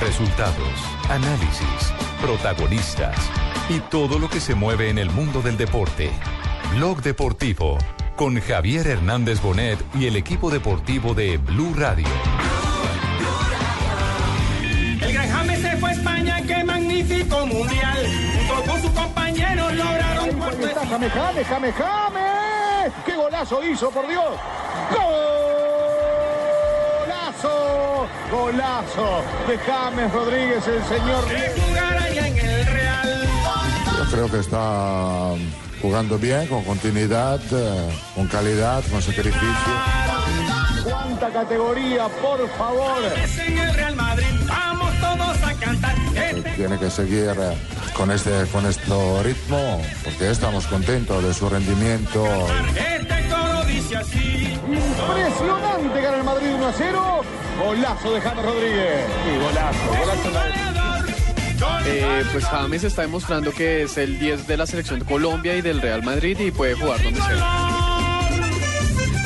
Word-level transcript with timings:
Resultados, 0.00 0.74
análisis, 1.08 1.92
protagonistas 2.20 3.16
y 3.68 3.80
todo 3.80 4.18
lo 4.18 4.28
que 4.28 4.40
se 4.40 4.54
mueve 4.54 4.90
en 4.90 4.98
el 4.98 5.10
mundo 5.10 5.42
del 5.42 5.56
deporte. 5.56 6.10
Blog 6.74 7.02
Deportivo 7.02 7.78
con 8.16 8.40
Javier 8.40 8.86
Hernández 8.86 9.40
Bonet 9.40 9.78
y 9.94 10.06
el 10.06 10.16
equipo 10.16 10.50
deportivo 10.50 11.14
de 11.14 11.36
Blue 11.38 11.74
Radio. 11.74 12.06
El 15.00 15.12
Gran 15.12 15.28
James 15.30 15.60
se 15.60 15.76
fue 15.76 15.90
a 15.90 15.92
España, 15.92 16.42
qué 16.46 16.64
magnífico 16.64 17.46
mundial. 17.46 18.06
Junto 18.48 18.70
con 18.70 18.80
sus 18.80 18.90
compañeros 18.90 19.72
lograron 19.74 20.32
cuarto. 20.32 20.66
James, 20.90 21.12
James, 21.46 21.74
James. 21.76 22.92
¡Qué 23.04 23.16
golazo 23.16 23.64
hizo, 23.64 23.90
por 23.90 24.06
Dios! 24.06 24.38
¡Golazo! 27.00 27.83
Golazo 28.30 29.22
de 29.48 29.58
James 29.58 30.12
Rodríguez, 30.12 30.66
el 30.66 30.84
señor. 30.84 31.28
De 31.28 31.60
jugar 31.60 31.96
allá 31.96 32.28
en 32.28 32.38
el 32.38 32.66
Real. 32.66 33.28
Yo 33.98 34.10
creo 34.10 34.30
que 34.30 34.38
está 34.38 35.34
jugando 35.80 36.18
bien, 36.18 36.46
con 36.46 36.64
continuidad, 36.64 37.40
eh, 37.52 37.90
con 38.14 38.26
calidad, 38.28 38.82
con 38.90 39.02
sacrificio. 39.02 39.74
¡Cuánta 40.84 41.30
categoría, 41.30 42.08
por 42.08 42.48
favor! 42.56 43.02
Es 43.22 43.38
en 43.38 43.58
el 43.58 43.74
Real 43.74 43.96
Madrid, 43.96 44.26
vamos 44.46 44.92
todos 45.00 45.42
a 45.42 45.54
cantar. 45.54 45.94
Este 46.14 46.50
Tiene 46.50 46.78
que 46.78 46.90
seguir 46.90 47.34
eh, 47.38 47.56
con 47.96 48.10
este 48.10 48.46
con 48.52 48.66
este 48.66 49.22
ritmo, 49.22 49.82
porque 50.04 50.30
estamos 50.30 50.66
contentos 50.66 51.22
de 51.22 51.32
su 51.34 51.48
rendimiento. 51.48 52.24
Dice 53.94 54.18
así. 54.18 54.58
Impresionante 54.66 56.00
gana 56.00 56.16
el 56.16 56.24
Madrid 56.24 56.48
1 56.54 56.66
a 56.66 56.72
0. 56.72 57.22
Golazo 57.64 58.12
de 58.12 58.20
James 58.20 58.44
Rodríguez. 58.44 59.06
Y 59.32 59.38
golazo, 59.38 59.78
golazo. 59.88 60.30
Goleador, 60.30 61.86
Eh, 61.86 62.24
pues 62.32 62.44
James 62.46 62.82
está 62.84 63.02
demostrando 63.02 63.52
que 63.52 63.82
es 63.84 63.96
el 63.96 64.18
10 64.18 64.46
de 64.48 64.56
la 64.56 64.66
selección 64.66 64.98
de 64.98 65.06
Colombia 65.06 65.54
y 65.56 65.62
del 65.62 65.80
Real 65.80 66.02
Madrid 66.02 66.36
y 66.40 66.50
puede 66.50 66.74
jugar 66.74 67.02
donde 67.02 67.20
sea. 67.20 68.20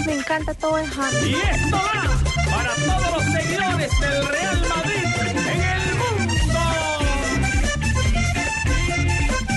Me 0.07 0.15
encanta 0.15 0.53
todo 0.55 0.77
el 0.79 0.87
James. 0.91 1.23
Y 1.27 1.35
esto 1.35 1.77
va 1.77 2.55
para 2.57 2.75
todos 2.75 3.13
los 3.17 3.25
seguidores 3.33 4.01
del 4.01 4.29
Real 4.29 4.61
Madrid 4.69 5.05
en 5.31 5.39
el 5.39 5.78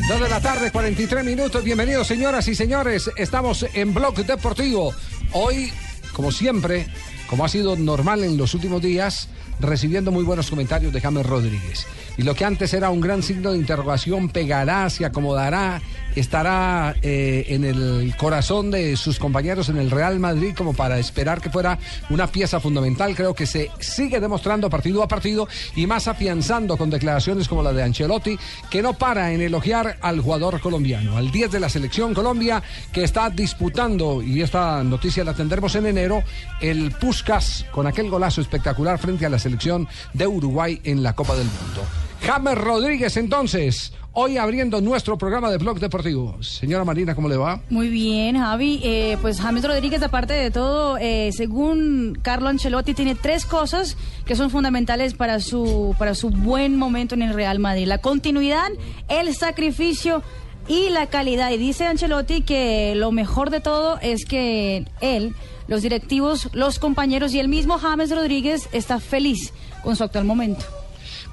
Dos 0.08 0.20
de 0.20 0.30
la 0.30 0.42
tarde, 0.42 0.72
43 0.72 1.24
minutos. 1.24 1.64
Bienvenidos, 1.64 2.08
señoras 2.08 2.48
y 2.48 2.56
señores. 2.56 3.10
Estamos 3.16 3.66
en 3.74 3.94
Blog 3.94 4.16
Deportivo. 4.26 4.94
Hoy, 5.32 5.72
como 6.14 6.32
siempre, 6.32 6.88
como 7.28 7.46
ha 7.46 7.50
sido 7.50 7.76
normal 7.76 8.24
en 8.24 8.36
los 8.36 8.54
últimos 8.54 8.82
días, 8.82 9.30
recibiendo 9.60 10.12
muy 10.12 10.24
buenos 10.24 10.50
comentarios 10.50 10.92
de 10.92 11.02
James 11.02 11.26
Rodríguez. 11.26 11.86
Y 12.18 12.24
lo 12.24 12.36
que 12.36 12.46
antes 12.46 12.74
era 12.74 12.90
un 12.90 13.00
gran 13.00 13.24
signo 13.24 13.52
de 13.52 13.58
interrogación, 13.58 14.30
pegará, 14.30 14.90
se 14.90 15.06
acomodará, 15.06 15.82
estará 16.16 16.96
eh, 17.02 17.46
en 17.50 17.64
el 17.64 18.14
corazón 18.18 18.72
de 18.72 18.98
sus 18.98 19.20
compañeros 19.20 19.70
en 19.70 19.78
el 19.78 19.92
Real 19.92 20.20
Madrid 20.20 20.54
como 20.56 20.74
para 20.74 21.00
esperar 21.00 21.42
que 21.42 21.50
fuera 21.50 21.78
una 22.10 22.28
pieza 22.28 22.60
fundamental. 22.60 23.16
Creo 23.16 23.34
que 23.34 23.46
se 23.46 23.70
sigue 23.80 24.20
demostrando 24.20 24.70
partido 24.70 25.04
a 25.04 25.08
partido 25.08 25.48
y 25.76 25.88
más 25.88 26.08
afianzando 26.08 26.78
con 26.78 26.90
declaraciones 26.90 27.48
como 27.48 27.64
la 27.64 27.74
de 27.74 27.84
Ancelotti, 27.84 28.38
que 28.70 28.82
no 28.82 28.94
para 28.94 29.32
en 29.34 29.42
elogiar 29.42 29.98
al 30.02 30.22
jugador 30.22 30.60
colombiano, 30.60 31.18
al 31.18 31.32
10 31.32 31.52
de 31.52 31.60
la 31.60 31.70
selección 31.70 32.14
Colombia, 32.14 32.62
que 32.92 33.04
está 33.04 33.30
disputando, 33.30 34.22
y 34.22 34.42
esta 34.42 34.84
noticia 34.84 35.24
la 35.24 35.34
tendremos 35.34 35.76
en 35.76 35.86
enero, 35.86 36.24
el 36.60 36.92
Puskas 36.92 37.66
con 37.72 37.88
aquel 37.88 38.10
golazo 38.10 38.42
espectacular 38.42 38.98
frente 39.00 39.26
a 39.26 39.30
la 39.30 39.40
selección 39.40 39.88
de 40.14 40.28
Uruguay 40.28 40.80
en 40.84 41.04
la 41.04 41.14
Copa 41.14 41.36
del 41.36 41.46
Mundo. 41.48 42.11
James 42.22 42.56
Rodríguez, 42.56 43.18
entonces, 43.18 43.94
hoy 44.14 44.38
abriendo 44.38 44.80
nuestro 44.80 45.18
programa 45.18 45.50
de 45.50 45.58
Blog 45.58 45.80
Deportivo. 45.80 46.42
Señora 46.44 46.86
Marina, 46.86 47.16
¿cómo 47.16 47.28
le 47.28 47.36
va? 47.36 47.62
Muy 47.72 47.90
bien, 47.90 48.38
Javi. 48.38 48.80
Eh, 48.84 49.18
pues 49.22 49.42
James 49.42 49.64
Rodríguez, 49.66 50.04
aparte 50.04 50.34
de 50.34 50.52
todo, 50.52 51.00
eh, 51.00 51.32
según 51.36 52.20
Carlo 52.22 52.50
Ancelotti, 52.50 52.94
tiene 52.94 53.16
tres 53.16 53.46
cosas 53.46 53.98
que 54.26 54.36
son 54.36 54.52
fundamentales 54.52 55.16
para 55.16 55.40
su, 55.40 55.96
para 55.98 56.14
su 56.14 56.30
buen 56.30 56.78
momento 56.78 57.16
en 57.16 57.24
el 57.24 57.34
Real 57.34 57.58
Madrid. 57.58 57.88
La 57.88 57.98
continuidad, 57.98 58.70
el 59.10 59.34
sacrificio 59.34 60.22
y 60.68 60.90
la 60.90 61.08
calidad. 61.08 61.50
Y 61.50 61.58
dice 61.58 61.88
Ancelotti 61.88 62.42
que 62.42 62.94
lo 62.96 63.12
mejor 63.12 63.50
de 63.50 63.62
todo 63.62 63.98
es 64.00 64.26
que 64.26 64.86
él, 65.02 65.34
los 65.68 65.82
directivos, 65.82 66.50
los 66.54 66.78
compañeros 66.78 67.34
y 67.34 67.40
el 67.40 67.48
mismo 67.48 67.80
James 67.80 68.12
Rodríguez 68.12 68.70
está 68.74 69.00
feliz 69.00 69.54
con 69.84 69.96
su 69.96 70.04
actual 70.04 70.26
momento. 70.26 70.64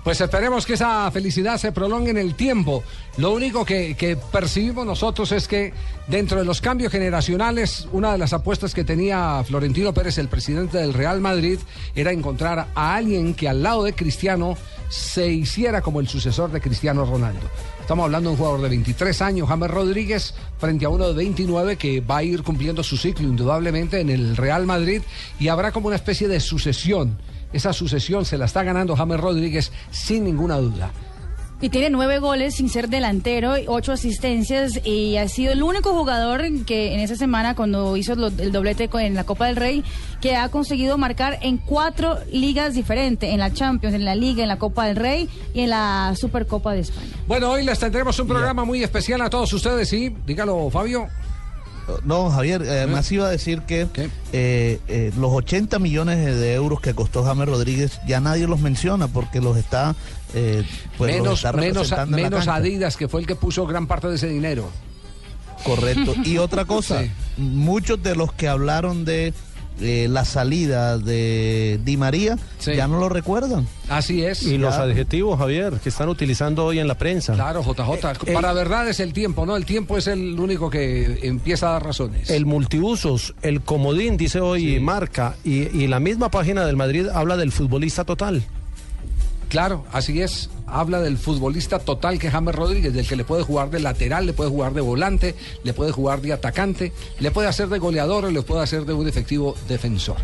Pues 0.05 0.21
esperemos 0.21 0.65
que 0.65 0.75
esa 0.75 1.11
felicidad 1.11 1.59
se 1.59 1.73
prolongue 1.73 2.11
en 2.11 2.19
el 2.19 2.35
tiempo. 2.35 2.83
Lo 3.17 3.33
único 3.33 3.65
que, 3.65 4.17
percibimos 4.33 4.87
nosotros 4.87 5.33
es 5.33 5.49
que 5.49 5.73
dentro 6.07 6.39
de 6.39 6.45
los 6.45 6.61
cambios 6.61 6.93
generacionales, 6.93 7.89
una 7.93 8.13
de 8.13 8.19
las 8.19 8.33
apuestas 8.33 8.75
que 8.75 8.85
tenía 8.85 9.43
Florentino 9.45 9.93
Pérez, 9.93 10.19
el 10.19 10.29
presidente 10.29 10.79
del 10.79 10.95
Real 10.95 11.21
Madrid, 11.21 11.59
era 11.95 12.13
encontrar 12.13 12.69
a 12.75 12.95
alguien 12.95 13.35
que 13.35 13.49
al 13.49 13.63
lado 13.63 13.85
de 13.85 13.93
Cristiano 13.93 14.57
se 14.89 15.29
hiciera 15.29 15.83
como 15.83 16.01
el 16.01 16.09
sucesor 16.09 16.51
de 16.51 16.61
Cristiano 16.61 17.05
Ronaldo. 17.05 17.47
Estamos 17.81 18.05
hablando 18.05 18.31
de 18.31 18.33
un 18.35 18.39
jugador 18.39 18.63
de 18.63 18.69
23 18.69 19.23
años, 19.23 19.49
James 19.49 19.71
Rodríguez, 19.71 20.35
frente 20.59 20.85
a 20.85 20.89
uno 20.89 21.09
de 21.09 21.15
29 21.15 21.77
que 21.77 22.01
va 22.01 22.19
a 22.19 22.23
ir 22.23 22.43
cumpliendo 22.43 22.83
su 22.83 22.97
ciclo 22.97 23.27
indudablemente 23.27 24.01
en 24.01 24.11
el 24.11 24.37
Real 24.37 24.67
Madrid 24.67 25.03
y 25.41 25.49
habrá 25.49 25.73
como 25.73 25.89
una 25.89 25.97
especie 25.97 26.29
de 26.29 26.41
sucesión 26.41 27.19
esa 27.53 27.73
sucesión 27.73 28.25
se 28.25 28.39
la 28.39 28.47
está 28.47 28.63
ganando 28.63 28.97
James 28.97 29.21
Rodríguez 29.21 29.73
sin 29.91 30.25
ninguna 30.25 30.57
duda. 30.57 30.91
Y 31.61 31.71
tiene 31.71 31.91
nueve 31.91 32.21
goles 32.21 32.55
sin 32.55 32.69
ser 32.69 32.89
delantero, 32.89 33.55
ocho 33.67 33.91
asistencias 33.91 34.81
y 34.87 35.17
ha 35.17 35.27
sido 35.27 35.53
el 35.53 35.65
único 35.65 35.93
jugador 35.93 36.45
que 36.65 36.95
en 36.95 37.01
esa 37.01 37.17
semana 37.17 37.57
cuando 37.57 37.97
hizo 37.97 38.13
el 38.13 38.53
doblete 38.53 38.89
en 38.93 39.15
la 39.15 39.25
Copa 39.25 39.47
del 39.47 39.57
Rey 39.57 39.83
que 40.21 40.37
ha 40.37 40.51
conseguido 40.51 40.99
marcar 40.99 41.37
en 41.43 41.57
cuatro 41.57 42.17
ligas 42.31 42.75
diferentes, 42.75 43.33
en 43.33 43.41
la 43.41 43.53
Champions, 43.53 43.97
en 43.97 44.05
la 44.05 44.15
Liga, 44.15 44.43
en 44.43 44.49
la 44.49 44.59
Copa 44.59 44.87
del 44.87 44.95
Rey 44.95 45.29
y 45.53 45.63
en 45.63 45.71
la 45.71 46.15
Supercopa 46.17 46.75
de 46.75 46.81
España. 46.81 47.11
Bueno, 47.27 47.51
hoy 47.51 47.65
les 47.65 47.81
tendremos 47.81 48.17
un 48.21 48.29
programa 48.29 48.65
muy 48.65 48.85
especial 48.85 49.21
a 49.23 49.29
todos 49.29 49.53
ustedes, 49.53 49.89
¿sí? 49.89 50.15
Dígalo, 50.25 50.71
Fabio. 50.71 51.09
No, 52.05 52.31
Javier, 52.31 52.63
además 52.63 53.11
iba 53.13 53.27
a 53.27 53.31
decir 53.31 53.63
que 53.63 53.89
eh, 54.33 54.81
eh, 54.89 55.13
los 55.19 55.33
80 55.33 55.79
millones 55.79 56.19
de 56.39 56.55
euros 56.55 56.81
que 56.81 56.95
costó 56.95 57.25
James 57.25 57.49
Rodríguez 57.49 58.01
ya 58.07 58.21
nadie 58.21 58.47
los 58.47 58.61
menciona 58.61 59.09
porque 59.09 59.41
los 59.41 59.57
está, 59.57 59.95
eh, 60.35 60.65
pues 60.97 61.13
menos, 61.13 61.27
los 61.27 61.39
está 61.39 61.53
menos, 61.53 61.75
representando 61.75 62.17
en 62.17 62.23
la 62.23 62.31
menos 62.31 62.45
cancha. 62.47 62.55
Adidas, 62.57 62.97
que 62.97 63.09
fue 63.09 63.21
el 63.21 63.27
que 63.27 63.37
puso 63.37 63.67
gran 63.67 63.87
parte 63.87 64.09
de 64.09 64.17
ese 64.17 64.29
dinero. 64.29 64.69
Correcto. 65.65 66.15
Y 66.25 66.39
otra 66.39 66.65
cosa, 66.67 67.03
Sí. 67.03 67.11
muchos 67.37 68.03
de 68.03 68.15
los 68.15 68.33
que 68.33 68.49
hablaron 68.49 69.05
de 69.05 69.33
eh, 69.81 70.07
la 70.09 70.25
salida 70.25 70.99
de 70.99 71.81
Di 71.85 71.97
María 71.97 72.37
ya 72.65 72.87
no 72.87 72.99
lo 72.99 73.09
recuerdan. 73.09 73.67
Así 73.89 74.25
es. 74.25 74.43
Y 74.43 74.59
los 74.59 74.75
adjetivos, 74.75 75.39
Javier, 75.39 75.75
que 75.83 75.89
están 75.89 76.09
utilizando 76.09 76.65
hoy 76.65 76.79
en 76.79 76.89
la 76.89 76.97
prensa. 76.97 77.35
Claro, 77.35 77.63
JJ. 77.63 78.29
Eh, 78.31 78.33
Para 78.33 78.53
verdad 78.53 78.89
es 78.89 79.01
el 79.01 79.13
tiempo, 79.13 79.47
¿no? 79.47 79.57
El 79.57 79.65
tiempo 79.65 79.97
es 79.97 80.07
el 80.07 80.39
único 80.39 80.71
que 80.71 81.21
empieza 81.23 81.69
a 81.69 81.73
dar 81.73 81.85
razones. 81.85 82.31
El 82.31 82.47
multiusos, 82.47 83.35
el 83.43 83.61
comodín, 83.63 84.17
dice 84.17 84.41
hoy 84.41 84.81
Marca, 84.81 85.37
y, 85.45 85.69
y 85.77 85.87
la 85.87 86.01
misma 86.01 86.31
página 86.31 86.65
del 86.67 86.77
Madrid 86.77 87.09
habla 87.09 87.37
del 87.37 87.53
futbolista 87.53 88.05
total. 88.05 88.43
Claro, 89.49 89.85
así 89.93 90.21
es. 90.21 90.51
Habla 90.71 91.01
del 91.01 91.19
futbolista 91.19 91.79
total 91.79 92.19
que 92.19 92.27
es 92.29 92.33
James 92.33 92.55
Rodríguez, 92.55 92.93
del 92.93 93.07
que 93.07 93.17
le 93.17 93.25
puede 93.25 93.43
jugar 93.43 93.71
de 93.71 93.81
lateral, 93.81 94.27
le 94.27 94.33
puede 94.33 94.51
jugar 94.51 94.73
de 94.73 94.81
volante, 94.81 95.35
le 95.65 95.73
puede 95.73 95.93
jugar 95.93 96.21
de 96.21 96.33
atacante, 96.33 96.93
le 97.21 97.31
puede 97.31 97.49
hacer 97.49 97.69
de 97.69 97.79
goleador 97.79 98.27
o 98.27 98.31
le 98.31 98.43
puede 98.43 98.63
hacer 98.63 98.85
de 98.85 98.93
un 98.93 99.09
efectivo 99.09 99.57
defensor. 99.69 100.17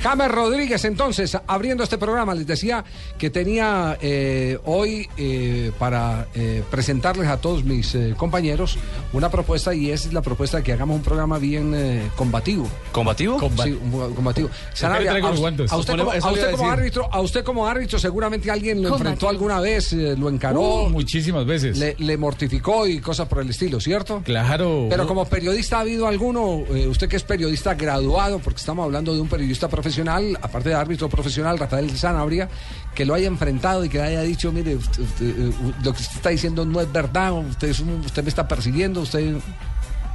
James 0.00 0.30
Rodríguez, 0.30 0.84
entonces, 0.84 1.36
abriendo 1.46 1.84
este 1.84 1.98
programa, 1.98 2.34
les 2.34 2.46
decía 2.46 2.84
que 3.18 3.30
tenía 3.30 3.96
eh, 4.00 4.58
hoy 4.64 5.08
eh, 5.16 5.72
para 5.78 6.28
eh, 6.34 6.62
presentarles 6.70 7.28
a 7.28 7.38
todos 7.38 7.64
mis 7.64 7.94
eh, 7.94 8.14
compañeros 8.16 8.78
una 9.12 9.30
propuesta 9.30 9.74
y 9.74 9.90
es 9.90 10.12
la 10.12 10.22
propuesta 10.22 10.58
de 10.58 10.62
que 10.62 10.72
hagamos 10.72 10.96
un 10.96 11.02
programa 11.02 11.38
bien 11.38 11.72
eh, 11.74 12.10
combativo. 12.16 12.68
¿Combativo? 12.92 13.38
Sí, 13.62 13.70
un- 13.72 14.14
combativo. 14.14 14.50
Sanabria, 14.74 15.12
a, 15.12 15.76
usted, 15.76 15.96
como, 15.98 16.10
a 16.12 16.30
usted 16.30 16.54
árbitro, 16.64 17.08
a 17.12 17.20
usted 17.20 17.44
como 17.44 17.66
árbitro 17.66 17.98
seguramente 17.98 18.50
alguien 18.50 18.82
lo 18.82 18.90
Combativo. 18.90 19.08
enfrentó 19.10 19.28
alguna 19.28 19.60
vez, 19.60 19.85
eh, 19.92 20.14
lo 20.18 20.28
encaró, 20.28 20.84
Uh, 20.84 20.88
muchísimas 20.90 21.44
veces. 21.46 21.78
le, 21.78 21.94
le 21.98 22.16
mortificó 22.16 22.86
y 22.86 23.00
cosas 23.00 23.28
por 23.28 23.40
el 23.42 23.50
estilo, 23.50 23.80
¿cierto? 23.80 24.22
Claro. 24.24 24.86
Pero 24.90 25.06
como 25.06 25.24
periodista 25.26 25.78
ha 25.78 25.80
habido 25.80 26.06
alguno, 26.06 26.64
eh, 26.74 26.86
usted 26.86 27.08
que 27.08 27.16
es 27.16 27.22
periodista 27.22 27.74
graduado, 27.74 28.38
porque 28.38 28.58
estamos 28.58 28.84
hablando 28.84 29.14
de 29.14 29.20
un 29.20 29.28
periodista 29.28 29.68
profesional, 29.68 30.38
aparte 30.40 30.70
de 30.70 30.74
árbitro 30.74 31.08
profesional, 31.08 31.58
Rafael 31.58 31.90
Sanabria, 31.96 32.48
que 32.94 33.04
lo 33.04 33.14
haya 33.14 33.26
enfrentado 33.28 33.84
y 33.84 33.88
que 33.88 34.00
haya 34.00 34.22
dicho, 34.22 34.52
mire, 34.52 34.76
usted- 34.76 35.02
usted, 35.02 35.26
eh, 35.26 35.52
lo 35.84 35.92
que 35.92 36.02
usted 36.02 36.16
está 36.16 36.30
diciendo 36.30 36.64
no 36.64 36.80
es 36.80 36.90
verdad, 36.92 37.32
usted, 37.32 37.68
es 37.68 37.80
un- 37.80 38.00
usted 38.00 38.22
me 38.22 38.28
está 38.28 38.46
persiguiendo, 38.48 39.00
usted... 39.00 39.34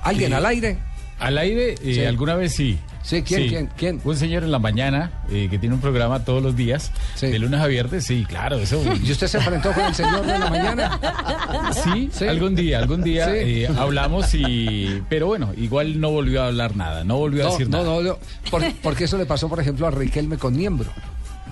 ¿Alguien 0.04 0.30
Sí. 0.30 0.34
al 0.34 0.46
aire? 0.48 0.78
Al 1.20 1.38
aire, 1.38 1.74
eh, 1.84 1.94
Sí. 1.94 2.04
alguna 2.06 2.36
vez 2.36 2.54
sí. 2.56 2.80
Sí, 3.04 3.24
¿quién, 3.24 3.50
quién, 3.50 3.70
quién? 3.78 4.02
Un 4.04 4.16
señor 4.16 4.44
en 4.44 4.52
la 4.52 4.60
mañana 4.60 5.12
eh, 5.30 5.48
que 5.50 5.58
tiene 5.58 5.74
un 5.76 5.82
programa 5.82 6.24
todos 6.24 6.42
los 6.44 6.56
días, 6.56 6.92
de 7.20 7.40
lunes 7.40 7.60
a 7.60 7.68
viernes, 7.68 8.06
sí, 8.06 8.26
claro, 8.28 8.58
eso. 8.60 8.82
¿Y 9.04 9.12
usted 9.12 9.28
se 9.28 9.38
enfrentó 9.38 9.72
con 9.74 9.86
el 9.86 9.96
señor 9.96 10.26
de 10.26 10.38
la 10.40 10.50
mañana? 10.50 11.00
Sí, 11.84 12.10
algún 12.28 12.56
día, 12.56 12.80
algún 12.80 13.02
día 13.04 13.26
Sí. 13.26 13.32
eh, 13.64 13.70
hablamos 13.78 14.34
y... 14.36 15.02
Pero 15.10 15.28
bueno, 15.28 15.52
igual 15.58 16.00
no 16.00 16.12
volvió 16.12 16.44
a 16.44 16.48
hablar 16.48 16.76
nada, 16.76 17.04
no 17.04 17.18
volvió 17.18 17.48
a 17.48 17.52
decir 17.52 17.70
no, 17.70 17.78
nada. 17.80 17.90
no, 17.90 18.02
no, 18.02 18.18
por- 18.50 18.64
porque 18.84 19.06
eso 19.06 19.18
le 19.18 19.26
pasó, 19.26 19.50
por 19.50 19.60
ejemplo, 19.60 19.88
a 19.88 19.92
Riquelme 19.92 20.38
con 20.38 20.56
Niembro. 20.56 20.92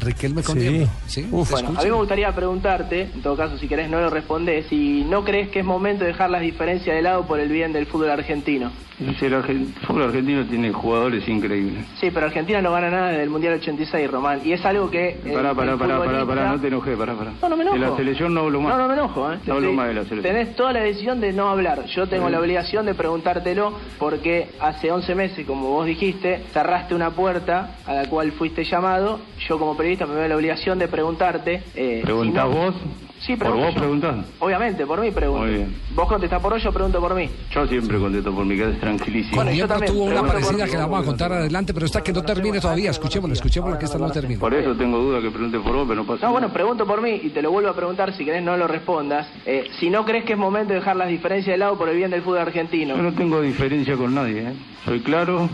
Riquelme 0.01 0.43
con 0.43 0.57
Sí. 0.59 0.67
Niembro. 0.69 0.89
¿sí? 1.07 1.27
Bueno, 1.29 1.69
a 1.77 1.83
mí 1.83 1.89
me 1.89 1.95
gustaría 1.95 2.31
preguntarte, 2.33 3.09
en 3.13 3.21
todo 3.21 3.35
caso, 3.35 3.57
si 3.57 3.67
querés 3.67 3.89
no 3.89 3.99
lo 3.99 4.09
respondés, 4.09 4.65
si 4.67 5.03
no 5.03 5.23
crees 5.23 5.49
que 5.49 5.59
es 5.59 5.65
momento 5.65 6.03
de 6.03 6.11
dejar 6.11 6.29
las 6.29 6.41
diferencias 6.41 6.95
de 6.95 7.01
lado 7.01 7.25
por 7.27 7.39
el 7.39 7.49
bien 7.49 7.73
del 7.73 7.85
fútbol 7.85 8.09
argentino. 8.11 8.71
El 8.99 9.15
argen- 9.33 9.73
fútbol 9.87 10.03
argentino 10.03 10.43
tiene 10.45 10.73
jugadores 10.73 11.25
increíbles. 11.29 11.85
Sí, 12.01 12.11
pero 12.13 12.25
Argentina 12.25 12.61
no 12.61 12.73
gana 12.73 12.89
nada 12.89 13.07
desde 13.11 13.23
el 13.23 13.29
Mundial 13.29 13.53
86, 13.53 14.11
Román, 14.11 14.41
y 14.43 14.51
es 14.51 14.65
algo 14.65 14.91
que... 14.91 15.09
eh, 15.11 15.31
Pará, 15.33 15.51
el 15.51 15.55
pará, 15.55 15.55
pará, 15.55 15.77
pará, 15.77 15.95
futbolista- 15.99 16.25
pará, 16.27 16.51
no 16.51 16.59
te 16.59 16.67
enojes, 16.67 16.97
pará, 16.97 17.13
pará. 17.13 17.31
No, 17.41 17.47
no 17.49 17.55
me 17.55 17.61
enojo. 17.63 17.77
De 17.77 17.81
la 17.89 17.95
selección 17.95 18.33
no 18.33 18.41
hablo 18.41 18.59
más. 18.59 18.73
No, 18.75 18.81
no 18.81 18.87
me 18.89 18.93
enojo, 18.95 19.31
¿eh? 19.31 19.37
No 19.45 19.53
hablo 19.53 19.69
Sí, 19.69 19.75
más 19.75 19.87
de 19.87 19.93
la 19.93 20.03
selección. 20.03 20.35
Tenés 20.35 20.55
toda 20.57 20.73
la 20.73 20.81
decisión 20.81 21.21
de 21.21 21.31
no 21.31 21.47
hablar. 21.49 21.85
Yo 21.85 22.07
tengo 22.09 22.29
la 22.29 22.41
obligación 22.41 22.85
de 22.87 22.93
preguntártelo 22.93 23.71
porque 23.99 24.49
hace 24.59 24.91
11 24.91 25.15
meses, 25.15 25.45
como 25.47 25.69
vos 25.69 25.85
dijiste, 25.85 26.43
cerraste 26.51 26.93
una 26.93 27.11
puerta 27.11 27.77
a 27.85 27.93
la 27.93 28.09
cual 28.09 28.33
fuiste 28.33 28.65
llamado. 28.65 29.21
Yo 29.47 29.57
como 29.57 29.77
periodista 29.77 29.88
me 29.97 30.15
veo 30.15 30.27
la 30.27 30.35
obligación 30.35 30.79
de 30.79 30.87
preguntarte... 30.87 31.63
Eh, 31.75 32.01
¿Preguntás 32.03 32.47
si 32.47 32.55
no- 32.55 32.55
vos? 32.65 32.75
Sí, 33.19 33.35
¿Por 33.35 33.51
vos 33.53 33.73
yo. 33.73 33.79
preguntás? 33.81 34.15
Obviamente, 34.39 34.85
por 34.85 35.01
mí 35.01 35.11
pregunto. 35.11 35.41
Muy 35.45 35.53
bien. 35.55 35.75
Vos 35.93 36.07
contestás 36.07 36.41
por 36.41 36.53
vos, 36.53 36.63
yo 36.63 36.71
pregunto 36.71 37.01
por 37.01 37.13
mí. 37.13 37.29
Yo 37.51 37.67
siempre 37.67 37.99
contesto 37.99 38.33
por 38.33 38.45
mi 38.45 38.57
casa, 38.57 38.69
es 38.71 38.79
tranquilísimo. 38.79 39.35
Con 39.35 39.49
yo 39.53 39.67
también, 39.67 39.91
tuvo 39.91 40.05
una 40.05 40.23
parecida 40.23 40.63
mí. 40.65 40.71
que 40.71 40.77
la 40.77 40.85
vamos 40.85 41.03
a 41.03 41.05
contar 41.05 41.33
adelante, 41.33 41.73
pero 41.73 41.85
esta 41.85 42.01
que 42.01 42.13
no 42.13 42.21
termine 42.23 42.61
todavía. 42.61 42.91
Escuchémosla, 42.91 43.33
escuchémosla 43.33 43.77
que 43.77 43.85
esta 43.85 43.97
no 43.97 44.09
termine. 44.09 44.39
Por 44.39 44.53
eso 44.53 44.73
tengo 44.73 44.99
duda 44.99 45.19
que 45.21 45.29
pregunte 45.31 45.59
por 45.59 45.73
vos, 45.75 45.85
pero 45.85 46.01
no 46.01 46.07
pasa 46.07 46.25
No, 46.27 46.31
bueno, 46.31 46.47
pregunto 46.53 46.85
por 46.87 47.01
mí 47.01 47.19
y 47.21 47.29
te 47.31 47.41
lo 47.41 47.51
vuelvo 47.51 47.69
a 47.69 47.75
preguntar, 47.75 48.13
si 48.15 48.23
querés 48.23 48.41
no 48.41 48.55
lo 48.55 48.67
respondas. 48.67 49.27
Eh, 49.45 49.67
si 49.81 49.89
no 49.89 50.05
crees 50.05 50.23
que 50.23 50.33
es 50.33 50.39
momento 50.39 50.69
de 50.71 50.79
dejar 50.79 50.95
las 50.95 51.09
diferencias 51.09 51.53
de 51.55 51.57
lado 51.57 51.77
por 51.77 51.89
el 51.89 51.97
bien 51.97 52.11
del 52.11 52.21
fútbol 52.21 52.39
argentino. 52.39 52.95
Yo 52.95 53.03
no 53.03 53.11
tengo 53.13 53.41
diferencia 53.41 53.97
con 53.97 54.15
nadie, 54.15 54.43
¿eh? 54.47 54.53
Soy 54.85 55.01
claro 55.01 55.49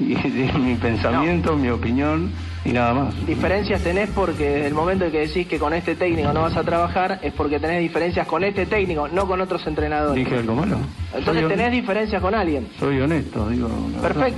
y 0.00 0.14
mi 0.58 0.74
pensamiento, 0.74 1.56
mi 1.56 1.68
opinión 1.68 2.30
y 2.64 2.72
nada 2.72 2.94
más. 2.94 3.26
Diferencias 3.26 3.82
tenés 3.82 4.10
porque 4.10 4.48
desde 4.48 4.66
el 4.68 4.74
momento 4.74 5.04
en 5.04 5.12
que 5.12 5.20
decís 5.20 5.46
que 5.46 5.58
con 5.58 5.74
este 5.74 5.94
técnico 5.94 6.32
no 6.32 6.42
vas 6.42 6.56
a 6.56 6.64
trabajar 6.64 7.20
es 7.22 7.32
porque 7.32 7.60
tenés 7.60 7.80
diferencias 7.80 8.26
con 8.26 8.42
este 8.42 8.66
técnico, 8.66 9.08
no 9.08 9.26
con 9.26 9.40
otros 9.40 9.66
entrenadores. 9.66 10.24
¿Dije 10.24 10.38
algo 10.38 10.54
malo? 10.54 10.78
Entonces 11.14 11.42
soy, 11.42 11.50
tenés 11.50 11.72
diferencias 11.72 12.20
con 12.20 12.34
alguien. 12.34 12.68
soy 12.78 13.00
honesto, 13.00 13.48
digo. 13.48 13.68
verdad. 14.02 14.32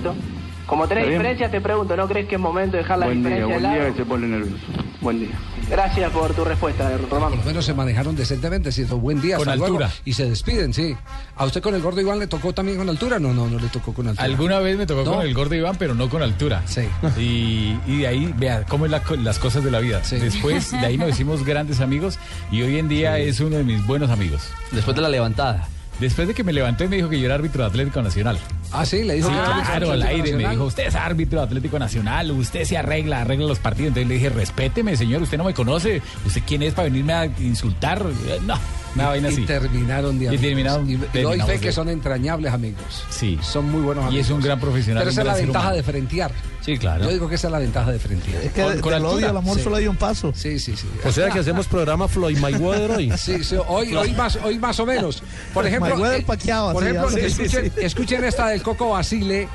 Como 0.66 0.88
tenés 0.88 1.08
diferencias 1.08 1.50
te 1.50 1.60
pregunto, 1.60 1.96
¿no 1.96 2.08
crees 2.08 2.26
que 2.26 2.34
es 2.34 2.40
momento 2.40 2.72
de 2.76 2.82
dejar 2.82 2.98
las 2.98 3.08
Buen 3.08 3.22
día, 3.22 3.36
diferencias 3.36 3.62
buen 3.62 3.74
día 3.80 3.90
que 3.92 3.96
se 3.98 4.04
pone 4.04 4.26
nervioso. 4.26 4.64
Buen 5.00 5.20
día. 5.20 5.38
Gracias 5.70 6.10
por 6.10 6.32
tu 6.34 6.44
respuesta, 6.44 6.90
Román. 7.10 7.30
Por 7.30 7.38
lo 7.40 7.44
menos 7.44 7.64
se 7.64 7.74
manejaron 7.74 8.16
decentemente, 8.16 8.72
¿cierto? 8.72 8.98
Buen 8.98 9.20
día, 9.20 9.36
Con 9.36 9.46
luego. 9.46 9.64
altura. 9.66 9.90
Y 10.04 10.12
se 10.14 10.28
despiden, 10.28 10.72
sí. 10.74 10.96
¿A 11.36 11.44
usted 11.44 11.60
con 11.62 11.74
el 11.74 11.82
gordo 11.82 12.00
Iván 12.00 12.18
le 12.18 12.26
tocó 12.26 12.52
también 12.52 12.78
con 12.78 12.88
altura? 12.88 13.18
No, 13.20 13.32
no, 13.32 13.48
no 13.48 13.58
le 13.60 13.68
tocó 13.68 13.92
con 13.92 14.08
altura. 14.08 14.24
Alguna 14.24 14.58
vez 14.58 14.76
me 14.76 14.86
tocó 14.86 15.04
No. 15.04 15.16
con 15.16 15.26
el 15.26 15.34
gordo 15.34 15.54
Iván, 15.54 15.76
pero 15.78 15.94
no 15.94 16.08
con 16.08 16.22
altura. 16.22 16.62
Sí. 16.66 16.82
Y, 17.16 17.78
y 17.86 17.98
de 17.98 18.06
ahí, 18.08 18.34
vea, 18.36 18.64
cómo 18.64 18.86
es 18.86 18.90
la 18.90 19.02
co- 19.02 19.16
las 19.16 19.38
cosas 19.38 19.62
de 19.62 19.70
la 19.70 19.78
vida. 19.80 20.02
Después, 20.10 20.72
de 20.72 20.78
ahí 20.78 20.96
nos 20.98 21.10
hicimos 21.10 21.44
grandes 21.44 21.80
amigos 21.80 22.18
y 22.50 22.62
hoy 22.62 22.78
en 22.78 22.88
día 22.88 23.18
es 23.18 23.38
uno 23.40 23.56
de 23.56 23.64
mis 23.64 23.84
buenos 23.86 24.10
amigos. 24.10 24.50
Después 24.72 24.96
de 24.96 25.02
la 25.02 25.08
levantada. 25.08 25.68
Después 26.00 26.28
de 26.28 26.34
que 26.34 26.44
me 26.44 26.52
levanté 26.52 26.88
me 26.88 26.96
dijo 26.96 27.08
que 27.08 27.18
yo 27.18 27.26
era 27.26 27.36
árbitro 27.36 27.62
de 27.62 27.68
Atlético 27.68 28.02
Nacional. 28.02 28.38
Ah, 28.72 28.84
sí, 28.84 29.02
le 29.02 29.14
dijo 29.14 29.28
Sí, 29.28 29.34
claro, 29.34 29.92
al 29.92 30.02
aire 30.02 30.36
me 30.36 30.48
dijo, 30.50 30.64
usted 30.64 30.86
es 30.88 30.94
árbitro 30.94 31.40
de 31.40 31.46
Atlético 31.46 31.78
Nacional, 31.78 32.30
usted 32.32 32.64
se 32.64 32.76
arregla, 32.76 33.22
arregla 33.22 33.46
los 33.46 33.58
partidos. 33.58 33.88
Entonces 33.88 34.08
le 34.08 34.14
dije, 34.14 34.28
respéteme, 34.28 34.96
señor, 34.96 35.22
usted 35.22 35.38
no 35.38 35.44
me 35.44 35.54
conoce, 35.54 36.02
usted 36.26 36.42
quién 36.46 36.62
es 36.62 36.74
para 36.74 36.88
venirme 36.88 37.12
a 37.14 37.26
insultar. 37.26 38.02
Eh, 38.28 38.40
No, 38.46 38.58
una 38.96 39.08
vaina 39.08 39.28
y 39.30 39.32
así. 39.32 39.42
terminaron 39.46 40.18
de 40.18 40.24
Y 40.24 40.28
amigos. 40.28 40.42
terminaron- 40.44 40.90
Y, 40.90 41.18
y 41.18 41.22
doy 41.22 41.40
fe 41.40 41.60
que 41.60 41.70
son 41.72 41.88
entrañables 41.88 42.52
amigos. 42.52 43.04
Sí. 43.10 43.38
Son 43.42 43.70
muy 43.70 43.82
buenos 43.82 44.04
Y 44.04 44.08
amigos. 44.08 44.26
es 44.26 44.32
un 44.32 44.40
gran 44.40 44.58
profesional, 44.60 45.02
Pero 45.02 45.10
esa 45.12 45.20
es 45.20 45.26
la 45.26 45.34
ventaja 45.34 45.58
humano. 45.66 45.76
de 45.76 45.82
frentear. 45.82 46.32
Sí, 46.62 46.78
claro. 46.78 47.04
Yo 47.04 47.10
digo 47.12 47.28
que 47.28 47.36
esa 47.36 47.46
es 47.46 47.52
la 47.52 47.58
ventaja 47.60 47.92
de 47.92 47.98
frentear. 48.00 48.42
Es 48.42 48.52
que 48.52 48.62
de- 48.62 48.74
del 48.82 49.04
odio 49.04 49.30
al 49.30 49.36
amor 49.36 49.58
solo 49.60 49.76
hay 49.76 49.86
un 49.86 49.96
paso. 49.96 50.32
Sí, 50.34 50.58
sí, 50.58 50.76
sí. 50.76 50.88
O 51.04 51.12
sea 51.12 51.30
que 51.30 51.38
hacemos 51.38 51.66
programa 51.68 52.08
Floyd 52.08 52.38
Mayweather 52.38 52.90
hoy. 52.90 53.12
Sí, 53.16 53.44
sí, 53.44 53.56
hoy, 53.68 53.94
hoy, 53.94 54.12
más, 54.14 54.36
hoy 54.42 54.58
más 54.58 54.78
o 54.80 54.86
menos. 54.86 55.22
Por 55.54 55.64
ejemplo, 55.66 55.90
Mayweather 55.90 56.20
eh, 56.20 56.24
Pacquiao, 56.26 56.72
por 56.72 56.82
ejemplo 56.82 57.08
escuchen, 57.08 57.30
Sí, 57.30 57.48
sí, 57.48 57.70
sí. 57.74 57.84
escuchen 57.84 58.24
esta 58.24 58.48
del 58.48 58.62
Coco 58.62 58.90
Basile 58.90 59.48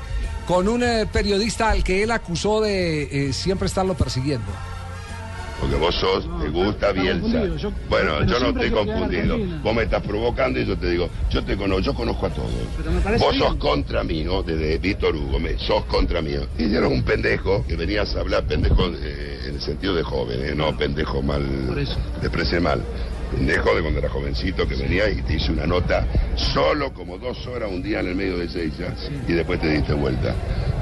con 0.46 0.66
un 0.68 0.82
eh, 0.82 1.06
periodista 1.12 1.70
al 1.70 1.84
que 1.84 2.02
él 2.02 2.10
acusó 2.10 2.60
de 2.62 3.28
eh, 3.28 3.32
siempre 3.32 3.66
estarlo 3.66 3.94
persiguiendo. 3.94 4.46
Porque 5.62 5.76
vos 5.76 5.94
sos, 5.94 6.24
te 6.40 6.48
gusta 6.48 6.90
Bielsa. 6.90 7.44
Bueno, 7.88 8.26
yo 8.26 8.40
no 8.40 8.48
estoy 8.48 8.70
confundido. 8.70 9.38
Vos 9.62 9.72
me 9.72 9.84
estás 9.84 10.02
provocando 10.02 10.58
y 10.58 10.66
yo 10.66 10.76
te 10.76 10.90
digo, 10.90 11.08
yo 11.30 11.44
te 11.44 11.56
conozco, 11.56 11.80
yo 11.80 11.94
conozco 11.94 12.26
a 12.26 12.30
todos. 12.30 12.50
Vos 13.20 13.30
bien. 13.30 13.44
sos 13.44 13.54
contra 13.58 14.02
mí, 14.02 14.24
¿no? 14.24 14.42
Desde 14.42 14.78
Víctor 14.78 15.14
Hugo, 15.14 15.38
me, 15.38 15.56
sos 15.58 15.84
contra 15.84 16.20
mí. 16.20 16.32
Y 16.58 16.74
eras 16.74 16.90
un 16.90 17.04
pendejo 17.04 17.64
que 17.64 17.76
venías 17.76 18.16
a 18.16 18.20
hablar, 18.22 18.42
pendejo 18.44 18.88
eh, 18.88 19.42
en 19.46 19.54
el 19.54 19.60
sentido 19.60 19.94
de 19.94 20.02
joven, 20.02 20.44
¿eh? 20.44 20.52
No 20.56 20.76
pendejo 20.76 21.22
mal, 21.22 21.44
de 22.20 22.28
prese 22.28 22.58
mal. 22.58 22.82
Pendejo 23.32 23.74
de 23.74 23.80
cuando 23.82 23.98
era 23.98 24.08
jovencito 24.08 24.66
que 24.68 24.74
venía 24.76 25.08
y 25.10 25.22
te 25.22 25.34
hice 25.36 25.52
una 25.52 25.66
nota 25.66 26.06
solo 26.36 26.92
como 26.92 27.18
dos 27.18 27.46
horas 27.46 27.70
un 27.72 27.82
día 27.82 28.00
en 28.00 28.08
el 28.08 28.14
medio 28.14 28.38
de 28.38 28.48
Seiza 28.48 28.94
y 29.26 29.32
después 29.32 29.60
te 29.60 29.68
diste 29.70 29.94
vuelta. 29.94 30.34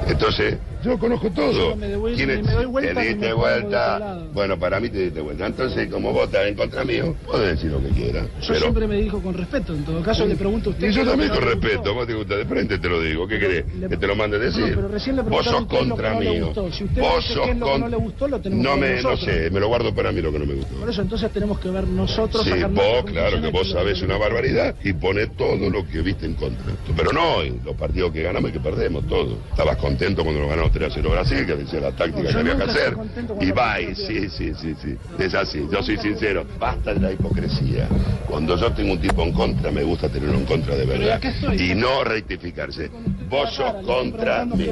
Entonces, 0.07 0.57
yo 0.83 0.97
conozco 0.97 1.29
todo. 1.29 1.69
Yo 1.69 1.75
me 1.75 1.89
doy- 1.89 2.15
¿Quién 2.15 2.31
es? 2.31 2.43
me 2.43 2.53
doy 2.53 2.65
vuelta 2.65 2.99
te 3.01 3.07
diste 3.07 3.27
me 3.27 3.33
vuelta. 3.33 4.19
Bueno, 4.33 4.57
para 4.57 4.79
mí 4.79 4.89
te 4.89 4.97
diste 4.97 5.21
vuelta. 5.21 5.45
Entonces, 5.45 5.87
como 5.91 6.11
vos 6.11 6.25
estás 6.25 6.47
en 6.47 6.55
contra 6.55 6.83
mío, 6.83 7.15
podés 7.25 7.49
decir 7.55 7.71
lo 7.71 7.81
que 7.83 7.89
quieras. 7.89 8.25
Yo 8.41 8.47
Pero... 8.47 8.59
siempre 8.61 8.87
me 8.87 8.95
dijo 8.95 9.21
con 9.21 9.35
respeto, 9.35 9.73
en 9.75 9.85
todo 9.85 10.01
caso 10.01 10.25
le 10.25 10.35
pregunto 10.35 10.71
a 10.71 10.73
usted. 10.73 10.89
Y 10.89 10.91
yo 10.93 11.05
también 11.05 11.29
con 11.29 11.39
no 11.41 11.45
respeto, 11.51 11.93
vos 11.93 12.07
te 12.07 12.13
gusta 12.15 12.35
de 12.35 12.45
frente, 12.45 12.79
te 12.79 12.89
lo 12.89 12.99
digo. 12.99 13.27
¿Qué 13.27 13.39
querés? 13.39 13.65
¿Que 13.89 13.95
te 13.97 14.07
lo 14.07 14.15
mande 14.15 14.37
a 14.37 14.39
No, 14.39 14.45
decir? 14.45 14.73
pero 14.75 14.87
recién 14.87 15.15
le 15.17 15.21
vos 15.21 15.45
sos 15.45 15.65
contra 15.67 16.13
no 16.15 16.19
mío. 16.19 16.45
gustó. 16.47 16.71
Si 16.71 16.83
usted 16.83 17.01
Vos 17.01 17.25
sos 17.25 17.45
qué 17.45 17.51
es 17.51 17.57
lo 17.59 17.65
que 17.67 17.71
con- 17.73 17.81
no 17.81 17.87
le 17.87 17.97
gustó, 17.97 18.27
lo 18.27 18.41
tenemos 18.41 18.65
No 18.65 18.73
que 18.73 18.79
me, 18.81 19.01
no 19.03 19.17
sé, 19.17 19.49
me 19.51 19.59
lo 19.59 19.67
guardo 19.67 19.93
para 19.93 20.11
mí 20.11 20.19
lo 20.21 20.31
que 20.31 20.39
no 20.39 20.45
me 20.47 20.55
gustó. 20.55 20.75
Por 20.79 20.89
eso 20.89 21.01
entonces 21.03 21.31
tenemos 21.31 21.59
que 21.59 21.69
ver 21.69 21.87
nosotros. 21.87 22.40
Sí, 22.43 22.51
vos, 22.71 23.03
claro, 23.05 23.41
que 23.41 23.49
vos 23.49 23.69
sabés 23.69 24.01
una 24.01 24.17
barbaridad 24.17 24.75
y 24.83 24.93
ponés 24.93 25.35
todo 25.35 25.69
lo 25.69 25.87
que 25.87 26.01
viste 26.01 26.25
en 26.25 26.33
contra. 26.35 26.73
Pero 26.95 27.11
no, 27.11 27.41
en 27.41 27.61
los 27.63 27.75
partidos 27.75 28.11
que 28.11 28.21
ganamos 28.23 28.49
y 28.49 28.53
que 28.53 28.59
perdemos, 28.59 29.07
todo. 29.07 29.37
Estabas 29.49 29.77
contento 29.77 30.23
cuando 30.23 30.41
nos 30.41 30.49
ganamos 30.49 30.71
3 30.71 30.91
a 30.91 30.93
0 30.93 31.09
Brasil, 31.11 31.45
que 31.45 31.55
decía 31.55 31.79
la 31.79 31.91
táctica 31.91 32.23
No, 32.23 32.29
que 32.29 32.37
había 32.37 32.55
que 32.57 32.63
hacer. 32.63 32.97
Y 33.41 33.51
va, 33.51 33.79
y 33.79 33.95
sí, 33.95 34.29
sí, 34.29 34.51
sí, 34.59 34.75
sí. 34.81 34.95
Es 35.19 35.33
así, 35.33 35.65
yo 35.71 35.83
soy 35.83 35.97
sincero. 35.97 36.45
Basta 36.59 36.93
de 36.93 36.99
la 36.99 37.11
hipocresía. 37.11 37.87
Cuando 38.27 38.57
yo 38.57 38.71
tengo 38.71 38.93
un 38.93 38.99
tipo 38.99 39.23
en 39.23 39.33
contra, 39.33 39.71
me 39.71 39.83
gusta 39.83 40.09
tenerlo 40.09 40.37
en 40.37 40.45
contra 40.45 40.75
de 40.75 40.85
verdad. 40.85 41.21
Y 41.57 41.75
no 41.75 42.03
rectificarse. 42.03 42.89
Vos 43.29 43.53
sos 43.53 43.85
contra 43.85 44.45
mí. 44.45 44.69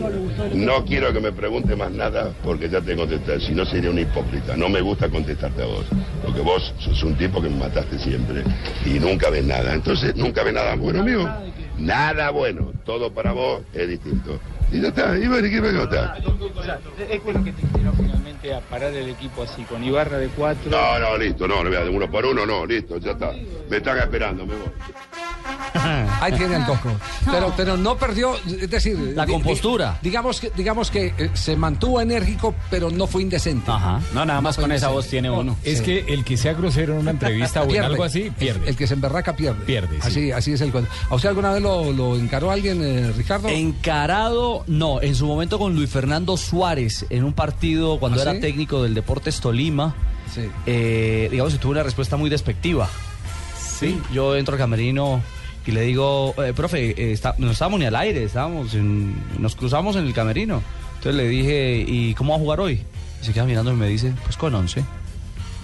No 0.54 0.86
quiero 0.86 1.14
que 1.14 1.20
me 1.20 1.32
pregunte 1.32 1.76
más 1.76 1.92
nada 1.92 2.34
porque 2.44 2.70
ya 2.70 2.82
te 2.82 2.96
contesté. 2.96 3.40
Si 3.40 3.54
no, 3.54 3.66
sería 3.66 3.90
un 3.90 4.00
hipócrita. 4.00 4.56
No 4.56 4.70
me 4.70 4.82
gusta 4.82 5.10
contestarte 5.10 5.64
a 5.64 5.66
vos. 5.66 5.86
Porque 6.24 6.42
vos 6.42 6.74
sos 6.80 7.04
un 7.04 7.16
tipo 7.16 7.42
que 7.42 7.49
mataste 7.58 7.98
siempre. 8.00 8.44
Y 8.86 9.00
nunca 9.00 9.30
ves 9.30 9.46
nada. 9.46 9.74
Entonces, 9.74 10.16
nunca 10.16 10.44
ves 10.44 10.54
nada 10.54 10.76
bueno 10.76 11.04
mío. 11.04 11.30
Nada 11.78 12.30
bueno. 12.32 12.74
Todo 12.86 13.14
para 13.14 13.32
vos 13.32 13.62
es 13.74 13.88
distinto. 13.88 14.40
Y 14.72 14.82
ya 14.82 14.90
está, 14.90 15.18
y 15.18 15.28
bueno, 15.28 15.48
¿y 15.48 15.52
qué 15.52 15.62
me 15.62 15.72
nota? 15.72 16.18
Es 17.10 17.24
bueno 17.24 17.44
que 17.44 17.52
te 17.54 17.66
hicieron 17.66 17.96
finalmente 17.96 18.54
a 18.54 18.60
parar 18.62 18.94
el 18.94 19.10
equipo 19.10 19.44
así, 19.44 19.64
con 19.64 19.84
Ibarra 19.84 20.18
de 20.18 20.28
cuatro. 20.28 20.70
No, 20.70 21.00
no, 21.00 21.18
listo, 21.18 21.48
no, 21.48 21.64
no, 21.64 21.70
de 21.70 21.90
uno 21.90 22.10
por 22.10 22.26
uno, 22.26 22.46
no, 22.46 22.66
listo, 22.66 22.98
ya 22.98 23.12
está. 23.12 23.32
Me 23.70 23.78
están 23.78 23.98
esperando, 23.98 24.46
me 24.46 24.54
voy. 24.56 24.64
Ahí 26.22 26.34
tiene 26.34 26.56
el 26.58 26.66
coco. 26.66 26.92
Pero, 27.32 27.54
pero 27.56 27.78
no 27.78 27.96
perdió, 27.98 28.36
es 28.36 28.70
decir, 28.70 28.98
La 29.16 29.26
di- 29.26 29.32
compostura. 29.32 29.98
digamos 30.02 30.40
que, 30.40 30.52
digamos 30.56 30.92
que 30.92 31.14
eh, 31.18 31.30
se 31.34 31.56
mantuvo 31.56 32.02
enérgico, 32.02 32.54
pero 32.70 32.90
no 32.92 33.08
fue 33.08 33.22
indecente. 33.22 33.72
Ajá. 33.72 34.00
No, 34.14 34.26
nada 34.26 34.42
más 34.42 34.58
con 34.58 34.72
esa 34.72 34.90
voz 34.90 35.08
tiene 35.08 35.30
uno. 35.30 35.58
Es 35.64 35.80
Sí. 35.80 35.84
que 35.86 36.14
el 36.14 36.24
que 36.26 36.38
sea 36.38 36.54
grosero 36.54 36.94
en 36.94 37.00
una 37.00 37.12
entrevista 37.20 37.64
o 37.64 37.74
en 37.74 37.84
algo 37.84 38.04
así, 38.04 38.30
pierde. 38.32 38.64
El, 38.64 38.70
el 38.70 38.76
que 38.76 38.88
se 38.88 38.94
emberraca 38.96 39.36
pierde. 39.36 39.64
Pierde, 39.66 39.96
sí. 40.02 40.08
Así, 40.08 40.32
así 40.32 40.54
es 40.54 40.62
el 40.62 40.72
cuento. 40.72 40.92
¿A 41.10 41.16
usted 41.16 41.30
alguna 41.30 41.52
vez 41.54 41.62
lo, 41.62 41.92
lo 41.94 42.16
encaró 42.18 42.52
alguien, 42.52 42.84
eh, 42.84 43.12
Ricardo? 43.16 43.48
Encarado, 43.48 44.59
no, 44.68 45.02
en 45.02 45.16
su 45.16 45.26
momento 45.26 45.58
con 45.60 45.76
Luis 45.76 45.90
Fernando 45.90 46.38
Suárez, 46.38 47.06
en 47.10 47.24
un 47.24 47.34
partido 47.34 48.00
cuando 48.00 48.20
¿Ah, 48.20 48.24
era 48.24 48.34
sí? 48.34 48.40
técnico 48.42 48.84
del 48.84 48.94
Deportes 48.94 49.40
Tolima, 49.40 49.96
Sí. 50.34 50.42
eh, 50.66 51.28
digamos 51.32 51.54
que 51.54 51.60
tuvo 51.60 51.72
una 51.72 51.84
respuesta 51.84 52.18
muy 52.18 52.30
despectiva. 52.30 52.88
Sí, 53.80 54.00
yo 54.14 54.36
entro 54.36 54.54
al 54.56 54.60
camerino 54.60 55.22
y 55.66 55.72
le 55.72 55.82
digo, 55.82 56.34
eh, 56.44 56.54
profe, 56.56 56.90
eh, 56.92 57.12
está- 57.14 57.36
no 57.38 57.52
estábamos 57.52 57.80
ni 57.80 57.86
al 57.86 57.96
aire, 57.96 58.24
estábamos 58.24 58.74
en- 58.74 59.16
nos 59.40 59.56
cruzamos 59.56 59.96
en 59.96 60.06
el 60.06 60.14
camerino. 60.14 60.62
Entonces 60.98 61.16
le 61.16 61.28
dije, 61.30 61.86
¿y 61.88 62.14
cómo 62.16 62.32
va 62.34 62.38
a 62.38 62.40
jugar 62.40 62.60
hoy? 62.60 62.84
Y 63.22 63.26
se 63.26 63.34
queda 63.34 63.46
mirando 63.46 63.72
y 63.72 63.76
me 63.76 63.88
dice, 63.88 64.14
pues 64.26 64.36
con 64.38 64.54
11. 64.56 64.84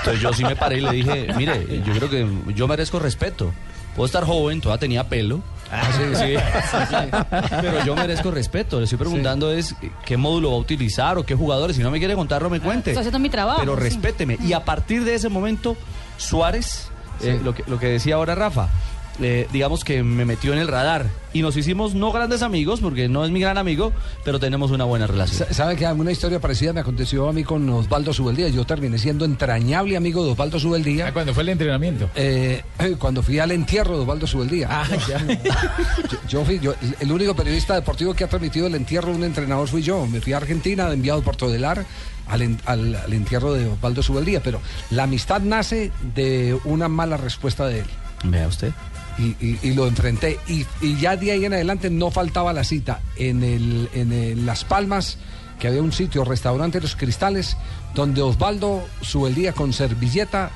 Entonces 0.00 0.22
yo 0.22 0.32
sí 0.32 0.44
me 0.44 0.56
paré 0.56 0.78
y 0.78 0.80
le 0.80 0.92
dije, 0.92 1.28
mire, 1.36 1.82
yo 1.84 1.92
creo 1.94 2.10
que 2.10 2.26
yo 2.54 2.68
merezco 2.68 2.98
respeto. 2.98 3.52
Puedo 3.94 4.06
estar 4.06 4.24
joven, 4.24 4.60
todavía 4.60 4.80
tenía 4.80 5.08
pelo. 5.08 5.40
Ah, 5.70 5.90
sí, 5.96 6.02
sí. 6.14 7.56
Pero 7.60 7.84
yo 7.84 7.96
merezco 7.96 8.30
respeto. 8.30 8.78
Le 8.78 8.84
estoy 8.84 8.98
preguntando 8.98 9.50
es 9.52 9.74
qué 10.04 10.16
módulo 10.16 10.50
va 10.50 10.56
a 10.56 10.60
utilizar 10.60 11.18
o 11.18 11.24
qué 11.24 11.34
jugadores. 11.34 11.76
Si 11.76 11.82
no 11.82 11.90
me 11.90 11.98
quiere 11.98 12.14
contar, 12.14 12.42
no 12.42 12.50
me 12.50 12.60
cuente. 12.60 12.90
Estoy 12.90 13.00
haciendo 13.00 13.18
mi 13.18 13.30
trabajo. 13.30 13.60
Pero 13.60 13.76
respéteme. 13.76 14.38
Y 14.42 14.52
a 14.52 14.64
partir 14.64 15.04
de 15.04 15.14
ese 15.14 15.28
momento, 15.28 15.76
Suárez, 16.16 16.88
eh, 17.22 17.40
lo, 17.42 17.54
que, 17.54 17.64
lo 17.66 17.78
que 17.78 17.86
decía 17.86 18.16
ahora 18.16 18.34
Rafa, 18.34 18.68
eh, 19.20 19.46
digamos 19.52 19.84
que 19.84 20.02
me 20.02 20.24
metió 20.24 20.52
en 20.52 20.58
el 20.58 20.68
radar. 20.68 21.06
Y 21.32 21.42
nos 21.42 21.54
hicimos 21.56 21.94
no 21.94 22.12
grandes 22.12 22.40
amigos, 22.40 22.80
porque 22.80 23.08
no 23.10 23.22
es 23.24 23.30
mi 23.30 23.40
gran 23.40 23.58
amigo, 23.58 23.92
pero 24.24 24.40
tenemos 24.40 24.70
una 24.70 24.84
buena 24.84 25.06
relación. 25.06 25.46
Sa- 25.48 25.52
¿Sabe 25.52 25.76
que 25.76 25.84
una 25.86 26.10
historia 26.10 26.40
parecida 26.40 26.72
me 26.72 26.80
aconteció 26.80 27.28
a 27.28 27.32
mí 27.34 27.44
con 27.44 27.68
Osvaldo 27.68 28.14
Subeldía? 28.14 28.48
Yo 28.48 28.64
terminé 28.64 28.96
siendo 28.98 29.26
entrañable 29.26 29.96
amigo 29.98 30.24
de 30.24 30.30
Osvaldo 30.30 30.58
Subeldía. 30.58 31.08
Ah, 31.08 31.12
cuando 31.12 31.34
fue 31.34 31.42
el 31.42 31.50
entrenamiento. 31.50 32.08
Eh, 32.14 32.62
cuando 32.98 33.22
fui 33.22 33.38
al 33.38 33.50
entierro 33.50 33.96
de 33.96 34.02
Osvaldo 34.02 34.26
Subeldía. 34.26 34.68
Ah, 34.70 34.86
ya. 35.08 35.18
Yo, 36.10 36.18
yo 36.28 36.44
fui, 36.44 36.58
yo, 36.60 36.74
el 37.00 37.10
único 37.12 37.34
periodista 37.36 37.74
deportivo 37.74 38.14
que 38.14 38.24
ha 38.24 38.28
transmitido 38.28 38.66
el 38.68 38.74
entierro 38.74 39.10
de 39.10 39.16
un 39.16 39.24
entrenador 39.24 39.68
fui 39.68 39.82
yo. 39.82 40.06
Me 40.06 40.20
fui 40.20 40.32
a 40.32 40.38
Argentina, 40.38 40.90
enviado 40.92 41.20
por 41.22 41.36
Todelar, 41.36 41.84
al, 42.28 42.42
en- 42.42 42.58
al, 42.64 42.94
al 42.96 43.12
entierro 43.12 43.52
de 43.52 43.66
Osvaldo 43.66 44.02
Subeldía. 44.02 44.40
Pero 44.42 44.60
la 44.90 45.02
amistad 45.02 45.40
nace 45.42 45.92
de 46.14 46.58
una 46.64 46.88
mala 46.88 47.16
respuesta 47.18 47.66
de 47.66 47.80
él. 47.80 47.86
Vea 48.24 48.48
usted. 48.48 48.72
Y, 49.18 49.34
y- 49.44 49.58
y 49.62 49.74
lo 49.74 49.86
enfrenté. 49.86 50.38
Y, 50.46 50.66
y 50.80 50.96
ya 50.96 51.16
de 51.16 51.32
ahí 51.32 51.44
en 51.44 51.52
adelante 51.54 51.88
no 51.90 52.10
faltaba 52.10 52.52
la 52.52 52.64
cita. 52.64 53.00
En, 53.16 53.42
el, 53.42 53.88
en 53.94 54.12
el 54.12 54.44
Las 54.46 54.64
Palmas, 54.64 55.18
que 55.58 55.68
había 55.68 55.82
un 55.82 55.92
sitio, 55.92 56.24
restaurante 56.24 56.80
Los 56.80 56.96
Cristales, 56.96 57.56
donde 57.94 58.20
Osvaldo 58.22 58.84
Subeldía 59.00 59.52
con 59.52 59.72
servilleta 59.72 60.50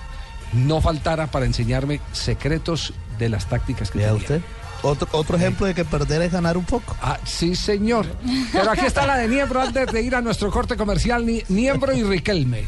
no 0.52 0.80
faltara 0.80 1.28
para 1.28 1.46
enseñarme 1.46 2.00
secretos 2.12 2.92
de 3.18 3.28
las 3.28 3.46
tácticas 3.48 3.90
que 3.90 4.00
tenía. 4.00 4.14
usted. 4.14 4.40
Otro, 4.82 5.06
otro 5.12 5.36
ejemplo 5.36 5.66
de 5.66 5.74
que 5.74 5.84
perder 5.84 6.22
es 6.22 6.32
ganar 6.32 6.56
un 6.56 6.64
poco. 6.64 6.96
Ah, 7.02 7.18
sí, 7.24 7.54
señor. 7.54 8.06
Pero 8.50 8.70
aquí 8.70 8.86
está 8.86 9.06
la 9.06 9.16
de 9.18 9.28
Niembro 9.28 9.60
antes 9.60 9.86
de 9.92 10.02
ir 10.02 10.14
a 10.14 10.22
nuestro 10.22 10.50
corte 10.50 10.74
comercial. 10.76 11.24
Ni- 11.26 11.42
Niembro 11.48 11.92
y 11.94 12.02
Riquelme. 12.02 12.64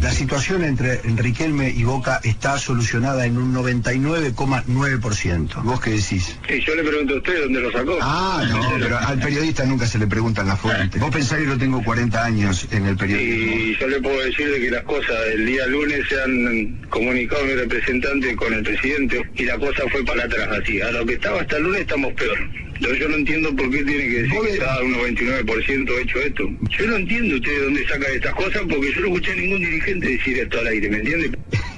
La 0.00 0.10
situación 0.10 0.64
entre 0.64 1.00
Riquelme 1.02 1.70
y 1.70 1.84
Boca 1.84 2.20
está 2.22 2.58
solucionada 2.58 3.26
en 3.26 3.38
un 3.38 3.54
99,9%. 3.54 5.62
¿Vos 5.62 5.80
qué 5.80 5.90
decís? 5.90 6.36
Sí, 6.48 6.60
yo 6.60 6.74
le 6.74 6.82
pregunto 6.82 7.14
a 7.14 7.16
usted 7.18 7.42
dónde 7.42 7.60
lo 7.60 7.72
sacó. 7.72 7.98
Ah, 8.02 8.44
no, 8.48 8.60
pero 8.78 8.98
al 8.98 9.18
periodista 9.18 9.64
nunca 9.64 9.86
se 9.86 9.98
le 9.98 10.06
preguntan 10.06 10.46
las 10.46 10.60
fuentes. 10.60 11.00
Vos 11.00 11.10
pensás 11.10 11.38
que 11.38 11.46
yo 11.46 11.58
tengo 11.58 11.82
40 11.82 12.24
años 12.24 12.66
en 12.70 12.86
el 12.86 12.96
periodismo. 12.96 13.56
Y 13.56 13.76
yo 13.78 13.88
le 13.88 14.00
puedo 14.00 14.20
decir 14.20 14.50
de 14.50 14.60
que 14.60 14.70
las 14.70 14.84
cosas 14.84 15.16
el 15.32 15.46
día 15.46 15.66
lunes 15.66 16.06
se 16.08 16.22
han 16.22 16.86
comunicado 16.90 17.44
mi 17.44 17.54
representante 17.54 18.36
con 18.36 18.52
el 18.52 18.62
presidente 18.62 19.22
y 19.34 19.44
la 19.44 19.58
cosa 19.58 19.82
fue 19.90 20.04
para 20.04 20.24
atrás 20.24 20.48
así. 20.62 20.80
A 20.80 20.90
lo 20.90 21.06
que 21.06 21.14
estaba 21.14 21.40
hasta 21.40 21.56
el 21.56 21.64
lunes 21.64 21.80
estamos 21.82 22.12
peor. 22.12 22.38
Entonces 22.84 23.02
yo 23.02 23.08
no 23.08 23.16
entiendo 23.16 23.56
por 23.56 23.70
qué 23.70 23.82
tiene 23.82 24.08
que 24.10 24.22
decir 24.24 24.40
que 24.42 24.52
está 24.52 24.82
un 24.82 24.94
99% 24.94 26.02
hecho 26.02 26.18
esto. 26.18 26.50
Yo 26.78 26.86
no 26.86 26.96
entiendo 26.96 27.36
usted 27.36 27.50
de 27.50 27.64
dónde 27.64 27.88
sacan 27.88 28.12
estas 28.12 28.34
cosas 28.34 28.62
porque 28.68 28.92
yo 28.92 29.00
no 29.00 29.06
escuché 29.06 29.32
a 29.32 29.36
ningún 29.36 29.60
dirigente 29.60 30.06
decir 30.06 30.38
esto 30.38 30.58
al 30.58 30.66
aire, 30.66 30.90
¿me 30.90 30.98
entiende? 30.98 31.30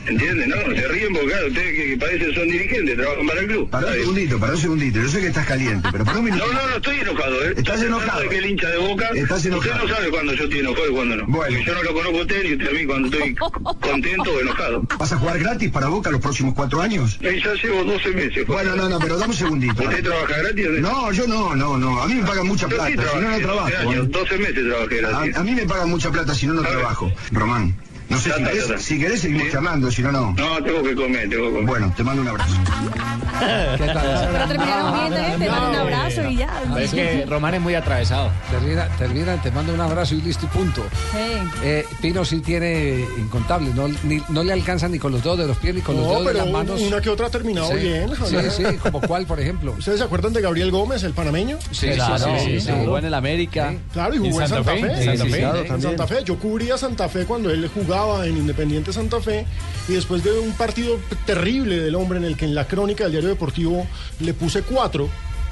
¿Entiende? 0.07 0.47
No, 0.47 0.57
se 0.57 0.89
ríen 0.89 1.13
porque 1.13 1.27
claro, 1.29 1.47
ustedes 1.49 1.75
que, 1.77 1.85
que 1.91 1.97
parecen 1.97 2.35
son 2.35 2.49
dirigentes, 2.49 2.97
trabajan 2.97 3.27
para 3.27 3.41
el 3.41 3.47
club. 3.47 3.71
Pará 3.71 3.87
un 3.89 3.93
segundito, 3.95 4.39
pará 4.39 4.53
un 4.53 4.59
segundito. 4.61 5.01
Yo 5.01 5.09
sé 5.09 5.21
que 5.21 5.27
estás 5.29 5.47
caliente, 5.47 5.89
pero 5.93 6.05
pará 6.05 6.19
un 6.19 6.25
minuto. 6.27 6.47
No, 6.47 6.53
no, 6.53 6.69
no 6.69 6.77
estoy 6.77 7.01
enojado, 7.01 7.45
¿eh? 7.45 7.55
Estás 7.57 7.83
enojado. 7.83 8.21
de 8.23 8.29
que 8.29 8.39
el 8.39 8.47
hincha 8.51 8.69
de 8.71 8.79
boca. 8.79 9.09
Estás 9.15 9.47
enojado. 9.47 9.75
Usted 9.75 9.89
no 9.89 9.95
sabe 9.95 10.11
cuándo 10.11 10.35
yo 10.35 10.45
estoy 10.45 10.59
enojado 10.61 10.89
y 10.89 10.93
cuándo 10.95 11.17
no. 11.17 11.27
Bueno. 11.27 11.57
Porque 11.57 11.65
yo 11.65 11.75
no 11.75 11.83
lo 11.83 11.95
conozco 11.95 12.19
a 12.19 12.23
usted 12.23 12.43
ni 12.45 12.53
usted 12.53 12.69
a 12.69 12.73
mí 12.73 12.87
cuando 12.87 13.09
estoy 13.09 13.35
contento 13.81 14.31
o 14.33 14.41
enojado. 14.41 14.83
¿Vas 14.99 15.13
a 15.13 15.17
jugar 15.17 15.39
gratis 15.39 15.71
para 15.71 15.87
Boca 15.89 16.11
los 16.11 16.21
próximos 16.21 16.55
cuatro 16.55 16.81
años? 16.81 17.19
Eh, 17.23 17.41
ya 17.45 17.55
llevo 17.55 17.85
12 17.85 18.11
meses. 18.11 18.47
Bueno, 18.47 18.77
no, 18.77 18.89
no, 18.89 18.99
pero 18.99 19.17
dame 19.19 19.33
un 19.33 19.37
segundito. 19.39 19.83
¿Usted 19.83 20.03
trabaja 20.05 20.37
gratis? 20.39 20.67
no? 20.81 21.13
Yo 21.13 21.27
no, 21.27 21.55
no, 21.57 21.77
no. 21.77 22.03
A 22.03 22.07
mí 22.07 22.15
me 22.15 22.25
pagan 22.27 22.47
mucha 22.47 22.69
Yo 22.69 22.77
plata, 22.77 22.87
sí 22.87 22.93
si 22.93 22.97
no, 22.97 23.31
no 23.31 23.39
trabajé 23.39 23.43
12 23.43 23.43
trabajo. 23.43 23.91
años, 23.91 24.05
¿eh? 24.07 24.09
12 24.11 24.39
meses 24.39 24.65
trabajé 24.69 24.97
gratis. 24.97 25.37
A, 25.37 25.41
a 25.41 25.45
mí 25.45 25.51
me 25.53 25.67
pagan 25.67 25.91
mucha 25.91 26.11
plata 26.11 26.35
si 26.35 26.47
no, 26.47 26.55
no 26.55 26.63
trabajo. 26.63 27.13
Román, 27.33 27.77
no 28.09 28.19
sé 28.19 28.33
si 28.33 28.43
querés, 28.45 28.83
si 28.83 28.99
querés 28.99 29.21
seguimos 29.21 29.47
Sí. 29.47 29.53
charlando, 29.53 29.91
si 29.91 30.03
no, 30.03 30.13
no. 30.13 30.33
No, 30.33 30.63
tengo 30.63 30.83
que 30.83 30.95
comer, 30.95 31.29
tengo 31.29 31.47
que 31.47 31.51
comer. 31.53 31.67
Bueno, 31.67 31.93
te 31.97 32.03
mando 32.05 32.23
un 32.23 32.29
abrazo. 32.29 32.55
Pero 33.79 34.49
terminaron 34.49 34.95
bien, 35.11 35.13
¿eh? 35.23 35.35
te 35.39 35.47
dan 35.47 35.63
un 35.71 35.75
abrazo 35.77 36.29
y 36.31 36.37
ya. 36.37 36.63
Es 36.81 36.91
que 36.93 37.27
Román 37.29 37.55
es 37.55 37.61
muy 37.61 37.75
atravesado. 37.75 38.31
Termina, 38.51 38.89
termina, 38.97 39.43
te 39.43 39.51
mando 39.51 39.75
un 39.75 39.81
abrazo 39.81 40.15
y 40.15 40.23
listo 40.23 40.47
y 40.47 40.57
punto. 40.57 40.83
Sí. 41.13 41.19
Eh, 41.63 41.85
Pino 42.01 42.25
sí 42.25 42.41
tiene 42.41 43.05
incontables, 43.19 43.75
no, 43.75 43.89
ni- 44.05 44.23
no 44.31 44.43
le 44.43 44.53
alcanza 44.53 44.89
ni 44.89 44.99
con 44.99 45.13
los 45.13 45.23
dedos 45.23 45.39
de 45.39 45.47
los 45.49 45.57
pies 45.59 45.75
ni 45.75 45.81
con 45.83 45.97
los 45.97 46.05
dedos 46.09 46.21
de 46.21 46.33
pero 46.33 46.45
las 46.45 46.53
manos. 46.53 46.81
una 46.81 47.01
que 47.01 47.11
otra 47.11 47.27
ha 47.27 47.31
terminado 47.31 47.69
Sí. 47.73 47.77
bien. 47.79 48.09
Sí, 48.09 48.35
Javier. 48.37 48.51
sí, 48.51 48.65
como 48.79 49.01
cuál, 49.03 49.27
por 49.27 49.39
ejemplo. 49.41 49.75
¿Ustedes 49.79 49.99
se 49.99 50.05
acuerdan 50.05 50.33
de 50.33 50.41
Gabriel 50.41 50.71
Gómez, 50.71 51.03
el 51.03 51.13
panameño? 51.13 51.59
Sí, 51.71 51.89
claro, 51.91 52.19
sí, 52.39 52.45
sí, 52.45 52.61
sí. 52.61 52.73
jugó 52.75 52.99
en 52.99 53.05
el 53.07 53.15
América. 53.15 53.75
Claro, 53.93 54.15
y 54.15 54.19
jugó 54.19 54.41
¿En 54.41 54.49
Santa 54.49 54.71
Fe? 54.73 55.17
Sí, 55.17 55.23
sí. 55.23 55.83
Santa 55.83 56.07
Fe. 56.07 56.17
Yo 56.25 56.39
cubría 56.39 56.79
Santa 56.79 57.09
Fe 57.09 57.25
cuando 57.27 57.51
él 57.51 57.71
jugaba 57.75 57.96
en 58.25 58.37
Independiente 58.37 58.93
Santa 58.93 59.21
Fe. 59.21 59.47
Y 59.89 59.95
después 59.95 60.23
de 60.23 60.39
un 60.39 60.53
partido 60.53 60.99
terrible 61.25 61.79
del 61.79 61.95
hombre 61.95 62.19
en 62.19 62.25
el 62.25 62.37
que 62.37 62.45
en 62.45 62.55
la 62.55 62.67
crónica 62.67 63.05
del 63.05 63.13
diario 63.13 63.29
deportivo 63.31 63.87
le 64.21 64.35
puse 64.35 64.63
cuatro 64.63 65.09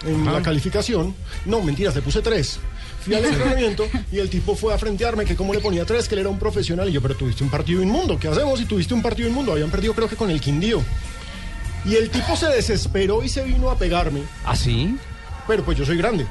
en 0.06 0.30
la 0.30 0.42
calificación. 0.42 1.14
No, 1.46 1.62
mentiras, 1.62 1.94
le 1.94 2.02
puse 2.02 2.20
tres. 2.20 2.58
Fui 3.02 3.14
al 3.14 3.24
entrenamiento 3.32 3.86
y 4.12 4.18
el 4.18 4.28
tipo 4.28 4.54
fue 4.54 4.74
a 4.74 4.78
frentearme 4.78 5.24
que 5.24 5.36
cómo 5.36 5.54
le 5.54 5.60
ponía 5.60 5.84
tres, 5.86 6.06
que 6.08 6.14
él 6.14 6.20
era 6.20 6.28
un 6.28 6.38
profesional. 6.38 6.88
Y 6.88 6.92
yo, 6.92 7.00
pero 7.00 7.14
tuviste 7.14 7.42
un 7.42 7.50
partido 7.50 7.82
inmundo. 7.82 8.18
¿Qué 8.18 8.28
hacemos 8.28 8.58
si 8.58 8.66
tuviste 8.66 8.92
un 8.92 9.02
partido 9.02 9.28
inmundo? 9.28 9.52
Habían 9.52 9.70
perdido 9.70 9.94
creo 9.94 10.08
que 10.08 10.16
con 10.16 10.30
el 10.30 10.40
Quindío. 10.40 10.82
Y 11.86 11.96
el 11.96 12.10
tipo 12.10 12.36
se 12.36 12.48
desesperó 12.48 13.22
y 13.22 13.28
se 13.28 13.44
vino 13.44 13.70
a 13.70 13.78
pegarme. 13.78 14.22
¿Ah, 14.44 14.56
sí? 14.56 14.96
Pero 15.46 15.64
pues 15.64 15.78
yo 15.78 15.84
soy 15.84 15.96
grande. 15.96 16.26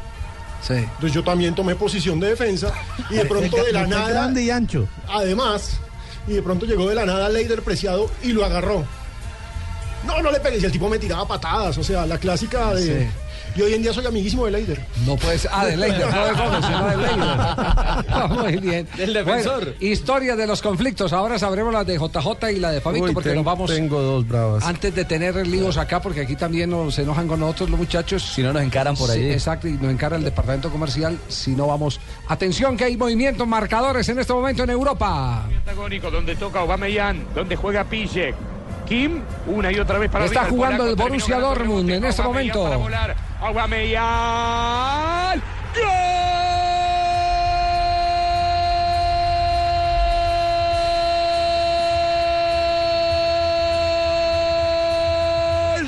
Sí. 0.61 0.73
Entonces 0.73 1.13
yo 1.13 1.23
también 1.23 1.53
tomé 1.55 1.75
posición 1.75 2.19
de 2.19 2.29
defensa 2.29 2.73
y 3.09 3.15
de 3.15 3.25
pronto 3.29 3.63
de 3.63 3.71
la 3.71 3.85
nada, 3.85 4.09
grande 4.09 4.43
y 4.43 4.49
ancho. 4.49 4.87
además, 5.09 5.79
y 6.27 6.33
de 6.33 6.41
pronto 6.41 6.65
llegó 6.65 6.87
de 6.87 6.95
la 6.95 7.05
nada 7.05 7.29
Leider 7.29 7.61
Preciado 7.61 8.09
y 8.21 8.31
lo 8.33 8.45
agarró. 8.45 8.85
No, 10.05 10.21
no 10.21 10.31
le 10.31 10.39
pegues. 10.39 10.61
Y 10.61 10.65
el 10.65 10.71
tipo 10.71 10.89
me 10.89 10.99
tiraba 10.99 11.27
patadas, 11.27 11.77
o 11.77 11.83
sea, 11.83 12.05
la 12.05 12.17
clásica 12.17 12.73
de... 12.73 12.83
Sí. 13.01 13.07
Y 13.55 13.61
hoy 13.61 13.73
en 13.75 13.83
día 13.83 13.93
soy 13.93 14.03
amiguísimo 14.07 14.45
de 14.45 14.51
Leider. 14.51 14.83
No 15.05 15.15
puede 15.15 15.37
ser. 15.37 15.51
Ah, 15.53 15.65
de 15.67 15.77
Leider, 15.77 16.09
no 16.11 16.25
de 16.25 16.31
Gómez, 16.33 16.65
sino 16.65 16.87
de 16.87 16.97
Leider. 16.97 18.29
Muy 18.29 18.55
bien. 18.57 18.87
Del 18.97 19.13
defensor. 19.13 19.59
Bueno, 19.65 19.77
historia 19.79 20.35
de 20.35 20.47
los 20.47 20.59
conflictos. 20.63 21.13
Ahora 21.13 21.37
sabremos 21.37 21.71
la 21.71 21.83
de 21.83 21.95
JJ 21.99 22.51
y 22.51 22.59
la 22.59 22.71
de 22.71 22.81
Fabito, 22.81 23.05
Uy, 23.05 23.13
porque 23.13 23.29
ten- 23.29 23.35
nos 23.35 23.45
vamos. 23.45 23.69
Tengo 23.69 24.01
dos 24.01 24.27
bravas. 24.27 24.63
Antes 24.63 24.95
de 24.95 25.05
tener 25.05 25.35
líos 25.45 25.77
acá, 25.77 26.01
porque 26.01 26.21
aquí 26.21 26.35
también 26.35 26.71
nos, 26.71 26.95
se 26.95 27.03
enojan 27.03 27.27
con 27.27 27.41
nosotros 27.41 27.69
los 27.69 27.79
muchachos. 27.79 28.23
Si 28.23 28.41
no 28.41 28.53
nos 28.53 28.63
encaran 28.63 28.95
por 28.95 29.07
Sí, 29.11 29.19
allí. 29.19 29.31
exacto, 29.31 29.67
y 29.67 29.73
nos 29.73 29.91
encara 29.91 30.15
el 30.15 30.23
departamento 30.23 30.71
comercial. 30.71 31.19
Si 31.27 31.51
no 31.51 31.67
vamos. 31.67 31.99
Atención, 32.29 32.75
que 32.75 32.85
hay 32.85 32.97
movimientos 32.97 33.47
marcadores 33.47 34.09
en 34.09 34.17
este 34.17 34.33
momento 34.33 34.63
en 34.63 34.71
Europa. 34.71 35.43
Antagónico, 35.45 36.09
donde 36.09 36.35
toca 36.35 36.61
Aubameyang, 36.61 37.23
donde 37.35 37.55
juega 37.55 37.83
Pijek. 37.83 38.33
Kim, 38.85 39.21
una 39.47 39.71
y 39.71 39.79
otra 39.79 39.97
vez 39.97 40.09
para 40.09 40.25
Está 40.25 40.45
jugando 40.45 40.87
el 40.87 40.95
Borussia 40.95 41.39
Dortmund 41.39 41.89
en 41.89 42.05
este 42.05 42.21
momento. 42.21 42.63
para 42.63 42.77
volar. 42.77 43.15
Aubameyang. 43.41 45.41
¡Gol! 45.75 46.23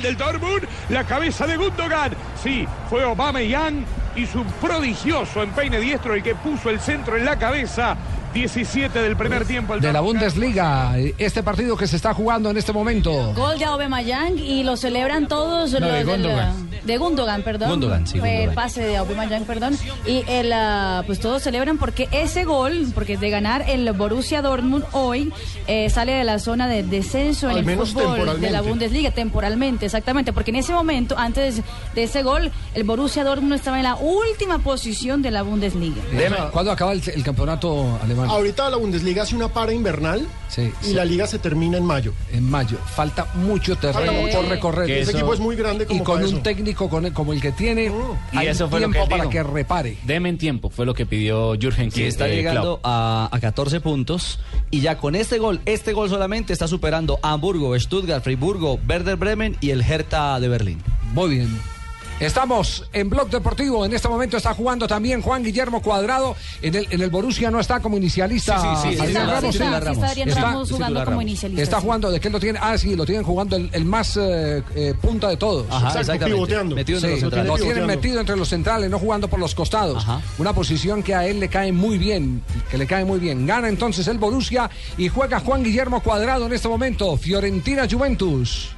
del 0.02 0.16
Dortmund, 0.16 0.66
la 0.90 1.04
cabeza 1.04 1.46
de 1.46 1.56
Gundogan. 1.56 2.12
Sí, 2.42 2.66
fue 2.88 3.02
Aubameyang 3.02 3.84
y 4.14 4.26
su 4.26 4.44
prodigioso 4.44 5.42
empeine 5.42 5.80
diestro 5.80 6.14
el 6.14 6.22
que 6.22 6.34
puso 6.34 6.70
el 6.70 6.80
centro 6.80 7.16
en 7.16 7.24
la 7.24 7.38
cabeza. 7.38 7.96
17 8.40 8.98
del 9.00 9.16
primer 9.16 9.46
tiempo. 9.46 9.72
el 9.74 9.80
De 9.80 9.92
la. 9.92 10.00
Bundesliga, 10.00 10.94
este 11.16 11.42
partido 11.42 11.74
que 11.76 11.86
se 11.86 11.96
está 11.96 12.12
jugando 12.12 12.50
en 12.50 12.58
este 12.58 12.70
momento. 12.72 13.32
Gol 13.34 13.58
de 13.58 13.64
Aubameyang 13.64 14.38
y 14.38 14.62
lo 14.62 14.76
celebran 14.76 15.26
todos 15.26 15.72
No, 15.72 15.80
los 15.80 15.90
de 15.90 15.96
del- 15.96 16.06
Gundogan. 16.06 16.70
de 16.84 16.98
Gundogan, 16.98 17.42
perdón. 17.42 17.70
Gundogan, 17.70 18.06
sí, 18.06 18.18
Fue 18.20 18.44
el 18.44 18.50
pase 18.50 18.82
de 18.82 18.98
Aubameyang, 18.98 19.44
perdón. 19.44 19.78
Y 20.06 20.22
el 20.28 20.52
ah, 20.52 21.02
pues 21.06 21.18
todos 21.18 21.42
celebran 21.42 21.78
porque 21.78 22.08
ese 22.12 22.44
gol, 22.44 22.86
porque 22.94 23.16
de 23.16 23.30
ganar 23.30 23.64
el 23.70 23.90
Borussia 23.92 24.42
Dortmund 24.42 24.84
hoy 24.92 25.32
eh, 25.66 25.88
sale 25.88 26.12
de 26.12 26.24
la 26.24 26.38
zona 26.38 26.68
de 26.68 26.82
descenso 26.82 27.46
en 27.46 27.52
Al 27.52 27.58
el 27.60 27.64
menos 27.64 27.92
fútbol 27.94 28.38
de 28.40 28.50
la. 28.50 28.60
Bundesliga 28.60 29.12
temporalmente, 29.12 29.86
exactamente, 29.86 30.32
porque 30.34 30.50
en 30.50 30.56
ese 30.56 30.72
momento 30.74 31.16
antes 31.18 31.62
de 31.94 32.02
ese 32.02 32.22
gol 32.22 32.50
el 32.74 32.84
Borussia 32.84 33.24
Dortmund 33.24 33.54
estaba 33.54 33.78
en 33.78 33.84
la 33.84 33.94
última 33.96 34.58
posición 34.58 35.22
de 35.22 35.30
la 35.30 35.42
Bundesliga. 35.42 36.02
¿Cuándo, 36.12 36.50
cuándo 36.52 36.72
acaba 36.72 36.92
el, 36.92 37.02
el 37.14 37.22
campeonato 37.24 37.98
alemán? 38.02 38.25
Ahorita 38.28 38.68
la 38.70 38.76
Bundesliga 38.76 39.22
hace 39.22 39.34
una 39.36 39.48
para 39.48 39.72
invernal 39.72 40.26
Sí, 40.48 40.72
y 40.82 40.86
sí. 40.86 40.94
la 40.94 41.04
liga 41.04 41.26
se 41.26 41.38
termina 41.38 41.76
en 41.78 41.84
mayo. 41.84 42.12
En 42.32 42.48
mayo. 42.50 42.78
Falta 42.94 43.26
mucho 43.34 43.76
terreno 43.76 43.98
Falta 44.06 44.12
mucho. 44.12 44.36
por 44.40 44.48
recorrer. 44.48 44.90
Ese 44.90 45.10
equipo 45.12 45.34
es 45.34 45.40
muy 45.40 45.56
grande 45.56 45.86
como 45.86 46.00
Y 46.00 46.04
con 46.04 46.16
para 46.16 46.26
un 46.28 46.34
eso. 46.34 46.42
técnico 46.42 46.88
con 46.88 47.04
el- 47.06 47.12
como 47.12 47.32
el 47.32 47.40
que 47.40 47.52
tiene, 47.52 47.92
Y 48.32 48.36
hay 48.36 48.48
eso 48.48 48.68
fue 48.68 48.80
lo 48.80 48.86
que 48.88 48.92
tiempo 48.94 49.08
para 49.10 49.22
dijo. 49.24 49.30
que 49.32 49.42
repare. 49.42 49.98
Demen 50.04 50.38
tiempo, 50.38 50.70
fue 50.70 50.86
lo 50.86 50.94
que 50.94 51.06
pidió 51.06 51.54
Jürgen 51.58 51.90
Klopp. 51.90 52.06
está 52.06 52.28
eh, 52.28 52.36
llegando 52.36 52.80
a, 52.84 53.28
a 53.32 53.40
14 53.40 53.80
puntos 53.80 54.38
y 54.70 54.80
ya 54.80 54.98
con 54.98 55.14
este 55.14 55.38
gol, 55.38 55.60
este 55.66 55.92
gol 55.92 56.08
solamente 56.08 56.52
está 56.52 56.68
superando 56.68 57.18
a 57.22 57.32
Hamburgo, 57.32 57.78
Stuttgart, 57.78 58.22
Freiburgo, 58.22 58.78
Werder 58.88 59.16
Bremen 59.16 59.56
y 59.60 59.70
el 59.70 59.82
Hertha 59.82 60.38
de 60.40 60.48
Berlín. 60.48 60.82
Muy 61.12 61.30
bien. 61.30 61.75
Estamos 62.18 62.82
en 62.94 63.10
Blog 63.10 63.28
Deportivo. 63.28 63.84
En 63.84 63.92
este 63.92 64.08
momento 64.08 64.38
está 64.38 64.54
jugando 64.54 64.88
también 64.88 65.20
Juan 65.20 65.44
Guillermo 65.44 65.82
Cuadrado. 65.82 66.34
En 66.62 66.74
el, 66.74 66.86
en 66.90 67.02
el 67.02 67.10
Borussia 67.10 67.50
no 67.50 67.60
está 67.60 67.80
como 67.80 67.98
inicialista. 67.98 68.58
Sí, 68.58 68.88
sí, 68.88 68.94
sí, 68.96 69.00
Adrián 69.02 69.10
está, 69.10 69.26
Ramos. 69.26 69.40
sí 69.54 69.62
está, 69.62 69.80
sí 69.82 69.90
está 69.92 70.06
Adrián 70.08 70.28
Está- 70.30 70.40
Ramos 70.40 70.70
jugando 70.72 71.04
como 71.04 71.22
inicialista, 71.22 71.62
Está 71.62 71.80
jugando, 71.80 72.10
¿de 72.10 72.18
qué 72.18 72.30
lo 72.30 72.40
tiene? 72.40 72.58
Ah, 72.62 72.78
sí, 72.78 72.96
lo 72.96 73.04
tienen 73.04 73.22
jugando 73.22 73.56
el, 73.56 73.68
el 73.70 73.84
más 73.84 74.16
eh, 74.16 74.62
eh, 74.74 74.94
punta 74.98 75.28
de 75.28 75.36
todos. 75.36 75.66
Ajá, 75.68 75.76
Exacto, 75.88 76.00
exactamente. 76.00 76.34
pivoteando. 76.36 76.74
Metido 76.76 76.96
entre 76.98 77.08
Sí, 77.08 77.12
los 77.16 77.20
centrales. 77.20 77.48
Lo 77.48 77.56
tienen 77.66 77.86
metido 77.86 78.20
entre 78.20 78.36
los 78.36 78.48
centrales, 78.48 78.90
no 78.90 78.98
jugando 78.98 79.28
por 79.28 79.38
los 79.38 79.54
costados. 79.54 80.06
Una 80.38 80.54
posición 80.54 81.02
que 81.02 81.14
a 81.14 81.26
él 81.26 81.38
le 81.38 81.48
cae 81.50 81.70
muy 81.72 81.98
bien, 81.98 82.42
que 82.70 82.78
le 82.78 82.86
cae 82.86 83.04
muy 83.04 83.18
bien. 83.20 83.46
Gana 83.46 83.68
entonces 83.68 84.08
el 84.08 84.16
Borussia 84.16 84.70
y 84.96 85.08
juega 85.08 85.38
Juan 85.40 85.62
Guillermo 85.62 86.02
Cuadrado 86.02 86.46
en 86.46 86.54
este 86.54 86.66
momento. 86.68 87.14
Fiorentina 87.18 87.86
Juventus. 87.90 88.70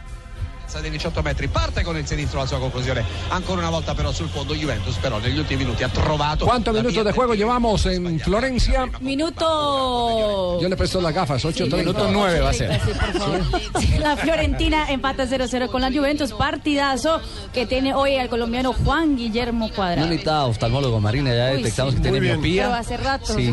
Di 0.82 0.90
18 0.90 1.22
metri, 1.22 1.48
parte 1.48 1.82
con 1.82 1.96
il 1.96 2.06
sinistro 2.06 2.38
la 2.40 2.46
sua 2.46 2.58
conclusione. 2.60 3.02
Ancora 3.30 3.60
una 3.60 3.70
volta 3.70 3.94
però 3.94 4.12
sul 4.12 4.28
fondo 4.28 4.54
Juventus, 4.54 4.94
però 4.96 5.18
negli 5.18 5.38
ultimi 5.38 5.64
minuti 5.64 5.82
ha 5.82 5.88
trovato 5.88 6.44
¿Cuántos 6.44 6.72
minutos 6.74 7.04
de 7.04 7.10
juego 7.12 7.34
llevamos 7.34 7.84
en 7.86 8.20
Florencia? 8.20 8.86
Minuto 9.00 10.58
Yo 10.60 10.68
le 10.68 10.76
presto 10.76 11.00
las 11.00 11.12
gafas, 11.14 11.44
8.30. 11.44 11.76
Minuto 11.78 12.08
nueve 12.12 12.40
va 12.40 12.50
a 12.50 12.52
ser. 12.52 12.80
Sí, 12.80 12.90
por 12.92 13.12
favor. 13.20 13.40
Sí, 13.80 13.98
La 13.98 14.16
Fiorentina 14.16 14.90
empata 14.90 15.24
0-0 15.24 15.68
con 15.68 15.80
la 15.80 15.90
Juventus. 15.90 16.32
Partidazo 16.32 17.20
que 17.52 17.66
tiene 17.66 17.94
hoy 17.94 18.12
el 18.14 18.28
colombiano 18.28 18.72
Juan 18.72 19.16
Guillermo 19.16 19.68
No 19.68 19.74
Cuadrado. 19.74 20.06
necesita 20.06 20.44
oftalmólogo, 20.44 21.00
Marina, 21.00 21.34
ya 21.34 21.50
Uy, 21.52 21.62
detectamos 21.62 21.94
sí. 21.94 22.00
que 22.00 22.02
tiene 22.10 22.20
miopía. 22.20 22.64
Pero 22.64 22.74
hace 22.74 22.96
rato. 22.98 23.34
Sí. 23.34 23.48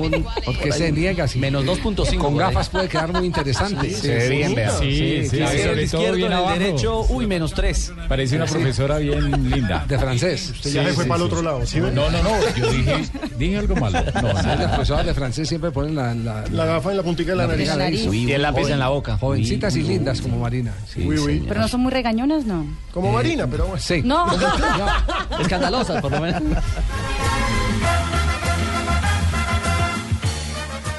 Un- 0.00 0.26
porque 0.44 0.72
se 0.72 0.90
niega 0.92 1.24
así. 1.24 1.38
Menos 1.38 1.64
2.5. 1.64 2.16
Con 2.18 2.36
gafas 2.36 2.68
puede 2.70 2.88
quedar 2.88 3.12
muy 3.12 3.26
interesante. 3.26 3.90
Sí, 3.90 3.94
Se 3.96 4.14
ve 4.14 4.28
bien, 4.30 4.54
vea. 4.54 4.70
Sí, 4.78 5.28
sí, 5.28 5.36
claro. 5.36 6.19
Sí, 6.20 6.28
bien 6.28 6.32
abajo. 6.32 6.58
derecho, 6.58 7.00
uy, 7.08 7.26
menos 7.26 7.52
3. 7.54 7.92
Parece 8.08 8.36
una 8.36 8.46
Sí. 8.46 8.54
profesora 8.54 8.98
bien 8.98 9.50
linda. 9.50 9.84
De 9.88 9.98
francés. 9.98 10.50
Usted 10.50 10.70
ya 10.72 10.84
se 10.84 10.92
fue 10.92 11.04
para 11.06 11.16
el 11.20 11.22
otro 11.26 11.42
lado, 11.42 11.66
¿sí? 11.66 11.80
No, 11.80 11.90
no, 11.90 12.10
no, 12.10 12.30
yo 12.56 12.70
dije, 12.72 12.94
dije 13.38 13.58
algo 13.58 13.76
malo. 13.76 13.98
No, 14.22 14.32
Las 14.32 14.58
no. 14.60 14.66
profesoras 14.68 15.06
de 15.06 15.14
francés 15.14 15.48
siempre 15.48 15.70
ponen 15.70 15.94
la, 15.94 16.14
la, 16.14 16.44
La 16.50 16.64
gafa 16.64 16.90
en 16.90 16.96
la 16.98 17.02
puntica 17.02 17.30
de 17.32 17.36
la, 17.36 17.46
nariz. 17.46 18.04
Y 18.12 18.32
el 18.32 18.42
lápiz 18.42 18.68
en 18.68 18.78
la 18.78 18.88
boca. 18.88 19.16
Jovencitas 19.18 19.74
y 19.76 19.82
lindas 19.82 20.20
como 20.20 20.38
Marina. 20.38 20.72
Sí, 20.86 21.06
Uy, 21.06 21.18
uy. 21.18 21.44
Pero 21.48 21.60
no 21.60 21.68
son 21.68 21.80
muy 21.80 21.92
regañonas, 21.92 22.44
¿no. 22.44 22.66
Como 22.92 23.12
Marina, 23.12 23.46
pero 23.50 23.66
bueno. 23.66 23.80
Sí. 23.82 24.02
No. 24.04 24.26
Escandalosas, 25.40 26.00
por 26.02 26.10
lo 26.12 26.20
menos. 26.20 26.42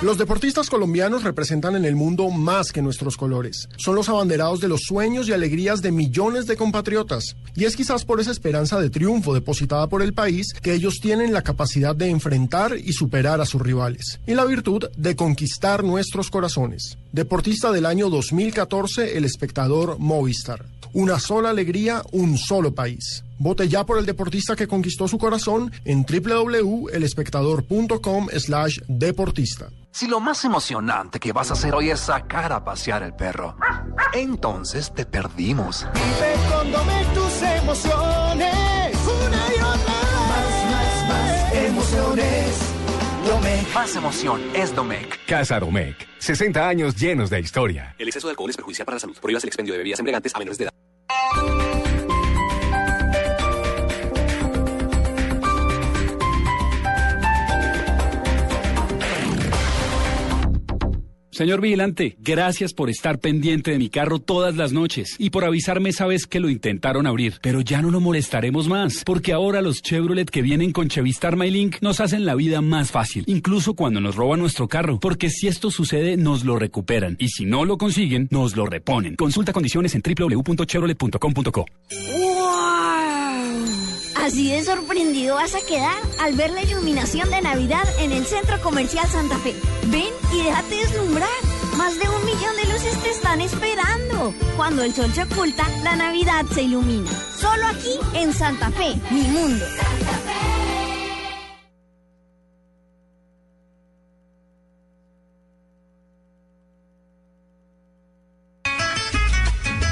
Los 0.01 0.17
deportistas 0.17 0.71
colombianos 0.71 1.23
representan 1.23 1.75
en 1.75 1.85
el 1.85 1.95
mundo 1.95 2.31
más 2.31 2.71
que 2.71 2.81
nuestros 2.81 3.17
colores. 3.17 3.69
Son 3.77 3.93
los 3.93 4.09
abanderados 4.09 4.59
de 4.59 4.67
los 4.67 4.81
sueños 4.81 5.29
y 5.29 5.31
alegrías 5.31 5.83
de 5.83 5.91
millones 5.91 6.47
de 6.47 6.57
compatriotas. 6.57 7.35
Y 7.55 7.65
es 7.65 7.75
quizás 7.75 8.03
por 8.03 8.19
esa 8.19 8.31
esperanza 8.31 8.81
de 8.81 8.89
triunfo 8.89 9.35
depositada 9.35 9.87
por 9.89 10.01
el 10.01 10.13
país 10.13 10.53
que 10.59 10.73
ellos 10.73 10.95
tienen 10.99 11.33
la 11.33 11.43
capacidad 11.43 11.95
de 11.95 12.09
enfrentar 12.09 12.75
y 12.83 12.93
superar 12.93 13.41
a 13.41 13.45
sus 13.45 13.61
rivales. 13.61 14.19
Y 14.25 14.33
la 14.33 14.45
virtud 14.45 14.89
de 14.97 15.15
conquistar 15.15 15.83
nuestros 15.83 16.31
corazones. 16.31 16.97
Deportista 17.11 17.73
del 17.73 17.85
año 17.85 18.09
2014, 18.09 19.17
el 19.17 19.25
espectador 19.25 19.99
Movistar. 19.99 20.63
Una 20.93 21.19
sola 21.19 21.49
alegría, 21.49 22.03
un 22.13 22.37
solo 22.37 22.73
país. 22.73 23.25
Vote 23.37 23.67
ya 23.67 23.85
por 23.85 23.97
el 23.97 24.05
deportista 24.05 24.55
que 24.55 24.65
conquistó 24.65 25.09
su 25.09 25.17
corazón 25.17 25.73
en 25.83 26.05
www.elespectador.com 26.05 28.29
slash 28.37 28.79
deportista. 28.87 29.67
Si 29.91 30.07
lo 30.07 30.21
más 30.21 30.45
emocionante 30.45 31.19
que 31.19 31.33
vas 31.33 31.49
a 31.49 31.53
hacer 31.53 31.75
hoy 31.75 31.89
es 31.89 31.99
sacar 31.99 32.53
a 32.53 32.63
pasear 32.63 33.03
el 33.03 33.13
perro, 33.13 33.57
entonces 34.13 34.93
te 34.95 35.05
perdimos. 35.05 35.85
Vive 35.93 36.33
con 36.49 36.71
tus 37.13 37.41
emociones. 37.41 38.95
Una 39.27 39.47
y 39.49 39.55
otra 39.55 39.99
Más, 40.29 40.65
más, 40.71 41.09
más 41.09 41.53
emociones. 41.55 42.70
Domec. 43.25 43.73
Más 43.73 43.95
emoción 43.95 44.41
es 44.53 44.75
Domec. 44.75 45.25
Casa 45.25 45.59
Domecq. 45.59 46.07
60 46.17 46.67
años 46.67 46.95
llenos 46.95 47.29
de 47.29 47.39
historia. 47.39 47.95
El 47.97 48.07
exceso 48.07 48.27
de 48.27 48.31
alcohol 48.31 48.49
es 48.49 48.55
perjudicial 48.55 48.85
para 48.85 48.95
la 48.95 48.99
salud. 48.99 49.17
Prohíbas 49.21 49.43
el 49.43 49.49
expendio 49.49 49.73
de 49.73 49.79
bebidas 49.79 49.99
embriagantes 49.99 50.35
a 50.35 50.39
menores 50.39 50.57
de 50.57 50.65
edad. 50.65 51.90
Señor 61.31 61.61
vigilante, 61.61 62.17
gracias 62.19 62.73
por 62.73 62.89
estar 62.89 63.19
pendiente 63.19 63.71
de 63.71 63.77
mi 63.77 63.89
carro 63.89 64.19
todas 64.19 64.57
las 64.57 64.73
noches 64.73 65.15
y 65.17 65.29
por 65.29 65.45
avisarme 65.45 65.89
esa 65.89 66.05
vez 66.05 66.27
que 66.27 66.41
lo 66.41 66.49
intentaron 66.49 67.07
abrir. 67.07 67.39
Pero 67.41 67.61
ya 67.61 67.81
no 67.81 67.89
lo 67.89 68.01
molestaremos 68.01 68.67
más, 68.67 69.03
porque 69.05 69.31
ahora 69.31 69.61
los 69.61 69.81
Chevrolet 69.81 70.29
que 70.29 70.41
vienen 70.41 70.73
con 70.73 70.89
Chevistar 70.89 71.37
MyLink 71.37 71.77
nos 71.81 72.01
hacen 72.01 72.25
la 72.25 72.35
vida 72.35 72.59
más 72.59 72.91
fácil, 72.91 73.23
incluso 73.27 73.75
cuando 73.75 74.01
nos 74.01 74.17
roban 74.17 74.41
nuestro 74.41 74.67
carro, 74.67 74.99
porque 74.99 75.29
si 75.29 75.47
esto 75.47 75.71
sucede 75.71 76.17
nos 76.17 76.43
lo 76.43 76.59
recuperan 76.59 77.15
y 77.17 77.29
si 77.29 77.45
no 77.45 77.63
lo 77.63 77.77
consiguen, 77.77 78.27
nos 78.29 78.57
lo 78.57 78.65
reponen. 78.65 79.15
Consulta 79.15 79.53
condiciones 79.53 79.95
en 79.95 80.01
www.chevrolet.com.co. 80.01 81.65
Así 84.31 84.49
de 84.49 84.63
sorprendido 84.63 85.35
vas 85.35 85.55
a 85.55 85.59
quedar 85.59 85.97
al 86.17 86.33
ver 86.35 86.51
la 86.51 86.61
iluminación 86.63 87.29
de 87.31 87.41
Navidad 87.41 87.83
en 87.99 88.13
el 88.13 88.25
Centro 88.25 88.61
Comercial 88.61 89.05
Santa 89.09 89.37
Fe. 89.39 89.53
Ven 89.87 90.07
y 90.33 90.43
déjate 90.43 90.73
deslumbrar. 90.77 91.27
Más 91.75 91.99
de 91.99 92.07
un 92.07 92.25
millón 92.25 92.55
de 92.55 92.71
luces 92.71 92.97
te 93.03 93.09
están 93.09 93.41
esperando. 93.41 94.33
Cuando 94.55 94.83
el 94.83 94.95
sol 94.95 95.11
se 95.13 95.23
oculta, 95.23 95.67
la 95.83 95.97
Navidad 95.97 96.45
se 96.45 96.61
ilumina. 96.61 97.11
Solo 97.37 97.67
aquí 97.67 97.99
en 98.13 98.33
Santa 98.33 98.71
Fe, 98.71 98.95
mi 99.09 99.23
mundo. 99.23 99.65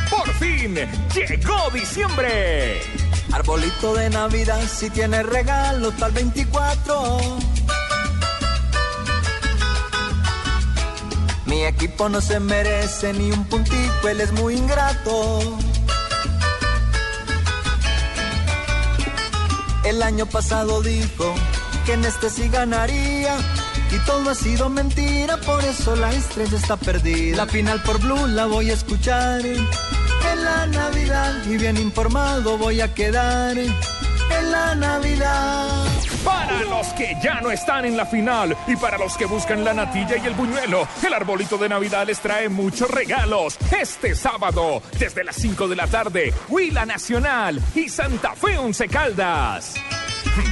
Por 0.10 0.34
fin, 0.36 0.76
llegó 1.14 1.70
diciembre. 1.74 2.80
Arbolito 3.32 3.94
de 3.94 4.10
Navidad, 4.10 4.62
si 4.68 4.90
tiene 4.90 5.24
regalo, 5.24 5.92
tal 5.92 6.12
24. 6.12 7.20
Mi 11.46 11.64
equipo 11.66 12.10
no 12.10 12.22
se 12.22 12.40
merece 12.40 13.14
ni 13.14 13.32
un 13.32 13.46
puntito, 13.46 14.10
él 14.10 14.22
es 14.22 14.32
muy 14.34 14.56
ingrato. 14.56 15.40
El 19.84 20.04
año 20.04 20.26
pasado 20.26 20.82
dijo 20.82 21.34
que 21.86 21.94
en 21.94 22.06
este 22.06 22.30
sí 22.30 22.50
ganaría. 22.50 23.36
Y 23.92 23.98
todo 24.06 24.30
ha 24.30 24.36
sido 24.36 24.70
mentira, 24.70 25.38
por 25.38 25.64
eso 25.66 25.96
la 25.96 26.14
estrella 26.14 26.58
está 26.58 26.78
perdida. 26.78 27.38
La 27.38 27.48
final 27.48 27.82
por 27.82 28.00
Blue 28.00 28.28
la 28.28 28.46
voy 28.46 28.70
a 28.70 28.74
escuchar 28.74 29.42
la 30.60 30.68
Navidad. 30.68 31.46
Y 31.46 31.58
bien 31.58 31.78
informado 31.78 32.58
voy 32.58 32.82
a 32.82 32.94
quedar 32.94 33.58
en 33.58 34.52
la 34.52 34.76
Navidad. 34.76 35.86
Para 36.24 36.62
los 36.64 36.88
que 36.94 37.16
ya 37.24 37.40
no 37.42 37.50
están 37.50 37.86
en 37.86 37.96
la 37.96 38.06
final 38.06 38.56
y 38.68 38.76
para 38.76 38.98
los 38.98 39.18
que 39.18 39.26
buscan 39.26 39.64
la 39.64 39.74
natilla 39.74 40.18
y 40.18 40.28
el 40.28 40.34
buñuelo, 40.34 40.88
el 41.06 41.14
arbolito 41.14 41.58
de 41.58 41.70
Navidad 41.70 42.06
les 42.06 42.20
trae 42.20 42.50
muchos 42.50 42.92
regalos. 42.92 43.58
Este 43.72 44.16
sábado, 44.16 44.82
desde 45.00 45.24
las 45.24 45.38
5 45.38 45.68
de 45.68 45.76
la 45.76 45.88
tarde, 45.88 46.34
Huila 46.50 46.86
Nacional 46.86 47.62
y 47.74 47.88
Santa 47.88 48.36
Fe 48.36 48.58
Once 48.58 48.88
Caldas. 48.88 49.76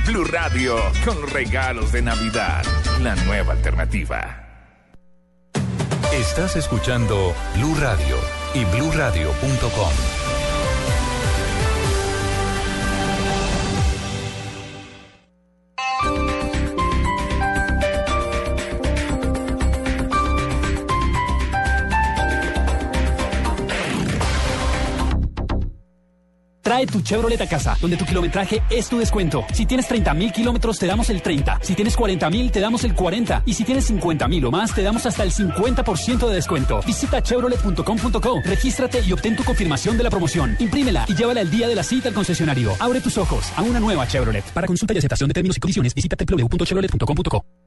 Blue 0.06 0.24
Radio, 0.24 0.78
con 1.06 1.28
regalos 1.30 1.92
de 1.92 2.02
Navidad. 2.02 2.64
La 3.02 3.16
nueva 3.16 3.54
alternativa. 3.54 4.44
Estás 6.14 6.56
escuchando 6.56 7.36
Blue 7.56 7.76
Radio 7.76 8.37
y 8.58 8.66
bluradio.com. 8.66 10.27
Trae 26.78 26.86
tu 26.86 27.02
Chevrolet 27.02 27.42
a 27.42 27.48
casa, 27.48 27.76
donde 27.82 27.98
tu 27.98 28.06
kilometraje 28.06 28.62
es 28.70 28.88
tu 28.88 29.00
descuento. 29.00 29.44
Si 29.52 29.66
tienes 29.66 29.88
30 29.88 30.14
mil 30.14 30.32
kilómetros, 30.32 30.78
te 30.78 30.86
damos 30.86 31.10
el 31.10 31.24
30. 31.24 31.58
Si 31.64 31.74
tienes 31.74 31.96
40 31.96 32.30
mil, 32.30 32.52
te 32.52 32.60
damos 32.60 32.84
el 32.84 32.94
40. 32.94 33.42
Y 33.48 33.54
si 33.56 33.64
tienes 33.64 33.86
50 33.86 34.28
mil 34.28 34.46
o 34.46 34.52
más, 34.52 34.76
te 34.76 34.84
damos 34.84 35.04
hasta 35.08 35.24
el 35.24 35.32
50% 35.32 36.28
de 36.28 36.36
descuento. 36.36 36.82
Visita 36.86 37.20
chevrolet.com.co, 37.20 38.42
regístrate 38.46 39.02
y 39.04 39.12
obtén 39.12 39.36
tu 39.36 39.44
confirmación 39.44 39.98
de 39.98 40.04
la 40.04 40.12
promoción. 40.12 40.56
Imprímela 40.60 41.06
y 41.08 41.16
llévala 41.16 41.42
el 41.42 41.50
día 41.50 41.68
de 41.68 41.74
la 41.74 41.82
cita 41.82 42.10
al 42.10 42.14
concesionario. 42.14 42.74
Abre 42.80 43.02
tus 43.02 43.18
ojos 43.18 43.52
a 43.56 43.64
una 43.64 43.80
nueva 43.80 44.06
Chevrolet. 44.06 44.46
Para 44.54 44.68
consulta 44.68 44.94
y 44.94 45.00
aceptación 45.00 45.30
de 45.30 45.34
términos 45.34 45.58
y 45.58 45.60
condiciones, 45.60 45.96
visita 45.96 46.16
www.chevrolet.com.co. 46.16 47.67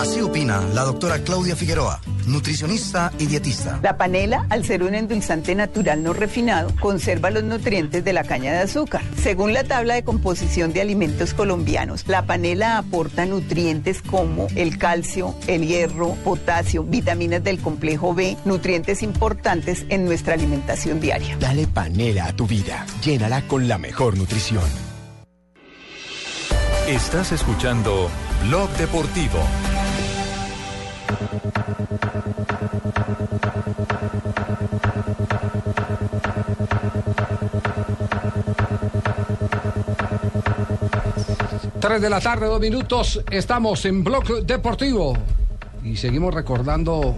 Así 0.00 0.20
opina 0.20 0.60
la 0.74 0.82
doctora 0.82 1.20
Claudia 1.20 1.54
Figueroa, 1.54 2.00
nutricionista 2.26 3.12
y 3.16 3.26
dietista. 3.26 3.78
La 3.80 3.96
panela, 3.96 4.44
al 4.50 4.64
ser 4.64 4.82
un 4.82 4.94
endulzante 4.94 5.54
natural 5.54 6.02
no 6.02 6.12
refinado, 6.12 6.72
conserva 6.80 7.30
los 7.30 7.44
nutrientes 7.44 8.04
de 8.04 8.12
la 8.12 8.24
caña 8.24 8.52
de 8.52 8.58
azúcar. 8.58 9.02
Según 9.22 9.52
la 9.52 9.62
tabla 9.62 9.94
de 9.94 10.02
composición 10.02 10.72
de 10.72 10.80
alimentos 10.80 11.32
colombianos, 11.32 12.08
la 12.08 12.26
panela 12.26 12.78
aporta 12.78 13.24
nutrientes 13.24 14.02
como 14.02 14.48
el 14.56 14.78
calcio, 14.78 15.36
el 15.46 15.64
hierro, 15.64 16.14
potasio, 16.24 16.82
vitaminas 16.82 17.44
del 17.44 17.60
complejo 17.60 18.14
B, 18.14 18.36
nutrientes 18.44 19.00
importantes 19.00 19.86
en 19.90 20.04
nuestra 20.06 20.34
alimentación 20.34 20.98
diaria. 21.00 21.36
Dale 21.38 21.68
panela 21.68 22.26
a 22.26 22.32
tu 22.32 22.48
vida. 22.48 22.84
Llénala 23.04 23.42
con 23.46 23.68
la 23.68 23.78
mejor 23.78 24.18
nutrición. 24.18 24.64
Estás 26.88 27.32
escuchando 27.32 28.10
Blog 28.42 28.68
Deportivo. 28.76 29.38
Tres 41.84 42.00
de 42.00 42.08
la 42.08 42.18
tarde, 42.18 42.46
dos 42.46 42.60
minutos. 42.60 43.22
Estamos 43.30 43.84
en 43.84 44.02
Blog 44.02 44.46
Deportivo 44.46 45.18
y 45.84 45.96
seguimos 45.96 46.32
recordando 46.32 47.14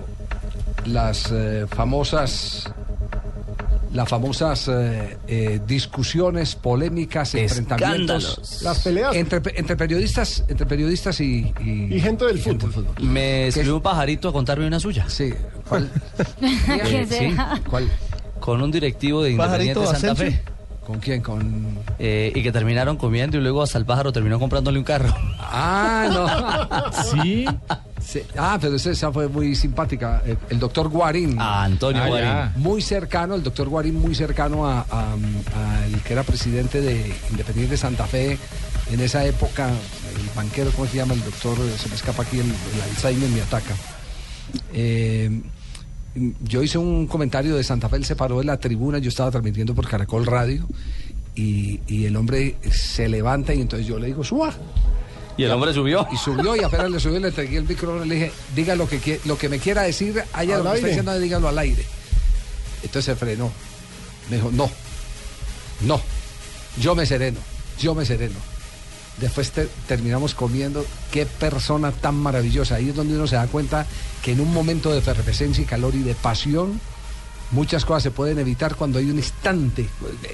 las 0.86 1.30
eh, 1.30 1.66
famosas, 1.68 2.72
las 3.96 4.08
famosas 4.08 4.68
eh, 4.68 5.16
eh, 5.26 5.60
discusiones, 5.66 6.54
polémicas, 6.54 7.34
enfrentamientos, 7.34 8.60
Las 8.62 8.80
peleas. 8.80 9.16
entre, 9.16 9.40
entre 9.58 9.76
periodistas, 9.76 10.44
entre 10.48 10.66
periodistas 10.66 11.20
y, 11.20 11.52
Y 11.64 12.00
gente 12.00 12.26
del 12.26 12.38
fútbol. 12.38 12.86
Me 13.00 13.48
escribió 13.48 13.76
un 13.76 13.82
pajarito 13.82 14.28
a 14.28 14.32
contarme 14.32 14.66
una 14.66 14.78
suya. 14.78 15.06
Sí. 15.08 15.32
¿Cuál? 15.68 15.90
Eh, 16.42 17.06
sí. 17.08 17.34
¿Cuál? 17.68 17.90
Con 18.38 18.62
un 18.62 18.70
directivo 18.70 19.22
de 19.22 19.34
¿Pajarito 19.34 19.80
Independiente 19.80 19.98
Santa 19.98 20.12
Asensio? 20.12 20.38
Fe. 20.38 20.56
¿Con 20.86 21.00
quién? 21.00 21.20
Con... 21.20 21.78
Eh, 21.98 22.32
y 22.34 22.42
que 22.42 22.52
terminaron 22.52 22.96
comiendo 22.96 23.38
y 23.38 23.40
luego 23.40 23.62
hasta 23.62 23.76
el 23.78 23.84
pájaro 23.84 24.12
terminó 24.12 24.38
comprándole 24.38 24.78
un 24.78 24.84
carro. 24.84 25.12
Ah, 25.40 26.08
no. 26.12 27.22
¿Sí? 27.22 27.44
Ah, 28.38 28.56
pero 28.60 28.76
esa, 28.76 29.12
fue 29.12 29.28
muy 29.28 29.54
simpática. 29.54 30.22
El, 30.24 30.38
el 30.50 30.58
doctor 30.58 30.88
Guarín. 30.88 31.36
Ah, 31.38 31.64
Antonio 31.64 32.02
Ah, 32.02 32.06
Guarín. 32.08 32.28
ya. 32.28 32.52
Muy 32.56 32.80
cercano, 32.82 33.34
el 33.34 33.42
doctor 33.42 33.68
Guarín 33.68 33.96
muy 34.00 34.14
cercano 34.14 34.66
a, 34.66 34.80
a- 34.90 35.14
a 35.56 35.86
el 35.86 36.00
que 36.02 36.12
era 36.12 36.22
presidente 36.22 36.80
de 36.80 37.12
Independiente 37.30 37.76
Santa 37.76 38.06
Fe 38.06 38.38
en 38.92 39.00
esa 39.00 39.24
época. 39.24 39.68
El 39.68 40.30
banquero, 40.36 40.70
¿cómo 40.70 40.86
se 40.86 40.96
llama? 40.96 41.14
El 41.14 41.24
doctor, 41.24 41.56
se 41.78 41.88
me 41.88 41.94
escapa 41.96 42.22
aquí, 42.22 42.38
el, 42.38 42.46
el 42.46 42.82
Alzheimer 42.90 43.28
me 43.30 43.42
ataca. 43.42 43.74
Eh, 44.72 45.40
yo 46.44 46.62
hice 46.62 46.78
un 46.78 47.06
comentario 47.06 47.56
de 47.56 47.64
Santa 47.64 47.88
Fe, 47.88 47.96
él 47.96 48.04
se 48.04 48.16
paró 48.16 48.38
de 48.38 48.44
la 48.44 48.56
tribuna, 48.58 48.98
yo 48.98 49.08
estaba 49.08 49.30
transmitiendo 49.30 49.74
por 49.74 49.86
Caracol 49.88 50.24
Radio 50.24 50.66
y, 51.34 51.80
y 51.86 52.06
el 52.06 52.16
hombre 52.16 52.56
se 52.70 53.08
levanta 53.08 53.52
y 53.52 53.60
entonces 53.60 53.86
yo 53.86 53.98
le 53.98 54.06
digo, 54.06 54.24
suba. 54.24 54.54
Y 55.36 55.44
el 55.44 55.50
hombre 55.52 55.72
subió. 55.74 56.06
Y 56.12 56.16
subió 56.16 56.56
y 56.56 56.60
apenas 56.60 56.90
le 56.90 56.98
subió, 57.00 57.20
le 57.20 57.28
entregué 57.28 57.58
el 57.58 57.64
micrófono 57.68 58.04
y 58.04 58.08
le 58.08 58.14
dije, 58.14 58.32
diga 58.54 58.74
lo 58.74 58.88
que, 58.88 59.20
lo 59.24 59.36
que 59.36 59.48
me 59.48 59.58
quiera 59.58 59.82
decir, 59.82 60.22
allá 60.32 60.56
Al 60.56 60.64
lo 60.64 60.70
que 60.70 60.76
está 60.76 60.86
diciendo, 60.88 61.18
dígalo 61.18 61.48
al 61.48 61.58
aire. 61.58 61.84
Entonces 62.82 63.04
se 63.04 63.16
frenó. 63.16 63.50
Me 64.30 64.36
dijo, 64.36 64.50
no, 64.52 64.70
no, 65.82 66.00
yo 66.80 66.94
me 66.94 67.04
sereno, 67.06 67.38
yo 67.78 67.94
me 67.94 68.04
sereno. 68.06 68.36
Después 69.18 69.50
te- 69.50 69.68
terminamos 69.86 70.34
comiendo. 70.34 70.84
Qué 71.10 71.26
persona 71.26 71.92
tan 71.92 72.16
maravillosa. 72.16 72.74
Ahí 72.76 72.90
es 72.90 72.94
donde 72.94 73.14
uno 73.16 73.26
se 73.26 73.36
da 73.36 73.46
cuenta 73.46 73.86
que 74.22 74.32
en 74.32 74.40
un 74.40 74.52
momento 74.52 74.90
de 74.92 74.98
efervescencia 74.98 75.62
y 75.62 75.66
calor 75.66 75.94
y 75.94 76.02
de 76.02 76.14
pasión, 76.14 76.80
muchas 77.50 77.84
cosas 77.84 78.02
se 78.02 78.10
pueden 78.10 78.38
evitar 78.38 78.74
cuando 78.74 78.98
hay 78.98 79.10
un 79.10 79.16
instante, 79.16 79.88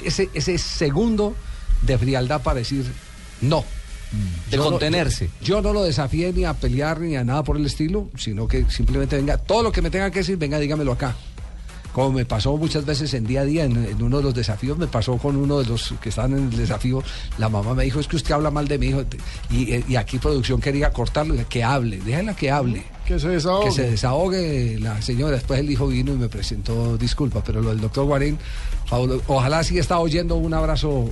ese, 0.04 0.30
ese 0.34 0.58
segundo 0.58 1.36
de 1.82 1.98
frialdad 1.98 2.40
para 2.42 2.58
decir 2.60 2.90
no. 3.40 3.64
De 4.50 4.56
Yo 4.56 4.64
no- 4.64 4.70
contenerse. 4.70 5.30
yo 5.42 5.62
no 5.62 5.72
lo 5.72 5.82
desafié 5.84 6.32
ni 6.32 6.44
a 6.44 6.52
pelear 6.54 7.00
ni 7.00 7.16
a 7.16 7.24
nada 7.24 7.42
por 7.42 7.56
el 7.56 7.64
estilo, 7.66 8.08
sino 8.16 8.46
que 8.46 8.66
simplemente 8.70 9.16
venga, 9.16 9.38
todo 9.38 9.62
lo 9.62 9.72
que 9.72 9.80
me 9.82 9.90
tenga 9.90 10.10
que 10.10 10.18
decir, 10.20 10.36
venga, 10.36 10.58
dígamelo 10.58 10.92
acá. 10.92 11.14
Como 11.92 12.12
me 12.12 12.24
pasó 12.24 12.56
muchas 12.56 12.86
veces 12.86 13.12
en 13.12 13.26
día 13.26 13.42
a 13.42 13.44
día, 13.44 13.64
en, 13.64 13.76
en 13.84 14.02
uno 14.02 14.16
de 14.16 14.22
los 14.22 14.34
desafíos, 14.34 14.78
me 14.78 14.86
pasó 14.86 15.18
con 15.18 15.36
uno 15.36 15.58
de 15.58 15.66
los 15.66 15.92
que 16.00 16.08
estaban 16.08 16.32
en 16.32 16.44
el 16.44 16.56
desafío, 16.56 17.02
la 17.36 17.50
mamá 17.50 17.74
me 17.74 17.84
dijo, 17.84 18.00
es 18.00 18.06
que 18.08 18.16
usted 18.16 18.32
habla 18.32 18.50
mal 18.50 18.66
de 18.66 18.78
mi 18.78 18.86
hijo, 18.86 19.02
y, 19.50 19.84
y 19.92 19.96
aquí 19.96 20.16
producción 20.18 20.58
quería 20.58 20.90
cortarlo, 20.90 21.34
que 21.50 21.62
hable, 21.62 21.98
déjenla 21.98 22.34
que 22.34 22.50
hable. 22.50 22.84
Que 23.06 23.18
se 23.18 23.28
desahogue. 23.28 23.66
Que 23.66 23.72
se 23.72 23.90
desahogue 23.90 24.78
la 24.80 25.02
señora. 25.02 25.32
Después 25.36 25.60
el 25.60 25.70
hijo 25.70 25.88
vino 25.88 26.14
y 26.14 26.16
me 26.16 26.28
presentó 26.30 26.96
disculpas, 26.96 27.42
pero 27.44 27.60
lo 27.60 27.68
del 27.70 27.80
doctor 27.80 28.06
Guarín, 28.06 28.38
ojalá 29.26 29.62
sí 29.62 29.78
está 29.78 29.98
oyendo 29.98 30.36
un 30.36 30.54
abrazo 30.54 31.10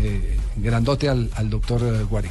eh, 0.00 0.36
grandote 0.56 1.08
al, 1.08 1.28
al 1.34 1.50
doctor 1.50 1.80
eh, 1.82 2.04
Guarín. 2.08 2.30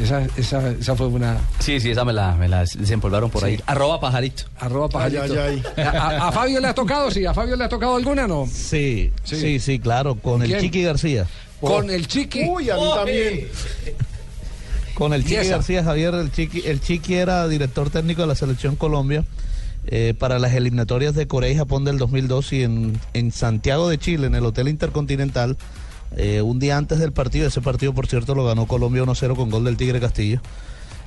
Esa, 0.00 0.26
esa, 0.36 0.70
esa 0.70 0.94
fue 0.94 1.08
una... 1.08 1.38
Sí, 1.58 1.80
sí, 1.80 1.90
esa 1.90 2.04
me 2.04 2.12
la, 2.12 2.34
me 2.36 2.48
la 2.48 2.60
desempolvaron 2.60 3.30
por 3.30 3.42
Sí. 3.42 3.48
ahí. 3.48 3.60
Arroba 3.66 3.98
pajarito. 4.00 4.44
Arroba 4.60 4.88
pajarito. 4.88 5.22
Ay, 5.22 5.62
ay, 5.76 5.82
A, 5.84 5.88
a- 5.90 6.28
a 6.28 6.32
Fabio 6.32 6.60
le 6.60 6.68
ha 6.68 6.74
tocado, 6.74 7.10
sí, 7.10 7.26
a 7.26 7.34
Fabio 7.34 7.56
le 7.56 7.64
ha 7.64 7.68
tocado 7.68 7.96
alguna, 7.96 8.26
¿no? 8.28 8.46
Sí, 8.46 9.10
sí, 9.24 9.58
sí, 9.58 9.78
claro, 9.80 10.14
con 10.14 10.42
el 10.42 10.48
¿Quién? 10.50 10.60
Chiqui 10.60 10.82
García. 10.84 11.26
Con 11.60 11.90
el 11.90 12.06
Chiqui. 12.06 12.44
Uy, 12.48 12.70
a 12.70 12.76
mí 12.76 12.82
también. 12.94 13.48
Con 14.94 15.12
el 15.12 15.20
¿Y 15.22 15.24
Chiqui? 15.24 15.48
García, 15.48 15.84
Javier, 15.84 16.14
el 16.14 16.30
Chiqui, 16.32 16.62
el 16.66 16.80
Chiqui 16.80 17.14
era 17.14 17.46
director 17.48 17.90
técnico 17.90 18.22
de 18.22 18.28
la 18.28 18.34
Selección 18.34 18.76
Colombia 18.76 19.24
eh, 19.86 20.14
para 20.18 20.38
las 20.38 20.52
eliminatorias 20.54 21.14
de 21.14 21.26
Corea 21.26 21.50
y 21.50 21.56
Japón 21.56 21.84
del 21.84 21.98
2002 21.98 22.52
y 22.52 22.62
en, 22.62 23.00
en 23.14 23.30
Santiago 23.32 23.88
de 23.88 23.98
Chile, 23.98 24.26
en 24.26 24.34
el 24.34 24.44
Hotel 24.44 24.68
Intercontinental, 24.68 25.56
eh, 26.16 26.42
un 26.42 26.58
día 26.58 26.76
antes 26.76 26.98
del 26.98 27.12
partido, 27.12 27.48
ese 27.48 27.60
partido 27.60 27.92
por 27.92 28.06
cierto 28.06 28.34
lo 28.34 28.44
ganó 28.44 28.66
Colombia 28.66 29.02
1-0 29.02 29.36
con 29.36 29.50
gol 29.50 29.64
del 29.64 29.76
Tigre 29.76 30.00
Castillo. 30.00 30.40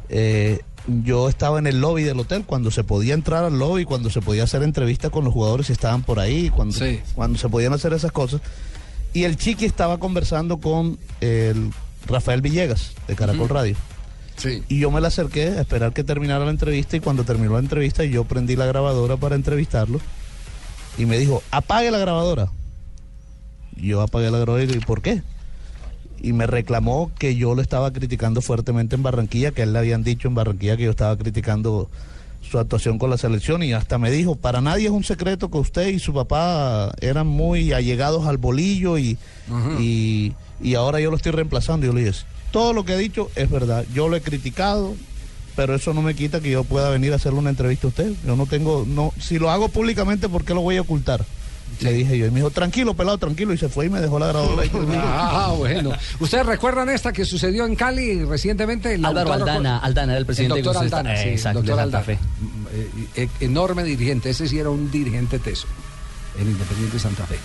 Eh, 0.10 0.60
yo 1.04 1.30
estaba 1.30 1.60
en 1.60 1.68
el 1.68 1.80
lobby 1.80 2.04
del 2.04 2.20
hotel 2.20 2.44
cuando 2.46 2.72
se 2.72 2.84
podía 2.84 3.14
entrar 3.14 3.44
al 3.44 3.58
lobby, 3.58 3.86
cuando 3.86 4.10
se 4.10 4.22
podía 4.22 4.44
hacer 4.44 4.64
entrevistas 4.64 5.12
con 5.12 5.24
los 5.24 5.34
jugadores 5.34 5.68
si 5.68 5.74
estaban 5.74 6.04
por 6.04 6.20
ahí, 6.20 6.50
cuando, 6.50 6.76
cuando 7.16 7.38
se 7.38 7.50
podían 7.50 7.74
hacer 7.74 7.94
esas 7.94 8.12
cosas. 8.12 8.42
Y 9.14 9.24
el 9.24 9.38
Chiqui 9.38 9.66
estaba 9.66 10.00
conversando 10.00 10.58
con 10.58 10.98
el 11.20 11.72
Rafael 12.08 12.42
Villegas 12.42 12.94
de 13.08 13.16
Caracol 13.16 13.50
Radio. 13.50 13.76
Y 14.70 14.80
yo 14.80 14.90
me 14.90 15.02
le 15.02 15.08
acerqué 15.08 15.50
a 15.50 15.62
esperar 15.62 15.94
que 15.94 16.04
terminara 16.04 16.46
la 16.46 16.52
entrevista 16.52 16.98
y 16.98 17.00
cuando 17.00 17.24
terminó 17.24 17.54
la 17.54 17.60
entrevista 17.60 18.04
yo 18.04 18.24
prendí 18.24 18.56
la 18.56 18.66
grabadora 18.66 19.18
para 19.18 19.36
entrevistarlo 19.36 20.00
y 20.98 21.06
me 21.06 21.20
dijo, 21.20 21.44
apague 21.52 21.92
la 21.92 22.00
grabadora. 22.00 22.50
Yo 23.82 24.02
apagué 24.02 24.32
la 24.32 24.39
grabadora 24.39 24.63
y 24.63 24.80
¿por 24.80 25.02
qué? 25.02 25.22
y 26.22 26.34
me 26.34 26.46
reclamó 26.46 27.12
que 27.17 27.36
yo 27.36 27.56
lo 27.56 27.62
estaba 27.62 27.91
criticando 27.91 28.41
fuertemente 28.41 28.96
en 28.96 29.04
Barranquilla, 29.04 29.52
que 29.52 29.62
a 29.62 29.65
él 29.65 29.74
le 29.74 29.80
habían 29.80 30.04
dicho 30.04 30.28
en 30.28 30.36
Barranquilla 30.36 30.78
que 30.78 30.84
yo 30.84 30.91
estaba 30.91 31.17
criticando 31.17 31.89
su 32.48 32.60
actuación 32.60 33.00
con 33.00 33.10
la 33.10 33.17
selección 33.17 33.63
y 33.63 33.74
hasta 33.74 33.98
me 33.98 34.12
dijo, 34.12 34.36
para 34.36 34.62
nadie 34.62 34.86
es 34.86 34.91
un 34.91 35.04
secreto 35.04 35.50
que 35.50 35.58
usted 35.58 35.88
y 35.88 36.00
su 36.00 36.13
papá 36.13 36.91
eran 37.02 37.28
muy 37.28 37.74
allegados 37.74 38.28
al 38.28 38.38
bolillo 38.38 38.98
y, 38.98 39.17
y, 39.80 40.34
y 40.62 40.76
ahora 40.76 41.00
yo 41.00 41.10
lo 41.10 41.17
estoy 41.17 41.32
reemplazando. 41.32 41.86
Y 41.86 41.89
yo 41.89 41.94
le 41.94 42.04
dije, 42.04 42.20
todo 42.52 42.74
lo 42.74 42.84
que 42.84 42.94
ha 42.94 42.98
dicho 42.98 43.30
es 43.36 43.50
verdad, 43.50 43.86
yo 43.94 44.08
lo 44.10 44.15
he 44.15 44.22
criticado, 44.22 44.96
pero 45.56 45.76
eso 45.76 45.94
no 45.94 46.02
me 46.02 46.15
quita 46.15 46.39
que 46.39 46.52
yo 46.52 46.63
pueda 46.63 46.89
venir 46.89 47.13
a 47.13 47.15
hacerle 47.15 47.39
una 47.39 47.50
entrevista 47.50 47.88
a 47.88 47.89
usted. 47.89 48.13
Yo 48.26 48.36
no 48.36 48.46
tengo, 48.46 48.86
no, 48.88 49.13
si 49.20 49.39
lo 49.39 49.50
hago 49.50 49.70
públicamente, 49.70 50.30
¿por 50.30 50.44
qué 50.44 50.54
lo 50.54 50.62
voy 50.62 50.78
a 50.78 50.82
ocultar? 50.82 51.26
Le 51.80 51.94
dije 51.94 52.18
yo, 52.18 52.26
y 52.28 52.30
me 52.32 52.38
dijo, 52.40 52.52
tranquilo, 52.52 52.94
pelado, 52.94 53.18
tranquilo, 53.18 53.54
y 53.54 53.58
se 53.58 53.70
fue 53.70 53.88
y 53.88 53.90
me 53.90 54.00
dejó 54.02 54.20
la 54.20 54.28
grabadora. 54.28 54.64
Ah, 55.04 55.54
bueno. 55.58 55.92
¿Ustedes 56.20 56.46
recuerdan 56.46 56.90
esta 56.90 57.12
que 57.14 57.26
sucedió 57.26 57.66
en 57.66 57.76
Cali 57.76 58.24
recientemente? 58.26 58.94
Álvaro 58.96 59.14
Lautaro 59.30 59.44
Aldana, 59.52 59.78
Aldana 59.80 60.12
era 60.14 60.20
el 60.20 60.26
presidente 60.26 60.60
El 60.60 60.66
doctor 60.66 60.86
está- 60.86 61.00
Aldana, 61.00 61.18
sí, 61.18 61.30
Exacto, 61.30 61.60
doctor 61.60 61.76
de 61.78 61.82
Santa 61.82 61.98
Aldana. 62.00 62.20
Eh, 62.74 62.90
eh, 63.16 63.30
enorme 63.40 63.84
dirigente, 63.84 64.30
ese 64.30 64.48
sí 64.48 64.60
era 64.60 64.70
un 64.70 64.92
dirigente 64.92 65.40
teso, 65.40 65.68
el 66.40 66.48
Independiente 66.50 67.00
Santa 67.00 67.26
Fe. 67.26 67.38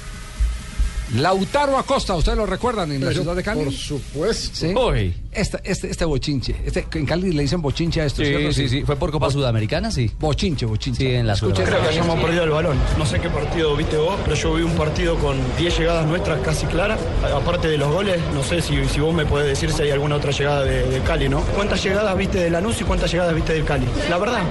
Lautaro 1.15 1.79
Acosta, 1.79 2.15
¿ustedes 2.17 2.37
lo 2.37 2.47
recuerdan 2.47 2.91
en 2.91 3.01
la 3.01 3.09
Pero, 3.11 3.21
ciudad 3.23 3.37
de 3.37 3.43
Cali? 3.45 3.65
por 3.65 3.73
supuesto. 3.73 4.67
¿Sí? 4.67 5.15
Esta- 5.31 5.61
este, 5.63 5.89
este 5.91 6.05
bochinche, 6.05 6.57
este, 6.65 6.87
en 6.95 7.07
Cali 7.07 7.31
le 7.33 7.43
dicen 7.43 7.61
bochinche 7.63 8.01
a 8.01 8.07
esto, 8.07 8.23
Sí, 8.23 8.29
¿cierto? 8.29 8.53
sí, 8.53 8.69
sí. 8.69 8.83
¿Fue 8.85 8.97
por 8.97 9.11
Copa 9.13 9.31
Sudamericana? 9.31 9.91
Sí. 9.91 10.11
Bochinche, 10.19 10.67
bochinche. 10.67 10.99
Sí, 11.05 11.15
en 11.15 11.27
la 11.27 11.35
Escucha 11.35 11.63
Creo 11.63 11.81
que 11.83 11.89
hayamos 11.89 12.19
perdido 12.21 12.45
el 12.45 12.51
balón. 12.51 12.77
No 12.99 13.07
sé 13.07 13.21
qué 13.21 13.29
partido 13.29 13.77
viste 13.77 13.97
vos, 13.99 14.19
pero 14.25 14.35
yo 14.35 14.55
vi 14.55 14.63
un 14.63 14.73
partido 14.73 15.17
con 15.19 15.37
10 15.59 15.79
llegadas 15.79 16.07
nuestras 16.07 16.41
casi 16.41 16.67
claras. 16.67 16.99
Aparte 17.35 17.69
de 17.69 17.79
los 17.79 17.93
goles, 17.93 18.19
no 18.35 18.43
sé 18.43 18.61
si, 18.63 18.85
si 18.87 18.99
vos 19.01 19.15
me 19.15 19.27
podés 19.27 19.47
decir 19.47 19.71
si 19.71 19.83
hay 19.83 19.91
alguna 19.91 20.17
otra 20.17 20.33
llegada 20.33 20.65
de, 20.65 20.83
de 20.89 21.01
Cali, 21.03 21.29
¿no? 21.29 21.41
¿Cuántas 21.55 21.83
llegadas 21.85 22.17
viste 22.17 22.39
de 22.39 22.51
Lanús 22.51 22.81
y 22.81 22.85
cuántas 22.85 23.13
llegadas 23.13 23.35
viste 23.35 23.53
del 23.53 23.65
Cali? 23.65 23.87
La 24.11 24.19
verdad. 24.19 24.43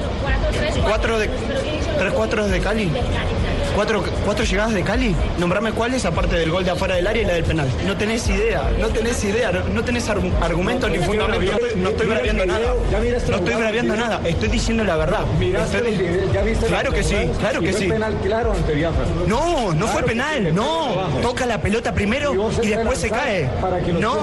¿Cuatro 0.83 1.17
de, 1.19 1.27
¿Tres 1.97 2.13
cuatro 2.13 2.47
de 2.47 2.59
Cali? 2.59 2.89
¿Cuatro, 3.75 4.01
¿Cuatro 4.23 4.45
llegadas 4.45 4.73
de 4.73 4.83
Cali? 4.83 5.13
Nombrame 5.37 5.73
cuáles, 5.73 6.05
aparte 6.05 6.37
del 6.37 6.49
gol 6.49 6.63
de 6.63 6.71
afuera 6.71 6.95
del 6.95 7.05
área 7.07 7.21
y 7.21 7.25
la 7.25 7.33
del 7.33 7.43
penal. 7.43 7.67
No 7.85 7.97
tenés 7.97 8.27
idea, 8.29 8.71
no 8.79 8.87
tenés 8.87 9.21
idea, 9.25 9.51
no, 9.51 9.59
no 9.73 9.83
tenés 9.83 10.09
argu- 10.09 10.31
argumentos 10.41 10.89
ni 10.89 10.97
fundamentos. 10.99 11.59
No 11.75 11.89
estoy 11.89 12.07
braviando 12.07 12.45
nada. 12.45 12.73
No 13.31 13.37
estoy 13.37 13.55
braviando 13.61 13.95
nada, 13.97 14.21
estoy 14.23 14.49
diciendo 14.49 14.83
la 14.85 14.95
verdad. 14.95 15.19
Estoy- 15.65 15.81
Claro 16.67 16.91
que 16.91 17.03
sí, 17.03 17.15
claro 17.39 17.59
que 17.59 17.73
sí. 17.73 17.85
No, 19.27 19.73
no 19.73 19.87
fue 19.87 20.03
penal, 20.03 20.55
no. 20.55 20.95
Toca 21.21 21.45
la 21.45 21.59
pelota 21.61 21.93
primero 21.93 22.33
y 22.63 22.67
después 22.69 22.97
se 22.99 23.09
cae. 23.09 23.49
No, 23.99 24.15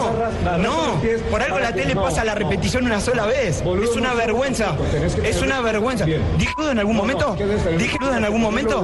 no. 0.59 1.01
Por 1.31 1.43
algo 1.43 1.59
la 1.59 1.73
tele 1.75 1.95
pasa 1.95 2.25
la 2.25 2.35
repetición 2.35 2.87
una 2.87 3.01
sola 3.01 3.27
vez. 3.27 3.63
Es 3.85 3.97
una 3.97 4.15
vergüenza. 4.15 4.75
Es 5.25 5.43
una 5.43 5.61
vergüenza. 5.61 6.07
¿Dije 6.39 6.55
duda 6.57 6.73
en 6.73 6.79
algún 6.79 6.97
momento? 6.97 7.37
¿Dije 7.79 7.99
duda 8.01 8.17
en 8.17 8.25
algún 8.25 8.41
momento? 8.41 8.83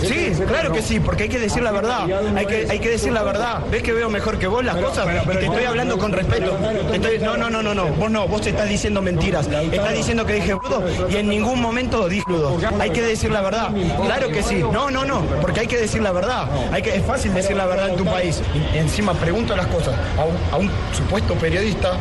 Sí, 0.00 0.32
claro 0.46 0.72
que 0.72 0.82
sí, 0.82 1.00
porque 1.00 1.24
hay 1.24 1.28
que 1.28 1.38
decir 1.38 1.62
la 1.62 1.72
verdad. 1.72 2.06
Hay 2.36 2.46
que, 2.46 2.66
hay 2.70 2.78
que 2.78 2.88
decir 2.90 3.12
la 3.12 3.22
verdad. 3.22 3.60
¿Ves 3.70 3.82
que 3.82 3.92
veo 3.92 4.08
mejor 4.10 4.38
que 4.38 4.46
vos 4.46 4.64
las 4.64 4.76
cosas? 4.76 5.06
Y 5.24 5.36
te 5.36 5.44
estoy 5.46 5.64
hablando 5.64 5.98
con 5.98 6.12
respeto. 6.12 6.56
Estoy- 6.92 7.18
no, 7.18 7.36
no, 7.36 7.50
no, 7.50 7.62
no, 7.62 7.74
no. 7.74 7.86
Vos 7.88 8.10
no, 8.10 8.26
vos 8.28 8.40
te 8.42 8.50
estás 8.50 8.68
diciendo 8.68 9.02
mentiras. 9.02 9.46
Estás 9.48 9.94
diciendo 9.94 10.24
que 10.26 10.34
dije 10.34 10.54
brudo 10.54 10.84
y 11.08 11.16
en 11.16 11.28
ningún 11.28 11.60
momento 11.60 12.08
dije 12.08 12.24
brudo. 12.26 12.58
Hay 12.80 12.90
que 12.90 13.02
decir 13.02 13.30
la 13.30 13.40
verdad. 13.42 13.68
Claro 14.04 14.28
que 14.28 14.42
sí. 14.42 14.62
No, 14.72 14.90
no, 14.90 15.04
no. 15.04 15.20
Porque 15.40 15.60
hay 15.60 15.66
que 15.66 15.78
decir 15.78 16.02
la 16.02 16.12
verdad. 16.12 16.46
Hay 16.72 16.82
que, 16.82 16.96
es 16.96 17.04
fácil 17.04 17.34
decir 17.34 17.56
la 17.56 17.66
verdad 17.66 17.90
en 17.90 17.96
tu 17.96 18.04
país. 18.04 18.40
Y 18.74 18.78
encima 18.78 19.14
pregunto 19.14 19.56
las 19.56 19.66
cosas 19.66 19.94
a 20.18 20.24
un, 20.24 20.36
a 20.52 20.56
un 20.56 20.70
supuesto 20.96 21.34
periodista 21.34 21.92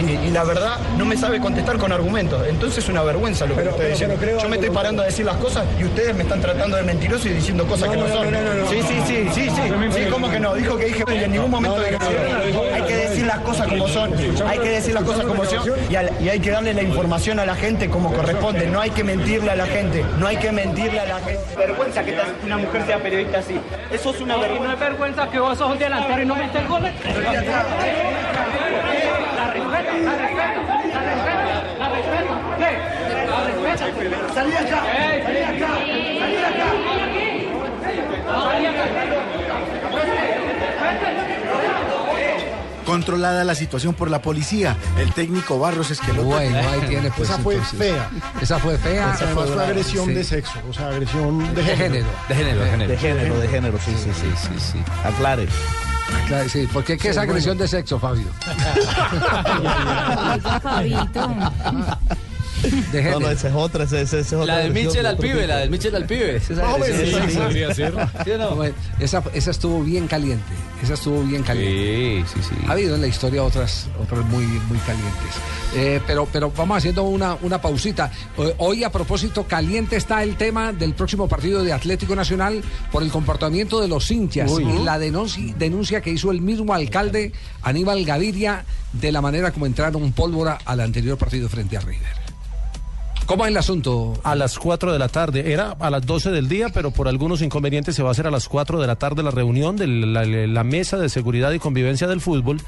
y, 0.00 0.28
y 0.28 0.30
la 0.30 0.44
verdad 0.44 0.76
no 0.96 1.04
me 1.04 1.16
sabe 1.16 1.40
contestar 1.40 1.78
con 1.78 1.92
argumentos. 1.92 2.42
Entonces 2.48 2.84
es 2.84 2.88
una 2.90 3.02
vergüenza 3.02 3.44
lo 3.46 3.54
que 3.54 3.60
Pero- 3.60 3.70
estoy 3.72 3.86
diciendo. 3.90 4.16
Yo 4.42 4.48
me 4.48 4.56
estoy 4.56 4.70
parando 4.70 5.02
a 5.02 5.06
decir 5.06 5.24
las 5.24 5.36
cosas 5.36 5.64
y 5.80 5.84
ustedes 5.84 6.14
me 6.14 6.22
están 6.22 6.40
tratando 6.40 6.76
de 6.76 6.82
mentiroso 6.82 7.28
y 7.28 7.32
diciendo 7.36 7.66
cosas 7.66 7.88
que 7.90 7.96
no, 7.96 8.08
son. 8.08 8.30
no, 8.30 8.40
no, 8.40 8.54
no, 8.54 8.68
sí, 8.68 8.78
no. 8.80 8.88
sí, 8.88 8.94
sí, 9.06 9.28
sí, 9.32 9.50
sí. 9.50 9.62
Sí, 9.92 10.06
¿cómo 10.10 10.30
que 10.30 10.40
no? 10.40 10.54
Dijo 10.54 10.76
que 10.76 10.86
dije 10.86 11.04
en 11.06 11.32
ningún 11.32 11.50
momento 11.50 11.80
dije 11.80 11.98
Hay 12.74 12.82
que 12.82 12.96
decir 12.96 13.26
las 13.26 13.38
cosas 13.40 13.68
como 13.68 13.88
son. 13.88 14.12
Hay 14.46 14.58
que 14.58 14.70
decir 14.70 14.94
las 14.94 15.04
cosas 15.04 15.24
como 15.24 15.44
son 15.44 15.62
y, 15.90 15.96
hay 16.28 16.40
que 16.40 16.50
darle 16.50 16.74
la 16.74 16.82
información 16.82 17.38
a 17.38 17.46
la 17.46 17.54
gente 17.54 17.88
como 17.88 18.12
corresponde. 18.12 18.66
No 18.66 18.80
hay 18.80 18.90
que 18.90 19.04
mentirle 19.04 19.50
a 19.50 19.56
la 19.56 19.66
gente. 19.66 20.04
No 20.18 20.26
hay 20.26 20.36
que 20.36 20.50
mentirle 20.52 21.00
a 21.00 21.06
la 21.06 21.18
gente. 21.20 21.40
Vergüenza 21.56 22.04
que 22.04 22.16
una 22.44 22.56
mujer 22.58 22.84
sea 22.86 22.98
periodista 23.02 23.38
así. 23.38 23.60
Eso 23.90 24.10
es 24.10 24.20
una 24.20 24.36
vergüenza. 24.36 24.66
no 24.66 24.72
es 24.72 24.80
vergüenza 24.80 25.30
que 25.30 25.38
vos 25.38 25.58
sos 25.58 25.70
un 25.70 25.78
delantero 25.78 26.22
y 26.22 26.26
no 26.26 26.34
metes 26.34 26.68
goles. 26.68 26.92
La 27.04 27.12
respeto, 27.12 27.52
la 29.36 29.52
respeto, 29.52 30.00
la 30.02 31.00
respeto, 31.02 31.40
la 31.78 31.88
respeto. 31.88 32.34
La 32.58 33.44
respeto. 33.44 34.34
Salí 34.34 34.52
acá, 34.52 34.82
salí 35.24 35.38
acá. 35.38 35.95
Controlada 42.84 43.42
la 43.42 43.56
situación 43.56 43.94
por 43.94 44.08
la 44.12 44.22
policía, 44.22 44.76
el 44.96 45.12
técnico 45.12 45.58
Barros 45.58 45.90
Esqueloto. 45.90 46.28
Bueno, 46.28 46.56
ahí 46.56 46.82
tiene 46.88 47.10
pues 47.10 47.28
Esa 47.28 47.38
fue 47.40 47.54
entonces. 47.54 47.78
fea. 47.80 48.08
Esa 48.40 48.58
fue 48.60 48.78
fea. 48.78 49.12
Además 49.12 49.34
fue 49.34 49.46
brava, 49.46 49.62
agresión 49.64 50.06
sí. 50.06 50.12
de 50.14 50.22
sexo, 50.22 50.52
o 50.70 50.72
sea, 50.72 50.86
agresión 50.90 51.52
de 51.52 51.62
De 51.64 51.76
género. 51.76 51.94
género. 51.94 52.06
De 52.28 52.34
género, 52.36 52.60
de 52.60 52.70
género. 52.70 52.88
De 52.92 52.96
género, 52.98 53.40
de 53.40 53.48
género, 53.48 53.76
sí, 53.84 53.92
sí, 54.00 54.10
sí. 54.14 54.30
sí, 54.36 54.50
sí. 54.72 54.78
Aclare. 55.04 55.48
Claro, 56.28 56.48
sí, 56.48 56.68
porque 56.72 56.96
¿qué 56.96 57.08
es 57.08 57.16
Sí, 57.16 57.20
agresión 57.20 57.58
de 57.58 57.66
sexo, 57.66 57.98
Fabio? 57.98 58.28
De 62.92 63.02
No, 63.10 63.20
no, 63.20 63.30
esa 63.30 63.48
es 63.48 63.54
otra, 63.54 63.84
esa, 63.84 64.00
esa- 64.00 64.18
esa 64.18 64.36
es 64.36 64.42
otra 64.42 64.46
La 64.46 64.58
del 64.58 64.72
de 64.72 64.80
al 64.80 65.14
otro 65.14 65.22
pibe, 65.22 65.34
tipo. 65.34 65.46
la 65.46 65.56
del 65.58 65.70
Mitchell 65.70 65.94
al 65.94 66.06
pibe. 66.06 66.36
Esa 66.36 66.54
de 66.54 66.62
Esa, 69.34 69.50
estuvo 69.50 69.82
bien 69.82 70.06
caliente. 70.06 70.44
Esa 70.82 70.94
estuvo 70.94 71.22
bien 71.22 71.42
caliente. 71.42 72.24
Sí, 72.32 72.40
sí, 72.42 72.48
sí. 72.50 72.64
Ha 72.68 72.72
habido 72.72 72.94
en 72.94 73.00
la 73.00 73.06
historia 73.06 73.42
otras, 73.42 73.88
otras 74.00 74.24
muy, 74.26 74.44
muy 74.44 74.78
calientes. 74.78 75.14
Eh, 75.74 76.00
pero, 76.06 76.26
pero 76.32 76.50
vamos 76.56 76.78
haciendo 76.78 77.02
una, 77.04 77.36
una 77.42 77.60
pausita. 77.60 78.10
Eh, 78.38 78.54
Hoy, 78.58 78.84
a 78.84 78.90
propósito, 78.90 79.44
caliente 79.44 79.96
está 79.96 80.22
el 80.22 80.36
tema 80.36 80.72
del 80.72 80.94
próximo 80.94 81.28
partido 81.28 81.62
de 81.62 81.72
Atlético 81.72 82.14
Nacional 82.16 82.62
por 82.90 83.02
el 83.02 83.10
comportamiento 83.10 83.80
de 83.80 83.88
los 83.88 84.10
hinchas 84.10 84.50
Uy. 84.50 84.64
y 84.64 84.84
la 84.84 84.98
denunci- 84.98 85.54
denuncia 85.54 86.00
que 86.00 86.10
hizo 86.10 86.30
el 86.30 86.40
mismo 86.40 86.72
alcalde 86.74 87.32
Aníbal 87.62 88.04
Gaviria 88.04 88.64
de 88.92 89.12
la 89.12 89.20
manera 89.20 89.50
como 89.52 89.66
entraron 89.66 90.12
pólvora 90.12 90.58
al 90.64 90.80
anterior 90.80 91.18
partido 91.18 91.48
frente 91.48 91.76
a 91.76 91.80
River. 91.80 92.25
¿Cómo 93.26 93.44
es 93.44 93.50
el 93.50 93.56
asunto? 93.56 94.14
A 94.22 94.36
las 94.36 94.56
4 94.56 94.92
de 94.92 95.00
la 95.00 95.08
tarde. 95.08 95.52
Era 95.52 95.72
a 95.80 95.90
las 95.90 96.06
12 96.06 96.30
del 96.30 96.48
día, 96.48 96.68
pero 96.72 96.92
por 96.92 97.08
algunos 97.08 97.42
inconvenientes 97.42 97.96
se 97.96 98.04
va 98.04 98.10
a 98.10 98.12
hacer 98.12 98.28
a 98.28 98.30
las 98.30 98.48
4 98.48 98.80
de 98.80 98.86
la 98.86 98.94
tarde 98.94 99.24
la 99.24 99.32
reunión 99.32 99.76
de 99.76 99.88
la, 99.88 100.62
mesa 100.62 100.96
de 100.96 101.08
seguridad 101.08 101.50
y 101.50 101.58
convivencia 101.58 102.06
del 102.06 102.20
fútbol. 102.20 102.60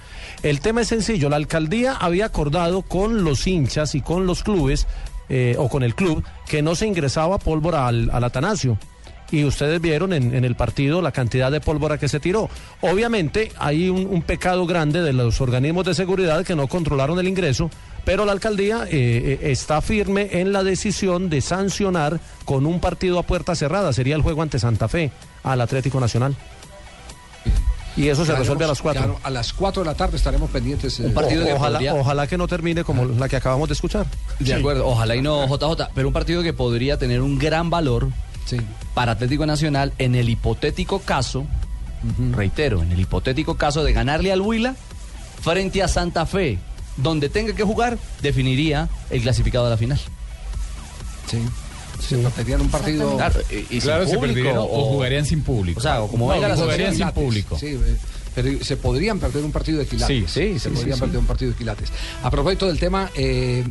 El 0.42 0.58
tema 0.58 0.80
es 0.80 0.88
sencillo. 0.88 1.28
La 1.30 1.36
alcaldía 1.36 1.94
había 1.94 2.26
acordado 2.26 2.82
con 2.82 3.22
los 3.22 3.46
hinchas 3.46 3.94
y 3.94 4.00
con 4.00 4.26
los 4.26 4.42
clubes, 4.42 4.88
eh, 5.28 5.54
o 5.58 5.68
con 5.68 5.84
el 5.84 5.94
club, 5.94 6.24
que 6.48 6.60
no 6.60 6.74
se 6.74 6.88
ingresaba 6.88 7.38
pólvora 7.38 7.86
al, 7.86 8.10
Atanasio. 8.12 8.78
Y 9.30 9.44
ustedes 9.44 9.80
vieron 9.80 10.12
en, 10.12 10.34
en 10.34 10.44
el 10.44 10.56
partido 10.56 11.02
la 11.02 11.12
cantidad 11.12 11.52
de 11.52 11.60
pólvora 11.60 11.98
que 11.98 12.08
se 12.08 12.18
tiró. 12.18 12.50
Obviamente 12.80 13.52
hay 13.58 13.90
un 13.90 14.22
pecado 14.22 14.66
grande 14.66 15.02
de 15.02 15.12
los 15.12 15.40
organismos 15.40 15.84
de 15.84 15.94
seguridad 15.94 16.44
que 16.44 16.56
no 16.56 16.66
controlaron 16.66 17.18
el 17.20 17.28
ingreso, 17.28 17.70
pero 18.08 18.24
la 18.24 18.32
alcaldía 18.32 18.84
eh, 18.84 18.88
eh, 19.42 19.50
está 19.50 19.82
firme 19.82 20.30
en 20.40 20.50
la 20.50 20.64
decisión 20.64 21.28
de 21.28 21.42
sancionar 21.42 22.20
con 22.46 22.64
un 22.64 22.80
partido 22.80 23.18
a 23.18 23.22
puerta 23.22 23.54
cerrada. 23.54 23.92
Sería 23.92 24.16
el 24.16 24.22
juego 24.22 24.40
ante 24.40 24.58
Santa 24.58 24.88
Fe 24.88 25.12
al 25.42 25.60
Atlético 25.60 26.00
Nacional. 26.00 26.34
Y 27.98 28.08
eso 28.08 28.24
se 28.24 28.34
resuelve 28.34 28.64
a 28.64 28.68
las 28.68 28.80
4. 28.80 29.02
claro, 29.02 29.20
a 29.22 29.28
las 29.28 29.52
4 29.52 29.82
de 29.82 29.86
la 29.90 29.94
tarde 29.94 30.16
estaremos 30.16 30.48
pendientes. 30.48 30.98
eh, 31.00 31.52
ojalá, 31.54 31.94
ojalá 31.96 32.26
que 32.26 32.38
no 32.38 32.48
termine 32.48 32.82
como 32.82 33.04
la 33.04 33.28
que 33.28 33.36
acabamos 33.36 33.68
de 33.68 33.74
escuchar. 33.74 34.06
De 34.38 34.54
acuerdo, 34.54 34.86
ojalá 34.86 35.14
y 35.14 35.20
no 35.20 35.46
JJ, 35.46 35.88
pero 35.94 36.08
un 36.08 36.14
partido 36.14 36.42
que 36.42 36.54
podría 36.54 36.96
tener 36.96 37.20
un 37.20 37.38
gran 37.38 37.68
valor 37.68 38.08
para 38.94 39.12
Atlético 39.12 39.44
Nacional 39.44 39.92
en 39.98 40.14
el 40.14 40.30
hipotético 40.30 41.00
caso, 41.00 41.46
reitero, 42.32 42.82
en 42.82 42.90
el 42.90 43.00
hipotético 43.00 43.58
caso 43.58 43.84
de 43.84 43.92
ganarle 43.92 44.32
al 44.32 44.40
Huila 44.40 44.76
frente 45.42 45.82
a 45.82 45.88
Santa 45.88 46.24
Fe, 46.24 46.58
donde 46.98 47.28
tenga 47.28 47.54
que 47.54 47.62
jugar, 47.64 47.98
definiría 48.22 48.88
el 49.10 49.22
clasificado 49.22 49.64
de 49.64 49.70
la 49.70 49.76
final. 49.76 49.98
Sí. 51.30 51.38
Se 52.00 52.16
perderían 52.16 52.60
un 52.60 52.68
partido. 52.70 53.16
Claro, 53.16 53.40
y- 53.50 53.76
y 53.76 53.80
Claro, 53.80 54.04
sin 54.04 54.12
se 54.12 54.18
público, 54.18 54.34
perdieron 54.34 54.58
o 54.70 54.84
jugarían 54.84 55.26
sin 55.26 55.42
público. 55.42 55.80
O 55.80 55.82
sea, 55.82 56.02
o 56.02 56.08
como 56.08 56.28
No, 56.28 56.34
venga 56.34 56.48
la 56.48 56.56
jugarían 56.56 56.94
sin 56.94 57.10
público. 57.10 57.58
Sí, 57.58 57.76
pero 58.34 58.64
se 58.64 58.76
podrían 58.76 59.18
perder 59.18 59.42
un 59.44 59.50
partido 59.52 59.78
de 59.80 59.86
quilates. 59.86 60.30
Sí, 60.30 60.52
sí, 60.52 60.58
se 60.60 60.68
sí, 60.68 60.74
podrían 60.76 60.94
sí, 60.96 61.00
perder 61.00 61.16
sí. 61.16 61.20
un 61.20 61.26
partido 61.26 61.50
de 61.50 61.56
quilates. 61.56 61.88
A 62.22 62.30
propósito 62.30 62.66
del 62.66 62.78
tema, 62.78 63.10
eh, 63.16 63.64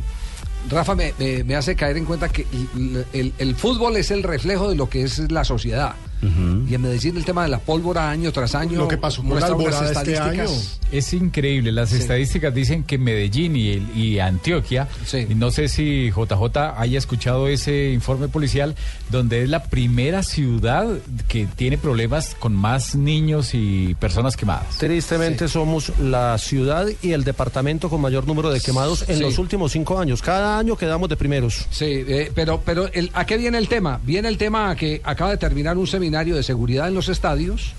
Rafa 0.68 0.94
me, 0.94 1.14
me- 1.18 1.42
me 1.44 1.56
hace 1.56 1.74
caer 1.74 1.96
en 1.96 2.04
cuenta 2.04 2.28
que 2.28 2.46
el, 2.76 3.06
el- 3.14 3.32
el 3.38 3.56
fútbol 3.56 3.96
es 3.96 4.10
el 4.10 4.22
reflejo 4.22 4.68
de 4.68 4.76
lo 4.76 4.90
que 4.90 5.02
es 5.04 5.18
la 5.30 5.44
sociedad. 5.44 5.94
Y 6.22 6.74
en 6.74 6.80
Medellín 6.82 7.16
el 7.16 7.24
tema 7.24 7.42
de 7.44 7.48
la 7.48 7.58
pólvora 7.58 8.10
año 8.10 8.32
tras 8.32 8.54
año. 8.54 8.78
Lo 8.78 8.88
que 8.88 8.98
pasó 8.98 9.22
con 9.22 9.38
la 9.38 9.46
alborada 9.46 9.90
este 9.90 10.12
estadísticas. 10.14 10.80
Es 10.90 11.12
increíble, 11.12 11.70
las 11.70 11.92
estadísticas 11.92 12.54
dicen 12.54 12.82
que 12.82 12.98
Medellín 12.98 13.54
y, 13.56 14.18
Antioquia, 14.18 14.88
y 15.28 15.34
no 15.34 15.50
sé 15.50 15.68
si 15.68 16.10
JJ 16.10 16.56
haya 16.76 16.98
escuchado 16.98 17.46
ese 17.48 17.90
informe 17.92 18.28
policial, 18.28 18.74
donde 19.10 19.42
es 19.42 19.48
la 19.48 19.64
primera 19.64 20.22
ciudad 20.22 20.86
que 21.28 21.46
tiene 21.46 21.78
problemas 21.78 22.34
con 22.38 22.54
más 22.54 22.94
niños 22.94 23.50
y 23.54 23.94
personas 24.00 24.36
quemadas. 24.36 24.78
Tristemente 24.78 25.46
somos 25.48 25.92
la 26.00 26.36
ciudad 26.38 26.86
y 27.02 27.12
el 27.12 27.22
departamento 27.24 27.88
con 27.90 28.00
mayor 28.00 28.26
número 28.26 28.50
de 28.50 28.60
quemados 28.60 29.08
en 29.08 29.16
Sí. 29.18 29.22
los 29.22 29.38
últimos 29.38 29.72
cinco 29.72 29.98
años. 29.98 30.22
Cada 30.22 30.58
año 30.58 30.76
quedamos 30.76 31.08
de 31.08 31.16
primeros. 31.16 31.66
Sí, 31.70 31.84
eh, 31.86 32.32
pero, 32.34 32.62
pero 32.64 32.90
el, 32.92 33.10
¿a 33.14 33.24
qué 33.26 33.36
viene 33.36 33.58
el 33.58 33.68
tema? 33.68 34.00
Viene 34.04 34.28
el 34.28 34.38
tema 34.38 34.74
que 34.74 35.00
acaba 35.04 35.30
de 35.30 35.36
terminar 35.36 35.76
un 35.76 35.86
seminario 35.86 36.07
de 36.10 36.42
seguridad 36.42 36.88
en 36.88 36.94
los 36.94 37.08
estadios 37.08 37.72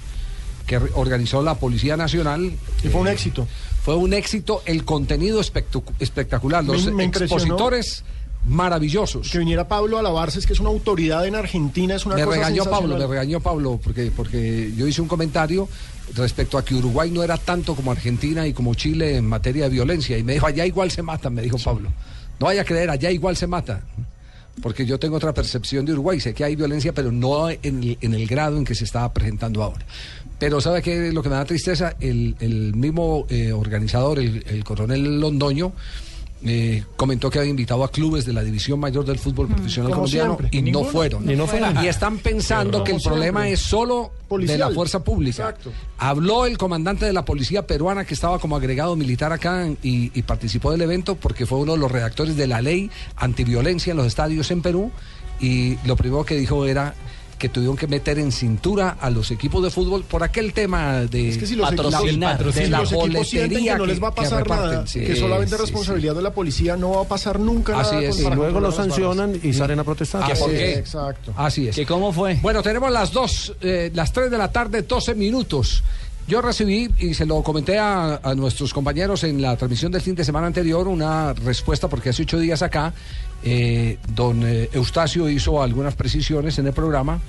que 0.66 0.78
organizó 0.96 1.42
la 1.42 1.56
Policía 1.56 1.98
Nacional. 1.98 2.52
Y 2.84 2.88
fue 2.90 3.02
un 3.02 3.08
Eh, 3.08 3.14
éxito. 3.14 3.48
Fue 3.84 3.96
un 3.96 4.14
éxito, 4.14 4.62
el 4.66 4.86
contenido 4.86 5.42
espectacular, 5.42 6.64
los 6.64 6.92
Me- 6.92 7.06
expositores 7.06 8.04
maravillosos. 8.46 9.30
Que 9.32 9.40
viniera 9.40 9.68
Pablo 9.68 9.98
a 9.98 10.02
lavarse, 10.02 10.40
es 10.40 10.46
que 10.46 10.54
es 10.54 10.60
una 10.60 10.70
autoridad 10.70 11.26
en 11.26 11.36
Argentina, 11.36 11.96
es 11.96 12.06
una 12.06 12.16
me 12.16 12.24
cosa 12.24 12.38
regañó 12.38 12.66
Pablo, 12.66 12.98
me 12.98 13.08
regañó 13.08 13.40
Pablo, 13.40 13.80
porque, 13.84 14.12
porque 14.16 14.72
yo 14.76 14.88
hice 14.88 15.02
un 15.02 15.08
comentario 15.08 15.68
respecto 16.16 16.58
a 16.58 16.64
que 16.66 16.76
Uruguay 16.76 17.10
no 17.12 17.24
era 17.24 17.38
tanto 17.38 17.76
como 17.76 17.92
Argentina 17.92 18.46
y 18.48 18.54
como 18.54 18.74
Chile 18.76 19.18
en 19.18 19.26
materia 19.28 19.64
de 19.66 19.70
violencia. 19.70 20.18
Y 20.18 20.24
me 20.24 20.34
dijo, 20.34 20.46
allá 20.48 20.66
igual 20.66 20.92
se 20.92 21.02
matan, 21.02 21.34
me 21.34 21.42
dijo 21.42 21.58
Pablo. 21.58 21.90
No 22.40 22.46
vaya 22.46 22.62
a 22.62 22.66
creer, 22.66 22.90
allá 22.90 23.12
igual 23.12 23.36
se 23.36 23.48
mata. 23.48 23.82
Porque 24.62 24.86
yo 24.86 25.00
tengo 25.00 25.18
otra 25.18 25.34
percepción 25.34 25.86
de 25.86 25.94
Uruguay, 25.94 26.20
sé 26.20 26.34
que 26.34 26.44
hay 26.44 26.56
violencia, 26.56 26.94
pero 26.94 27.12
no 27.12 27.50
en 27.50 27.60
el, 27.64 27.98
en 28.02 28.14
el 28.14 28.28
grado 28.28 28.58
en 28.58 28.66
que 28.66 28.76
se 28.76 28.84
está 28.84 29.12
presentando 29.14 29.64
ahora. 29.64 29.86
Pero 30.38 30.62
¿sabe 30.62 30.82
qué 30.82 31.08
es 31.08 31.14
lo 31.14 31.22
que 31.22 31.30
me 31.30 31.36
da 31.36 31.46
tristeza? 31.46 31.96
El, 32.00 32.36
el 32.40 32.74
mismo 32.74 33.26
eh, 33.30 33.52
organizador, 33.52 34.20
el, 34.20 34.44
el 34.48 34.64
coronel 34.64 35.20
Londoño, 35.20 35.74
eh, 36.46 36.84
comentó 36.96 37.30
que 37.30 37.40
había 37.40 37.50
invitado 37.50 37.84
a 37.84 37.92
clubes 37.92 38.26
de 38.26 38.32
la 38.34 38.42
división 38.44 38.80
mayor 38.80 39.04
del 39.06 39.20
fútbol 39.20 39.48
profesional 39.48 39.92
Como 39.92 40.04
colombiano 40.04 40.38
siempre. 40.38 40.58
y 40.58 40.72
no 40.72 40.84
fueron. 40.86 41.30
Y 41.30 41.36
no 41.36 41.48
fueron. 41.48 41.84
Y 41.84 41.88
están 41.88 42.18
pensando 42.20 42.84
que 42.84 42.94
el 42.94 43.02
problema 43.02 43.42
siempre. 43.42 43.54
es 43.54 43.60
solo 43.60 44.12
de 44.30 44.58
la 44.58 44.70
fuerza 44.70 45.04
pública. 45.04 45.50
Exacto. 45.50 45.72
Habló 45.98 46.46
el 46.46 46.58
comandante 46.58 47.06
de 47.06 47.14
la 47.14 47.26
policía 47.26 47.68
peruana 47.68 48.06
que 48.06 48.14
estaba 48.14 48.40
como 48.40 48.56
agregado 48.56 48.96
militar 48.96 49.34
acá 49.34 49.68
y, 49.84 50.12
y 50.18 50.22
participó 50.24 50.72
del 50.72 50.82
evento 50.82 51.16
porque 51.16 51.46
fue 51.46 51.58
uno 51.60 51.74
de 51.74 51.80
los 51.80 51.92
redactores 51.92 52.36
de 52.38 52.48
la 52.48 52.62
ley 52.62 52.90
antiviolencia 53.18 53.92
en 53.92 53.98
los 53.98 54.08
estadios 54.08 54.50
en 54.52 54.62
Perú 54.62 54.92
y 55.42 55.78
lo 55.86 55.96
primero 55.96 56.24
que 56.26 56.36
dijo 56.36 56.66
era 56.66 56.94
que 57.40 57.50
tuvieron 57.50 57.76
que 57.78 57.88
meter 57.88 58.20
en 58.20 58.32
cintura 58.32 58.98
a 59.00 59.10
los 59.10 59.32
equipos 59.32 59.64
de 59.64 59.72
fútbol 59.72 60.04
por 60.04 60.22
aquel 60.22 60.54
tema 60.54 61.00
de 61.06 61.30
Es 61.30 61.38
que 61.40 61.48
si 61.48 61.56
los 61.56 61.70
si 61.70 61.76
de 61.76 62.68
la 62.70 62.80
los 62.80 62.94
boletería 62.94 63.74
que 63.74 63.80
no 63.80 63.86
les 63.86 64.04
va 64.04 64.10
a 64.10 64.14
pasar 64.16 64.48
nada, 64.48 64.86
Sí, 64.86 65.00
que 65.00 65.16
solamente 65.16 65.56
sí, 65.56 65.62
responsabilidad 65.62 66.16
de 66.16 66.22
la 66.22 66.32
policía, 66.34 66.76
no 66.78 66.92
va 66.92 67.02
a 67.02 67.08
pasar 67.08 67.40
nunca 67.40 67.80
Así 67.80 67.96
nada. 67.96 68.08
es. 68.08 68.18
con- 68.22 68.34
Y 68.34 68.36
Luego 68.36 68.60
lo 68.60 68.72
sancionan 68.72 69.40
y 69.42 69.54
salen 69.54 69.80
a 69.80 69.84
protestar. 69.84 70.26
¿Que 70.32 70.38
por 70.38 70.52
qué? 70.52 70.74
Exacto. 70.74 71.34
Así 71.36 71.68
es. 71.68 71.76
¿Que 71.76 71.86
cómo 71.86 72.12
fue? 72.14 72.36
Bueno, 72.42 72.62
tenemos 72.62 72.92
las 72.92 73.12
dos, 73.12 73.54
eh, 73.62 73.90
las 73.94 74.12
tres 74.14 74.30
de 74.30 74.38
la 74.38 74.52
tarde, 74.52 74.82
12 74.84 75.16
minutos. 75.16 75.82
Yo 76.28 76.42
recibí, 76.44 76.88
y 77.00 77.16
se 77.16 77.26
lo 77.26 77.42
comenté 77.42 77.80
a, 77.80 78.18
a 78.22 78.36
nuestros 78.36 78.72
compañeros 78.72 79.24
en 79.24 79.42
la 79.42 79.56
transmisión 79.58 79.92
del 79.92 80.02
fin 80.02 80.14
de 80.14 80.24
semana 80.24 80.46
anterior, 80.46 80.88
una 80.88 81.34
respuesta, 81.34 81.88
porque 81.88 82.10
hace 82.10 82.22
ocho 82.22 82.38
días 82.38 82.62
acá, 82.62 82.94
eh, 83.44 83.98
don 84.14 84.44
eh, 84.44 84.70
Eustacio 84.74 85.30
hizo 85.30 85.62
algunas 85.62 85.96
precisiones 85.96 86.58
en 86.60 86.68
el 86.68 86.74
programa 86.74 87.20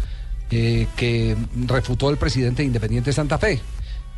eh, 0.50 0.86
que 0.96 1.36
refutó 1.66 2.10
el 2.10 2.16
presidente 2.16 2.62
de 2.62 2.66
Independiente 2.66 3.12
Santa 3.12 3.38
Fe, 3.38 3.60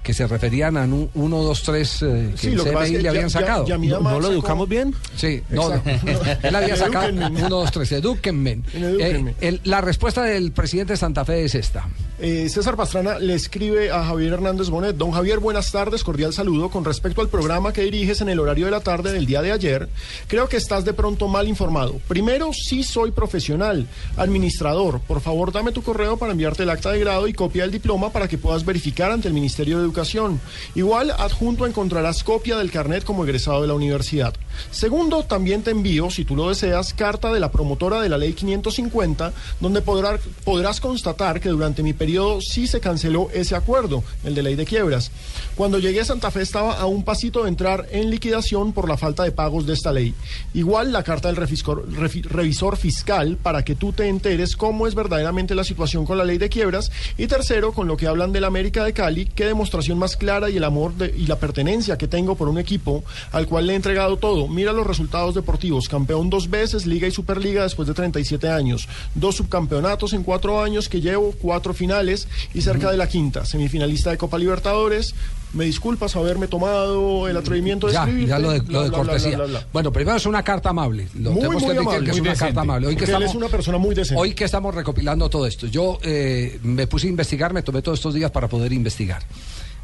que 0.02 0.14
se 0.14 0.26
referían 0.26 0.76
a 0.76 0.82
un 0.82 1.08
1, 1.14 1.42
2, 1.42 1.62
3 1.62 2.02
eh, 2.02 2.30
que 2.32 2.36
Sí, 2.38 2.46
el 2.48 2.54
lo 2.56 2.64
que 2.64 2.70
CMI 2.70 2.90
le 2.98 3.08
habían 3.08 3.28
ya- 3.28 3.30
sacado. 3.40 3.66
ya 3.66 3.78
¿No- 3.78 4.00
lo 4.00 4.20
sacó- 4.20 4.32
educamos 4.32 4.68
bien? 4.68 4.94
Sí, 5.16 5.42
no. 5.50 5.72
Él 6.42 6.54
había 6.56 6.76
sacado 6.76 7.06
Edúquenme. 7.08 7.40
1, 7.40 7.48
2, 7.48 7.70
3, 7.70 7.92
edúquenme. 7.92 8.58
Edúquenme. 8.74 9.30
Eh, 9.32 9.34
el- 9.48 9.60
la 9.64 9.80
respuesta 9.80 10.22
del 10.24 10.52
presidente 10.52 10.94
de 10.94 10.96
Santa 10.96 11.24
Fe 11.24 11.44
es 11.44 11.54
esta. 11.54 11.86
Eh, 12.18 12.48
César 12.48 12.76
Pastrana 12.76 13.18
le 13.18 13.34
escribe 13.34 13.90
a 13.90 14.04
Javier 14.04 14.34
Hernández 14.34 14.68
Bonet. 14.68 14.96
Don 14.96 15.10
Javier, 15.10 15.40
buenas 15.40 15.72
tardes, 15.72 16.04
cordial 16.04 16.32
saludo. 16.32 16.68
Con 16.68 16.84
respecto 16.84 17.20
al 17.20 17.28
programa 17.28 17.72
que 17.72 17.82
diriges 17.82 18.20
en 18.20 18.28
el 18.28 18.38
horario 18.38 18.66
de 18.66 18.70
la 18.70 18.80
tarde 18.80 19.12
del 19.12 19.26
día 19.26 19.42
de 19.42 19.50
ayer, 19.50 19.88
creo 20.28 20.48
que 20.48 20.56
estás 20.56 20.84
de 20.84 20.92
pronto 20.92 21.26
mal 21.26 21.48
informado. 21.48 22.00
Primero, 22.06 22.50
sí 22.52 22.84
soy 22.84 23.10
profesional, 23.10 23.88
administrador. 24.16 25.00
Por 25.00 25.20
favor, 25.20 25.52
dame 25.52 25.72
tu 25.72 25.82
correo 25.82 26.16
para 26.16 26.32
enviarte 26.32 26.62
el 26.62 26.70
acta 26.70 26.92
de 26.92 27.00
grado 27.00 27.26
y 27.26 27.32
copia 27.32 27.62
del 27.62 27.72
diploma 27.72 28.10
para 28.12 28.28
que 28.28 28.38
puedas 28.38 28.64
verificar 28.64 29.10
ante 29.10 29.26
el 29.26 29.34
Ministerio 29.34 29.78
de 29.78 29.84
Educación. 29.92 30.40
Igual, 30.74 31.10
adjunto 31.10 31.66
encontrarás 31.66 32.24
copia 32.24 32.56
del 32.56 32.70
carnet 32.70 33.04
como 33.04 33.24
egresado 33.24 33.60
de 33.60 33.68
la 33.68 33.74
universidad. 33.74 34.32
Segundo, 34.70 35.22
también 35.24 35.62
te 35.62 35.70
envío, 35.70 36.10
si 36.10 36.24
tú 36.24 36.36
lo 36.36 36.48
deseas, 36.48 36.94
carta 36.94 37.32
de 37.32 37.40
la 37.40 37.50
promotora 37.52 38.00
de 38.00 38.08
la 38.08 38.18
ley 38.18 38.32
550, 38.32 39.32
donde 39.60 39.82
podrá- 39.82 40.18
podrás 40.44 40.80
constatar 40.80 41.40
que 41.40 41.48
durante 41.50 41.82
mi 41.82 41.92
periodo 41.92 42.40
sí 42.40 42.66
se 42.66 42.80
canceló 42.80 43.28
ese 43.32 43.54
acuerdo, 43.56 44.02
el 44.24 44.34
de 44.34 44.42
ley 44.42 44.54
de 44.54 44.64
quiebras. 44.64 45.10
Cuando 45.56 45.78
llegué 45.78 46.00
a 46.00 46.04
Santa 46.04 46.30
Fe 46.30 46.42
estaba 46.42 46.74
a 46.78 46.86
un 46.86 47.04
pasito 47.04 47.42
de 47.42 47.48
entrar 47.48 47.86
en 47.90 48.10
liquidación 48.10 48.72
por 48.72 48.88
la 48.88 48.96
falta 48.96 49.22
de 49.24 49.32
pagos 49.32 49.66
de 49.66 49.74
esta 49.74 49.92
ley. 49.92 50.14
Igual 50.54 50.92
la 50.92 51.02
carta 51.02 51.28
del 51.28 51.36
revisor 51.36 52.76
fiscal 52.76 53.36
para 53.42 53.64
que 53.64 53.74
tú 53.74 53.92
te 53.92 54.08
enteres 54.08 54.56
cómo 54.56 54.86
es 54.86 54.94
verdaderamente 54.94 55.54
la 55.54 55.64
situación 55.64 56.04
con 56.04 56.18
la 56.18 56.24
ley 56.24 56.38
de 56.38 56.48
quiebras. 56.48 56.90
Y 57.18 57.26
tercero, 57.26 57.72
con 57.72 57.86
lo 57.86 57.96
que 57.96 58.06
hablan 58.06 58.32
de 58.32 58.40
la 58.40 58.46
América 58.46 58.84
de 58.84 58.92
Cali, 58.92 59.26
qué 59.26 59.44
demostración 59.46 59.98
más 59.98 60.16
clara 60.16 60.50
y 60.50 60.56
el 60.56 60.64
amor 60.64 60.92
y 61.16 61.26
la 61.26 61.36
pertenencia 61.36 61.98
que 61.98 62.08
tengo 62.08 62.34
por 62.36 62.48
un 62.48 62.58
equipo 62.58 63.04
al 63.32 63.46
cual 63.46 63.66
le 63.66 63.72
he 63.74 63.76
entregado 63.76 64.16
todo. 64.16 64.41
Mira 64.48 64.72
los 64.72 64.86
resultados 64.86 65.34
deportivos. 65.34 65.88
Campeón 65.88 66.30
dos 66.30 66.48
veces, 66.50 66.86
Liga 66.86 67.06
y 67.06 67.10
Superliga 67.10 67.62
después 67.62 67.88
de 67.88 67.94
37 67.94 68.48
años. 68.48 68.88
Dos 69.14 69.36
subcampeonatos 69.36 70.12
en 70.12 70.22
cuatro 70.22 70.62
años 70.62 70.88
que 70.88 71.00
llevo, 71.00 71.32
cuatro 71.40 71.74
finales 71.74 72.28
y 72.54 72.60
cerca 72.62 72.90
de 72.90 72.96
la 72.96 73.08
quinta. 73.08 73.44
Semifinalista 73.44 74.10
de 74.10 74.18
Copa 74.18 74.38
Libertadores. 74.38 75.14
Me 75.52 75.66
disculpas 75.66 76.16
haberme 76.16 76.46
tomado 76.48 77.28
el 77.28 77.36
atrevimiento 77.36 77.86
de 77.86 77.92
Ya, 77.92 78.00
escribirte. 78.00 78.30
ya 78.30 78.38
lo 78.38 78.50
de, 78.52 78.60
Bla, 78.60 78.72
lo 78.78 78.82
de 78.84 78.88
bla, 78.88 78.98
bla, 79.02 79.12
cortesía. 79.12 79.36
bla. 79.38 79.66
Bueno, 79.70 79.92
primero 79.92 80.16
es 80.16 80.24
una 80.24 80.42
carta 80.42 80.70
amable. 80.70 81.08
Lo 81.14 81.32
Muy, 81.32 81.40
tenemos 81.42 81.62
muy 81.62 81.72
que 81.72 81.76
admitir 81.78 81.80
amable, 81.88 82.04
que 82.04 82.10
es 82.10 82.16
muy 82.16 82.20
una 82.22 82.30
decente. 82.30 82.46
carta 82.48 82.60
amable. 82.62 82.86
Hoy 82.86 82.94
que 82.94 82.98
Porque 83.00 83.10
él 83.10 83.16
estamos, 83.22 83.30
es 83.30 83.36
una 83.36 83.48
persona 83.48 83.78
muy 83.78 83.94
decente. 83.94 84.20
Hoy 84.22 84.32
que 84.34 84.44
estamos 84.44 84.74
recopilando 84.74 85.28
todo 85.28 85.46
esto. 85.46 85.66
Yo 85.66 85.98
eh, 86.02 86.58
me 86.62 86.86
puse 86.86 87.06
a 87.06 87.10
investigar, 87.10 87.52
me 87.52 87.62
tomé 87.62 87.82
todos 87.82 87.98
estos 87.98 88.14
días 88.14 88.30
para 88.30 88.48
poder 88.48 88.72
investigar. 88.72 89.22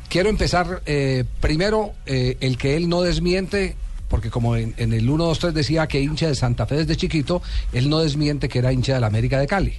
Quiero 0.08 0.30
empezar 0.30 0.80
eh, 0.86 1.24
primero 1.40 1.92
eh, 2.06 2.38
el 2.40 2.56
que 2.56 2.74
él 2.78 2.88
no 2.88 3.02
desmiente, 3.02 3.76
porque 4.08 4.30
como 4.30 4.56
en, 4.56 4.74
en 4.78 4.92
el 4.92 5.08
1, 5.08 5.24
2, 5.24 5.38
3 5.38 5.54
decía 5.54 5.86
que 5.86 6.00
hincha 6.00 6.26
de 6.28 6.34
Santa 6.34 6.66
Fe 6.66 6.76
desde 6.76 6.96
chiquito, 6.96 7.42
él 7.72 7.88
no 7.88 8.00
desmiente 8.00 8.48
que 8.48 8.58
era 8.58 8.72
hincha 8.72 8.94
de 8.94 9.00
la 9.00 9.06
América 9.08 9.38
de 9.38 9.46
Cali. 9.46 9.74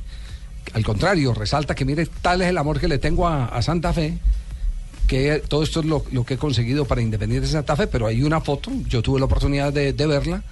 Al 0.73 0.83
contrario, 0.85 1.33
resalta 1.33 1.73
que 1.75 1.83
mire, 1.85 2.05
tal 2.21 2.41
es 2.41 2.47
el 2.49 2.57
amor 2.57 2.79
que 2.79 2.87
le 2.87 2.99
tengo 2.99 3.27
a, 3.27 3.45
a 3.45 3.61
Santa 3.61 3.91
Fe, 3.93 4.17
que 5.07 5.41
todo 5.47 5.63
esto 5.63 5.79
es 5.79 5.85
lo, 5.87 6.05
lo 6.11 6.23
que 6.23 6.35
he 6.35 6.37
conseguido 6.37 6.85
para 6.85 7.01
Independiente 7.01 7.47
de 7.47 7.53
Santa 7.53 7.75
Fe, 7.75 7.87
pero 7.87 8.05
hay 8.05 8.21
una 8.21 8.41
foto, 8.41 8.71
yo 8.87 9.01
tuve 9.01 9.19
la 9.19 9.25
oportunidad 9.25 9.73
de, 9.73 9.93
de 9.93 10.05
verla, 10.07 10.43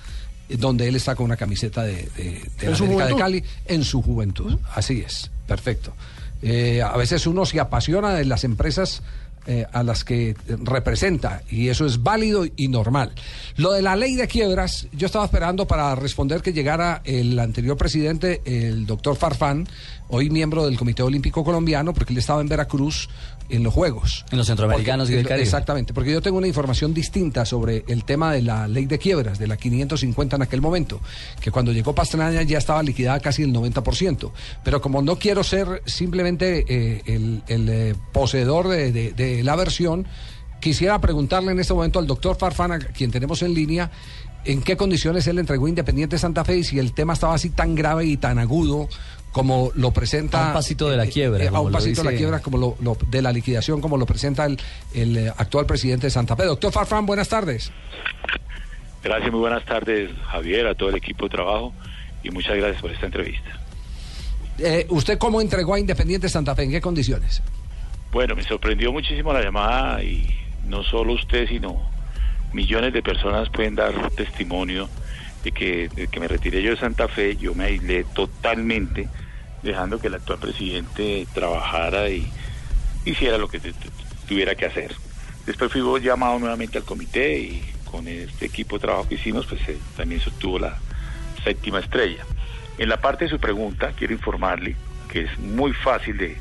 donde 0.49 0.87
él 0.87 0.95
está 0.95 1.13
con 1.15 1.25
una 1.25 1.37
camiseta 1.37 1.83
de, 1.83 2.09
de- 2.17 2.41
de 2.59 2.65
¿En 2.65 2.71
la 2.71 2.77
América 2.77 3.05
de? 3.07 3.15
Cali 3.15 3.43
en 3.65 3.83
su 3.83 4.01
juventud. 4.01 4.57
Así 4.73 5.03
es, 5.05 5.29
perfecto. 5.45 5.93
Eh, 6.41 6.81
a 6.81 6.95
veces 6.97 7.27
uno 7.27 7.45
se 7.45 7.59
apasiona 7.59 8.13
de 8.13 8.25
las 8.25 8.43
empresas 8.43 9.03
eh, 9.47 9.65
a 9.71 9.81
las 9.81 10.03
que 10.03 10.35
representa 10.63 11.41
y 11.49 11.69
eso 11.69 11.85
es 11.85 12.03
válido 12.03 12.45
y 12.55 12.67
normal. 12.67 13.13
Lo 13.55 13.71
de 13.71 13.81
la 13.81 13.95
ley 13.95 14.15
de 14.15 14.27
quiebras, 14.27 14.87
yo 14.91 15.05
estaba 15.05 15.23
esperando 15.23 15.65
para 15.65 15.95
responder 15.95 16.41
que 16.41 16.51
llegara 16.51 17.01
el 17.05 17.39
anterior 17.39 17.77
presidente, 17.77 18.41
el 18.45 18.85
doctor 18.85 19.15
Farfán, 19.15 19.67
hoy 20.09 20.29
miembro 20.29 20.65
del 20.65 20.77
Comité 20.77 21.01
Olímpico 21.01 21.43
Colombiano, 21.43 21.93
porque 21.93 22.13
él 22.13 22.19
estaba 22.19 22.41
en 22.41 22.49
Veracruz 22.49 23.09
en 23.49 23.63
los 23.63 23.73
Juegos. 23.73 24.25
En 24.31 24.37
los 24.37 24.47
centroamericanos 24.47 25.05
Porque- 25.07 25.13
y 25.13 25.17
del 25.17 25.27
Caribe. 25.27 25.43
Exactamente, 25.43 25.93
porque 25.93 26.11
yo 26.11 26.21
tengo 26.21 26.37
una 26.37 26.47
información 26.47 26.93
distinta 26.93 27.45
sobre 27.45 27.83
el 27.87 28.03
tema 28.03 28.31
de 28.33 28.41
la 28.41 28.67
ley 28.67 28.85
de 28.85 28.97
quiebras, 28.99 29.39
de 29.39 29.47
la 29.47 29.57
550 29.57 30.35
en 30.35 30.41
aquel 30.41 30.61
momento, 30.61 30.99
que 31.39 31.51
cuando 31.51 31.71
llegó 31.71 31.93
Pastrana 31.95 32.41
ya 32.43 32.57
estaba 32.57 32.83
liquidada 32.83 33.19
casi 33.19 33.43
el 33.43 33.53
90%. 33.53 34.31
Pero 34.63 34.81
como 34.81 35.01
no 35.01 35.17
quiero 35.17 35.43
ser 35.43 35.81
simplemente 35.85 36.65
eh, 36.67 37.01
el, 37.05 37.43
el, 37.47 37.69
eh, 37.69 37.95
poseedor 38.13 38.67
de, 38.67 38.91
de- 38.91 39.11
de 39.13 39.43
la 39.43 39.55
versión, 39.55 40.05
quisiera 40.59 40.99
preguntarle 40.99 41.51
en 41.51 41.59
este 41.59 41.73
momento 41.73 41.99
al 41.99 42.07
doctor 42.07 42.35
Farfana, 42.37 42.79
quien 42.79 43.11
tenemos 43.11 43.41
en 43.43 43.53
línea, 43.53 43.91
en 44.45 44.61
qué 44.61 44.77
condiciones 44.77 45.27
él 45.27 45.39
entregó 45.39 45.67
Independiente 45.67 46.17
Santa 46.17 46.45
Fe 46.45 46.57
y 46.59 46.63
si 46.63 46.79
el 46.79 46.93
tema 46.93 47.13
estaba 47.13 47.33
así 47.35 47.49
tan 47.49 47.75
grave 47.75 48.05
y 48.05 48.17
tan 48.17 48.39
agudo 48.39 48.87
como 49.37 49.71
lo 49.75 49.91
presenta 49.91 50.43
A 50.45 50.47
un 50.47 50.53
pasito 50.53 50.89
de 50.89 50.97
la 50.97 51.05
eh, 51.05 51.09
quiebra, 51.09 51.43
eh, 51.43 51.47
a 51.47 51.51
como 51.51 51.63
un 51.63 51.71
lo 51.71 51.77
pasito 51.77 52.03
de 52.03 52.11
la 52.11 52.17
quiebra 52.17 52.39
como 52.41 52.57
lo, 52.57 52.75
lo- 52.81 52.97
de 53.09 53.21
la 53.21 53.31
liquidación 53.31 53.79
como 53.79 53.97
lo 53.97 54.05
presenta 54.05 54.45
el, 54.45 54.59
el, 54.93 55.17
eh, 55.17 55.33
actual 55.37 55.65
presidente 55.65 56.07
de 56.07 56.11
Santa 56.11 56.35
Fe. 56.35 56.43
Doctor 56.45 56.71
Farfán, 56.73 57.05
buenas 57.05 57.29
tardes. 57.29 57.71
Gracias, 59.03 59.31
muy 59.31 59.39
buenas 59.39 59.63
tardes, 59.65 60.11
Javier, 60.31 60.67
a 60.67 60.75
todo 60.75 60.89
el 60.89 60.95
equipo 60.95 61.25
de 61.25 61.29
trabajo 61.29 61.73
y 62.23 62.29
muchas 62.31 62.57
gracias 62.57 62.81
por 62.81 62.91
esta 62.91 63.05
entrevista. 63.05 63.59
Eh, 64.59 64.85
¿Usted 64.89 65.17
cómo 65.17 65.39
entregó 65.39 65.75
a 65.75 65.79
Independiente 65.79 66.27
Santa 66.29 66.55
Fe? 66.55 66.63
¿En 66.63 66.71
qué 66.71 66.81
condiciones? 66.81 67.41
Bueno, 68.11 68.35
me 68.35 68.43
sorprendió 68.43 68.91
muchísimo 68.91 69.31
la 69.33 69.41
llamada 69.43 70.03
y 70.03 70.27
no 70.65 70.83
solo 70.83 71.13
usted, 71.13 71.47
sino 71.47 71.77
millones 72.53 72.91
de 72.93 73.03
personas 73.03 73.49
pueden 73.49 73.75
dar 73.75 74.09
testimonio 74.11 74.89
de 75.43 75.51
que, 75.51 75.89
de 75.89 76.07
que 76.07 76.19
me 76.19 76.27
retiré 76.27 76.63
yo 76.63 76.71
de 76.71 76.77
Santa 76.77 77.07
Fe, 77.07 77.35
yo 77.37 77.53
me 77.53 77.65
aislé 77.65 78.03
totalmente, 78.15 79.07
dejando 79.67 79.99
que 79.99 80.07
el 80.07 80.15
actual 80.15 80.39
presidente 80.39 81.27
trabajara 81.33 82.09
y 82.09 82.27
hiciera 83.05 83.37
lo 83.37 83.47
que 83.47 83.59
tuviera 84.27 84.55
que 84.55 84.65
hacer. 84.65 84.95
Después 85.45 85.71
fui 85.71 85.81
llamado 86.01 86.39
nuevamente 86.39 86.77
al 86.77 86.83
comité 86.83 87.39
y 87.39 87.63
con 87.85 88.07
este 88.07 88.45
equipo 88.45 88.77
de 88.77 88.81
trabajo 88.81 89.07
que 89.07 89.15
hicimos, 89.15 89.45
pues 89.45 89.61
eh, 89.69 89.77
también 89.95 90.19
se 90.19 90.29
obtuvo 90.29 90.59
la 90.59 90.77
séptima 91.43 91.79
estrella. 91.79 92.25
En 92.77 92.89
la 92.89 92.97
parte 93.01 93.25
de 93.25 93.31
su 93.31 93.39
pregunta, 93.39 93.93
quiero 93.95 94.13
informarle 94.13 94.75
que 95.07 95.21
es 95.21 95.39
muy 95.39 95.73
fácil 95.73 96.17
de 96.17 96.37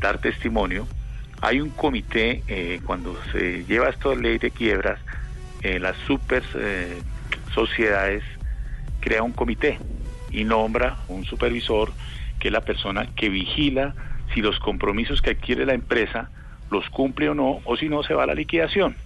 dar 0.00 0.18
testimonio. 0.18 0.86
Hay 1.40 1.60
un 1.60 1.70
comité, 1.70 2.42
eh, 2.48 2.80
cuando 2.84 3.18
se 3.32 3.64
lleva 3.64 3.88
esta 3.88 4.14
ley 4.14 4.38
de 4.38 4.50
quiebras, 4.50 5.00
eh, 5.62 5.78
las 5.78 5.96
super 6.06 6.42
eh, 6.54 7.00
sociedades 7.54 8.22
crea 9.00 9.22
un 9.22 9.32
comité 9.32 9.78
y 10.30 10.44
nombra 10.44 10.98
un 11.08 11.24
supervisor 11.24 11.92
que 12.44 12.48
es 12.48 12.52
la 12.52 12.60
persona 12.60 13.06
que 13.16 13.30
vigila 13.30 13.94
si 14.34 14.42
los 14.42 14.58
compromisos 14.58 15.22
que 15.22 15.30
adquiere 15.30 15.64
la 15.64 15.72
empresa 15.72 16.28
los 16.70 16.90
cumple 16.90 17.30
o 17.30 17.34
no, 17.34 17.62
o 17.64 17.74
si 17.78 17.88
no 17.88 18.02
se 18.02 18.12
va 18.12 18.24
a 18.24 18.26
la 18.26 18.34
liquidación. 18.34 18.96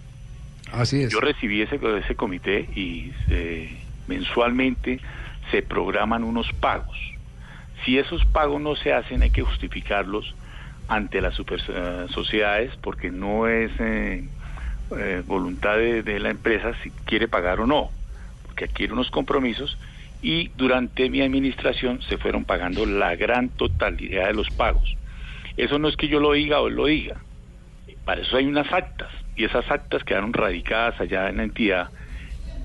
Así 0.72 1.04
es. 1.04 1.12
Yo 1.12 1.20
recibí 1.20 1.62
ese, 1.62 1.78
ese 1.98 2.16
comité 2.16 2.68
y 2.74 3.12
eh, 3.30 3.78
mensualmente 4.08 4.98
se 5.52 5.62
programan 5.62 6.24
unos 6.24 6.52
pagos. 6.54 6.98
Si 7.84 7.96
esos 7.96 8.24
pagos 8.24 8.60
no 8.60 8.74
se 8.74 8.92
hacen, 8.92 9.22
hay 9.22 9.30
que 9.30 9.42
justificarlos 9.42 10.34
ante 10.88 11.20
las 11.20 11.34
super 11.34 11.62
eh, 11.68 12.06
sociedades 12.10 12.74
porque 12.82 13.12
no 13.12 13.46
es 13.46 13.70
eh, 13.78 14.24
eh, 14.98 15.22
voluntad 15.24 15.76
de, 15.76 16.02
de 16.02 16.18
la 16.18 16.30
empresa 16.30 16.72
si 16.82 16.90
quiere 16.90 17.28
pagar 17.28 17.60
o 17.60 17.68
no, 17.68 17.92
porque 18.46 18.64
adquiere 18.64 18.94
unos 18.94 19.12
compromisos 19.12 19.78
y 20.22 20.48
durante 20.56 21.08
mi 21.10 21.20
administración 21.20 22.02
se 22.02 22.18
fueron 22.18 22.44
pagando 22.44 22.86
la 22.86 23.14
gran 23.16 23.48
totalidad 23.50 24.26
de 24.26 24.34
los 24.34 24.50
pagos. 24.50 24.96
Eso 25.56 25.78
no 25.78 25.88
es 25.88 25.96
que 25.96 26.08
yo 26.08 26.20
lo 26.20 26.32
diga 26.32 26.60
o 26.60 26.68
lo 26.68 26.86
diga, 26.86 27.16
para 28.04 28.22
eso 28.22 28.36
hay 28.36 28.46
unas 28.46 28.72
actas 28.72 29.10
y 29.36 29.44
esas 29.44 29.70
actas 29.70 30.02
quedaron 30.02 30.32
radicadas 30.32 31.00
allá 31.00 31.28
en 31.28 31.36
la 31.36 31.42
entidad 31.44 31.90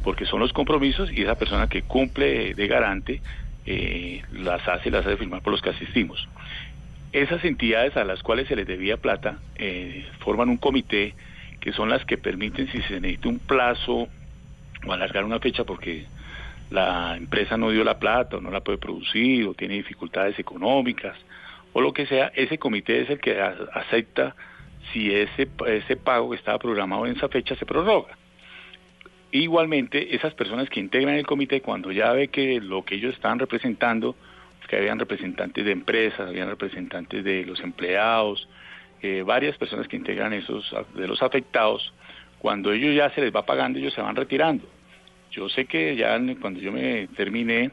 porque 0.04 0.26
son 0.26 0.40
los 0.40 0.54
compromisos 0.54 1.12
y 1.12 1.22
esa 1.22 1.36
persona 1.36 1.68
que 1.68 1.82
cumple 1.82 2.54
de 2.54 2.68
garante 2.68 3.22
eh, 3.66 4.22
las 4.32 4.68
hace, 4.68 4.92
las 4.92 5.06
hace 5.06 5.18
firmar 5.18 5.42
por 5.42 5.52
los 5.52 5.62
que 5.62 5.70
asistimos. 5.70 6.28
Esas 7.12 7.44
entidades 7.46 7.96
a 7.96 8.04
las 8.04 8.24
cuales 8.24 8.48
se 8.48 8.56
les 8.56 8.68
debía 8.68 8.98
plata 8.98 9.38
eh, 9.56 10.06
forman 10.20 10.50
un 10.50 10.58
comité 10.58 11.14
que 11.60 11.72
son 11.72 11.90
las 11.90 12.04
que 12.06 12.18
permiten 12.18 12.70
si 12.72 12.82
se 12.84 13.00
necesita 13.00 13.30
un 13.30 13.40
plazo 13.40 14.08
o 14.86 14.94
alargar 14.94 15.24
una 15.24 15.40
fecha 15.40 15.64
porque 15.64 16.06
la 16.70 17.16
empresa 17.18 17.58
no 17.58 17.70
dio 17.70 17.84
la 17.84 18.00
plata 18.00 18.38
o 18.38 18.42
no 18.42 18.52
la 18.52 18.62
puede 18.62 18.78
producir 18.78 19.48
o 19.48 19.54
tiene 19.54 19.76
dificultades 19.76 20.38
económicas 20.40 21.16
o 21.74 21.82
lo 21.82 21.92
que 21.92 22.06
sea, 22.06 22.32
ese 22.36 22.60
comité 22.60 23.02
es 23.02 23.10
el 23.10 23.20
que 23.20 23.42
acepta 23.42 24.36
si 24.92 25.14
ese, 25.14 25.50
ese 25.68 25.96
pago 25.98 26.30
que 26.30 26.36
estaba 26.38 26.60
programado 26.60 27.08
en 27.08 27.18
esa 27.18 27.28
fecha 27.28 27.56
se 27.56 27.66
prorroga. 27.66 28.16
Igualmente, 29.32 30.16
esas 30.16 30.36
personas 30.36 30.70
que 30.70 30.80
integran 30.80 31.16
el 31.16 31.26
comité, 31.26 31.62
cuando 31.62 31.92
ya 31.92 32.14
ve 32.14 32.28
que 32.28 32.62
lo 32.62 32.86
que 32.86 32.96
ellos 32.96 33.16
estaban 33.16 33.40
representando, 33.40 34.16
que 34.70 34.78
habían 34.78 35.00
representantes 35.00 35.66
de 35.66 35.72
empresas, 35.72 36.30
habían 36.30 36.48
representantes 36.48 37.24
de 37.24 37.44
los 37.44 37.60
empleados, 37.60 38.48
eh, 39.02 39.24
varias 39.26 39.58
personas 39.58 39.88
que 39.88 39.98
integran 39.98 40.32
esos 40.34 40.74
de 40.94 41.08
los 41.08 41.24
afectados, 41.24 41.92
cuando 42.38 42.72
ellos 42.72 42.96
ya 42.96 43.10
se 43.10 43.22
les 43.22 43.36
va 43.36 43.46
pagando, 43.46 43.80
ellos 43.80 43.94
se 43.94 44.02
van 44.02 44.16
retirando. 44.16 44.68
Yo 45.34 45.50
sé 45.50 45.66
que 45.66 45.96
ya 45.96 46.18
cuando 46.40 46.60
yo 46.60 46.72
me 46.72 47.08
terminé, 47.16 47.72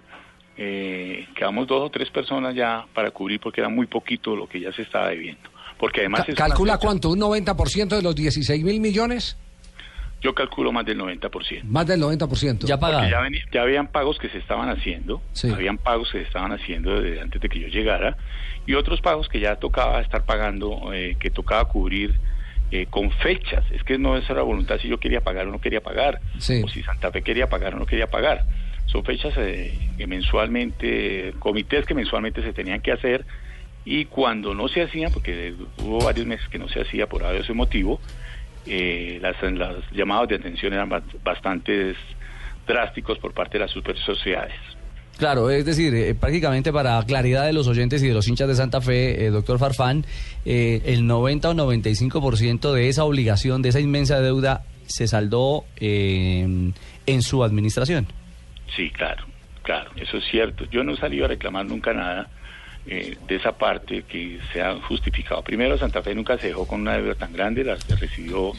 eh, 0.57 1.27
quedamos 1.35 1.67
dos 1.67 1.83
o 1.87 1.91
tres 1.91 2.11
personas 2.11 2.55
ya 2.55 2.87
para 2.95 3.11
cubrir 3.11 3.39
porque 3.41 3.61
era 3.61 3.69
muy 3.69 3.87
poquito 3.87 4.35
lo 4.35 4.49
que 4.49 4.61
ya 4.61 4.73
se 4.73 4.83
estaba 4.83 5.09
debiendo. 5.09 5.49
Porque 5.79 6.01
además 6.01 6.25
Ca- 6.27 6.35
¿Calcula 6.35 6.79
cuánto? 6.79 7.11
¿Un 7.11 7.21
90% 7.21 7.89
de 7.97 8.03
los 8.03 8.15
16 8.15 8.65
mil 8.65 8.81
millones? 8.81 9.37
yo 10.23 10.35
calculo 10.35 10.71
más 10.71 10.85
del 10.85 10.99
90%. 10.99 11.63
Más 11.65 11.87
del 11.87 11.99
90%. 12.03 12.19
Porque 12.29 12.67
ya, 12.69 12.77
veni- 13.23 13.41
ya 13.51 13.63
habían 13.63 13.87
pagos 13.87 14.19
que 14.19 14.29
se 14.29 14.37
estaban 14.37 14.69
haciendo, 14.69 15.23
Sí. 15.33 15.51
habían 15.51 15.79
pagos 15.79 16.11
que 16.13 16.19
se 16.19 16.25
estaban 16.25 16.53
haciendo 16.53 17.01
desde 17.01 17.23
antes 17.23 17.41
de 17.41 17.49
que 17.49 17.59
yo 17.59 17.69
llegara 17.69 18.19
y 18.67 18.75
otros 18.75 19.01
pagos 19.01 19.31
que 19.31 19.41
ya 19.41 19.57
tocaba 19.57 19.99
estar 20.03 20.27
pagando, 20.27 20.93
eh, 20.93 21.17
que 21.19 21.31
tocaba 21.31 21.65
cubrir 21.65 22.17
eh, 22.71 22.87
con 22.89 23.11
fechas. 23.11 23.65
Es 23.71 23.83
que 23.85 23.99
no 23.99 24.17
es 24.17 24.29
la 24.31 24.43
voluntad 24.43 24.79
si 24.81 24.89
yo 24.89 24.99
quería 24.99 25.21
pagar 25.21 25.47
o 25.47 25.51
no 25.51 25.61
quería 25.61 25.81
pagar, 25.81 26.21
Sí. 26.39 26.63
o 26.65 26.69
si 26.69 26.83
Santa 26.83 27.11
Fe 27.11 27.23
quería 27.23 27.49
pagar 27.49 27.75
o 27.75 27.79
no 27.79 27.87
quería 27.87 28.07
pagar. 28.09 28.45
Son 28.87 29.05
fechas 29.05 29.35
eh, 29.37 29.73
que 29.97 30.07
mensualmente, 30.07 31.35
comités 31.39 31.87
que 31.87 31.95
mensualmente 31.95 32.43
se 32.43 32.53
tenían 32.53 32.81
que 32.81 32.93
hacer 32.93 33.25
y 33.85 34.05
cuando 34.07 34.55
no 34.55 34.69
se 34.69 34.83
hacían, 34.83 35.13
porque 35.13 35.55
hubo 35.79 35.99
varios 36.05 36.27
meses 36.27 36.47
que 36.49 36.59
no 36.59 36.69
se 36.69 36.81
hacía 36.81 37.07
por 37.07 37.23
ese 37.35 37.53
motivo, 37.53 38.01
eh, 38.67 39.19
las, 39.23 39.41
las 39.53 39.77
llamados 39.93 40.29
de 40.29 40.37
atención 40.37 40.73
eran 40.73 40.89
ba- 40.89 41.03
bastante 41.25 41.95
drásticos 42.67 43.19
por 43.19 43.33
parte 43.33 43.59
de 43.59 43.65
las 43.65 43.71
super 43.71 43.97
sociedades. 43.99 44.55
Claro, 45.21 45.51
es 45.51 45.67
decir, 45.67 45.95
eh, 45.95 46.15
prácticamente 46.15 46.73
para 46.73 46.99
claridad 47.03 47.45
de 47.45 47.53
los 47.53 47.69
oyentes 47.69 48.03
y 48.03 48.09
de 48.09 48.15
los 48.15 48.27
hinchas 48.27 48.49
de 48.49 48.55
Santa 48.55 48.81
Fe, 48.81 49.27
eh, 49.27 49.29
doctor 49.29 49.59
Farfán, 49.59 50.07
eh, 50.47 50.81
el 50.87 51.07
90 51.07 51.51
o 51.51 51.53
95% 51.53 52.73
de 52.73 52.89
esa 52.89 53.05
obligación, 53.05 53.61
de 53.61 53.69
esa 53.69 53.81
inmensa 53.81 54.19
deuda, 54.19 54.65
se 54.87 55.07
saldó 55.07 55.67
eh, 55.77 56.73
en 57.05 57.23
su 57.23 57.45
administración. 57.45 58.07
Sí, 58.75 58.89
claro, 58.93 59.27
claro, 59.63 59.91
eso 59.97 60.17
es 60.17 60.25
cierto. 60.31 60.65
Yo 60.71 60.83
no 60.85 60.95
he 60.95 60.97
salido 60.97 61.27
a 61.27 61.29
reclamar 61.29 61.67
nunca 61.67 61.93
nada 61.93 62.31
de 62.87 63.37
esa 63.37 63.53
parte 63.53 64.05
que 64.09 64.41
se 64.55 64.63
ha 64.63 64.75
justificado. 64.81 65.45
Primero, 65.45 65.77
Santa 65.77 66.03
Fe 66.03 66.15
nunca 66.15 66.39
se 66.39 66.47
dejó 66.47 66.67
con 66.67 66.81
una 66.81 66.97
deuda 66.97 67.15
tan 67.15 67.35
grande, 67.35 67.63
la 67.63 67.77
recibió 68.01 68.53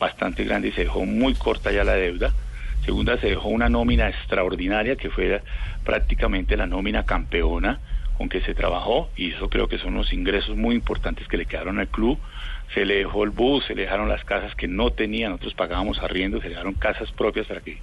bastante 0.00 0.42
grande 0.42 0.68
y 0.68 0.72
se 0.72 0.82
dejó 0.82 1.06
muy 1.06 1.34
corta 1.34 1.70
ya 1.70 1.84
la 1.84 1.94
deuda. 1.94 2.32
Segunda, 2.88 3.18
se 3.18 3.26
dejó 3.26 3.50
una 3.50 3.68
nómina 3.68 4.08
extraordinaria 4.08 4.96
que 4.96 5.10
fue 5.10 5.42
prácticamente 5.84 6.56
la 6.56 6.66
nómina 6.66 7.04
campeona 7.04 7.80
con 8.16 8.30
que 8.30 8.40
se 8.40 8.54
trabajó 8.54 9.10
y 9.14 9.32
eso 9.32 9.50
creo 9.50 9.68
que 9.68 9.76
son 9.76 9.92
unos 9.92 10.10
ingresos 10.14 10.56
muy 10.56 10.74
importantes 10.74 11.28
que 11.28 11.36
le 11.36 11.44
quedaron 11.44 11.78
al 11.80 11.88
club. 11.88 12.18
Se 12.72 12.86
le 12.86 12.94
dejó 12.94 13.24
el 13.24 13.30
bus, 13.30 13.66
se 13.66 13.74
le 13.74 13.82
dejaron 13.82 14.08
las 14.08 14.24
casas 14.24 14.54
que 14.54 14.68
no 14.68 14.88
tenían, 14.88 15.32
nosotros 15.32 15.52
pagábamos 15.52 15.98
arriendo, 15.98 16.38
se 16.38 16.44
le 16.44 16.54
dejaron 16.54 16.72
casas 16.72 17.12
propias 17.12 17.46
para 17.46 17.60
que 17.60 17.76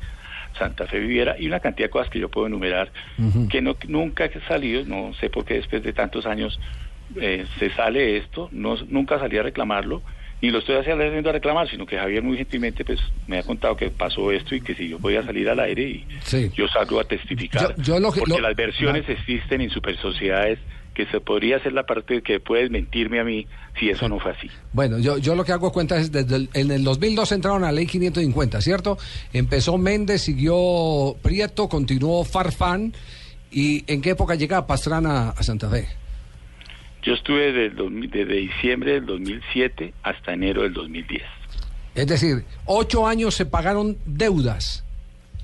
Santa 0.57 0.87
Fe 0.87 0.97
viviera 0.97 1.35
y 1.37 1.45
una 1.45 1.59
cantidad 1.59 1.85
de 1.85 1.91
cosas 1.91 2.09
que 2.09 2.17
yo 2.17 2.29
puedo 2.29 2.47
enumerar 2.47 2.91
que 3.51 3.61
no, 3.61 3.75
nunca 3.87 4.25
he 4.25 4.41
salido, 4.47 4.85
no 4.85 5.13
sé 5.19 5.29
por 5.29 5.45
qué 5.45 5.53
después 5.53 5.83
de 5.83 5.93
tantos 5.93 6.25
años 6.25 6.59
eh, 7.21 7.45
se 7.59 7.69
sale 7.75 8.17
esto, 8.17 8.49
no, 8.51 8.75
nunca 8.89 9.19
salí 9.19 9.37
a 9.37 9.43
reclamarlo, 9.43 10.01
ni 10.41 10.51
lo 10.51 10.59
estoy 10.59 10.75
haciendo 10.75 11.29
a 11.29 11.33
reclamar, 11.33 11.69
sino 11.69 11.85
que 11.85 11.97
Javier 11.97 12.21
muy 12.21 12.37
gentilmente 12.37 12.83
pues 12.85 12.99
me 13.27 13.39
ha 13.39 13.43
contado 13.43 13.75
que 13.75 13.89
pasó 13.89 14.31
esto 14.31 14.53
y 14.55 14.61
que 14.61 14.75
si 14.75 14.89
yo 14.89 14.99
voy 14.99 15.15
a 15.15 15.23
salir 15.23 15.49
al 15.49 15.59
aire 15.59 15.83
y 15.83 16.05
Sí. 16.23 16.51
yo 16.55 16.67
salgo 16.67 16.99
a 16.99 17.03
testificar. 17.05 17.75
Yo- 17.77 17.83
yo 17.83 17.99
lo 17.99 18.11
que- 18.11 18.19
porque 18.19 18.33
lo- 18.35 18.47
las 18.47 18.55
versiones 18.55 19.07
existen 19.09 19.61
en 19.61 19.69
super 19.69 19.97
sociedades 19.97 20.59
que 20.93 21.05
se 21.07 21.19
podría 21.19 21.57
hacer 21.57 21.73
la 21.73 21.83
parte 21.83 22.21
que 22.21 22.39
puedes 22.39 22.71
mentirme 22.71 23.19
a 23.19 23.23
mí 23.25 23.45
si 23.79 23.89
eso 23.89 24.07
no 24.07 24.17
fue 24.19 24.31
así. 24.31 24.49
Bueno, 24.71 24.97
yo, 24.97 25.17
yo 25.17 25.35
lo 25.35 25.43
que 25.43 25.51
hago 25.51 25.71
cuenta 25.71 25.97
es 25.97 26.09
desde 26.11 26.35
el, 26.37 26.49
en 26.53 26.71
el 26.71 26.83
2002 26.85 27.31
entraron 27.33 27.63
a 27.63 27.67
la 27.67 27.71
ley 27.73 27.85
550, 27.85 28.61
¿cierto? 28.61 28.97
Empezó 29.33 29.77
Méndez, 29.77 30.21
siguió 30.21 31.15
Prieto, 31.21 31.67
continuó 31.67 32.23
Farfán. 32.23 32.93
¿Y 33.51 33.83
en 33.91 34.01
qué 34.01 34.11
época 34.11 34.35
llega 34.35 34.65
Pastrana 34.67 35.29
a 35.29 35.43
Santa 35.43 35.69
Fe? 35.69 35.87
Yo 37.05 37.13
estuve 37.13 37.51
desde, 37.51 37.65
el 37.67 37.75
2000 37.75 38.09
desde 38.11 38.33
diciembre 38.33 38.93
del 38.93 39.05
2007 39.05 39.93
hasta 40.03 40.33
enero 40.33 40.63
del 40.63 40.73
2010. 40.73 41.21
Es 41.93 42.07
decir, 42.07 42.43
ocho 42.65 43.07
años 43.07 43.35
se 43.35 43.45
pagaron 43.45 43.97
deudas. 44.05 44.83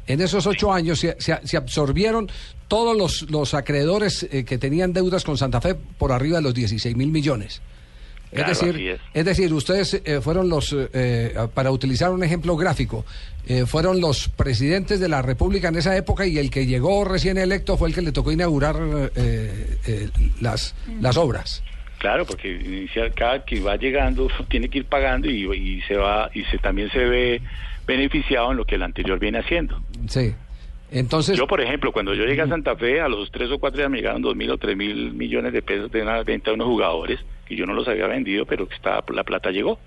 En 0.08 0.20
esos 0.22 0.48
ocho 0.48 0.74
años 0.74 1.00
se, 1.00 1.16
se- 1.20 1.40
se 1.48 1.58
absorbieron 1.58 2.30
todos 2.68 2.98
los, 2.98 3.30
los 3.30 3.54
acreedores 3.54 4.28
eh, 4.32 4.44
que 4.44 4.58
tenían 4.58 4.92
deudas 4.94 5.24
con 5.24 5.38
Santa 5.38 5.62
Fe 5.62 5.76
por 5.76 6.12
arriba 6.12 6.38
de 6.38 6.44
los 6.44 6.54
16 6.54 6.96
mil 6.98 7.10
millones. 7.10 7.62
Claro, 8.32 8.52
es 8.52 8.60
decir, 8.60 8.88
es. 8.88 9.02
es 9.14 9.26
decir, 9.26 9.54
ustedes 9.54 10.02
eh, 10.06 10.22
fueron 10.22 10.48
los, 10.48 10.72
eh, 10.72 10.90
eh, 10.94 11.48
para 11.54 11.70
utilizar 11.72 12.12
un 12.12 12.24
ejemplo 12.24 12.56
gráfico, 12.56 13.06
eh, 13.46 13.66
fueron 13.66 14.00
los 14.00 14.30
presidentes 14.30 15.00
de 15.00 15.10
la 15.10 15.22
República 15.22 15.68
en 15.68 15.76
esa 15.76 15.98
época 15.98 16.26
y 16.26 16.38
el 16.38 16.50
que 16.50 16.66
llegó 16.66 17.04
recién 17.04 17.38
electo 17.38 17.76
fue 17.76 17.90
el 17.90 17.96
que 17.96 18.02
le 18.02 18.12
tocó 18.12 18.32
inaugurar 18.32 18.76
eh, 19.16 20.10
las, 20.40 20.76
las 21.02 21.18
obras. 21.18 21.62
Claro, 21.98 22.26
porque 22.26 22.88
cada 23.16 23.44
que 23.44 23.60
va 23.60 23.76
llegando 23.76 24.30
tiene 24.50 24.70
que 24.70 24.80
ir 24.80 24.86
pagando 24.86 25.30
y, 25.30 25.52
y 25.52 25.82
se 25.82 25.98
va 25.98 26.30
y 26.34 26.44
se 26.46 26.58
también 26.58 26.90
se 26.92 27.00
ve 27.00 27.42
beneficiado 27.86 28.52
en 28.52 28.58
lo 28.58 28.66
que 28.66 28.76
el 28.76 28.84
anterior 28.84 29.20
viene 29.20 29.40
haciendo. 29.40 29.82
Sí. 30.08 30.34
Entonces, 30.92 31.38
Yo, 31.38 31.48
por 31.48 31.62
ejemplo, 31.62 31.92
cuando 31.94 32.14
yo 32.14 32.26
llegué 32.26 32.42
a 32.42 32.48
Santa 32.48 32.76
Fe, 32.76 33.00
a 33.00 33.08
los 33.08 33.32
tres 33.32 33.50
o 33.50 33.60
cuatro 33.60 33.78
días 33.78 33.90
me 33.90 33.98
llegaron 33.98 34.22
dos 34.22 34.36
mil 34.36 34.52
o 34.52 34.58
tres 34.58 34.76
mil 34.76 35.14
millones 35.14 35.54
de 35.54 35.62
pesos 35.62 35.90
de 35.92 36.02
una 36.02 36.22
venta 36.24 36.52
de 36.52 36.56
unos 36.56 36.68
jugadores 36.68 37.20
que 37.48 37.56
yo 37.56 37.66
no 37.66 37.74
los 37.74 37.88
había 37.88 38.08
vendido, 38.08 38.46
pero 38.46 38.68
que 38.68 38.76
estaba, 38.76 39.04
la 39.14 39.24
plata 39.24 39.52
llegó. 39.52 39.80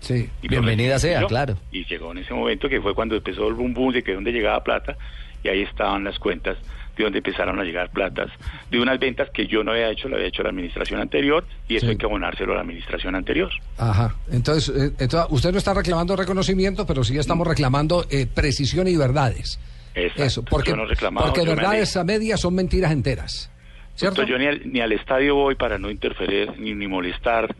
Sí. 0.00 0.28
Y 0.40 0.48
Bienvenida 0.48 0.94
lo 0.94 0.98
sea, 1.00 1.20
yo. 1.22 1.26
claro. 1.26 1.56
Y 1.70 1.84
llegó 1.84 2.12
en 2.12 2.18
ese 2.18 2.32
momento 2.32 2.68
que 2.68 2.80
fue 2.80 2.94
cuando 2.94 3.16
empezó 3.16 3.48
el 3.48 3.54
boom 3.54 3.74
boom 3.74 3.92
de 3.92 4.02
que 4.02 4.14
dónde 4.14 4.32
llegaba 4.32 4.62
plata 4.62 4.96
y 5.44 5.48
ahí 5.48 5.62
estaban 5.62 6.04
las 6.04 6.18
cuentas 6.18 6.56
de 6.96 7.04
donde 7.04 7.18
empezaron 7.18 7.58
a 7.58 7.64
llegar 7.64 7.90
platas 7.90 8.30
de 8.70 8.78
unas 8.80 8.98
ventas 9.00 9.30
que 9.30 9.46
yo 9.46 9.64
no 9.64 9.72
había 9.72 9.90
hecho, 9.90 10.08
la 10.08 10.16
había 10.16 10.28
hecho 10.28 10.42
la 10.42 10.50
administración 10.50 11.00
anterior 11.00 11.44
y 11.68 11.76
eso 11.76 11.88
hay 11.88 11.96
que 11.96 12.04
abonárselo 12.04 12.52
a 12.52 12.56
la 12.56 12.60
administración 12.62 13.14
anterior. 13.14 13.50
Ajá. 13.78 14.14
Entonces, 14.30 14.68
eh, 14.76 14.92
entonces, 14.98 15.26
usted 15.30 15.52
no 15.52 15.58
está 15.58 15.72
reclamando 15.72 16.14
reconocimiento, 16.16 16.84
pero 16.86 17.02
sí 17.02 17.16
estamos 17.16 17.46
reclamando 17.46 18.04
eh, 18.10 18.26
precisión 18.26 18.88
y 18.88 18.96
verdades. 18.96 19.58
Exacto. 19.94 20.22
Eso, 20.22 20.42
porque, 20.44 20.72
no 20.72 20.84
porque 21.18 21.44
verdades 21.44 21.96
a 21.96 22.04
medias 22.04 22.40
son 22.40 22.54
mentiras 22.54 22.92
enteras. 22.92 23.50
¿Cierto? 23.94 24.22
Yo 24.24 24.38
ni 24.38 24.46
al, 24.46 24.72
ni 24.72 24.80
al 24.80 24.92
estadio 24.92 25.34
voy 25.34 25.54
para 25.54 25.78
no 25.78 25.90
interferir 25.90 26.58
ni, 26.58 26.74
ni 26.74 26.86
molestar. 26.86 27.54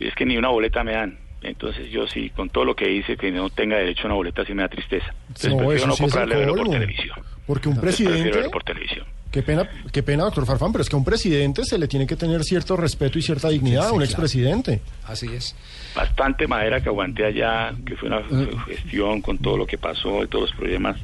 Es 0.00 0.14
que 0.14 0.24
ni 0.24 0.36
una 0.36 0.48
boleta 0.48 0.82
me 0.82 0.92
dan. 0.92 1.18
Entonces 1.42 1.90
yo 1.90 2.06
sí, 2.06 2.30
con 2.30 2.48
todo 2.48 2.64
lo 2.64 2.74
que 2.74 2.90
hice, 2.90 3.16
que 3.16 3.30
no 3.30 3.50
tenga 3.50 3.76
derecho 3.76 4.04
a 4.04 4.06
una 4.06 4.14
boleta, 4.14 4.44
sí 4.44 4.54
me 4.54 4.62
da 4.62 4.68
tristeza. 4.68 5.14
Entonces 5.28 5.50
No, 5.50 5.56
prefiero 5.58 5.76
eso 5.76 5.86
no 5.86 5.94
sí 5.96 6.02
comprarle 6.02 6.36
verlo 6.36 6.56
por 6.56 6.70
televisión. 6.70 7.18
Porque 7.46 7.68
un 7.68 7.74
Entonces, 7.74 7.96
presidente... 8.06 8.30
verlo 8.36 8.50
por 8.50 8.64
televisión. 8.64 9.06
Qué 9.30 9.42
pena, 9.42 9.68
qué 9.92 10.02
pena, 10.02 10.24
doctor 10.24 10.46
Farfán, 10.46 10.72
pero 10.72 10.82
es 10.82 10.88
que 10.88 10.96
a 10.96 10.98
un 10.98 11.04
presidente 11.04 11.64
se 11.64 11.76
le 11.78 11.88
tiene 11.88 12.06
que 12.06 12.16
tener 12.16 12.42
cierto 12.42 12.74
respeto 12.76 13.18
y 13.18 13.22
cierta 13.22 13.50
dignidad, 13.50 13.82
Sí, 13.82 13.88
a 13.88 13.92
un 13.92 13.98
claro. 13.98 14.04
expresidente. 14.10 14.80
Así 15.04 15.26
es. 15.26 15.54
Bastante 15.94 16.46
madera 16.46 16.80
que 16.80 16.88
aguanté 16.88 17.26
allá, 17.26 17.74
que 17.84 17.96
fue 17.96 18.08
una 18.08 18.22
gestión 18.66 19.20
con 19.20 19.36
todo 19.38 19.58
lo 19.58 19.66
que 19.66 19.76
pasó 19.76 20.24
y 20.24 20.26
todos 20.28 20.48
los 20.48 20.58
problemas 20.58 20.96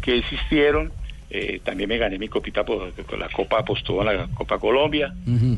que 0.00 0.18
existieron. 0.18 0.92
Eh, 1.30 1.60
también 1.62 1.88
me 1.88 1.98
gané 1.98 2.18
mi 2.18 2.28
copita 2.28 2.64
por, 2.64 2.92
la 3.18 3.28
Copa 3.28 3.58
apostó 3.58 4.00
a 4.00 4.04
la 4.04 4.28
Copa 4.28 4.58
Colombia. 4.58 5.12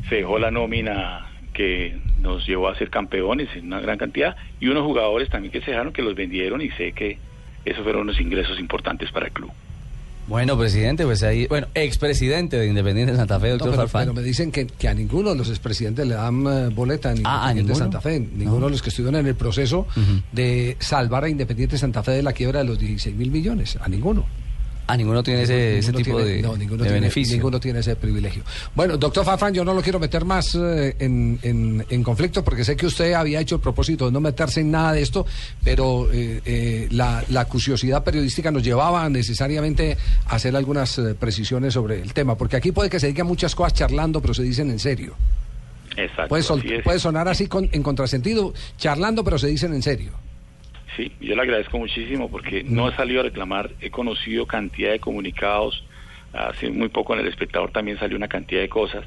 Se 0.09 0.17
dejó 0.17 0.39
la 0.39 0.51
nómina 0.51 1.27
que 1.53 1.97
nos 2.21 2.47
llevó 2.47 2.69
a 2.69 2.75
ser 2.77 2.91
campeones 2.91 3.49
en 3.55 3.67
una 3.67 3.81
gran 3.81 3.99
cantidad 3.99 4.37
y 4.61 4.69
unos 4.69 4.85
jugadores 4.85 5.29
también 5.29 5.53
que 5.53 5.61
se 5.61 5.73
dejaron 5.73 5.93
que 5.93 6.03
los 6.03 6.15
vendieron 6.15 6.61
y 6.61 6.71
sé 6.71 6.93
que 6.93 7.19
esos 7.65 7.83
fueron 7.83 8.03
unos 8.03 8.21
ingresos 8.21 8.59
importantes 8.59 9.11
para 9.11 9.27
el 9.27 9.33
club. 9.33 9.53
Bueno, 10.31 10.57
presidente, 10.57 11.05
pues 11.05 11.23
ahí, 11.25 11.47
bueno, 11.49 11.67
expresidente 11.75 12.57
de 12.57 12.69
Independiente 12.69 13.11
de 13.13 13.19
Santa 13.19 13.39
Fe, 13.41 13.49
No, 13.49 13.53
doctor 13.55 13.71
pero, 13.73 13.83
Farfán. 13.83 14.03
pero 14.05 14.15
me 14.15 14.23
dicen 14.23 14.53
que, 14.53 14.67
que 14.67 14.87
a 14.89 14.95
ninguno 14.95 15.31
de 15.31 15.37
los 15.37 15.49
expresidentes 15.51 16.07
le 16.07 16.15
dan 16.15 16.47
eh, 16.47 16.69
boleta 16.73 17.11
en 17.11 17.19
Ah, 17.25 17.49
¿a 17.49 17.51
Independiente 17.51 17.63
ninguno? 17.63 17.77
Santa 17.77 18.01
Fe. 18.01 18.21
Ninguno 18.21 18.67
de 18.67 18.71
los 18.71 18.81
que 18.83 18.91
estuvieron 18.91 19.19
en 19.21 19.27
el 19.27 19.35
proceso 19.35 19.87
de 20.33 20.77
salvar 20.79 21.25
a 21.25 21.29
Independiente 21.29 21.77
Santa 21.77 22.03
Fe 22.05 22.13
de 22.13 22.23
la 22.23 22.33
quiebra 22.33 22.61
de 22.61 22.65
los 22.67 22.79
16 22.79 23.17
mil 23.17 23.31
millones. 23.33 23.77
A 23.81 23.89
ninguno. 23.89 24.25
Ah, 24.91 24.97
ninguno 24.97 25.23
tiene 25.23 25.43
ese, 25.43 25.79
ese 25.79 25.93
Ninguno 25.93 26.05
tipo 26.05 26.17
tiene- 26.19 26.37
de, 26.37 26.43
no, 26.43 26.57
ninguno 26.57 26.83
de 26.83 26.89
tiene, 26.89 27.01
beneficio. 27.01 27.37
Ninguno 27.37 27.61
tiene 27.61 27.79
ese 27.79 27.95
privilegio. 27.97 28.43
Bueno, 28.75 28.97
doctor 28.97 29.25
Farfán, 29.25 29.55
yo 29.55 29.65
no 29.65 29.73
lo 29.73 29.83
quiero 29.83 29.99
meter 30.01 30.25
más 30.25 30.55
eh, 30.55 30.97
en, 30.99 31.39
en- 31.43 31.87
en 31.89 32.03
conflicto 32.03 32.43
porque 32.43 32.65
sé 32.65 32.77
que 32.77 32.87
usted 32.87 33.13
había 33.13 33.41
hecho 33.41 33.55
el 33.57 33.61
propósito 33.61 34.07
de 34.07 34.13
no 34.13 34.21
meterse 34.21 34.61
en 34.63 34.71
nada 34.71 34.93
de 34.93 35.03
esto, 35.03 35.27
pero 35.63 36.09
eh, 36.13 36.41
eh, 36.45 36.89
la, 36.91 37.23
la 37.29 37.45
curiosidad 37.45 38.03
periodística 38.03 38.51
nos 38.51 38.63
llevaba 38.63 39.09
necesariamente 39.09 39.97
a 40.27 40.35
hacer 40.37 40.57
algunas 40.57 40.99
eh, 40.99 41.15
precisiones 41.15 41.75
sobre 41.75 42.01
el 42.01 42.13
tema, 42.13 42.37
porque 42.37 42.57
aquí 42.57 42.73
puede 42.73 42.91
que 42.91 42.99
se 42.99 43.07
digan 43.07 43.27
muchas 43.27 43.55
cosas 43.55 43.75
charlando, 43.75 44.21
pero 44.21 44.35
se 44.35 44.43
dicen 44.43 44.71
en 44.71 44.79
serio. 44.79 45.15
Exacto. 45.97 46.29
Puede, 46.29 46.83
puede 46.83 46.99
sonar 46.99 47.29
así 47.29 47.47
con- 47.47 47.69
en 47.73 47.83
contrasentido, 47.83 48.55
charlando, 48.79 49.25
pero 49.25 49.39
se 49.39 49.49
dicen 49.49 49.75
en 49.75 49.83
serio. 49.83 50.13
Sí, 50.97 51.13
yo 51.21 51.37
le 51.37 51.43
agradezco 51.43 51.79
muchísimo 51.79 52.31
porque 52.31 52.65
no 52.65 52.89
he 52.89 52.95
salido 52.97 53.21
a 53.21 53.25
reclamar, 53.25 53.71
he 53.81 53.91
conocido 53.91 54.47
cantidad 54.47 54.91
de 54.91 54.99
comunicados, 54.99 55.85
hace 56.33 56.71
muy 56.71 56.89
poco 56.89 57.15
en 57.15 57.21
el 57.21 57.29
espectador 57.29 57.71
también 57.71 57.99
salió 57.99 58.17
una 58.17 58.29
cantidad 58.29 58.61
de 58.61 58.69
cosas 58.69 59.05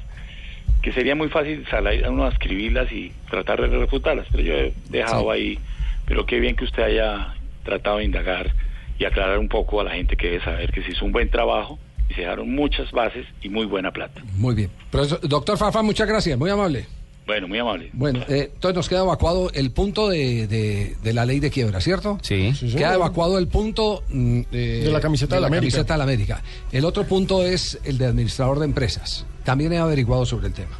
que 0.82 0.92
sería 0.92 1.14
muy 1.14 1.28
fácil 1.28 1.64
salir 1.70 2.04
a 2.04 2.10
uno 2.10 2.24
a 2.26 2.28
escribirlas 2.30 2.90
y 2.92 3.12
tratar 3.30 3.60
de 3.68 3.78
refutarlas, 3.78 4.26
pero 4.30 4.42
yo 4.42 4.54
he 4.54 4.72
dejado 4.90 5.30
ahí, 5.30 5.58
pero 6.06 6.26
qué 6.26 6.40
bien 6.40 6.56
que 6.56 6.64
usted 6.64 6.82
haya 6.82 7.34
tratado 7.64 7.98
de 7.98 8.04
indagar 8.04 8.50
y 8.98 9.04
aclarar 9.06 9.38
un 9.38 9.48
poco 9.48 9.80
a 9.80 9.84
la 9.84 9.90
gente 9.92 10.16
que 10.16 10.30
debe 10.30 10.44
saber 10.44 10.70
que 10.72 10.82
se 10.82 10.92
hizo 10.92 11.04
un 11.04 11.12
buen 11.12 11.30
trabajo 11.30 11.78
y 12.10 12.14
se 12.14 12.20
dejaron 12.22 12.50
muchas 12.54 12.90
bases 12.92 13.26
y 13.42 13.48
muy 13.48 13.64
buena 13.66 13.90
plata. 13.92 14.22
Muy 14.36 14.54
bien. 14.54 14.70
Profesor- 14.90 15.20
doctor 15.26 15.56
Farfán, 15.58 15.86
muchas 15.86 16.06
gracias, 16.06 16.38
muy 16.38 16.50
amable. 16.50 16.86
Bueno, 17.26 17.48
muy 17.48 17.58
amable. 17.58 17.88
Bueno, 17.94 18.20
eh, 18.28 18.50
entonces 18.54 18.76
nos 18.76 18.88
queda 18.88 19.00
evacuado 19.00 19.50
el 19.54 19.70
punto 19.70 20.08
de, 20.10 20.46
de- 20.46 20.96
de 21.02 21.12
la 21.14 21.24
ley 21.24 21.40
de 21.40 21.50
quiebra, 21.50 21.80
¿cierto? 21.80 22.18
Sí. 22.20 22.52
Queda 22.76 22.94
evacuado 22.94 23.38
el 23.38 23.48
punto 23.48 24.02
mm, 24.10 24.40
eh, 24.52 24.82
De 24.84 24.92
la 24.92 25.00
camiseta 25.00 25.36
de 25.36 25.40
la 25.40 25.46
América. 25.46 25.70
camiseta 25.72 25.94
de 25.94 25.98
la 25.98 26.04
América. 26.04 26.42
El 26.70 26.84
otro 26.84 27.04
punto 27.06 27.42
es 27.42 27.78
el 27.84 27.96
de 27.96 28.06
administrador 28.06 28.58
de 28.58 28.66
empresas. 28.66 29.24
También 29.44 29.72
he 29.72 29.78
averiguado 29.78 30.26
sobre 30.26 30.48
el 30.48 30.52
tema. 30.52 30.78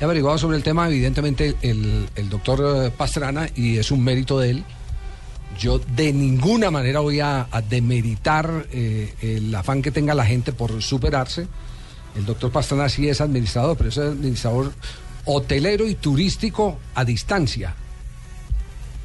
He 0.00 0.04
averiguado 0.04 0.38
sobre 0.38 0.56
el 0.56 0.62
tema, 0.62 0.86
evidentemente, 0.88 1.56
el, 1.62 2.08
el 2.14 2.28
doctor 2.28 2.86
eh, 2.86 2.90
Pastrana, 2.96 3.48
y 3.56 3.78
es 3.78 3.90
un 3.90 4.04
mérito 4.04 4.38
de 4.38 4.50
él. 4.50 4.64
Yo 5.58 5.80
de 5.80 6.12
ninguna 6.12 6.70
manera 6.70 7.00
voy 7.00 7.18
a, 7.18 7.48
a 7.50 7.62
demeritar 7.62 8.66
eh, 8.70 9.12
el 9.22 9.52
afán 9.56 9.82
que 9.82 9.90
tenga 9.90 10.14
la 10.14 10.24
gente 10.24 10.52
por 10.52 10.80
superarse. 10.82 11.48
El 12.16 12.26
doctor 12.26 12.52
Pastrana 12.52 12.88
sí 12.88 13.08
es 13.08 13.20
administrador, 13.20 13.76
pero 13.76 13.88
es 13.90 13.98
administrador 13.98 14.72
hotelero 15.30 15.86
y 15.86 15.94
turístico 15.94 16.78
a 16.94 17.04
distancia. 17.04 17.74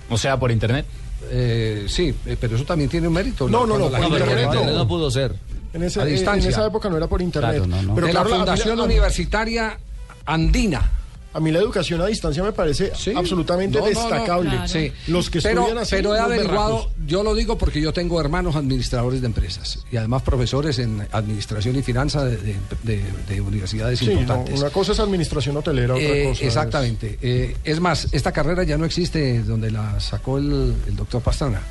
O 0.09 0.17
sea, 0.17 0.39
por 0.39 0.51
internet. 0.51 0.85
Eh, 1.29 1.85
sí, 1.87 2.13
eh, 2.25 2.37
pero 2.39 2.55
eso 2.55 2.65
también 2.65 2.89
tiene 2.89 3.07
un 3.07 3.13
mérito. 3.13 3.47
No, 3.47 3.65
no, 3.65 3.77
no, 3.77 3.89
por 3.89 3.99
internet 3.99 4.49
no. 4.53 4.87
pudo 4.87 5.09
ser. 5.11 5.35
En, 5.73 5.83
ese- 5.83 6.01
A 6.01 6.03
en- 6.03 6.09
distancia. 6.09 6.47
en 6.47 6.53
esa 6.53 6.65
época 6.67 6.89
no 6.89 6.97
era 6.97 7.07
por 7.07 7.21
internet. 7.21 7.51
Claro, 7.51 7.67
no, 7.67 7.81
no. 7.81 7.95
Pero 7.95 8.07
de 8.07 8.13
la 8.13 8.21
claro, 8.23 8.35
Fundación 8.37 8.77
la- 8.77 8.83
Universitaria 8.83 9.77
Andina. 10.25 10.91
A 11.35 11.39
mí 11.39 11.51
la 11.51 11.59
educación 11.59 11.99
a 12.01 12.05
distancia 12.05 12.43
me 12.43 12.51
parece 12.51 12.91
absolutamente 13.15 13.79
No, 13.79 13.85
no, 13.85 13.91
no, 13.91 13.99
destacable. 13.99 14.49
claro. 14.51 14.67
Sí. 14.67 14.91
Los 15.07 15.29
que 15.31 15.41
pero, 15.41 15.61
estudian 15.61 15.77
así, 15.79 15.95
pero 15.95 16.15
he 16.15 16.19
averiguado, 16.19 16.75
berracos. 16.77 16.93
yo 17.07 17.23
lo 17.23 17.33
digo 17.33 17.57
porque 17.57 17.81
yo 17.81 17.91
tengo 17.91 18.21
hermanos 18.21 18.55
administradores 18.55 19.19
de 19.21 19.27
empresas 19.27 19.79
y 19.91 19.97
además 19.97 20.21
profesores 20.21 20.77
en 20.77 21.07
administración 21.11 21.75
y 21.75 21.81
finanzas 21.81 22.25
de, 22.25 22.37
de- 22.37 22.55
de- 22.83 23.03
de 23.27 23.41
universidades 23.41 23.97
Sí, 23.97 24.05
no, 24.05 24.11
importantes. 24.11 24.59
una 24.59 24.69
cosa 24.69 24.91
es 24.91 24.99
administración 24.99 25.57
hotelera, 25.57 25.95
otra 25.95 26.05
Eh, 26.07 26.23
cosa 26.29 26.41
es- 26.41 26.47
exactamente. 26.47 27.17
Eh, 27.21 27.57
es 27.63 27.79
más, 27.79 28.07
esta 28.11 28.31
carrera 28.31 28.63
ya 28.63 28.77
no 28.77 28.85
existe 28.85 29.41
donde 29.41 29.71
la 29.71 29.99
sacó 29.99 30.37
el, 30.37 30.75
el 30.87 30.95
doctor 30.95 31.21
Pastrana. 31.23 31.61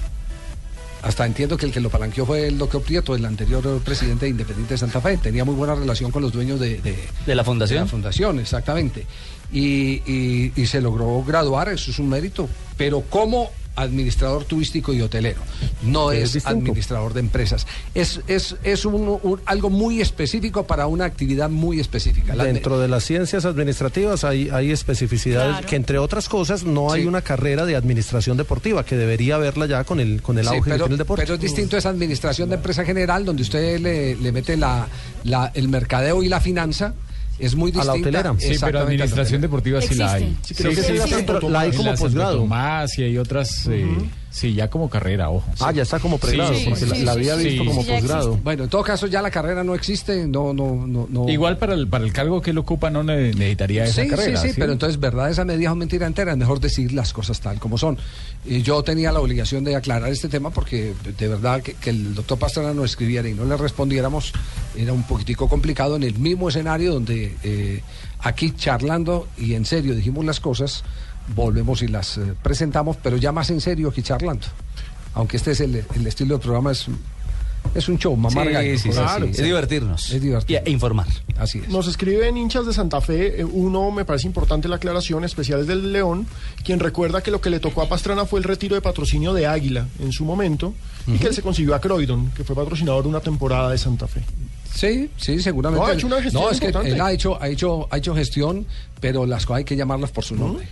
Hasta 1.02 1.26
entiendo 1.26 1.56
que 1.56 1.66
el 1.66 1.72
que 1.72 1.80
lo 1.80 1.90
palanqueó 1.90 2.24
fue 2.24 2.46
el 2.46 2.56
doctor 2.56 2.80
Prieto, 2.80 3.16
el 3.16 3.24
anterior 3.24 3.80
presidente 3.84 4.26
de 4.26 4.30
Independiente 4.30 4.74
de 4.74 4.78
Santa 4.78 5.00
Fe. 5.00 5.16
Tenía 5.16 5.44
muy 5.44 5.56
buena 5.56 5.74
relación 5.74 6.12
con 6.12 6.22
los 6.22 6.30
dueños 6.32 6.60
de, 6.60 6.80
de, 6.80 6.96
¿De 7.26 7.34
la 7.34 7.42
fundación? 7.42 7.78
de 7.80 7.84
la 7.86 7.90
fundación, 7.90 8.38
exactamente. 8.38 9.04
Y, 9.52 10.02
y- 10.06 10.52
y 10.56 10.66
se 10.66 10.80
logró 10.80 11.22
graduar, 11.24 11.68
eso 11.68 11.90
es 11.90 11.98
un 11.98 12.08
mérito. 12.08 12.48
Pero 12.76 13.02
como 13.02 13.50
administrador 13.74 14.44
turístico 14.44 14.92
y 14.92 15.00
hotelero, 15.00 15.40
no 15.82 16.12
Es 16.12 16.36
es, 16.36 16.44
administrador 16.46 17.14
de 17.14 17.20
empresas. 17.20 17.66
Es, 17.94 18.20
es, 18.28 18.56
es 18.64 18.84
un- 18.84 19.18
un- 19.22 19.40
algo 19.46 19.70
muy 19.70 20.02
específico 20.02 20.66
para 20.66 20.86
una 20.86 21.06
actividad 21.06 21.48
muy 21.48 21.80
específica. 21.80 22.34
La- 22.34 22.44
Dentro 22.44 22.78
de 22.78 22.88
las 22.88 23.02
ciencias 23.04 23.46
administrativas 23.46 24.24
hay, 24.24 24.50
hay 24.50 24.72
especificidades 24.72 25.52
Claro. 25.52 25.66
que 25.68 25.76
entre 25.76 25.96
otras 25.98 26.28
cosas 26.28 26.64
no 26.64 26.92
hay 26.92 27.02
Sí. 27.02 27.08
una 27.08 27.22
carrera 27.22 27.64
de 27.64 27.74
administración 27.76 28.36
deportiva 28.36 28.84
que 28.84 28.96
debería 28.96 29.36
haberla 29.36 29.64
ya 29.64 29.84
con 29.84 30.00
el 30.00 30.20
con 30.20 30.38
el 30.38 30.48
auge 30.48 30.60
que 30.64 30.70
pero, 30.70 30.84
tiene 30.84 30.94
el 30.94 30.98
deporte. 30.98 31.22
pero 31.22 31.34
es 31.36 31.40
distinto 31.40 31.78
esa 31.78 31.88
administración 31.88 32.50
de 32.50 32.56
empresa 32.56 32.84
general, 32.84 33.24
donde 33.24 33.42
usted 33.42 33.80
le, 33.80 34.16
le 34.16 34.32
mete 34.32 34.56
la, 34.58 34.86
la- 35.24 35.50
el 35.54 35.68
mercadeo 35.68 36.22
y 36.22 36.28
la 36.28 36.40
finanza. 36.40 36.92
Es 37.42 37.54
muy 37.56 37.70
A 37.72 37.84
la 37.84 37.94
distinta. 37.94 38.20
hotelera. 38.20 38.34
Sí, 38.38 38.54
pero 38.60 38.78
administración 38.80 39.40
deportiva 39.40 39.80
sí 39.82 39.94
la 39.96 40.12
hay. 40.14 40.36
Sí, 40.42 40.54
creo 40.54 40.70
que 40.70 40.82
sí, 40.82 40.92
sí, 40.98 41.08
sí, 41.08 41.24
pero 41.26 41.48
la 41.50 41.60
hay 41.60 41.72
como 41.72 41.94
posgrado. 41.94 42.36
Tomás 42.38 42.98
y 42.98 43.02
hay 43.02 43.18
otras, 43.18 43.66
eh, 43.70 43.84
sí, 44.32 44.54
ya 44.54 44.68
como 44.68 44.88
carrera, 44.90 45.30
ojo. 45.30 45.44
Ah, 45.60 45.70
ya 45.72 45.82
está 45.82 46.00
como 46.00 46.18
pregrado, 46.18 46.54
Sí, 46.54 46.64
porque 46.68 46.86
la, 46.86 46.96
sí, 46.96 47.02
la 47.04 47.12
sí, 47.12 47.18
había 47.18 47.36
sí. 47.36 47.44
visto 47.44 47.62
Sí, 47.62 47.68
como 47.68 47.86
posgrado. 47.86 48.36
Bueno, 48.42 48.64
en 48.64 48.70
todo 48.70 48.82
caso 48.82 49.06
ya 49.06 49.22
la 49.22 49.30
carrera 49.30 49.62
no 49.62 49.74
existe, 49.74 50.26
no, 50.26 50.52
no, 50.52 50.86
no, 50.86 51.06
no. 51.08 51.28
Igual 51.28 51.58
para 51.58 51.74
el, 51.74 51.86
para 51.86 52.04
el 52.04 52.12
cargo 52.12 52.40
que 52.42 52.50
él 52.50 52.58
ocupa 52.58 52.90
no 52.90 53.02
ne- 53.04 53.32
necesitaría 53.34 53.84
esa 53.84 54.02
sí, 54.02 54.08
carrera. 54.08 54.40
sí, 54.40 54.48
sí, 54.48 54.54
pero 54.58 54.72
entonces 54.72 54.98
verdad 54.98 55.30
esa 55.30 55.44
medida 55.44 55.70
o 55.70 55.76
mentira 55.76 56.06
entera, 56.06 56.32
es 56.32 56.38
mejor 56.38 56.58
decir 56.60 56.92
las 56.92 57.12
cosas 57.12 57.40
tal 57.40 57.58
como 57.60 57.76
son. 57.78 57.98
Y 58.44 58.62
yo 58.62 58.82
tenía 58.82 59.12
la 59.12 59.20
obligación 59.20 59.62
de 59.64 59.76
aclarar 59.76 60.10
este 60.10 60.28
tema 60.28 60.50
porque 60.50 60.94
de 61.18 61.28
verdad 61.28 61.62
que, 61.62 61.74
que 61.74 61.90
el 61.90 62.14
doctor 62.14 62.38
Pastrana 62.38 62.72
no 62.74 62.84
escribiera 62.84 63.28
y 63.28 63.34
no 63.34 63.44
le 63.44 63.56
respondiéramos 63.56 64.32
era 64.76 64.92
un 64.92 65.02
poquitico 65.04 65.48
complicado 65.48 65.96
en 65.96 66.02
el 66.04 66.18
mismo 66.18 66.48
escenario 66.48 66.94
donde 66.94 67.36
eh, 67.44 67.82
aquí 68.20 68.52
charlando 68.52 69.28
y 69.36 69.54
en 69.54 69.66
serio 69.66 69.94
dijimos 69.94 70.24
las 70.24 70.40
cosas, 70.40 70.82
volvemos 71.34 71.82
y 71.82 71.88
las 71.88 72.18
eh, 72.18 72.34
presentamos, 72.42 72.96
pero 73.02 73.16
ya 73.16 73.32
más 73.32 73.50
en 73.50 73.60
serio 73.60 73.92
que 73.92 74.02
charlando. 74.02 74.46
Aunque 75.14 75.36
este 75.36 75.50
es 75.52 75.60
el, 75.60 75.84
el 75.94 76.06
estilo 76.06 76.34
del 76.36 76.42
programa, 76.42 76.72
es 76.72 76.86
Es 77.74 77.88
un 77.88 77.96
show, 77.98 78.16
mamar 78.16 78.48
Sí, 78.48 78.70
sí, 78.72 78.78
sí, 78.78 78.88
Claro. 78.90 79.26
sí. 79.26 79.30
Es 79.32 79.42
divertirnos. 79.44 80.10
Es 80.10 80.20
divertido. 80.20 80.60
E 80.64 80.70
informar. 80.70 81.06
Así 81.38 81.58
es. 81.60 81.68
Nos 81.68 81.86
escriben 81.86 82.36
hinchas 82.36 82.66
de 82.66 82.72
Santa 82.72 83.00
Fe, 83.00 83.40
eh, 83.40 83.44
uno 83.44 83.90
me 83.90 84.04
parece 84.04 84.26
importante 84.26 84.68
la 84.68 84.76
aclaración, 84.76 85.24
especiales 85.24 85.66
del 85.66 85.92
León, 85.92 86.26
quien 86.64 86.80
recuerda 86.80 87.22
que 87.22 87.30
lo 87.30 87.40
que 87.40 87.50
le 87.50 87.60
tocó 87.60 87.82
a 87.82 87.88
Pastrana 87.88 88.24
fue 88.26 88.40
el 88.40 88.44
retiro 88.44 88.74
de 88.74 88.80
patrocinio 88.80 89.32
de 89.32 89.46
Águila 89.46 89.86
en 90.00 90.12
su 90.12 90.24
momento 90.24 90.74
y 91.06 91.18
que 91.18 91.28
él 91.28 91.34
se 91.34 91.42
consiguió 91.42 91.74
a 91.74 91.80
Croydon, 91.80 92.30
que 92.32 92.42
fue 92.44 92.56
patrocinador 92.56 93.06
una 93.06 93.20
temporada 93.20 93.70
de 93.70 93.78
Santa 93.78 94.06
Fe. 94.08 94.22
Sí, 94.74 95.10
sí, 95.16 95.40
seguramente. 95.40 95.84
No, 95.84 95.90
ha 95.90 95.94
hecho 95.94 96.06
una 96.06 96.22
gestión 96.22 96.42
No, 96.42 96.50
es 96.50 96.58
que 96.58 96.66
él 96.68 97.00
ha 97.00 97.12
hecho, 97.12 97.40
ha 97.40 97.48
hecho, 97.48 97.86
ha 97.90 97.98
hecho 97.98 98.14
gestión, 98.14 98.66
pero 99.00 99.26
las 99.26 99.44
cosas 99.46 99.58
hay 99.58 99.64
que 99.64 99.76
llamarlas 99.76 100.10
por 100.10 100.24
su 100.24 100.34
nombre. 100.34 100.66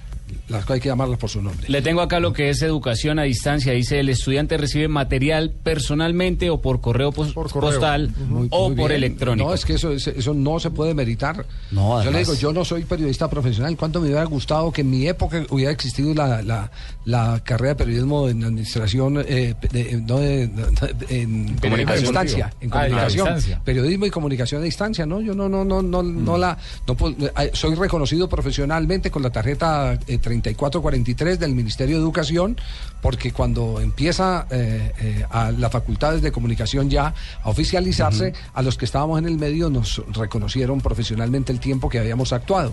Las 0.49 0.63
cosas 0.63 0.75
hay 0.77 0.81
que 0.81 0.89
llamarlas 0.89 1.19
por 1.19 1.31
su 1.31 1.43
nombre. 1.43 1.67
Le 1.69 1.83
tengo 1.83 2.01
acá 2.01 2.21
lo 2.21 2.33
que 2.33 2.51
es 2.51 2.63
educación 2.63 3.19
a 3.19 3.23
distancia. 3.25 3.73
Dice, 3.73 4.01
el 4.01 4.09
estudiante 4.09 4.57
recibe 4.57 4.89
material 4.89 5.53
personalmente 5.63 6.51
o 6.51 6.61
por 6.61 6.81
correo, 6.81 7.13
pos- 7.13 7.33
postal 7.33 8.11
Muy- 8.29 8.49
o 8.51 8.69
muy 8.69 8.77
por 8.77 8.91
bien. 8.91 9.03
electrónico. 9.05 9.49
No, 9.49 9.55
es 9.55 9.65
que 9.65 9.75
eso, 9.75 9.93
es- 9.93 10.07
eso 10.09 10.35
no 10.35 10.59
se 10.61 10.71
puede 10.71 10.95
meritar. 10.95 11.45
No, 11.71 12.03
yo 12.03 12.11
le 12.11 12.19
digo, 12.21 12.35
yo 12.35 12.53
no 12.53 12.65
soy 12.65 12.85
periodista 12.85 13.29
profesional. 13.31 13.77
¿Cuánto 13.77 14.01
me 14.01 14.07
hubiera 14.07 14.25
gustado 14.25 14.71
que 14.73 14.83
en 14.83 14.91
mi 14.91 15.07
época 15.07 15.45
hubiera 15.51 15.73
existido 15.73 16.15
la, 16.15 16.43
la, 16.43 16.71
la 17.05 17.41
carrera 17.45 17.71
de 17.71 17.77
periodismo 17.85 18.29
en 18.29 18.45
administración, 18.45 19.25
eh, 19.27 19.55
de- 19.73 20.03
no 20.07 20.19
de- 20.19 20.47
de- 20.49 20.95
de- 21.07 21.21
en 21.23 21.57
Comunicación. 21.57 22.17
a 22.17 22.23
distancia, 22.23 22.53
en 22.61 22.73
Ah, 22.73 22.77
a 22.77 22.83
comunicación, 22.87 23.27
distancia. 23.27 23.61
periodismo 23.65 24.07
y 24.07 24.11
comunicación 24.11 24.61
a 24.63 24.65
distancia, 24.65 25.07
¿no? 25.07 25.21
Yo 25.21 25.35
no, 25.35 25.49
no, 25.49 25.65
no, 25.65 25.83
no, 25.83 26.03
no 26.03 26.39
la, 26.39 26.57
no 26.87 26.95
puedo- 26.97 27.17
eh, 27.39 27.51
soy 27.55 27.75
reconocido 27.75 28.29
profesionalmente 28.29 29.11
con 29.11 29.23
la 29.23 29.31
tarjeta 29.31 29.99
eh, 30.07 30.19
3443 30.21 31.39
del 31.39 31.55
Ministerio 31.55 31.97
de 31.97 32.03
Educación, 32.03 32.57
porque 33.01 33.33
cuando 33.33 33.81
empieza 33.81 34.47
eh, 34.51 34.93
eh, 35.01 35.25
a 35.31 35.51
las 35.51 35.73
facultades 35.73 36.23
de 36.23 36.33
comunicación 36.33 36.91
ya 36.91 37.15
a 37.43 37.49
oficializarse, 37.49 38.33
a 38.53 38.63
los 38.63 38.77
que 38.77 38.85
estábamos 38.85 39.19
en 39.19 39.27
el 39.27 39.39
medio 39.39 39.71
nos 39.71 40.03
reconocieron 40.13 40.81
profesionalmente 40.81 41.53
el 41.53 41.61
tiempo 41.61 41.89
que 41.89 41.99
habíamos 41.99 42.33
actuado. 42.33 42.73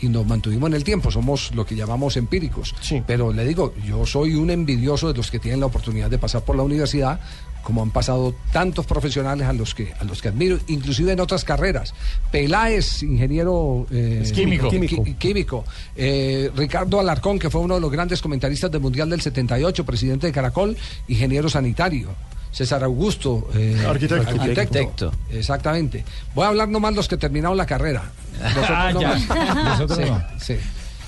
Y 0.00 0.08
nos 0.08 0.26
mantuvimos 0.26 0.68
en 0.68 0.74
el 0.74 0.84
tiempo, 0.84 1.10
somos 1.10 1.52
lo 1.54 1.66
que 1.66 1.74
llamamos 1.74 2.16
empíricos. 2.16 2.74
Pero 3.06 3.32
le 3.32 3.44
digo, 3.44 3.74
yo 3.84 4.06
soy 4.06 4.34
un 4.34 4.50
envidioso 4.50 5.08
de 5.08 5.14
los 5.14 5.30
que 5.30 5.40
tienen 5.40 5.60
la 5.60 5.66
oportunidad 5.66 6.08
de 6.08 6.18
pasar 6.18 6.44
por 6.44 6.56
la 6.56 6.62
universidad, 6.62 7.20
como 7.62 7.82
han 7.82 7.90
pasado 7.90 8.34
tantos 8.52 8.86
profesionales 8.86 9.46
a 9.46 9.52
los 9.52 9.74
que 9.74 9.92
a 9.98 10.04
los 10.04 10.22
que 10.22 10.28
admiro, 10.28 10.58
inclusive 10.68 11.12
en 11.12 11.20
otras 11.20 11.44
carreras. 11.44 11.92
Peláez, 12.30 13.02
ingeniero 13.02 13.86
eh, 13.90 14.20
Es 14.22 14.32
químico. 14.32 15.64
Eh, 15.96 16.50
Ricardo 16.56 17.00
Alarcón, 17.00 17.38
que 17.38 17.50
fue 17.50 17.60
uno 17.60 17.74
de 17.74 17.80
los 17.80 17.90
grandes 17.90 18.22
comentaristas 18.22 18.70
del 18.70 18.80
Mundial 18.80 19.10
del 19.10 19.20
78, 19.20 19.84
presidente 19.84 20.26
de 20.26 20.32
Caracol, 20.32 20.76
ingeniero 21.08 21.48
sanitario. 21.48 22.08
César 22.50 22.82
Augusto, 22.82 23.48
eh, 23.54 23.84
Arquitecto. 23.86 24.30
arquitecto. 24.40 25.12
Exactamente. 25.30 26.02
Voy 26.34 26.44
a 26.44 26.48
hablar 26.48 26.68
nomás 26.68 26.94
los 26.94 27.06
que 27.06 27.18
terminaron 27.18 27.56
la 27.56 27.66
carrera. 27.66 28.10
Nosotros 28.40 28.66
Ah, 28.70 28.90
no 28.92 29.00
ya. 29.02 29.18
Nosotros 29.64 29.98
Sí, 29.98 30.04
no. 30.06 30.22
sí. 30.40 30.56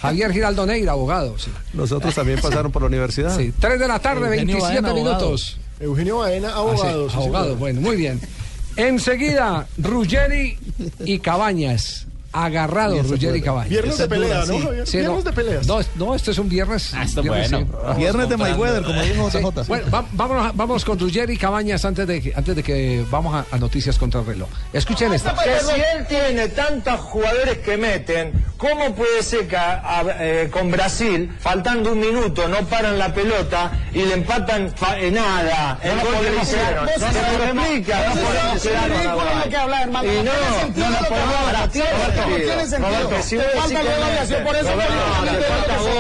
Javier 0.03 0.33
Giraldo 0.33 0.67
Neira, 0.67 0.93
abogado. 0.93 1.39
sí. 1.39 1.51
Los 1.73 1.93
otros 1.93 2.15
también 2.15 2.39
pasaron 2.41 2.71
por 2.71 2.83
la 2.83 2.89
universidad. 2.89 3.37
Sí, 3.37 3.53
3 3.59 3.79
de 3.81 3.89
la 3.89 3.99
tarde, 3.99 4.27
Eugenio 4.27 4.57
27 4.57 4.73
Baena, 4.83 4.89
abogado. 4.91 5.19
minutos. 5.21 5.59
Eugenio 5.81 6.19
Baena, 6.19 6.49
Ah, 6.49 6.53
sí, 6.53 6.59
abogado. 6.59 7.11
sí, 7.11 7.17
abogado, 7.17 7.57
bueno, 7.57 7.81
muy 7.81 7.97
bien. 7.97 8.21
Enseguida, 8.77 9.67
Ruggeri 9.79 10.59
y 11.05 11.19
Cabañas. 11.19 12.07
Agarrado, 12.33 13.03
Ruggeri 13.03 13.39
y. 13.39 13.43
Cabañas. 13.43 13.71
Viernes 13.71 13.99
de 13.99 14.09
pelea, 14.09 14.45
¿no? 14.47 14.59
Viernes 14.59 15.25
de 15.25 15.33
peleas. 15.33 15.67
No, 15.67 15.81
no, 15.97 16.15
este 16.15 16.31
es 16.31 16.39
un 16.39 16.49
viernes. 16.49 16.93
Ah, 16.95 17.03
está 17.03 17.21
viernes, 17.23 17.51
bueno. 17.51 17.67
sí. 17.93 17.97
Viernes 17.99 18.29
de 18.29 18.37
Mayweather, 18.37 18.83
como 18.85 19.03
dijo 19.03 19.31
Sí. 19.31 19.39
JJ. 19.39 19.67
Bueno, 19.67 20.07
vámonos, 20.13 20.47
a- 20.47 20.53
vamos 20.55 20.85
con 20.85 20.99
Ruggeri 20.99 21.35
y 21.35 21.37
Cabañas 21.37 21.85
antes 21.85 22.07
de, 22.07 22.21
que- 22.23 22.33
antes 22.35 22.55
de 22.55 22.63
que 22.63 23.05
vamos 23.11 23.35
a, 23.35 23.45
a 23.55 23.59
noticias 23.59 23.99
contra 23.99 24.21
el 24.21 24.27
reloj. 24.27 24.49
Escuchen 24.73 25.13
esto. 25.13 25.31
Que 25.43 25.61
si 25.61 25.81
él 25.81 26.07
tiene 26.09 26.49
tantos 26.49 27.01
jugadores 27.01 27.59
que 27.59 27.77
meten, 27.77 28.33
¿cómo 28.57 28.95
puede 28.95 29.23
ser 29.23 29.49
que 29.49 29.57
a- 29.57 29.81
a- 30.01 30.05
eh, 30.21 30.49
con 30.53 30.71
Brasil, 30.71 31.35
faltando 31.41 31.93
un 31.93 32.01
minuto, 32.01 32.47
no 32.49 32.59
paran 32.69 32.97
la 32.99 33.13
pelota 33.13 33.73
y 33.93 34.03
le 34.05 34.15
empatan 34.15 34.73
fa- 34.77 34.99
eh, 34.99 35.11
nada? 35.11 35.79
El 35.83 35.99
gol 36.01 36.15
que 36.23 36.31
le 36.31 36.43
hicieron. 36.43 36.85
No 36.87 36.93
se 36.93 36.99
lo 37.01 37.45
explica, 37.61 38.09
no 38.09 38.21
podemos 38.21 38.65
la 39.05 39.15
bola. 39.15 40.05
Y 40.05 40.23
no, 40.23 40.33
no 40.77 40.91
nos 40.91 41.07
podemos 41.09 42.20
hablar. 42.23 42.41
Tiene 42.41 42.67
sentido. 42.67 42.91
Roberto, 43.03 43.23
si 43.29 43.37
vos 43.37 43.45
decís 43.47 43.79
que 43.79 43.85
mete, 43.85 44.45
Roberto, 44.45 44.71
te 45.39 45.45
falta 45.45 45.77
vos. 45.79 45.91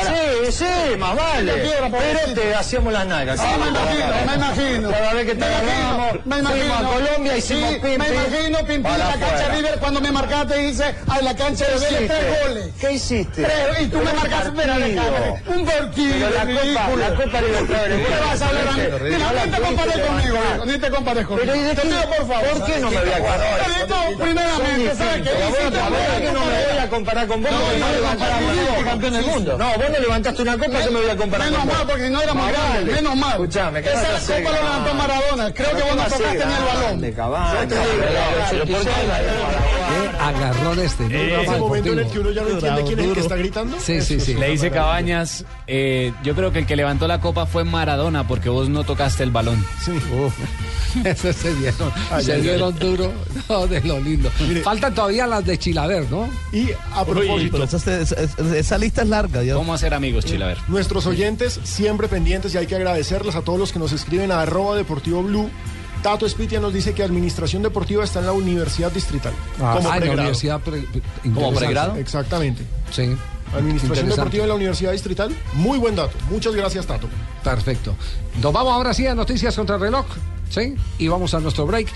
Sí, 0.00 0.52
sí, 0.52 0.96
más 0.98 1.16
vale. 1.16 1.52
Pero 1.52 2.34
te 2.34 2.54
hacíamos 2.54 2.92
las 2.92 3.06
nalgas. 3.06 3.40
Sí, 3.40 3.46
me 3.46 3.68
imagino, 3.68 4.06
me 4.26 4.34
imagino. 4.34 4.90
Cada 4.90 5.12
vez 5.14 5.26
que 5.26 5.34
te 5.34 5.44
agarramos, 5.44 6.26
me 6.26 6.38
imagino. 6.38 6.74
a 6.74 6.82
Colombia, 6.82 7.32
Sí, 7.32 7.38
hicimos 7.38 7.74
pim, 7.76 7.98
me 7.98 8.08
imagino, 8.08 8.58
pim, 8.66 8.82
para 8.82 8.98
la 8.98 9.12
cancha. 9.14 9.48
River 9.54 9.78
cuando 9.80 10.00
me 10.00 10.12
marcaste 10.12 10.60
y 10.62 10.66
dice, 10.66 10.94
ay, 11.08 11.24
la 11.24 11.34
cancha 11.36 11.64
de 11.66 11.72
¿Qué 11.72 11.78
Vélez, 11.94 12.08
tres 12.10 12.42
goles. 12.42 12.68
¿Qué 12.80 12.92
hiciste? 12.92 13.46
Y 13.80 13.86
tú 13.86 13.98
me 13.98 14.12
marcaste. 14.12 14.50
Un. 14.50 15.66
Pero 15.70 16.30
la 16.30 16.42
Copa- 16.42 16.96
la 16.96 17.14
Copa 17.14 17.40
Libertadores, 17.40 18.06
¿Qué 18.06 18.14
vas 18.24 18.42
a 18.42 18.48
hablar 18.48 18.68
a 18.68 18.72
mí? 18.72 18.82
Mira, 19.02 19.18
No 19.18 19.32
la 19.32 19.44
ni 19.46 19.50
te 19.52 19.60
compares 19.60 19.98
conmigo, 20.06 20.38
ni 20.66 20.78
te 20.78 20.90
compares 20.90 21.26
conmigo. 21.26 21.46
Pero 21.46 21.56
¿y 21.56 21.62
de 21.64 21.74
Te 21.74 21.82
pido, 21.82 22.00
por 22.02 22.28
favor. 22.28 22.48
¿Por 22.50 22.64
qué 22.66 22.78
no 22.80 22.90
me 22.90 23.00
voy 23.00 23.10
a 23.10 23.18
comparar? 23.18 23.60
Esto, 23.80 23.94
primeramente, 24.18 24.96
¿sabes 24.96 25.22
qué? 25.22 25.30
La 25.72 25.88
verdad 25.88 26.18
que 26.18 26.32
no 26.32 26.40
me 26.40 26.66
voy 26.66 26.78
a 26.78 26.90
comparar 26.90 27.26
con 27.26 27.42
vos 27.42 27.50
No, 27.50 27.58
no, 27.58 27.86
no 27.86 27.92
levantaste 27.92 28.44
una 28.44 28.66
copa, 28.66 28.84
campeón 28.84 29.12
del 29.12 29.24
mundo. 29.26 29.58
No, 29.58 29.68
vos 29.70 29.90
no 29.90 29.98
levantaste 29.98 30.42
una 30.42 30.58
copa, 30.58 30.80
yo 30.84 30.90
me 30.90 31.00
voy 31.00 31.10
a 31.10 31.16
comparar 31.16 31.50
Menos 31.50 31.66
mal, 31.66 31.86
porque 31.86 32.10
no 32.10 32.22
éramos 32.22 32.48
grandes, 32.50 32.94
menos 32.94 33.16
mal. 33.16 33.32
Escuchame, 33.32 33.82
¿qué 33.82 33.88
Esa 33.90 34.36
copa 34.36 34.50
lo 34.50 34.62
levantó 34.62 34.94
Maradona. 34.94 35.54
Creo 35.54 35.70
que 35.76 35.82
vos 35.82 35.96
no 35.96 36.04
tocaste 36.04 36.46
ni 36.46 36.52
el 36.52 36.64
balón. 36.64 37.00
De 37.00 37.12
caballo. 37.12 37.60
Yo 37.62 37.68
te 37.68 37.74
digo, 37.74 38.78
este. 40.04 41.04
Eh, 41.04 41.08
Programa 41.08 41.42
ese 41.42 41.58
momento 41.58 41.92
en 41.92 41.98
el 41.98 42.06
que 42.08 42.18
uno 42.18 42.30
ya 42.30 42.42
no 42.42 42.48
entiende 42.50 42.84
quién 42.84 42.98
es 43.00 43.06
el 43.06 43.12
que 43.12 43.20
está 43.20 43.36
gritando. 43.36 43.80
Sí, 43.80 44.00
sí, 44.00 44.20
sí. 44.20 44.34
Le 44.34 44.50
dice 44.50 44.70
Cabañas, 44.70 45.44
eh, 45.66 46.12
yo 46.22 46.34
creo 46.34 46.52
que 46.52 46.60
el 46.60 46.66
que 46.66 46.76
levantó 46.76 47.06
la 47.08 47.20
copa 47.20 47.46
fue 47.46 47.64
Maradona 47.64 48.26
porque 48.26 48.48
vos 48.48 48.68
no 48.68 48.84
tocaste 48.84 49.22
el 49.22 49.30
balón. 49.30 49.64
Sí. 49.84 49.92
Eso 51.04 51.32
se 51.32 51.54
dieron, 51.54 51.92
Ay, 52.10 52.24
se 52.24 52.32
ay, 52.32 52.40
dieron 52.42 52.76
duro. 52.78 53.12
No, 53.48 53.66
de 53.66 53.80
lo 53.82 54.00
lindo. 54.00 54.28
Faltan 54.64 54.92
todavía 54.94 55.26
las 55.26 55.44
de 55.44 55.56
Chilaver, 55.56 56.10
¿no? 56.10 56.28
Y 56.52 56.70
a 56.94 57.04
propósito, 57.04 57.62
esa, 57.62 58.00
esa- 58.00 58.16
esa 58.56 58.78
lista 58.78 59.02
es 59.02 59.08
larga. 59.08 59.42
ya. 59.44 59.54
¿Cómo 59.54 59.72
hacer 59.74 59.94
amigos, 59.94 60.24
Chilaver? 60.24 60.58
nuestros 60.68 61.06
oyentes 61.06 61.60
siempre 61.62 62.08
pendientes 62.08 62.54
y 62.54 62.58
hay 62.58 62.66
que 62.66 62.74
agradecerles 62.76 63.36
a 63.36 63.42
todos 63.42 63.58
los 63.58 63.72
que 63.72 63.78
nos 63.78 63.92
escriben 63.92 64.32
a 64.32 64.40
arroba 64.42 64.76
deportivo 64.76 65.22
blue. 65.22 65.50
Tato 66.02 66.26
Espitia 66.26 66.60
nos 66.60 66.72
dice 66.72 66.94
que 66.94 67.02
Administración 67.02 67.62
Deportiva 67.62 68.04
está 68.04 68.20
en 68.20 68.26
la 68.26 68.32
Universidad 68.32 68.90
Distrital. 68.90 69.32
Ah, 69.60 69.74
como 69.76 69.76
ah, 69.76 69.76
en 69.78 69.84
la 69.84 69.90
pregrado. 69.96 70.12
universidad 70.20 70.60
pre- 70.60 70.84
interesante. 71.24 72.00
Exactamente. 72.00 72.62
Sí. 72.90 73.16
Administración. 73.54 74.08
Deportiva 74.08 74.44
en 74.44 74.48
la 74.48 74.54
Universidad 74.54 74.92
Distrital. 74.92 75.34
Muy 75.54 75.78
buen 75.78 75.96
dato. 75.96 76.16
Muchas 76.30 76.54
gracias, 76.54 76.86
Tato. 76.86 77.08
Perfecto. 77.42 77.94
Nos 78.40 78.52
vamos 78.52 78.72
ahora 78.72 78.94
sí 78.94 79.06
a 79.06 79.14
noticias 79.14 79.54
contra 79.56 79.74
el 79.76 79.82
reloj. 79.82 80.06
¿Sí? 80.50 80.74
Y 80.98 81.06
vamos 81.06 81.32
a 81.34 81.38
nuestro 81.40 81.64
break. 81.64 81.86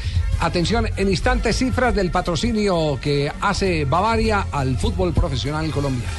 Atención, 0.41 0.87
en 0.97 1.09
instantes 1.09 1.57
cifras 1.57 1.93
del 1.95 2.11
patrocinio 2.13 2.99
que 3.01 3.33
hace 3.41 3.85
Bavaria 3.85 4.47
al 4.53 4.77
fútbol 4.79 5.13
profesional 5.13 5.69
colombiano. 5.73 6.13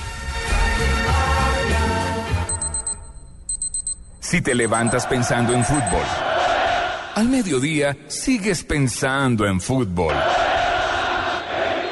Si 4.19 4.41
te 4.41 4.55
levantas 4.55 5.05
pensando 5.05 5.53
en 5.53 5.63
fútbol, 5.63 6.01
al 7.15 7.29
mediodía 7.29 7.97
sigues 8.07 8.63
pensando 8.63 9.47
en 9.47 9.61
fútbol. 9.61 10.13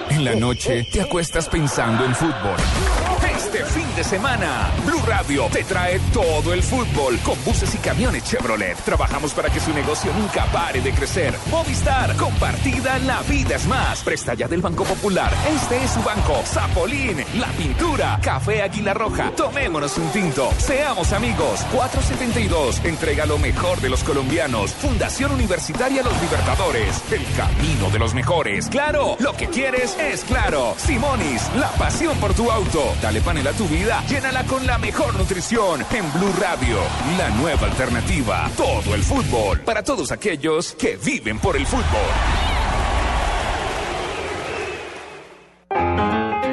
En 0.10 0.26
la 0.26 0.36
noche 0.36 0.86
te 0.92 1.02
acuestas 1.02 1.48
pensando 1.48 2.04
en 2.04 2.14
fútbol. 2.14 3.13
Este 3.54 3.66
fin 3.66 3.96
de 3.96 4.04
semana, 4.04 4.72
Blue 4.84 5.04
Radio 5.06 5.46
te 5.52 5.64
trae 5.64 6.00
todo 6.12 6.56
el 6.56 6.64
fútbol 6.64 7.20
con 7.20 7.38
buses 7.46 7.76
y 7.76 7.78
camiones 7.78 8.24
Chevrolet. 8.24 8.76
Trabajamos 8.78 9.32
para 9.36 9.52
que 9.52 9.60
su 9.60 9.72
negocio 9.72 10.12
nunca 10.14 10.46
pare 10.46 10.82
de 10.82 10.92
crecer. 10.92 11.36
Movistar, 11.52 12.16
compartida, 12.16 12.98
la 12.98 13.22
vida 13.22 13.58
es 13.58 13.68
más. 13.68 14.02
Presta 14.02 14.34
ya 14.34 14.48
del 14.48 14.62
Banco 14.62 14.86
Popular. 14.86 15.32
Este 15.48 15.84
es 15.84 15.92
su 15.92 16.02
banco. 16.02 16.42
Zapolín, 16.46 17.24
la 17.38 17.46
pintura, 17.50 18.20
Café 18.24 18.64
Águila 18.64 18.96
Roja. 18.96 19.30
Tomémonos 19.36 20.00
un 20.00 20.10
tinto. 20.10 20.52
Seamos 20.58 21.14
amigos. 21.14 21.60
472. 21.74 22.84
Entrega 22.86 23.28
lo 23.28 23.38
mejor 23.38 23.80
de 23.82 23.90
los 23.90 24.04
colombianos. 24.04 24.72
Fundación 24.72 25.32
Universitaria 25.32 26.02
Los 26.02 26.20
Libertadores. 26.24 27.04
El 27.12 27.24
camino 27.38 27.92
de 27.92 28.00
los 28.00 28.16
mejores. 28.16 28.68
Claro, 28.70 29.16
lo 29.20 29.34
que 29.34 29.46
quieres 29.46 29.96
es 30.00 30.24
claro. 30.24 30.74
Simonis, 30.80 31.52
la 31.56 31.70
pasión 31.74 32.18
por 32.18 32.34
tu 32.34 32.50
auto. 32.50 32.96
Dale 33.00 33.22
panel 33.22 33.43
tu 33.52 33.68
vida. 33.68 34.04
Llénala 34.08 34.46
con 34.46 34.66
la 34.66 34.78
mejor 34.78 35.16
nutrición. 35.16 35.82
En 35.92 36.14
Blue 36.14 36.34
Radio, 36.40 36.78
la 37.18 37.30
nueva 37.32 37.68
alternativa. 37.68 38.50
Todo 38.56 38.96
el 38.96 39.04
fútbol. 39.04 39.60
Para 39.62 39.84
todos 39.84 40.12
aquellos 40.12 40.74
que 40.76 40.98
viven 41.04 41.40
por 41.40 41.58
el 41.58 41.66
fútbol. 41.66 41.84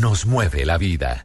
Nos 0.01 0.25
mueve 0.25 0.65
la 0.65 0.79
vida. 0.79 1.20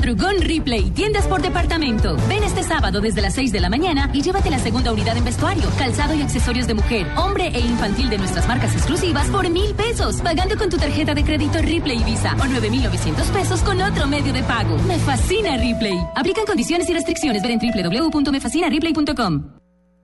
Madrugón 0.00 0.40
Replay, 0.40 0.90
tiendas 0.92 1.26
por 1.26 1.42
departamento. 1.42 2.16
Ven 2.26 2.42
este 2.42 2.62
sábado 2.62 3.02
desde 3.02 3.20
las 3.20 3.34
6 3.34 3.52
de 3.52 3.60
la 3.60 3.68
mañana 3.68 4.08
y 4.14 4.22
llévate 4.22 4.48
la 4.48 4.58
segunda 4.58 4.94
unidad 4.94 5.14
en 5.14 5.26
vestuario, 5.26 5.68
calzado 5.76 6.14
y 6.14 6.22
accesorios 6.22 6.66
de 6.66 6.72
mujer, 6.72 7.06
hombre 7.18 7.48
e 7.48 7.60
infantil 7.60 8.08
de 8.08 8.16
nuestras 8.16 8.48
marcas 8.48 8.74
exclusivas 8.74 9.28
por 9.28 9.46
mil 9.50 9.74
pesos, 9.74 10.22
pagando 10.22 10.56
con 10.56 10.70
tu 10.70 10.78
tarjeta 10.78 11.12
de 11.12 11.22
crédito 11.22 11.58
Replay 11.60 12.02
Visa 12.02 12.34
o 12.40 12.46
9,900 12.46 13.28
pesos 13.28 13.60
con 13.60 13.78
otro 13.82 14.06
medio 14.06 14.32
de 14.32 14.42
pago. 14.42 14.78
Me 14.88 14.98
fascina 14.98 15.58
Replay. 15.58 16.00
Aplican 16.16 16.46
condiciones 16.46 16.88
y 16.88 16.94
restricciones. 16.94 17.42
Ver 17.42 17.50
en 17.50 17.60
www.mefascinareplay.com. 17.60 19.59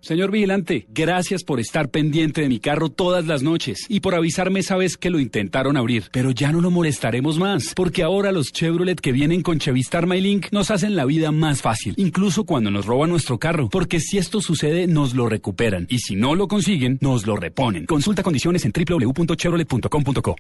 Señor 0.07 0.31
vigilante, 0.31 0.87
gracias 0.89 1.43
por 1.43 1.59
estar 1.59 1.89
pendiente 1.89 2.41
de 2.41 2.49
mi 2.49 2.61
carro 2.61 2.91
todas 2.91 3.27
las 3.27 3.43
noches 3.43 3.87
y 3.89 3.99
por 3.99 4.15
avisarme 4.15 4.61
esa 4.61 4.77
vez 4.77 4.97
que 4.97 5.11
lo 5.11 5.19
intentaron 5.19 5.77
abrir. 5.77 6.11
Pero 6.13 6.31
ya 6.31 6.53
no 6.53 6.61
lo 6.61 6.71
molestaremos 6.71 7.41
más, 7.41 7.73
porque 7.75 8.05
ahora 8.05 8.31
los 8.31 8.53
Chevrolet 8.53 9.01
que 9.01 9.11
vienen 9.11 9.43
con 9.43 9.59
Chevistar 9.59 10.07
MyLink 10.07 10.53
nos 10.53 10.71
hacen 10.71 10.95
la 10.95 11.07
vida 11.07 11.33
más 11.33 11.61
fácil, 11.61 11.95
incluso 11.97 12.45
cuando 12.45 12.71
nos 12.71 12.87
roban 12.87 13.11
nuestro 13.11 13.39
carro, 13.41 13.69
porque 13.69 13.99
si 13.99 14.17
esto 14.17 14.41
sucede 14.41 14.87
nos 14.87 15.13
lo 15.13 15.29
recuperan 15.29 15.89
y 15.91 15.99
si 15.99 16.15
no 16.15 16.37
lo 16.37 16.47
consiguen 16.47 16.99
nos 17.01 17.27
lo 17.27 17.35
reponen. 17.35 17.87
Consulta 17.87 18.23
condiciones 18.23 18.65
en 18.65 18.71
www.chevrolet.com.co. 18.73 20.37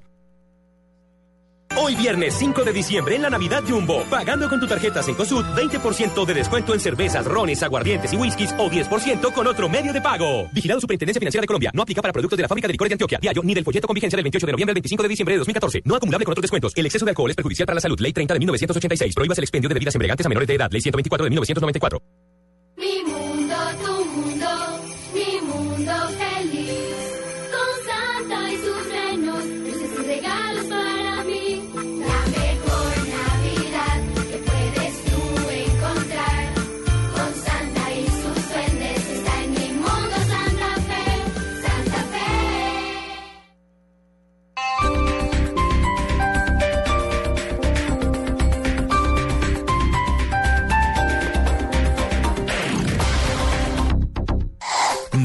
Hoy 1.79 1.95
viernes 1.95 2.35
5 2.39 2.64
de 2.64 2.72
diciembre 2.72 3.16
en 3.16 3.22
la 3.22 3.29
Navidad 3.29 3.62
Jumbo, 3.68 4.03
pagando 4.09 4.49
con 4.49 4.59
tu 4.59 4.66
tarjeta 4.66 5.03
Cencosud, 5.03 5.45
20% 5.45 6.24
de 6.24 6.35
descuento 6.35 6.72
en 6.72 6.81
cervezas, 6.81 7.27
rones, 7.27 7.62
aguardientes 7.62 8.14
y 8.14 8.16
whiskies 8.16 8.55
o 8.57 8.70
10% 8.70 9.31
con 9.31 9.47
otro 9.47 9.68
medio 9.68 9.93
de 9.93 10.01
pago. 10.01 10.49
Vigilado 10.53 10.81
Superintendencia 10.81 11.20
Financiera 11.20 11.43
de 11.43 11.47
Colombia. 11.47 11.70
No 11.74 11.83
aplica 11.83 12.01
para 12.01 12.14
productos 12.14 12.39
de 12.39 12.43
la 12.43 12.49
fábrica 12.49 12.66
de 12.66 12.72
licores 12.72 12.89
de 12.89 12.95
Antioquia, 12.95 13.18
Diallo, 13.20 13.43
ni 13.43 13.53
del 13.53 13.62
folleto 13.62 13.87
con 13.87 13.95
vigencia 13.95 14.16
del 14.16 14.24
28 14.24 14.47
de 14.47 14.53
noviembre 14.53 14.70
al 14.70 14.77
25 14.77 15.03
de 15.03 15.09
diciembre 15.11 15.35
de 15.35 15.39
2014. 15.41 15.83
No 15.85 15.97
acumulable 15.97 16.24
con 16.24 16.33
otros 16.33 16.43
descuentos. 16.43 16.72
El 16.74 16.87
exceso 16.87 17.05
de 17.05 17.11
alcohol 17.11 17.29
es 17.29 17.37
perjudicial 17.37 17.66
para 17.66 17.74
la 17.74 17.83
salud. 17.83 18.01
Ley 18.01 18.14
30 18.14 18.33
de 18.33 18.41
1986. 18.41 19.14
Prohíbas 19.14 19.37
el 19.37 19.45
expendio 19.45 19.68
de 19.68 19.74
bebidas 19.74 19.95
embriagantes 19.95 20.24
a 20.24 20.29
menores 20.31 20.49
de 20.49 20.55
edad. 20.55 20.70
Ley 20.72 20.81
124 20.81 21.24
de 21.24 21.31
1994. 21.31 22.01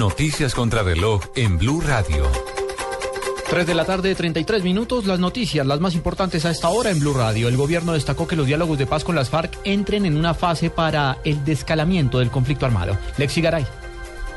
Noticias 0.02 0.56
contra 0.56 0.82
reloj 0.82 1.22
en 1.36 1.60
Blue 1.60 1.80
Radio. 1.80 2.26
3 3.52 3.68
de 3.68 3.76
la 3.76 3.86
tarde, 3.86 4.16
33 4.16 4.64
minutos. 4.64 5.06
Las 5.06 5.20
noticias, 5.20 5.64
las 5.64 5.80
más 5.80 5.94
importantes 5.94 6.44
a 6.44 6.50
esta 6.50 6.70
hora 6.70 6.90
en 6.90 7.00
Blue 7.00 7.14
Radio. 7.14 7.48
El 7.48 7.56
gobierno 7.56 7.94
destacó 7.94 8.28
que 8.28 8.36
los 8.36 8.48
diálogos 8.48 8.80
de 8.80 8.88
paz 8.88 9.04
con 9.04 9.14
las 9.14 9.30
FARC 9.30 9.60
entren 9.64 10.08
en 10.08 10.18
una 10.18 10.34
fase 10.34 10.72
para 10.72 11.20
el 11.24 11.46
descalamiento 11.46 12.18
del 12.18 12.32
conflicto 12.32 12.66
armado. 12.66 12.98
Lexi 13.20 13.42
Garay. 13.42 13.64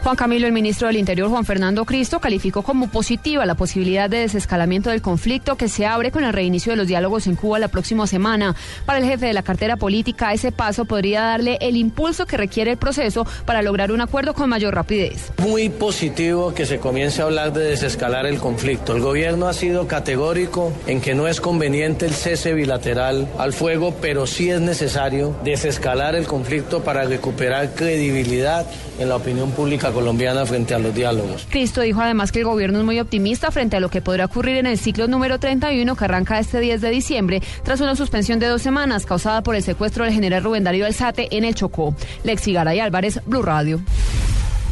Juan 0.05 0.17
Camilo, 0.17 0.47
el 0.47 0.53
ministro 0.53 0.87
del 0.87 0.99
Interior, 0.99 1.31
Juan 1.31 1.47
Fernando 1.47 1.87
Cristo, 1.87 2.21
calificó 2.21 2.61
como 2.61 2.91
positiva 2.91 3.47
la 3.47 3.55
posibilidad 3.55 4.11
de 4.11 4.19
desescalamiento 4.19 4.91
del 4.91 5.01
conflicto 5.01 5.57
que 5.57 5.71
se 5.71 5.87
abre 5.87 6.11
con 6.11 6.25
el 6.25 6.35
reinicio 6.35 6.73
de 6.73 6.77
los 6.77 6.87
diálogos 6.87 7.27
en 7.27 7.37
Cuba 7.37 7.59
la 7.59 7.69
próxima 7.69 8.07
semana. 8.07 8.55
Para 8.85 8.99
el 8.99 9.07
jefe 9.07 9.25
de 9.25 9.33
la 9.33 9.43
cartera 9.43 9.79
política, 9.79 10.35
ese 10.35 10.53
paso 10.53 10.85
podría 10.85 11.23
darle 11.23 11.57
el 11.63 11.79
impulso 11.79 12.27
que 12.27 12.37
requiere 12.37 12.73
el 12.73 12.77
proceso 12.77 13.27
para 13.47 13.63
lograr 13.63 13.93
un 13.93 14.03
acuerdo 14.03 14.35
con 14.35 14.51
mayor 14.51 14.75
rapidez. 14.75 15.33
Muy 15.39 15.71
positivo 15.71 16.53
que 16.53 16.67
se 16.67 16.79
comience 16.79 17.23
a 17.23 17.25
hablar 17.25 17.55
de 17.55 17.65
desescalar 17.65 18.27
el 18.27 18.37
conflicto. 18.37 18.95
El 18.95 19.01
gobierno 19.01 19.49
ha 19.49 19.55
sido 19.55 19.89
categórico 19.89 20.71
en 20.87 21.01
que 21.01 21.15
no 21.15 21.29
es 21.29 21.41
conveniente 21.41 22.05
el 22.05 22.13
cese 22.13 22.53
bilateral 22.53 23.27
al 23.39 23.55
fuego, 23.55 23.95
pero 24.03 24.27
sí 24.27 24.51
es 24.51 24.61
necesario 24.61 25.35
desescalar 25.45 26.15
el 26.15 26.27
conflicto 26.27 26.85
para 26.85 27.05
recuperar 27.05 27.75
credibilidad 27.75 28.67
en 28.99 29.09
la 29.09 29.17
opinión 29.17 29.51
pública 29.53 29.94
colombiana 29.95 30.45
frente 30.45 30.75
a 30.75 30.79
los 30.79 30.95
diálogos. 30.95 31.47
Cristo 31.49 31.81
dijo 31.81 32.01
además 32.01 32.33
que 32.33 32.41
el 32.41 32.45
gobierno 32.45 32.81
es 32.81 32.85
muy 32.85 33.01
optimista 33.01 33.51
frente 33.51 33.77
a 33.77 33.81
lo 33.81 33.89
que 33.89 34.03
podrá 34.03 34.27
ocurrir 34.27 34.57
en 34.57 34.67
el 34.67 34.79
ciclo 34.79 35.09
número 35.09 35.39
31 35.39 35.97
que 35.97 36.05
arranca 36.05 36.39
este 36.39 36.61
10 36.61 36.81
de 36.81 36.91
diciembre 36.91 37.43
tras 37.63 37.81
una 37.81 37.97
suspensión 37.97 38.39
de 38.39 38.49
dos 38.49 38.61
semanas 38.61 39.07
causada 39.07 39.43
por 39.43 39.55
el 39.55 39.63
secuestro 39.63 40.05
del 40.05 40.13
general 40.13 40.45
Rubén 40.45 40.65
Darío 40.65 40.85
Alzate 40.85 41.35
en 41.37 41.45
el 41.45 41.55
Chocó. 41.55 41.95
Lexi 42.25 42.53
Garay 42.53 42.81
Álvarez, 42.81 43.21
Blue 43.25 43.43
Radio. 43.43 43.81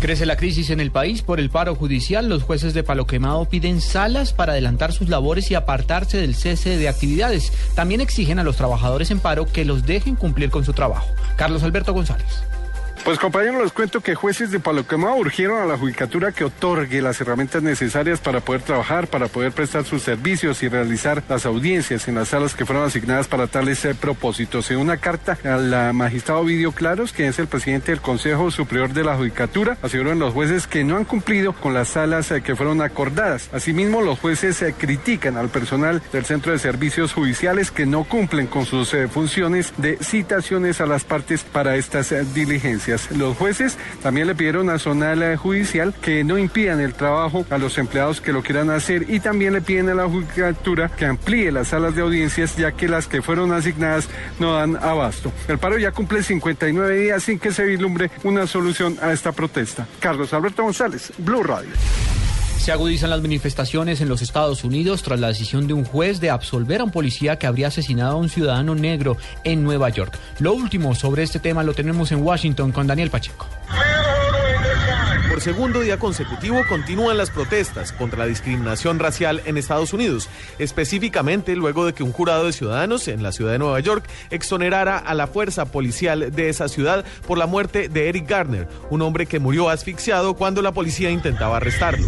Crece 0.02 0.26
la 0.26 0.36
crisis 0.36 0.70
en 0.70 0.80
el 0.80 0.90
país 0.90 1.22
por 1.22 1.38
el 1.38 1.48
paro 1.48 1.76
judicial. 1.76 2.28
Los 2.28 2.42
jueces 2.42 2.74
de 2.74 2.82
Palo 2.82 3.06
Quemado 3.06 3.44
piden 3.44 3.80
salas 3.80 4.32
para 4.32 4.50
adelantar 4.50 4.92
sus 4.92 5.08
labores 5.08 5.48
y 5.52 5.54
apartarse 5.54 6.18
del 6.18 6.34
cese 6.34 6.76
de 6.76 6.88
actividades. 6.88 7.52
También 7.76 8.00
exigen 8.00 8.40
a 8.40 8.42
los 8.42 8.56
trabajadores 8.56 9.12
en 9.12 9.20
paro 9.20 9.46
que 9.46 9.64
los 9.64 9.86
dejen 9.86 10.16
cumplir 10.16 10.50
con 10.50 10.64
su 10.64 10.72
trabajo. 10.72 11.06
Carlos 11.36 11.62
Alberto 11.62 11.92
González. 11.92 12.42
Pues 13.04 13.18
compañeros, 13.18 13.60
les 13.60 13.72
cuento 13.72 14.00
que 14.00 14.14
jueces 14.14 14.52
de 14.52 14.60
Palo 14.60 14.86
Quemado 14.86 15.16
urgieron 15.16 15.60
a 15.60 15.66
la 15.66 15.76
judicatura 15.76 16.30
que 16.30 16.44
otorgue 16.44 17.02
las 17.02 17.20
herramientas 17.20 17.60
necesarias 17.60 18.20
para 18.20 18.40
poder 18.40 18.62
trabajar, 18.62 19.08
para 19.08 19.26
poder 19.26 19.50
prestar 19.50 19.84
sus 19.84 20.02
servicios 20.02 20.62
y 20.62 20.68
realizar 20.68 21.20
las 21.28 21.44
audiencias 21.44 22.06
en 22.06 22.14
las 22.14 22.28
salas 22.28 22.54
que 22.54 22.64
fueron 22.64 22.84
asignadas 22.84 23.26
para 23.26 23.48
tales 23.48 23.84
eh, 23.84 23.96
propósitos. 23.96 24.70
En 24.70 24.78
una 24.78 24.98
carta 24.98 25.36
al 25.42 25.92
magistrado 25.94 26.42
Ovidio 26.42 26.70
Claros, 26.70 27.12
que 27.12 27.26
es 27.26 27.40
el 27.40 27.48
presidente 27.48 27.90
del 27.90 28.00
Consejo 28.00 28.52
Superior 28.52 28.92
de 28.92 29.02
la 29.02 29.16
Judicatura, 29.16 29.76
aseguran 29.82 30.20
los 30.20 30.32
jueces 30.32 30.68
que 30.68 30.84
no 30.84 30.96
han 30.96 31.04
cumplido 31.04 31.54
con 31.54 31.74
las 31.74 31.88
salas 31.88 32.30
eh, 32.30 32.40
que 32.40 32.54
fueron 32.54 32.82
acordadas. 32.82 33.50
Asimismo, 33.52 34.00
los 34.00 34.20
jueces 34.20 34.62
eh, 34.62 34.76
critican 34.78 35.36
al 35.36 35.48
personal 35.48 36.00
del 36.12 36.24
Centro 36.24 36.52
de 36.52 36.60
Servicios 36.60 37.12
Judiciales 37.12 37.72
que 37.72 37.84
no 37.84 38.04
cumplen 38.04 38.46
con 38.46 38.64
sus 38.64 38.94
funciones 39.10 39.72
de 39.76 39.96
citaciones 39.98 40.80
a 40.80 40.86
las 40.86 41.02
partes 41.02 41.42
para 41.42 41.74
estas 41.74 42.12
eh, 42.12 42.24
Los 43.16 43.36
jueces 43.36 43.78
también 44.02 44.26
le 44.26 44.34
pidieron 44.34 44.68
a 44.68 44.78
Zonal 44.78 45.22
eh, 45.22 45.36
Judicial 45.36 45.94
que 46.00 46.24
no 46.24 46.38
impidan 46.38 46.80
el 46.80 46.94
trabajo 46.94 47.46
a 47.50 47.58
los 47.58 47.78
empleados 47.78 48.20
que 48.20 48.32
lo 48.32 48.42
quieran 48.42 48.70
hacer 48.70 49.06
y 49.08 49.20
también 49.20 49.54
le 49.54 49.62
piden 49.62 49.88
a 49.88 49.94
la 49.94 50.08
Judicatura 50.08 50.88
que 50.88 51.06
amplíe 51.06 51.50
las 51.52 51.68
salas 51.68 51.94
de 51.94 52.02
audiencias 52.02 52.56
ya 52.56 52.72
que 52.72 52.88
las 52.88 53.06
que 53.06 53.22
fueron 53.22 53.52
asignadas 53.52 54.08
no 54.38 54.54
dan 54.54 54.76
abasto. 54.76 55.32
El 55.48 55.58
paro 55.58 55.78
ya 55.78 55.92
cumple 55.92 56.22
59 56.22 56.96
días 56.96 57.22
sin 57.22 57.38
que 57.38 57.52
se 57.52 57.64
vislumbre 57.64 58.10
una 58.24 58.46
solución 58.46 58.98
a 59.00 59.12
esta 59.12 59.32
protesta. 59.32 59.86
Carlos 60.00 60.32
Alberto 60.34 60.62
González, 60.62 61.12
Blue 61.18 61.42
Radio. 61.42 61.70
Se 62.62 62.70
agudizan 62.70 63.10
las 63.10 63.20
manifestaciones 63.20 64.00
en 64.00 64.08
los 64.08 64.22
Estados 64.22 64.62
Unidos 64.62 65.02
tras 65.02 65.18
la 65.18 65.26
decisión 65.26 65.66
de 65.66 65.72
un 65.72 65.84
juez 65.84 66.20
de 66.20 66.30
absolver 66.30 66.80
a 66.80 66.84
un 66.84 66.92
policía 66.92 67.36
que 67.36 67.48
habría 67.48 67.66
asesinado 67.66 68.12
a 68.12 68.20
un 68.20 68.28
ciudadano 68.28 68.76
negro 68.76 69.16
en 69.42 69.64
Nueva 69.64 69.88
York. 69.88 70.16
Lo 70.38 70.54
último 70.54 70.94
sobre 70.94 71.24
este 71.24 71.40
tema 71.40 71.64
lo 71.64 71.74
tenemos 71.74 72.12
en 72.12 72.22
Washington 72.22 72.70
con 72.70 72.86
Daniel 72.86 73.10
Pacheco. 73.10 73.48
Segundo 75.42 75.80
día 75.80 75.98
consecutivo 75.98 76.60
continúan 76.68 77.18
las 77.18 77.30
protestas 77.30 77.90
contra 77.90 78.20
la 78.20 78.26
discriminación 78.26 79.00
racial 79.00 79.42
en 79.44 79.56
Estados 79.56 79.92
Unidos, 79.92 80.28
específicamente 80.60 81.56
luego 81.56 81.84
de 81.84 81.94
que 81.94 82.04
un 82.04 82.12
jurado 82.12 82.46
de 82.46 82.52
ciudadanos 82.52 83.08
en 83.08 83.24
la 83.24 83.32
ciudad 83.32 83.50
de 83.50 83.58
Nueva 83.58 83.80
York 83.80 84.08
exonerara 84.30 84.98
a 84.98 85.14
la 85.14 85.26
fuerza 85.26 85.64
policial 85.64 86.30
de 86.30 86.48
esa 86.48 86.68
ciudad 86.68 87.04
por 87.26 87.38
la 87.38 87.46
muerte 87.46 87.88
de 87.88 88.08
Eric 88.08 88.28
Garner, 88.28 88.68
un 88.88 89.02
hombre 89.02 89.26
que 89.26 89.40
murió 89.40 89.68
asfixiado 89.68 90.34
cuando 90.34 90.62
la 90.62 90.70
policía 90.70 91.10
intentaba 91.10 91.56
arrestarlo. 91.56 92.06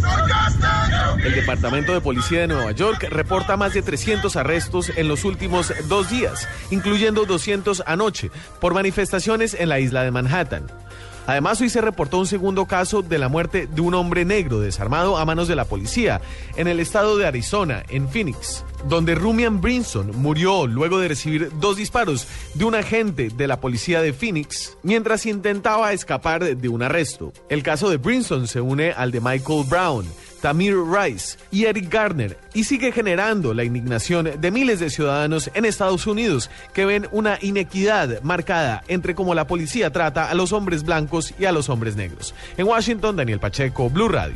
El 1.21 1.35
Departamento 1.35 1.91
de 1.91 1.99
Policía 1.99 2.39
de 2.39 2.47
Nueva 2.47 2.71
York 2.71 3.05
reporta 3.09 3.57
más 3.57 3.73
de 3.73 3.81
300 3.81 4.33
arrestos 4.37 4.93
en 4.95 5.09
los 5.09 5.25
últimos 5.25 5.73
dos 5.89 6.09
días, 6.09 6.47
incluyendo 6.71 7.25
200 7.25 7.83
anoche, 7.85 8.31
por 8.61 8.73
manifestaciones 8.73 9.55
en 9.55 9.67
la 9.67 9.81
isla 9.81 10.03
de 10.03 10.11
Manhattan. 10.11 10.84
Además, 11.27 11.59
hoy 11.61 11.69
se 11.69 11.81
reportó 11.81 12.19
un 12.19 12.27
segundo 12.27 12.65
caso 12.65 13.01
de 13.01 13.17
la 13.17 13.29
muerte 13.29 13.67
de 13.67 13.81
un 13.81 13.95
hombre 13.95 14.25
negro 14.25 14.59
desarmado 14.59 15.17
a 15.17 15.25
manos 15.25 15.47
de 15.47 15.55
la 15.55 15.65
policía 15.65 16.21
en 16.55 16.67
el 16.67 16.79
estado 16.79 17.17
de 17.17 17.25
Arizona, 17.25 17.83
en 17.89 18.07
Phoenix, 18.07 18.63
donde 18.87 19.15
Rumian 19.15 19.59
Brinson 19.59 20.11
murió 20.15 20.67
luego 20.67 20.99
de 20.99 21.07
recibir 21.07 21.51
dos 21.59 21.77
disparos 21.77 22.27
de 22.53 22.65
un 22.65 22.75
agente 22.75 23.29
de 23.29 23.47
la 23.47 23.59
policía 23.59 24.01
de 24.01 24.13
Phoenix 24.13 24.77
mientras 24.83 25.25
intentaba 25.25 25.93
escapar 25.93 26.55
de 26.55 26.69
un 26.69 26.83
arresto. 26.83 27.33
El 27.49 27.63
caso 27.63 27.89
de 27.89 27.97
Brinson 27.97 28.47
se 28.47 28.61
une 28.61 28.91
al 28.91 29.11
de 29.11 29.21
Michael 29.21 29.65
Brown. 29.67 30.05
Tamir 30.45 30.75
Rice 30.77 31.39
y 31.49 31.65
Eric 31.65 31.91
Garner 31.91 32.37
y 32.53 32.65
sigue 32.65 32.91
generando 32.91 33.55
la 33.55 33.63
indignación 33.63 34.29
de 34.39 34.51
miles 34.51 34.79
de 34.79 34.91
ciudadanos 34.91 35.49
en 35.55 35.65
Estados 35.65 36.05
Unidos 36.05 36.51
que 36.71 36.85
ven 36.85 37.07
una 37.11 37.39
inequidad 37.41 38.21
marcada 38.21 38.83
entre 38.87 39.15
cómo 39.15 39.33
la 39.33 39.47
policía 39.47 39.89
trata 39.91 40.29
a 40.29 40.35
los 40.35 40.53
hombres 40.53 40.83
blancos 40.83 41.33
y 41.39 41.45
a 41.45 41.51
los 41.51 41.67
hombres 41.69 41.95
negros. 41.95 42.35
En 42.57 42.67
Washington, 42.67 43.15
Daniel 43.15 43.39
Pacheco, 43.39 43.89
Blue 43.89 44.07
Radio. 44.07 44.35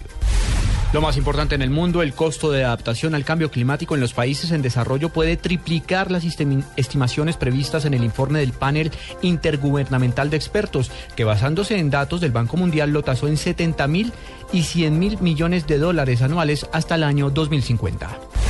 Lo 0.92 1.02
más 1.02 1.18
importante 1.18 1.54
en 1.54 1.62
el 1.62 1.70
mundo, 1.70 2.02
el 2.02 2.14
costo 2.16 2.50
de 2.52 2.64
adaptación 2.64 3.14
al 3.14 3.24
cambio 3.24 3.52
climático 3.52 3.94
en 3.94 4.02
los 4.02 4.14
países 4.14 4.50
en 4.50 4.64
desarrollo 4.64 5.10
puede 5.10 5.38
triplicar 5.38 6.10
las 6.10 6.24
estim- 6.24 6.64
estimaciones 6.78 7.38
previstas 7.38 7.86
en 7.86 7.94
el 7.94 8.04
informe 8.04 8.40
del 8.40 8.54
panel 8.54 8.92
intergubernamental 9.22 10.32
de 10.32 10.38
expertos, 10.38 10.90
que 11.16 11.26
basándose 11.26 11.78
en 11.78 11.92
datos 11.92 12.22
del 12.22 12.32
Banco 12.32 12.58
Mundial 12.58 12.90
lo 12.90 13.04
tasó 13.04 13.28
en 13.28 13.38
70 13.38 13.88
mil 13.88 14.12
y 14.52 14.64
100 14.64 15.00
mil 15.00 15.20
millones 15.22 15.68
de 15.68 15.78
dólares 15.78 16.22
anuales 16.22 16.68
hasta 16.72 16.96
el 16.96 17.04
año 17.04 17.30
2050. 17.30 18.49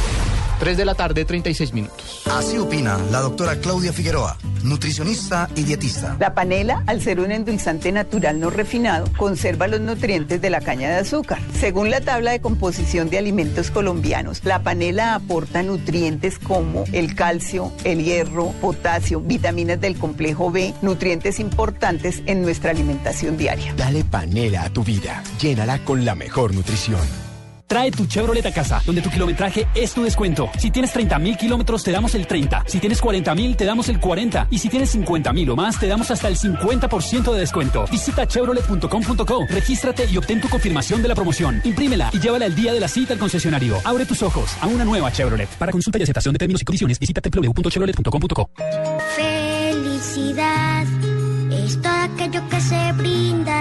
3 0.59 0.77
de 0.77 0.85
la 0.85 0.93
tarde, 0.93 1.23
36 1.23 1.73
minutos. 1.73 2.23
Así 2.29 2.57
opina 2.57 2.97
la 3.11 3.21
doctora 3.21 3.59
Claudia 3.59 3.93
Figueroa, 3.93 4.37
nutricionista 4.63 5.49
y 5.55 5.63
dietista. 5.63 6.17
La 6.19 6.33
panela, 6.33 6.83
al 6.85 7.01
ser 7.01 7.21
un 7.21 7.31
endulzante 7.31 7.91
natural 7.91 8.39
no 8.39 8.49
refinado, 8.49 9.07
conserva 9.17 9.67
los 9.67 9.79
nutrientes 9.79 10.41
de 10.41 10.49
la 10.49 10.59
caña 10.59 10.89
de 10.89 10.97
azúcar. 10.97 11.39
Según 11.59 11.89
la 11.89 12.01
tabla 12.01 12.31
de 12.31 12.41
composición 12.41 13.09
de 13.09 13.17
alimentos 13.17 13.71
colombianos, 13.71 14.43
la 14.43 14.61
panela 14.61 15.15
aporta 15.15 15.63
nutrientes 15.63 16.37
como 16.37 16.83
el 16.91 17.15
calcio, 17.15 17.71
el 17.85 18.03
hierro, 18.03 18.51
potasio, 18.59 19.21
vitaminas 19.21 19.79
del 19.79 19.97
complejo 19.97 20.51
B, 20.51 20.73
nutrientes 20.81 21.39
importantes 21.39 22.21
en 22.25 22.41
nuestra 22.41 22.71
alimentación 22.71 23.37
diaria. 23.37 23.73
Dale 23.75 24.03
panela 24.03 24.63
a 24.63 24.69
tu 24.69 24.83
vida. 24.83 25.23
Llénala 25.39 25.79
con 25.85 26.03
la 26.03 26.15
mejor 26.15 26.53
nutrición. 26.53 27.28
Trae 27.69 27.91
tu 27.91 28.07
Chevrolet 28.07 28.43
a 28.47 28.51
casa, 28.51 28.81
donde 28.83 29.03
tu 29.03 29.11
kilometraje 29.11 29.67
es 29.75 29.93
tu 29.93 30.01
descuento. 30.01 30.49
Si 30.57 30.71
tienes 30.71 30.91
30 30.91 31.19
mil 31.19 31.37
kilómetros, 31.37 31.83
te 31.83 31.91
damos 31.91 32.15
el 32.15 32.25
30. 32.25 32.63
Si 32.65 32.79
tienes 32.79 32.99
40 32.99 33.35
mil, 33.35 33.55
te 33.55 33.63
damos 33.63 33.89
el 33.89 33.99
40. 33.99 34.47
Y 34.49 34.57
si 34.57 34.69
tienes 34.69 34.89
50 34.89 35.31
mil 35.33 35.47
o 35.51 35.55
más, 35.55 35.79
te 35.79 35.87
damos 35.87 36.09
hasta 36.09 36.27
el 36.27 36.35
50% 36.35 37.31
de 37.31 37.39
descuento. 37.39 37.85
Visita 37.91 38.27
chevrolet.com.co, 38.27 39.45
regístrate 39.47 40.07
y 40.11 40.17
obtén 40.17 40.41
tu 40.41 40.49
confirmación 40.49 41.03
de 41.03 41.09
la 41.09 41.13
promoción. 41.13 41.61
Imprímela 41.63 42.09
y 42.11 42.19
llévala 42.19 42.47
el 42.47 42.55
día 42.55 42.73
de 42.73 42.79
la 42.79 42.87
cita 42.87 43.13
al 43.13 43.19
concesionario. 43.19 43.77
Abre 43.85 44.07
tus 44.07 44.23
ojos 44.23 44.49
a 44.61 44.65
una 44.65 44.83
nueva 44.83 45.11
Chevrolet. 45.11 45.49
Para 45.59 45.71
consulta 45.71 45.99
y 45.99 46.01
aceptación 46.01 46.33
de 46.33 46.39
términos 46.39 46.63
y 46.63 46.65
condiciones, 46.65 46.97
visita 46.97 47.21
www.chevrolet.com.co. 47.21 48.49
Felicidad 49.15 50.87
es 51.51 51.79
todo 51.79 51.93
aquello 51.93 52.49
que 52.49 52.61
se 52.61 52.93
brinda 52.93 53.28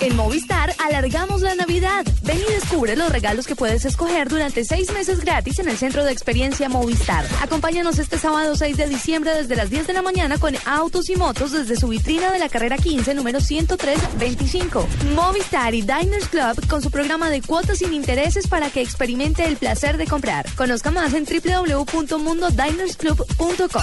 En 0.00 0.14
Movistar 0.14 0.74
alargamos 0.84 1.40
la 1.40 1.54
Navidad. 1.54 2.04
Ven 2.22 2.38
y 2.38 2.52
descubre 2.52 2.94
los 2.96 3.10
regalos 3.10 3.46
que 3.46 3.56
puedes 3.56 3.86
escoger 3.86 4.28
durante 4.28 4.62
seis 4.64 4.92
meses 4.92 5.20
gratis 5.20 5.58
en 5.58 5.68
el 5.68 5.76
centro 5.78 6.04
de 6.04 6.12
experiencia 6.12 6.68
Movistar. 6.68 7.24
Acompáñanos 7.40 7.98
este 7.98 8.18
sábado 8.18 8.54
6 8.56 8.76
de 8.76 8.88
diciembre 8.88 9.34
desde 9.34 9.56
las 9.56 9.70
10 9.70 9.86
de 9.86 9.94
la 9.94 10.02
mañana 10.02 10.36
con 10.38 10.54
autos 10.66 11.08
y 11.08 11.16
motos 11.16 11.52
desde 11.52 11.76
su 11.76 11.88
vitrina 11.88 12.30
de 12.30 12.38
la 12.38 12.50
carrera 12.50 12.76
15, 12.76 13.14
número 13.14 13.40
10325. 13.40 14.86
Movistar 15.14 15.74
y 15.74 15.80
Diners 15.80 16.28
Club 16.28 16.66
con 16.68 16.82
su 16.82 16.90
programa 16.90 17.30
de 17.30 17.40
cuotas 17.40 17.78
sin 17.78 17.94
intereses 17.94 18.48
para 18.48 18.68
que 18.70 18.82
experimente 18.82 19.46
el 19.46 19.56
placer 19.56 19.96
de 19.96 20.06
comprar. 20.06 20.44
Conozca 20.56 20.90
más 20.90 21.14
en 21.14 21.24
www.mundodinersclub.com. 21.24 23.82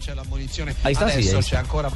Ahí 0.83 0.93
está, 0.93 1.07
sì, 1.09 1.17
Adesso 1.17 1.35
ahí 1.37 1.41
c'è 1.41 1.55
está. 1.55 1.59
ancora 1.59 1.89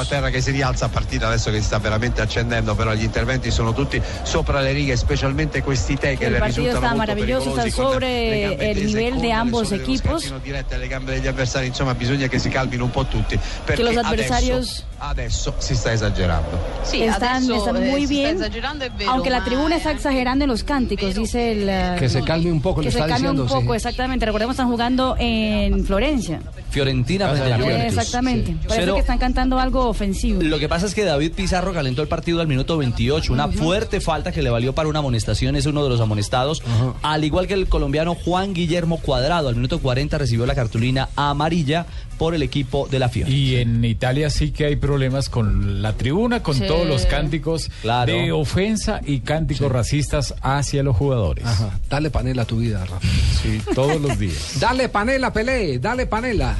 a 0.00 0.04
terra 0.04 0.30
che 0.30 0.40
si 0.40 0.50
rialza 0.50 0.86
a 0.86 0.88
partita 0.88 1.26
adesso 1.28 1.50
che 1.50 1.58
si 1.58 1.64
sta 1.64 1.78
veramente 1.78 2.20
accendendo, 2.20 2.74
però 2.74 2.92
gli 2.92 3.02
interventi 3.02 3.50
sono 3.50 3.72
tutti 3.72 4.00
sopra 4.22 4.60
le 4.60 4.72
righe, 4.72 4.96
specialmente 4.96 5.62
questi 5.62 5.96
te 5.96 6.16
che 6.16 6.26
El 6.26 6.32
le 6.32 6.38
partido 6.38 6.66
risultano 6.66 6.84
está 6.86 6.96
molto 6.96 7.12
maravilloso, 7.12 7.48
está 7.50 7.62
pericolosi 7.62 7.98
le 7.98 8.50
sobre 8.52 8.70
el 8.70 8.86
nivel 8.86 9.14
de 9.16 9.20
le 9.22 9.32
ambos 9.32 9.72
equipos. 9.72 10.32
alle 10.74 10.88
gambe 10.88 11.12
degli 11.12 11.26
avversari, 11.26 11.66
insomma 11.68 11.94
bisogna 11.94 12.26
che 12.26 12.38
si 12.38 12.48
calmino 12.50 12.84
un 12.84 12.90
po' 12.90 13.06
tutti, 13.06 13.38
perché 13.64 13.82
los 13.82 13.96
adesso- 13.96 14.08
adversarios- 14.12 14.84
adesso, 14.98 15.54
si 15.58 15.74
sta 15.74 15.92
esagerando. 15.92 16.58
están, 17.02 17.36
adesso, 17.36 17.54
están 17.56 17.76
eh, 17.76 17.88
muy 17.88 18.00
si 18.06 18.14
bien. 18.14 18.36
sta 18.36 18.46
esagerando, 18.46 18.84
è 18.84 18.90
vero, 18.96 19.10
aunque 19.10 19.30
la 19.30 19.42
tribuna 19.42 19.76
está 19.76 19.90
exagerando 19.92 20.44
en 20.44 20.50
los 20.50 20.62
cánticos, 20.62 21.14
dice 21.14 21.52
el. 21.52 21.68
eh, 21.68 21.96
Que 21.98 22.08
se 22.08 22.22
calme 22.22 22.50
un 22.52 22.60
poco, 22.60 22.80
Que 22.80 22.86
le 22.86 22.92
se 22.92 22.98
está 22.98 23.08
calme 23.08 23.30
un 23.30 23.36
diciendo, 23.36 23.48
sí. 23.58 23.62
poco, 23.64 23.74
exactamente. 23.74 24.26
Recordemos, 24.26 24.54
están 24.54 24.68
jugando 24.70 25.16
en 25.18 25.84
Florencia. 25.84 26.40
Fiorentina 26.70 27.28
frente 27.28 27.52
a 27.52 27.56
la 27.56 27.56
Juventus. 27.94 28.14
Exactamente. 28.14 28.56
Parece 28.68 28.80
Pero- 28.80 28.94
que 28.94 29.00
están 29.00 29.18
cantando 29.18 29.58
algo 29.58 29.86
ofensivo. 29.88 30.42
Lo 30.42 30.58
que 30.58 30.68
pasa 30.68 30.86
es 30.86 30.94
que 30.94 31.04
David 31.04 31.32
Pizarro 31.32 31.72
calentó 31.72 32.02
el 32.02 32.08
partido 32.08 32.40
al 32.40 32.46
minuto 32.46 32.76
28. 32.76 33.32
Una 33.32 33.48
fuerte 33.48 34.00
falta 34.00 34.32
que 34.32 34.42
le 34.42 34.50
valió 34.50 34.74
para 34.74 34.88
una 34.88 34.98
amonestación. 35.00 35.56
Es 35.56 35.66
uno 35.66 35.82
de 35.84 35.90
los 35.90 36.00
amonestados. 36.00 36.62
Al 37.02 37.24
igual 37.24 37.46
que 37.46 37.54
el 37.54 37.68
colombiano 37.68 38.14
Juan 38.14 38.54
Guillermo 38.54 38.98
Cuadrado. 38.98 39.48
Al 39.48 39.56
minuto 39.56 39.78
40 39.78 40.18
recibió 40.18 40.46
la 40.46 40.54
cartulina 40.54 41.08
amarilla 41.16 41.86
por 42.14 42.34
el 42.34 42.42
equipo 42.42 42.88
de 42.90 42.98
la 42.98 43.08
Fiore. 43.08 43.30
Y 43.30 43.56
en 43.56 43.84
Italia 43.84 44.30
sí 44.30 44.50
que 44.50 44.64
hay 44.66 44.76
problemas 44.76 45.28
con 45.28 45.82
la 45.82 45.92
tribuna, 45.92 46.42
con 46.42 46.56
Sí. 46.56 46.64
todos 46.66 46.86
los 46.86 47.06
cánticos 47.06 47.70
Claro. 47.82 48.12
de 48.12 48.32
ofensa 48.32 49.00
y 49.04 49.20
cánticos 49.20 49.70
racistas 49.70 50.34
hacia 50.40 50.82
los 50.82 50.96
jugadores. 50.96 51.44
Ajá. 51.44 51.78
Dale 51.88 52.10
panela 52.10 52.42
a 52.42 52.44
tu 52.46 52.56
vida, 52.58 52.84
Rafa. 52.84 53.06
Sí, 53.42 53.60
todos 53.74 54.00
los 54.00 54.18
días. 54.18 54.56
Dale 54.60 54.88
panela, 54.88 55.32
Pelé, 55.32 55.78
dale 55.78 56.06
panela. 56.06 56.54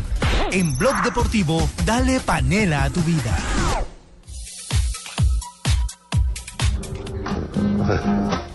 En 0.53 0.77
Blog 0.79 1.03
Deportivo, 1.05 1.69
dale 1.87 2.21
panela 2.21 2.85
a 2.85 2.91
tu 2.91 3.01
vida. 3.03 3.39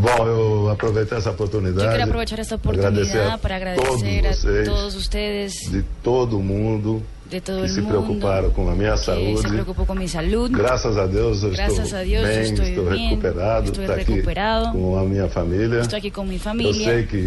Bom, 0.00 0.26
eu 0.26 0.70
aproveitar 0.70 1.16
essa 1.16 1.30
oportunidade. 1.30 1.84
Yo 1.84 1.90
quiero 1.90 2.04
aprovechar 2.04 2.38
esta 2.38 2.54
oportunidad 2.56 3.38
para 3.40 3.56
agradecer 3.56 4.26
a 4.26 4.32
vocês, 4.32 4.68
todos 4.68 4.94
ustedes 4.94 5.70
de 5.70 5.82
todo 6.02 6.38
mundo 6.40 7.02
de 7.28 7.40
todo 7.40 7.58
que 7.58 7.62
el 7.64 7.68
se 7.68 7.80
mundo 7.80 7.90
preocuparam 7.90 8.50
com 8.50 8.68
a 8.68 8.74
minha 8.74 8.92
que 8.92 8.98
se 8.98 9.04
saúde. 9.04 9.48
preocupó 9.48 9.84
con 9.86 9.98
mi 9.98 10.08
salud. 10.08 10.50
Graças 10.50 10.96
a 10.96 11.06
Deus 11.06 11.42
eu 11.44 11.50
Gracias 11.50 11.84
estou 11.86 11.98
a 12.00 12.02
Dios, 12.02 12.22
bem, 12.26 12.40
estoy 12.42 12.68
estou 12.70 12.84
bien, 12.90 13.10
recuperado, 13.10 13.66
estoy 13.66 13.84
estou 13.84 14.00
aqui 14.00 14.12
recuperado. 14.12 14.72
com 14.72 14.98
a 14.98 15.04
minha 15.04 15.28
família. 15.28 15.80
Estoy 15.80 15.98
aquí 15.98 16.10
con 16.10 16.26
mi 16.26 16.34
Eu 16.36 16.40
familia. 16.40 16.72
sei 16.84 17.06
que 17.06 17.22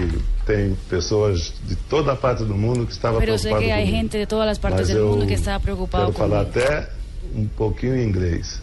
tem 0.45 0.75
pessoas 0.89 1.53
de 1.67 1.75
toda 1.89 2.13
a 2.13 2.15
parte 2.15 2.43
do 2.43 2.55
mundo 2.55 2.85
que 2.85 2.91
estavam 2.91 3.19
Pero 3.19 3.37
sé 3.37 3.49
preocupadas 3.49 3.65
que 3.67 3.71
hay 3.71 3.85
comigo. 3.85 3.97
gente 3.97 4.17
de 4.17 4.25
todas 4.25 4.45
las 4.47 4.57
partes 4.57 4.79
Mas 4.81 4.87
del 4.89 4.97
eu 4.97 5.07
mundo 5.11 5.27
que 5.27 5.35
está 5.35 5.59
preocupado 5.59 6.11
Quero 6.11 6.17
falar 6.17 6.45
conmigo. 6.45 6.59
até 6.59 6.89
um 7.35 7.45
pouquinho 7.47 7.95
em 7.95 8.03
inglês. 8.07 8.61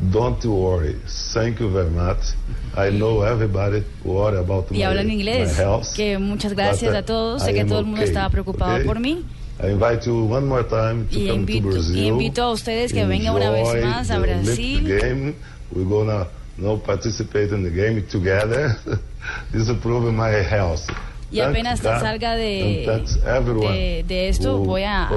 Don't 0.00 0.44
worry. 0.44 0.96
Thank 1.32 1.60
you 1.60 1.70
very 1.70 1.90
much. 1.90 2.34
I 2.76 2.90
know 2.90 3.22
everybody 3.22 3.84
worry 4.04 4.38
about 4.38 4.66
Y 4.70 4.78
my, 4.78 4.84
hablan 4.84 5.10
inglés. 5.10 5.56
my 5.56 5.62
health. 5.64 5.94
Que 5.94 6.18
muchas 6.18 6.52
gracias 6.54 6.90
But, 6.92 6.98
a 6.98 7.06
todos. 7.06 7.42
I 7.42 7.46
Sé 7.46 7.54
que 7.54 7.60
am 7.60 7.68
todo 7.68 7.78
el 7.78 7.84
mundo 7.86 8.00
okay, 8.00 8.08
estaba 8.12 8.28
preocupado 8.30 8.74
okay? 8.74 8.86
por 8.86 8.98
mí. 8.98 9.24
I 9.62 9.68
invite 9.70 10.04
you 10.06 10.24
one 10.28 10.46
more 10.48 10.64
time 10.64 11.06
to 11.06 11.16
Y 11.18 11.28
come 11.28 11.40
invito, 11.40 11.68
to 11.68 11.74
Brazil. 11.74 11.96
y 11.96 12.06
invito 12.08 12.42
a 12.42 12.50
ustedes 12.50 12.92
que 12.92 13.04
vengan 13.06 13.36
una 13.36 13.50
vez 13.50 13.82
más 13.84 14.10
a 14.10 14.18
Brasil. 14.18 14.98
Game. 15.00 15.34
We're 15.70 15.88
gonna 15.88 16.26
no 16.58 16.76
participate 16.78 17.54
in 17.54 17.62
the 17.62 17.70
game 17.70 18.02
together. 18.02 18.76
This 19.52 19.68
will 19.68 19.78
prove 19.78 20.12
my 20.12 20.30
health. 20.42 20.82
Y 21.30 21.40
apenas 21.40 21.80
Thanks, 21.80 22.02
God, 22.02 22.08
salga 22.08 22.34
de- 22.34 22.84
de- 22.86 24.04
de 24.06 24.28
esto, 24.28 24.58
voy 24.58 24.82
a- 24.82 25.08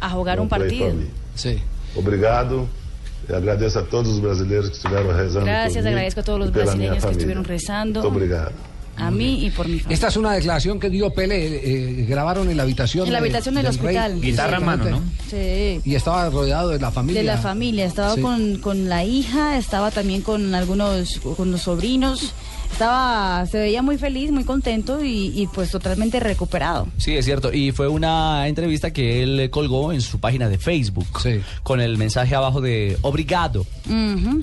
a 0.00 0.10
jugar 0.10 0.40
un 0.40 0.48
partido. 0.48 0.92
Sí. 1.34 1.60
Obrigado. 1.96 2.66
E 3.28 3.34
agradeço 3.34 3.78
a 3.78 3.82
todos 3.82 4.08
os 4.14 4.20
brasileiros 4.20 4.70
que 4.70 4.76
estiveram 4.76 5.08
rezando 5.16 5.46
Gracias, 5.46 5.74
por 5.74 5.82
mí 5.84 5.88
agradezco 5.90 6.20
a 6.20 6.22
todos 6.22 6.38
los 6.38 6.52
brasileños 6.52 7.04
que 7.04 7.10
estuvieron 7.12 7.44
rezando. 7.44 8.00
Muito 8.02 8.16
obrigado. 8.16 8.52
A 8.98 9.10
mí 9.10 9.44
y 9.44 9.50
por 9.50 9.66
mi 9.68 9.78
familia. 9.78 9.92
Esta 9.94 10.08
es 10.08 10.16
una 10.16 10.32
declaración 10.32 10.80
que 10.80 10.88
dio 10.88 11.10
Pelé. 11.10 11.60
eh, 11.62 12.06
grabaron 12.08 12.48
en 12.48 12.56
la 12.56 12.62
habitación. 12.62 13.06
En 13.06 13.12
la 13.12 13.18
de- 13.20 13.26
habitación 13.26 13.54
del 13.56 13.64
rey. 13.66 13.70
hospital. 13.76 14.20
Guitarra 14.22 14.56
en 14.56 14.64
mano, 14.64 14.84
¿no? 14.90 15.02
Sí. 15.28 15.80
Y 15.84 15.94
estaba 15.96 16.30
rodeado 16.30 16.70
de 16.70 16.78
la 16.78 16.90
familia. 16.90 17.20
De 17.20 17.26
la 17.26 17.36
familia, 17.36 17.84
estaba 17.84 18.14
Sí. 18.14 18.22
con, 18.22 18.56
con 18.58 18.88
la 18.88 19.04
hija, 19.04 19.58
estaba 19.58 19.90
también 19.90 20.22
con 20.22 20.54
algunos, 20.54 21.18
con 21.36 21.50
los 21.52 21.60
sobrinos, 21.62 22.32
estaba, 22.72 23.46
se 23.46 23.58
veía 23.58 23.82
muy 23.82 23.98
feliz, 23.98 24.30
muy 24.30 24.44
contento 24.44 25.02
y, 25.04 25.32
y, 25.34 25.46
pues 25.48 25.70
totalmente 25.70 26.20
recuperado. 26.20 26.88
Sí, 26.98 27.16
es 27.16 27.24
cierto. 27.24 27.52
Y 27.52 27.72
fue 27.72 27.88
una 27.88 28.48
entrevista 28.48 28.92
que 28.92 29.22
él 29.22 29.48
colgó 29.50 29.92
en 29.92 30.00
su 30.00 30.18
página 30.18 30.48
de 30.48 30.58
Facebook. 30.58 31.06
Con 31.62 31.80
el 31.80 31.98
mensaje 31.98 32.34
abajo 32.34 32.60
de 32.60 32.98
obrigado. 33.02 33.66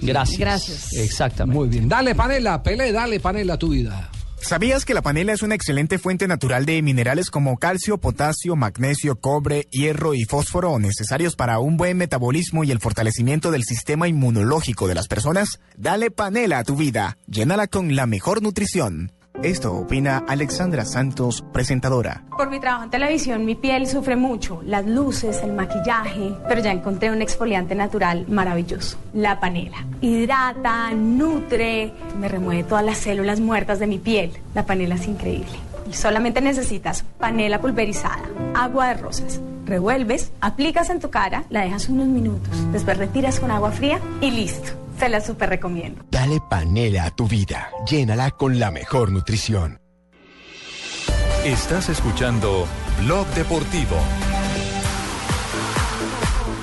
Gracias. 0.01 0.39
Gracias. 0.39 0.93
Exactamente. 0.93 1.59
Muy 1.59 1.69
bien. 1.69 1.87
Dale 1.87 2.15
panela, 2.15 2.61
Pelé, 2.63 2.91
dale 2.91 3.19
panela 3.19 3.57
tu 3.57 3.69
vida. 3.69 4.09
¿Sabías 4.43 4.83
que 4.83 4.93
la 4.93 5.01
panela 5.01 5.31
es 5.31 5.41
una 5.41 5.55
excelente 5.55 5.97
fuente 5.97 6.27
natural 6.27 6.65
de 6.65 6.81
minerales 6.81 7.31
como 7.31 7.57
calcio, 7.57 7.97
potasio, 7.97 8.57
magnesio, 8.57 9.15
cobre, 9.15 9.69
hierro 9.71 10.13
y 10.13 10.25
fósforo 10.25 10.77
necesarios 10.79 11.37
para 11.37 11.59
un 11.59 11.77
buen 11.77 11.95
metabolismo 11.95 12.65
y 12.65 12.71
el 12.71 12.81
fortalecimiento 12.81 13.51
del 13.51 13.63
sistema 13.63 14.09
inmunológico 14.09 14.89
de 14.89 14.95
las 14.95 15.07
personas? 15.07 15.61
Dale 15.77 16.11
panela 16.11 16.59
a 16.59 16.63
tu 16.65 16.75
vida. 16.75 17.17
Llénala 17.25 17.67
con 17.67 17.95
la 17.95 18.05
mejor 18.05 18.41
nutrición. 18.41 19.13
Esto 19.41 19.73
opina 19.73 20.23
Alexandra 20.27 20.85
Santos, 20.85 21.43
presentadora. 21.51 22.23
Por 22.37 22.49
mi 22.49 22.59
trabajo 22.59 22.83
en 22.83 22.91
televisión, 22.91 23.45
mi 23.45 23.55
piel 23.55 23.87
sufre 23.87 24.15
mucho, 24.15 24.61
las 24.63 24.85
luces, 24.85 25.41
el 25.43 25.53
maquillaje, 25.53 26.33
pero 26.47 26.61
ya 26.61 26.71
encontré 26.71 27.11
un 27.11 27.21
exfoliante 27.21 27.73
natural 27.73 28.25
maravilloso, 28.29 28.97
la 29.13 29.39
panela. 29.39 29.85
Hidrata, 30.01 30.91
nutre, 30.91 31.91
me 32.19 32.29
remueve 32.29 32.63
todas 32.63 32.85
las 32.85 32.99
células 32.99 33.39
muertas 33.39 33.79
de 33.79 33.87
mi 33.87 33.97
piel. 33.97 34.31
La 34.53 34.65
panela 34.65 34.95
es 34.95 35.07
increíble. 35.07 35.53
Solamente 35.91 36.39
necesitas 36.39 37.03
panela 37.19 37.59
pulverizada, 37.59 38.23
agua 38.53 38.89
de 38.89 38.93
rosas. 38.93 39.41
Revuelves, 39.65 40.31
aplicas 40.41 40.89
en 40.89 40.99
tu 40.99 41.09
cara, 41.09 41.43
la 41.49 41.61
dejas 41.61 41.89
unos 41.89 42.07
minutos, 42.07 42.71
después 42.71 42.97
retiras 42.97 43.39
con 43.39 43.49
agua 43.49 43.71
fría 43.71 43.99
y 44.21 44.29
listo. 44.31 44.83
Se 44.99 45.09
la 45.09 45.21
super 45.21 45.49
recomiendo. 45.49 46.03
Dale 46.09 46.39
panela 46.49 47.05
a 47.05 47.11
tu 47.11 47.27
vida. 47.27 47.69
Llénala 47.89 48.31
con 48.31 48.59
la 48.59 48.71
mejor 48.71 49.11
nutrición. 49.11 49.79
Estás 51.45 51.89
escuchando 51.89 52.65
Blog 53.01 53.27
Deportivo. 53.35 53.97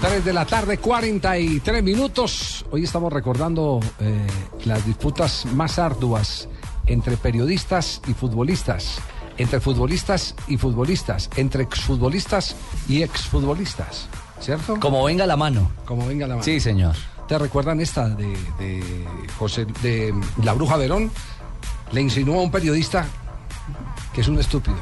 3 0.01 0.25
de 0.25 0.33
la 0.33 0.47
tarde, 0.47 0.79
43 0.79 1.83
minutos. 1.83 2.65
Hoy 2.71 2.85
estamos 2.85 3.13
recordando 3.13 3.81
eh, 4.01 4.27
las 4.65 4.87
disputas 4.87 5.45
más 5.45 5.79
arduas 5.79 6.49
entre 6.87 7.19
periodistas 7.19 8.01
y 8.09 8.15
futbolistas, 8.15 8.99
entre 9.37 9.61
futbolistas 9.61 10.35
y 10.49 10.57
futbolistas, 10.57 11.29
entre 11.37 11.65
exfutbolistas 11.65 12.57
y 12.89 13.03
exfutbolistas, 13.03 14.09
¿cierto? 14.41 14.81
Como 14.81 15.05
venga 15.05 15.27
la 15.27 15.37
mano. 15.37 15.71
Como 15.85 16.07
venga 16.07 16.27
la 16.27 16.37
mano. 16.37 16.45
Sí, 16.45 16.61
señor. 16.61 16.97
¿Te 17.31 17.39
recuerdan 17.39 17.81
esta 17.81 18.09
de, 18.09 18.27
de 18.59 18.83
José 19.39 19.65
de 19.85 20.13
la 20.43 20.53
Bruja 20.53 20.77
Verón? 20.77 21.13
Le 21.93 22.01
insinuó 22.01 22.41
a 22.41 22.43
un 22.43 22.51
periodista 22.51 23.07
que 24.13 24.23
es 24.23 24.27
un 24.27 24.41
estúpido. 24.41 24.75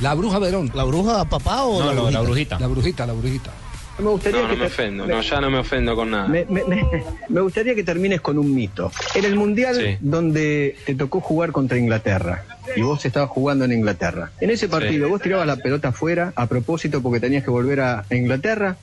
La 0.00 0.14
Bruja 0.14 0.38
Verón. 0.38 0.70
¿La 0.72 0.84
bruja 0.84 1.22
papá 1.26 1.64
o 1.64 1.80
No, 1.80 1.92
la, 1.92 1.92
brujita? 2.00 2.20
brujita. 2.22 2.58
La 2.60 2.66
brujita, 2.66 3.06
la 3.06 3.12
brujita. 3.12 3.50
Me 3.98 4.06
gustaría 4.08 4.40
No, 4.40 4.48
no 4.48 4.54
que 4.54 4.56
me 4.60 4.66
ofendo, 4.66 5.06
me- 5.06 5.12
no, 5.14 5.20
ya 5.20 5.40
no 5.42 5.50
me 5.50 5.58
ofendo 5.58 5.94
con 5.94 6.10
nada. 6.12 6.28
Me, 6.28 6.46
me- 6.46 6.64
me- 6.64 7.04
me 7.28 7.40
gustaría 7.42 7.74
que 7.74 7.84
termines 7.84 8.22
con 8.22 8.38
un 8.38 8.54
mito. 8.54 8.90
En 9.14 9.26
el 9.26 9.36
Mundial 9.36 9.74
Sí. 9.76 9.98
donde 10.00 10.76
te 10.86 10.94
tocó 10.94 11.20
jugar 11.20 11.52
contra 11.52 11.76
Inglaterra 11.76 12.42
y 12.74 12.80
vos 12.80 13.04
estabas 13.04 13.28
jugando 13.28 13.66
en 13.66 13.72
Inglaterra. 13.72 14.30
En 14.40 14.48
ese 14.48 14.66
partido 14.66 15.04
Sí. 15.06 15.10
vos 15.12 15.20
tirabas 15.20 15.46
la 15.46 15.56
pelota 15.56 15.88
afuera 15.88 16.32
a 16.36 16.46
propósito 16.46 17.02
porque 17.02 17.20
tenías 17.20 17.44
que 17.44 17.50
volver 17.50 17.82
a 17.82 18.04
Inglaterra. 18.10 18.76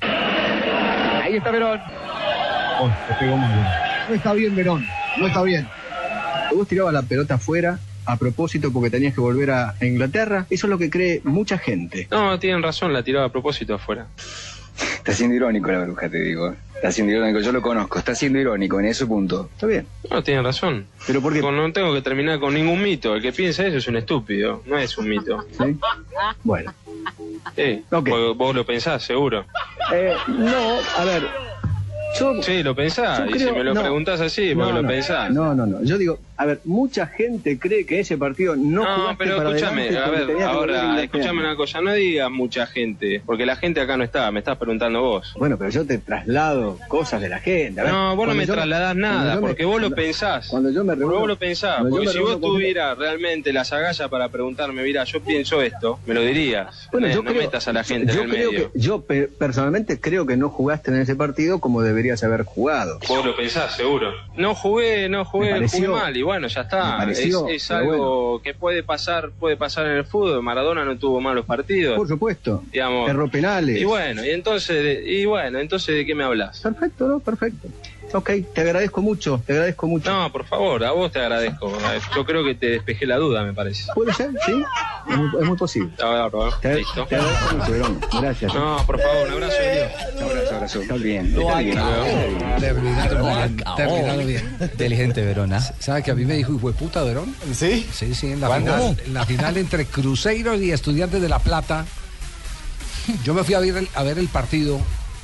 Ahí 1.24 1.38
está 1.38 1.50
Verón. 1.52 1.80
Oh, 2.84 2.90
te 3.08 3.14
pegó 3.14 3.38
muy 3.38 3.48
bien. 3.48 3.68
No 4.10 4.16
está 4.16 4.34
bien 4.34 4.56
Verón, 4.56 4.88
no 5.18 5.28
está 5.28 5.44
bien. 5.44 5.68
Vos 6.56 6.68
tirabas 6.68 6.94
la 6.94 7.04
pelota 7.04 7.36
afuera 7.36 7.80
a 8.06 8.18
propósito 8.18 8.74
porque 8.74 8.90
tenías 8.90 9.14
que 9.14 9.22
volver 9.22 9.52
a, 9.52 9.76
Inglaterra. 9.82 10.48
Eso 10.50 10.66
es 10.66 10.72
lo 10.72 10.80
que 10.80 10.90
cree 10.90 11.22
mucha 11.24 11.60
gente. 11.60 12.08
No, 12.10 12.40
tienen 12.40 12.64
razón, 12.64 12.92
la 12.92 13.04
tiraba 13.04 13.28
a 13.28 13.32
propósito 13.32 13.76
afuera. 13.76 14.08
Está 14.96 15.14
siendo 15.14 15.36
irónico 15.36 15.72
la 15.72 15.84
bruja, 15.84 16.10
te 16.10 16.22
digo. 16.22 16.56
Está 16.74 16.92
siendo 16.92 17.14
irónico, 17.14 17.40
yo 17.40 17.52
lo 17.52 17.62
conozco. 17.62 18.00
Está 18.00 18.16
siendo 18.16 18.40
irónico 18.40 18.80
en 18.80 18.88
ese 18.88 19.06
punto. 19.06 19.48
Está 19.54 19.68
bien. 19.68 19.86
No, 20.10 20.24
tienen 20.24 20.44
razón. 20.44 20.88
¿Pero 21.06 21.22
por 21.22 21.34
qué? 21.34 21.42
No 21.42 21.72
tengo 21.72 21.94
que 21.94 22.02
terminar 22.02 22.40
con 22.40 22.56
ningún 22.56 22.82
mito. 22.82 23.14
El 23.14 23.22
que 23.22 23.32
piensa 23.32 23.68
eso 23.68 23.78
es 23.78 23.88
un 23.88 23.98
estúpido, 23.98 24.64
no 24.66 24.80
es 24.80 24.98
un 24.98 25.08
mito. 25.08 25.46
¿Sí? 25.52 25.78
Bueno. 26.44 26.74
Sí, 27.56 27.84
vos, 27.92 28.36
vos 28.36 28.56
lo 28.56 28.66
pensás, 28.66 29.04
seguro. 29.04 29.46
Eh, 29.94 30.16
no, 30.28 30.80
a 30.98 31.06
ver, 31.06 31.24
Yo- 32.20 32.42
Sí, 32.44 32.62
lo 32.64 32.76
pensás. 32.76 33.20
yo 33.20 33.26
y 33.26 33.30
creo- 33.34 33.48
si 33.50 33.54
me 33.56 33.64
lo 33.64 33.74
no. 33.74 33.82
preguntás 33.82 34.20
así, 34.22 34.54
porque 34.54 34.72
No, 34.72 34.76
lo 34.78 34.82
no, 34.84 34.88
pensás. 34.88 35.32
No, 35.32 35.56
no, 35.56 35.66
no. 35.66 35.84
Yo 35.84 35.98
digo, 35.98 36.20
a 36.42 36.46
ver, 36.46 36.60
mucha 36.66 37.06
gente 37.08 37.60
cree 37.60 37.86
que 37.86 38.00
ese 38.00 38.18
partido 38.18 38.56
no, 38.56 38.84
No, 39.10 39.16
pero 39.18 39.38
para 39.38 39.50
escúchame, 39.50 39.96
a 39.98 40.10
ver, 40.10 40.42
ahora, 40.44 41.04
escúchame 41.04 41.40
una 41.40 41.56
cosa, 41.56 41.82
no 41.82 41.94
digas 41.94 42.32
mucha 42.32 42.66
gente, 42.66 43.22
porque 43.26 43.46
la 43.46 43.56
gente 43.56 43.80
acá 43.80 43.96
no 43.98 44.04
está, 44.04 44.32
me 44.32 44.40
estás 44.40 44.58
preguntando 44.58 45.02
vos. 45.02 45.34
Bueno, 45.38 45.58
pero 45.58 45.70
yo 45.70 45.86
te 45.86 45.98
traslado 46.00 46.78
cosas 46.88 47.22
de 47.22 47.30
la 47.30 47.40
gente. 47.40 47.82
A 47.82 47.84
ver, 47.84 47.94
No, 47.94 48.16
vos 48.16 48.28
no 48.28 48.34
me 48.34 48.46
yo 48.46 48.54
trasladás 48.54 48.96
nada, 48.96 49.36
yo 49.36 49.42
me- 49.42 49.48
porque 49.50 49.66
vos 49.66 49.80
lo 49.82 49.92
pensás. 49.92 50.48
Cuando 50.48 50.70
yo 50.72 50.84
me 50.84 50.96
reúno, 50.96 51.20
vos 51.20 51.28
lo 51.28 51.38
pensás, 51.38 51.84
yo 51.84 51.90
porque 51.90 52.08
si 52.08 52.20
vos 52.20 52.32
con- 52.34 52.42
tuvieras 52.42 52.98
realmente 52.98 53.54
las 53.54 53.72
agallas 53.72 54.10
para 54.10 54.30
preguntarme, 54.30 54.82
mira, 54.84 55.04
yo 55.04 55.22
pienso 55.22 55.62
esto, 55.62 56.00
me 56.06 56.14
lo 56.14 56.22
dirías. 56.22 56.90
Bueno, 56.92 57.08
Eh, 57.08 57.12
yo 57.14 57.22
no 57.24 57.30
creo- 57.30 57.42
metas 57.44 57.68
a 57.68 57.74
la 57.74 57.84
gente 57.84 58.14
yo 58.14 58.22
en 58.24 58.30
el 58.30 58.36
creo 58.36 58.52
medio. 58.52 58.72
que 58.72 58.80
yo 58.80 59.02
pe- 59.02 59.28
personalmente 59.28 60.00
creo 60.00 60.26
que 60.26 60.38
no 60.38 60.50
jugaste 60.50 60.92
en 60.92 61.02
ese 61.02 61.16
partido 61.16 61.60
como 61.60 61.82
deberías 61.82 62.24
haber 62.24 62.44
jugado. 62.44 63.00
Vos 63.08 63.26
lo 63.26 63.36
pensás, 63.36 63.76
seguro. 63.76 64.12
No 64.36 64.56
jugué, 64.56 65.08
no 65.10 65.26
jugué, 65.26 65.68
jugué 65.68 65.88
mal 65.88 66.16
bueno, 66.32 66.48
ya 66.48 66.62
está. 66.62 66.98
pareció, 66.98 67.48
es 67.50 67.64
es 67.64 67.72
algo 67.72 68.42
que 68.42 68.54
puede 68.54 68.84
pasar, 68.84 69.32
puede 69.38 69.58
pasar 69.58 69.86
en 69.88 69.98
el 69.98 70.06
fútbol. 70.06 70.42
Maradona 70.42 70.86
no 70.86 70.98
tuvo 70.98 71.20
malos 71.20 71.46
partidos. 71.46 71.98
Por 71.98 72.08
supuesto. 72.08 72.64
digamos. 72.72 73.10
Erró 73.10 73.28
penales. 73.28 73.82
Y 73.82 73.84
bueno, 73.84 74.24
y 74.26 74.30
entonces, 74.30 74.82
de- 74.82 75.04
y 75.12 75.26
bueno, 75.26 75.60
entonces 75.60 75.94
de 75.96 76.06
qué 76.06 76.16
me 76.16 76.24
hablas? 76.24 76.62
Perfecto, 76.62 77.08
¿no? 77.08 77.20
Perfecto. 77.20 77.68
Ok, 78.14 78.30
te 78.54 78.62
agradezco 78.62 79.02
mucho, 79.02 79.42
te 79.46 79.54
agradezco 79.54 79.88
mucho. 79.88 80.12
No, 80.12 80.32
por 80.32 80.46
favor, 80.46 80.84
a 80.84 80.92
vos 80.92 81.12
te 81.12 81.20
agradezco. 81.20 81.72
Yo 82.16 82.26
creo 82.26 82.44
que 82.44 82.56
te 82.56 82.68
despejé 82.68 83.06
la 83.06 83.18
duda, 83.18 83.44
me 83.44 83.54
parece. 83.54 83.86
¿Puede 83.94 84.14
ser? 84.14 84.32
Sí, 84.46 84.64
es 85.10 85.18
muy, 85.18 85.30
es 85.42 85.48
muy 85.48 85.58
posible. 85.58 85.90
Está 85.92 86.06
bárbaro, 86.08 86.52
Te, 86.62 86.76
listo. 86.76 87.06
te 87.06 87.16
agradezco 87.16 87.56
mucho, 87.56 87.72
Verón. 87.72 88.02
Gracias. 88.22 88.54
No, 88.54 88.78
por 88.86 89.00
favor, 89.02 89.28
un 89.28 89.34
abrazo 89.34 89.58
de 89.58 89.76
Dios. 89.76 89.92
Abrazo, 90.22 90.56
abrazo. 90.56 90.82
Está 90.82 90.96
bien. 90.96 91.26
Está 91.28 91.60
bien. 91.60 91.78
Lo 94.18 94.26
bien. 94.26 94.58
Inteligente 94.62 95.24
Verona. 95.26 95.60
¿Sabe 95.80 96.04
que 96.04 96.12
a 96.12 96.16
mí 96.16 96.26
me 96.26 96.36
dijo, 96.36 96.54
hijo 96.54 96.72
de 96.72 96.78
puta, 96.78 97.04
Verón? 97.04 97.34
¿Sí? 97.54 97.88
Sí, 97.94 98.14
sí, 98.14 98.32
en 98.32 98.42
la, 98.42 98.50
final, 98.58 98.98
en 99.06 99.14
la 99.14 99.26
final 99.26 99.58
entre 99.58 99.86
Cruzeiro 99.86 100.56
y 100.56 100.72
Estudiantes 100.72 101.22
de 101.22 101.30
La 101.30 101.40
Plata. 101.40 101.86
Yo 103.24 103.34
me 103.34 103.44
fui 103.44 103.56
a 103.56 103.60
ver 103.60 103.78
el, 103.78 103.88
a 103.96 104.04
ver 104.04 104.20
el 104.20 104.28
partido 104.28 104.80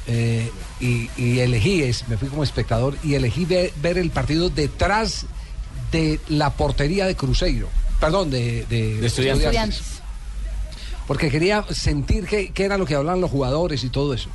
eh, 0.07 0.49
y, 0.79 1.09
y 1.17 1.39
elegí, 1.39 1.81
es, 1.83 2.07
me 2.07 2.17
fui 2.17 2.27
como 2.29 2.43
espectador 2.43 2.97
y 3.03 3.15
elegí 3.15 3.45
ve- 3.45 3.73
ver 3.81 3.97
el 3.97 4.09
partido 4.11 4.49
detrás 4.49 5.25
de 5.91 6.19
la 6.29 6.51
portería 6.51 7.05
de 7.05 7.15
Cruzeiro. 7.15 7.67
Perdón, 7.99 8.29
de, 8.29 8.65
de 8.67 9.05
Estudiantes. 9.05 9.45
Estudiantes. 9.45 9.81
Porque 11.07 11.29
quería 11.29 11.65
sentir 11.71 12.25
qué, 12.25 12.51
qué 12.51 12.65
era 12.65 12.77
lo 12.77 12.85
que 12.85 12.95
hablaban 12.95 13.21
los 13.21 13.31
jugadores 13.31 13.83
y 13.83 13.89
todo 13.89 14.13
eso. 14.13 14.29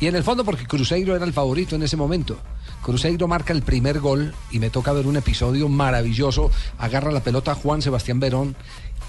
Y 0.00 0.06
en 0.06 0.16
el 0.16 0.24
fondo 0.24 0.44
porque 0.44 0.66
Cruzeiro 0.66 1.14
era 1.16 1.24
el 1.24 1.32
favorito 1.32 1.74
en 1.76 1.82
ese 1.82 1.96
momento. 1.96 2.38
Cruzeiro 2.82 3.28
marca 3.28 3.52
el 3.52 3.62
primer 3.62 4.00
gol 4.00 4.34
y 4.50 4.58
me 4.58 4.70
toca 4.70 4.92
ver 4.92 5.06
un 5.06 5.16
episodio 5.16 5.68
maravilloso. 5.68 6.50
Agarra 6.78 7.10
la 7.10 7.22
pelota 7.22 7.54
Juan 7.54 7.80
Sebastián 7.82 8.20
Verón 8.20 8.56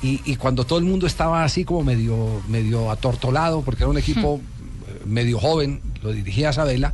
y, 0.01 0.21
y 0.25 0.35
cuando 0.37 0.65
todo 0.65 0.79
el 0.79 0.85
mundo 0.85 1.07
estaba 1.07 1.43
así 1.43 1.63
como 1.65 1.83
medio, 1.83 2.41
medio 2.47 2.89
atortolado 2.91 3.61
porque 3.61 3.83
era 3.83 3.89
un 3.89 3.97
equipo 3.97 4.39
eh, 4.87 5.01
medio 5.05 5.39
joven, 5.39 5.81
lo 6.01 6.11
dirigía 6.11 6.53
Sabela. 6.53 6.93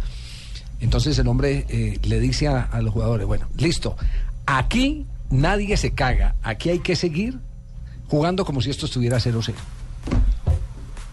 Entonces 0.79 1.17
el 1.17 1.27
hombre 1.27 1.65
eh, 1.69 1.99
le 2.03 2.19
dice 2.19 2.47
a, 2.47 2.61
a 2.63 2.81
los 2.81 2.93
jugadores, 2.93 3.25
bueno, 3.25 3.47
listo, 3.57 3.95
aquí 4.45 5.05
nadie 5.29 5.75
se 5.77 5.91
caga, 5.91 6.35
aquí 6.43 6.69
hay 6.69 6.79
que 6.79 6.95
seguir 6.95 7.39
jugando 8.07 8.45
como 8.45 8.61
si 8.61 8.69
esto 8.69 8.85
estuviera 8.85 9.17
0-0. 9.17 9.53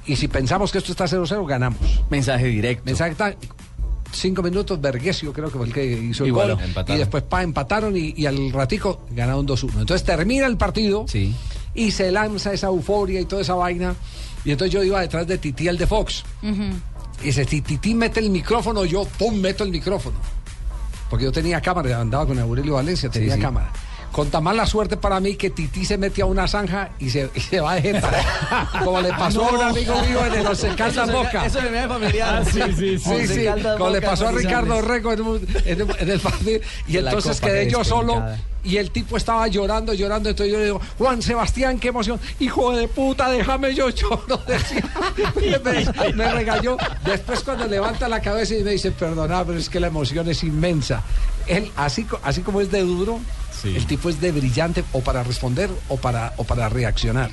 Y 0.06 0.16
si 0.16 0.28
pensamos 0.28 0.70
que 0.70 0.78
esto 0.78 0.92
está 0.92 1.06
0-0, 1.06 1.46
ganamos. 1.46 1.80
Mensaje 2.10 2.46
directo. 2.46 2.84
Mensaje 2.84 3.16
cinco 4.12 4.42
minutos, 4.42 4.80
Vergesio 4.80 5.32
creo 5.32 5.50
que 5.50 5.58
fue 5.58 5.66
el 5.66 5.72
que 5.72 5.84
hizo 5.84 6.24
el 6.24 6.32
gol. 6.32 6.50
empataron. 6.52 6.96
Y 6.96 6.98
después 6.98 7.22
pa, 7.24 7.42
empataron 7.42 7.96
y, 7.96 8.14
y 8.16 8.26
al 8.26 8.52
ratico 8.52 9.06
ganaron 9.10 9.46
2-1. 9.46 9.80
Entonces 9.80 10.04
termina 10.04 10.46
el 10.46 10.56
partido 10.56 11.04
y 11.74 11.90
se 11.90 12.12
lanza 12.12 12.52
esa 12.52 12.68
euforia 12.68 13.20
y 13.20 13.24
toda 13.24 13.42
esa 13.42 13.54
vaina. 13.54 13.94
Y 14.44 14.50
entonces 14.52 14.72
yo 14.72 14.82
iba 14.82 15.00
detrás 15.00 15.26
de 15.26 15.38
Titi, 15.38 15.68
el 15.68 15.78
de 15.78 15.86
Fox. 15.86 16.22
Y 17.20 17.26
dice, 17.26 17.44
si 17.44 17.62
Titi 17.62 17.94
mete 17.94 18.20
el 18.20 18.30
micrófono, 18.30 18.84
yo 18.84 19.04
pum, 19.04 19.40
meto 19.40 19.64
el 19.64 19.70
micrófono. 19.70 20.16
Porque 21.08 21.24
yo 21.24 21.32
tenía 21.32 21.60
cámara, 21.60 22.00
andaba 22.00 22.26
con 22.26 22.38
Aurelio 22.38 22.74
Valencia, 22.74 23.08
tenía 23.08 23.34
sí. 23.36 23.40
cámara. 23.40 23.70
Con 24.14 24.30
tan 24.30 24.44
mala 24.44 24.64
suerte 24.64 24.96
para 24.96 25.18
mí 25.18 25.34
que 25.34 25.50
Titi 25.50 25.84
se 25.84 25.98
mete 25.98 26.22
a 26.22 26.26
una 26.26 26.46
zanja 26.46 26.90
y 27.00 27.10
se, 27.10 27.28
y 27.34 27.40
se 27.40 27.58
va 27.60 27.74
de 27.74 27.82
jeta. 27.82 28.70
Como 28.84 29.00
le 29.00 29.08
pasó 29.10 29.44
a 29.44 29.50
un 29.52 29.60
amigo 29.62 29.94
mío 30.02 30.24
en 30.26 30.34
el 30.34 30.46
Once 30.46 30.68
Caldas 30.76 31.10
Boca. 31.10 31.46
eso 31.46 31.60
me 31.62 31.70
ve 31.70 31.88
familiar. 31.88 32.42
Ah, 32.42 32.44
sí, 32.48 32.60
Sí, 32.76 32.98
sí, 32.98 32.98
sí. 32.98 33.26
Sí. 33.26 33.46
Como 33.76 33.90
le 33.90 34.00
pasó 34.00 34.28
a. 34.28 34.32
Ricardo 34.32 34.80
Rego 34.82 35.12
en, 35.12 35.20
un- 35.20 35.46
en 35.64 35.82
un- 35.82 35.96
en 35.98 36.10
el 36.10 36.20
partido. 36.20 36.60
Y 36.86 36.96
entonces 36.98 37.40
quedé 37.40 37.68
yo 37.68 37.82
solo 37.82 38.22
y 38.62 38.76
el 38.78 38.92
tipo 38.92 39.16
estaba 39.16 39.48
llorando, 39.48 39.92
llorando. 39.94 40.30
Entonces 40.30 40.52
yo 40.52 40.58
le 40.60 40.64
digo, 40.66 40.80
Juan 40.96 41.20
Sebastián, 41.20 41.80
qué 41.80 41.88
emoción. 41.88 42.20
Hijo 42.38 42.70
de 42.76 42.86
puta, 42.86 43.28
déjame 43.30 43.74
yo 43.74 43.88
lloro. 43.90 44.40
Decía. 44.46 44.84
me, 45.64 46.12
me 46.12 46.32
regañó. 46.32 46.76
Después 47.04 47.40
cuando 47.40 47.66
levanta 47.66 48.08
la 48.08 48.20
cabeza 48.20 48.54
y 48.54 48.62
me 48.62 48.70
dice, 48.70 48.90
perdona, 48.92 49.44
pero 49.44 49.58
es 49.58 49.68
que 49.68 49.80
la 49.80 49.88
emoción 49.88 50.28
es 50.28 50.44
inmensa. 50.44 51.02
Él, 51.46 51.70
así, 51.76 52.06
así 52.22 52.40
como 52.42 52.60
es 52.60 52.70
de 52.70 52.80
duro, 52.82 53.18
el 53.64 53.86
tipo 53.86 54.08
es 54.08 54.20
de 54.20 54.32
brillante 54.32 54.84
o 54.92 55.00
para 55.00 55.22
responder 55.22 55.70
o 55.88 55.96
para, 55.96 56.32
o 56.36 56.44
para 56.44 56.68
reaccionar. 56.68 57.30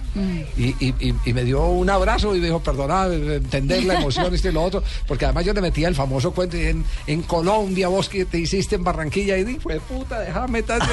Y, 0.57 0.75
y- 0.79 0.95
y- 0.99 1.15
y 1.25 1.33
me 1.33 1.43
dio 1.43 1.65
un 1.67 1.89
abrazo 1.89 2.35
y 2.35 2.39
me 2.39 2.45
dijo, 2.47 2.61
perdona, 2.61 3.05
entender 3.05 3.83
la 3.83 3.95
emoción, 3.95 4.33
esto 4.33 4.49
y 4.49 4.51
lo 4.51 4.63
otro, 4.63 4.83
porque 5.07 5.25
además 5.25 5.45
yo 5.45 5.53
le 5.53 5.61
metía 5.61 5.87
el 5.87 5.95
famoso 5.95 6.31
cuento 6.31 6.57
en, 6.57 6.83
en 7.07 7.21
Colombia, 7.23 7.87
vos 7.87 8.07
que 8.09 8.25
te 8.25 8.37
hiciste 8.39 8.75
en 8.75 8.83
Barranquilla, 8.83 9.37
y 9.37 9.43
dije, 9.43 9.59
"Fue 9.59 9.79
puta, 9.79 10.19
déjame 10.19 10.63
tal 10.63 10.81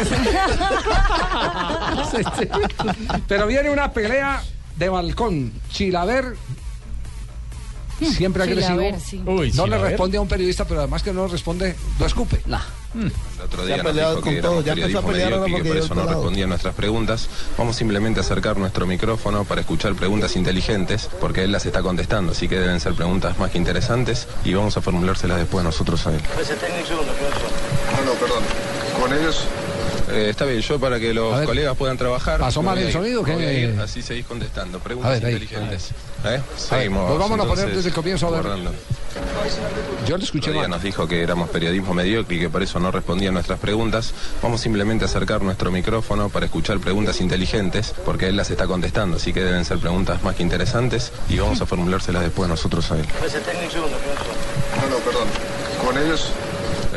Pero 3.26 3.47
viene 3.47 3.70
una 3.70 3.93
pelea 3.93 4.43
de 4.76 4.89
balcón. 4.89 5.53
Chilaver, 5.70 6.37
siempre 8.07 8.42
agresivo. 8.42 8.78
Chilaver, 8.78 9.01
sí. 9.01 9.22
Uy, 9.26 9.53
no 9.53 9.66
le 9.66 9.78
responde 9.78 10.18
a 10.18 10.20
un 10.20 10.28
periodista, 10.28 10.64
pero 10.66 10.80
además 10.80 11.03
que 11.03 11.12
no 11.12 11.26
responde, 11.26 11.74
lo 11.99 12.07
escupe. 12.07 12.40
El 12.94 13.12
otro 13.44 13.66
día 13.66 13.74
ha 13.74 13.78
nos 13.78 13.86
peleado 13.86 14.11
dijo 14.16 14.22
con 14.22 14.34
que 14.34 14.40
todo, 14.40 14.62
ya 14.62 14.72
empezó 14.72 14.99
a 14.99 15.03
pelear 15.03 15.32
ahora 15.34 15.53
porque 15.53 15.68
por 15.68 15.76
eso 15.76 15.94
no 15.94 16.07
respondía 16.07 16.44
a 16.44 16.49
nuestras 16.49 16.74
preguntas. 16.74 17.28
Vamos 17.59 17.76
simplemente 17.76 18.20
a 18.20 18.22
acercar 18.22 18.57
nuestro 18.57 18.86
micrófono 18.86 19.44
para 19.44 19.61
escuchar 19.61 19.94
preguntas 19.94 20.36
inteligentes, 20.36 21.09
porque 21.20 21.44
él 21.44 21.53
las 21.53 21.66
está 21.66 21.82
contestando, 21.82 22.32
así 22.32 22.49
que 22.49 22.59
deben 22.59 22.80
ser 22.80 22.94
preguntas 22.94 23.38
más 23.38 23.51
que 23.51 23.59
interesantes 23.59 24.26
y 24.44 24.55
vamos 24.55 24.76
a 24.76 24.80
formulárselas 24.80 25.38
después 25.38 25.64
nosotros 25.64 26.07
a 26.07 26.14
él. 26.14 26.22
No, 26.22 28.05
no, 28.05 28.12
perdón. 28.18 28.42
Con 29.01 29.12
ellos 29.12 29.44
Eh, 30.11 30.30
está 30.30 30.44
bien, 30.44 30.61
yo 30.61 30.78
para 30.78 30.98
que 30.98 31.12
los 31.12 31.36
ver, 31.36 31.46
colegas 31.46 31.76
puedan 31.76 31.96
trabajar. 31.96 32.40
¿pasó 32.40 32.62
mal 32.62 32.78
el 32.78 32.92
sonido 32.92 33.24
ir, 33.40 33.78
así 33.80 34.02
seguís 34.02 34.26
contestando. 34.26 34.78
Preguntas 34.78 35.11
A 35.11 35.14
ver, 35.14 35.26
ahí, 35.26 35.32
inteligentes. 35.34 35.90
¿Eh? 35.90 35.94
A 36.24 36.30
ver, 36.30 36.42
Seguimos. 36.56 37.06
pues 37.09 37.18
vámonos 37.18 37.46
a 37.46 37.48
poner 37.48 37.74
desde 37.74 37.88
el 37.88 37.94
comienzo 37.94 38.28
a 38.28 38.30
ver. 38.30 38.44
Yo 40.06 40.16
lo 40.16 40.22
escuché 40.22 40.50
El 40.50 40.50
otro 40.50 40.52
día 40.52 40.62
mal. 40.62 40.70
nos 40.70 40.82
dijo 40.82 41.06
que 41.09 41.22
éramos 41.22 41.48
periodismo 41.50 41.94
mediocre 41.94 42.36
y 42.36 42.40
que 42.40 42.48
por 42.48 42.62
eso 42.62 42.78
no 42.80 42.90
respondía 42.90 43.28
a 43.30 43.32
nuestras 43.32 43.59
preguntas. 43.59 44.12
Vamos 44.42 44.61
simplemente 44.61 45.04
a 45.04 45.09
acercar 45.09 45.42
nuestro 45.42 45.70
micrófono 45.70 46.28
para 46.28 46.46
escuchar 46.46 46.78
preguntas 46.78 47.20
inteligentes, 47.20 47.94
porque 48.04 48.28
él 48.28 48.36
las 48.36 48.50
está 48.50 48.66
contestando, 48.66 49.16
así 49.16 49.32
que 49.32 49.42
deben 49.42 49.64
ser 49.64 49.78
preguntas 49.78 50.22
más 50.22 50.34
que 50.34 50.42
interesantes 50.42 51.12
y 51.28 51.38
vamos 51.38 51.61
a 51.61 51.66
formulárselas 51.66 52.22
después 52.22 52.48
nosotros 52.48 52.90
a 52.92 52.98
él. 52.98 53.06
No, 53.06 54.88
no, 54.88 54.96
perdón. 55.04 55.28
Con 55.84 55.98
ellos 55.98 56.30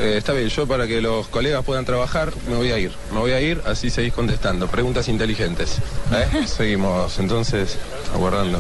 Eh, 0.01 0.17
está 0.17 0.33
bien, 0.33 0.49
yo 0.49 0.65
para 0.65 0.87
que 0.87 0.99
los 0.99 1.27
colegas 1.27 1.63
puedan 1.63 1.85
trabajar 1.85 2.33
me 2.49 2.55
voy 2.55 2.71
a 2.71 2.79
ir. 2.79 2.91
Me 3.11 3.19
voy 3.19 3.33
a 3.33 3.39
ir, 3.39 3.61
así 3.65 3.91
seguís 3.91 4.13
contestando. 4.13 4.67
Preguntas 4.67 5.07
inteligentes. 5.07 5.77
¿Eh? 6.11 6.47
Seguimos 6.47 7.19
entonces 7.19 7.77
aguardando. 8.11 8.59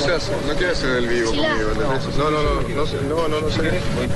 No 0.00 0.06
seas, 0.06 0.30
no 0.46 0.54
quieres 0.54 0.78
ser 0.78 0.96
el 0.96 1.06
vivo 1.08 1.28
conmigo. 1.28 1.48
No, 2.16 2.30
no, 2.30 2.42
no, 2.42 2.54
no, 2.54 3.28
no, 3.28 3.28
no, 3.28 3.40
no 3.40 3.50
sé. 3.50 3.70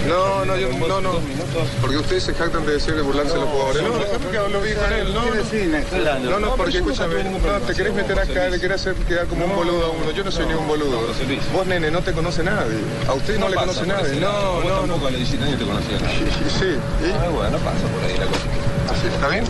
No, 0.09 0.45
no, 0.47 0.57
yo, 0.57 0.68
no, 0.89 1.01
no. 1.03 1.12
Porque 1.82 1.99
ustedes 1.99 2.22
se 2.22 2.35
jactan 2.35 2.64
de 2.64 2.72
decir 2.72 2.95
de 2.95 3.03
burlarse 3.03 3.35
de 3.35 3.41
los 3.41 3.49
jugadores. 3.51 3.82
No, 3.82 3.89
no, 3.91 4.05
porque 4.22 4.39
hablo 4.39 4.61
bien 4.62 4.76
con 4.78 4.93
él. 4.93 5.12
No, 5.12 5.24
no, 5.24 6.30
no, 6.30 6.41
no, 6.41 6.57
porque 6.57 6.78
escúchame, 6.78 7.24
no, 7.24 7.39
te 7.66 7.74
querés 7.74 7.93
meter 7.93 8.18
acá, 8.18 8.49
le 8.49 8.59
querés 8.59 8.80
hacer 8.80 8.95
quedar 8.95 9.26
como 9.26 9.45
un 9.45 9.55
boludo 9.55 9.87
a 9.87 9.91
uno. 9.91 10.11
Yo 10.12 10.24
no 10.24 10.30
soy 10.30 10.47
ni 10.47 10.55
un 10.55 10.66
boludo. 10.66 11.01
Vos, 11.53 11.66
nene, 11.66 11.91
no 11.91 12.01
te 12.01 12.12
conoce 12.12 12.43
nadie. 12.43 12.78
A 13.07 13.12
usted 13.12 13.39
no 13.39 13.49
le 13.49 13.57
conoce 13.57 13.87
nadie. 13.87 14.20
No, 14.20 14.62
no, 14.62 14.87
no. 14.87 14.95
a 14.95 15.11
los 15.11 15.16
17 15.16 15.45
años 15.45 15.59
te 15.59 15.66
conocía. 15.66 15.99
Sí, 15.99 16.76
¿y? 17.05 17.11
Ah, 17.11 17.28
bueno, 17.28 17.59
pasa 17.59 17.87
por 17.89 18.05
ahí 18.05 18.16
la 18.16 18.26
cosa. 18.26 18.64
¿Está 19.13 19.29
bien? 19.29 19.45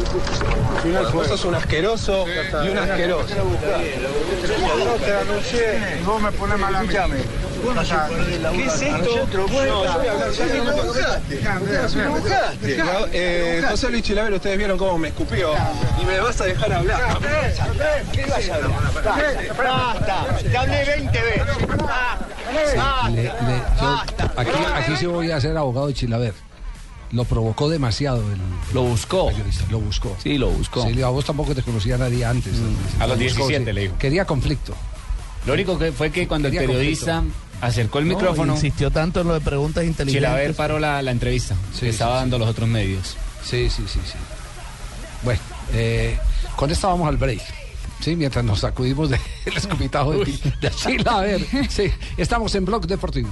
Bueno, 0.83 1.11
vos 1.13 1.27
sos 1.29 1.45
un 1.45 1.55
asqueroso 1.55 2.27
y 2.65 2.69
un 2.69 2.79
asqueroso. 2.79 3.35
No 3.35 4.95
te 5.05 5.13
anuncié 5.17 5.99
y 6.01 6.05
vos 6.05 6.21
me 6.21 6.33
pones 6.33 6.59
mal 6.59 6.75
a 6.75 6.83
mí. 6.83 6.89
¿Qué 8.53 8.65
es 8.67 8.83
esto? 8.83 9.27
No, 9.37 9.85
yo. 12.67 13.07
Eh, 13.13 13.63
José 13.69 13.91
Luis 13.91 14.03
Chilavero, 14.03 14.37
ustedes 14.37 14.59
vieron 14.59 14.77
cómo 14.77 14.99
me 14.99 15.09
escupió. 15.09 15.53
Y 16.01 16.05
me 16.05 16.21
vas 16.21 16.41
a 16.41 16.45
dejar 16.45 16.73
hablar. 16.73 17.01
¿Qué 18.13 18.27
vas 18.27 18.49
a 18.51 18.55
hablar? 18.57 18.71
Basta, 19.57 20.27
te 20.43 20.57
hablé 20.57 20.85
20 20.85 21.23
veces. 21.23 21.43
Yo- 23.81 24.03
aquí, 24.37 24.51
aquí 24.75 24.97
sí 24.97 25.07
voy 25.07 25.31
a 25.31 25.41
ser 25.41 25.57
abogado 25.57 25.87
de 25.87 25.95
Chilaver. 25.95 26.35
Lo 27.15 27.25
provocó 27.25 27.69
demasiado. 27.71 28.21
El, 28.31 28.39
lo 28.75 28.83
buscó. 28.83 29.31
Lo 29.71 29.79
buscó. 29.81 30.17
Sí, 30.23 30.37
lo 30.37 30.51
buscó. 30.51 30.87
Sí, 30.87 31.01
a 31.01 31.09
vos 31.09 31.25
tampoco 31.25 31.55
te 31.55 31.63
conocía 31.63 31.97
nadie 31.97 32.25
antes. 32.25 32.53
A 32.99 33.07
los 33.07 33.17
Lo 33.19 33.25
buscó, 33.25 33.47
17 33.49 33.65
sí. 33.65 33.73
le 33.73 33.81
dijo. 33.83 33.99
Quería 33.99 34.25
conflicto. 34.25 34.75
Lo 35.47 35.53
único 35.53 35.79
que 35.79 35.93
fue 35.93 36.11
que 36.11 36.27
cuando 36.27 36.49
el 36.49 36.55
Quería 36.55 36.67
periodista 36.69 37.23
acercó 37.61 38.01
el 38.01 38.09
No, 38.09 38.15
micrófono, 38.17 38.55
Insistió 38.55 38.91
tanto 38.91 39.21
en 39.21 39.29
lo 39.29 39.35
de 39.35 39.41
preguntas 39.41 39.85
inteligentes. 39.85 40.29
Chilaver 40.29 40.55
paró 40.55 40.79
la, 40.79 41.01
la 41.03 41.11
entrevista 41.13 41.55
que 41.79 41.89
estaba 41.89 42.17
dando 42.17 42.39
los 42.39 42.49
otros 42.49 42.69
medios. 42.69 43.17
Sí, 43.45 43.71
sí, 43.71 43.85
sí, 43.87 44.01
sí. 44.05 44.19
Bueno, 45.23 45.41
eh, 45.73 46.19
con 46.57 46.71
esto 46.71 46.89
vamos 46.89 47.09
al 47.09 47.17
break. 47.17 47.43
Sí, 48.01 48.17
mientras 48.17 48.45
nos 48.45 48.61
sacudimos 48.61 49.09
del 49.11 49.21
escupitajo 49.57 50.13
de, 50.13 50.25
de 50.61 50.71
Chilaver. 50.71 51.47
Sí, 51.71 51.91
estamos 52.17 52.55
en 52.55 52.65
Blog 52.65 52.87
Deportivo. 52.87 53.29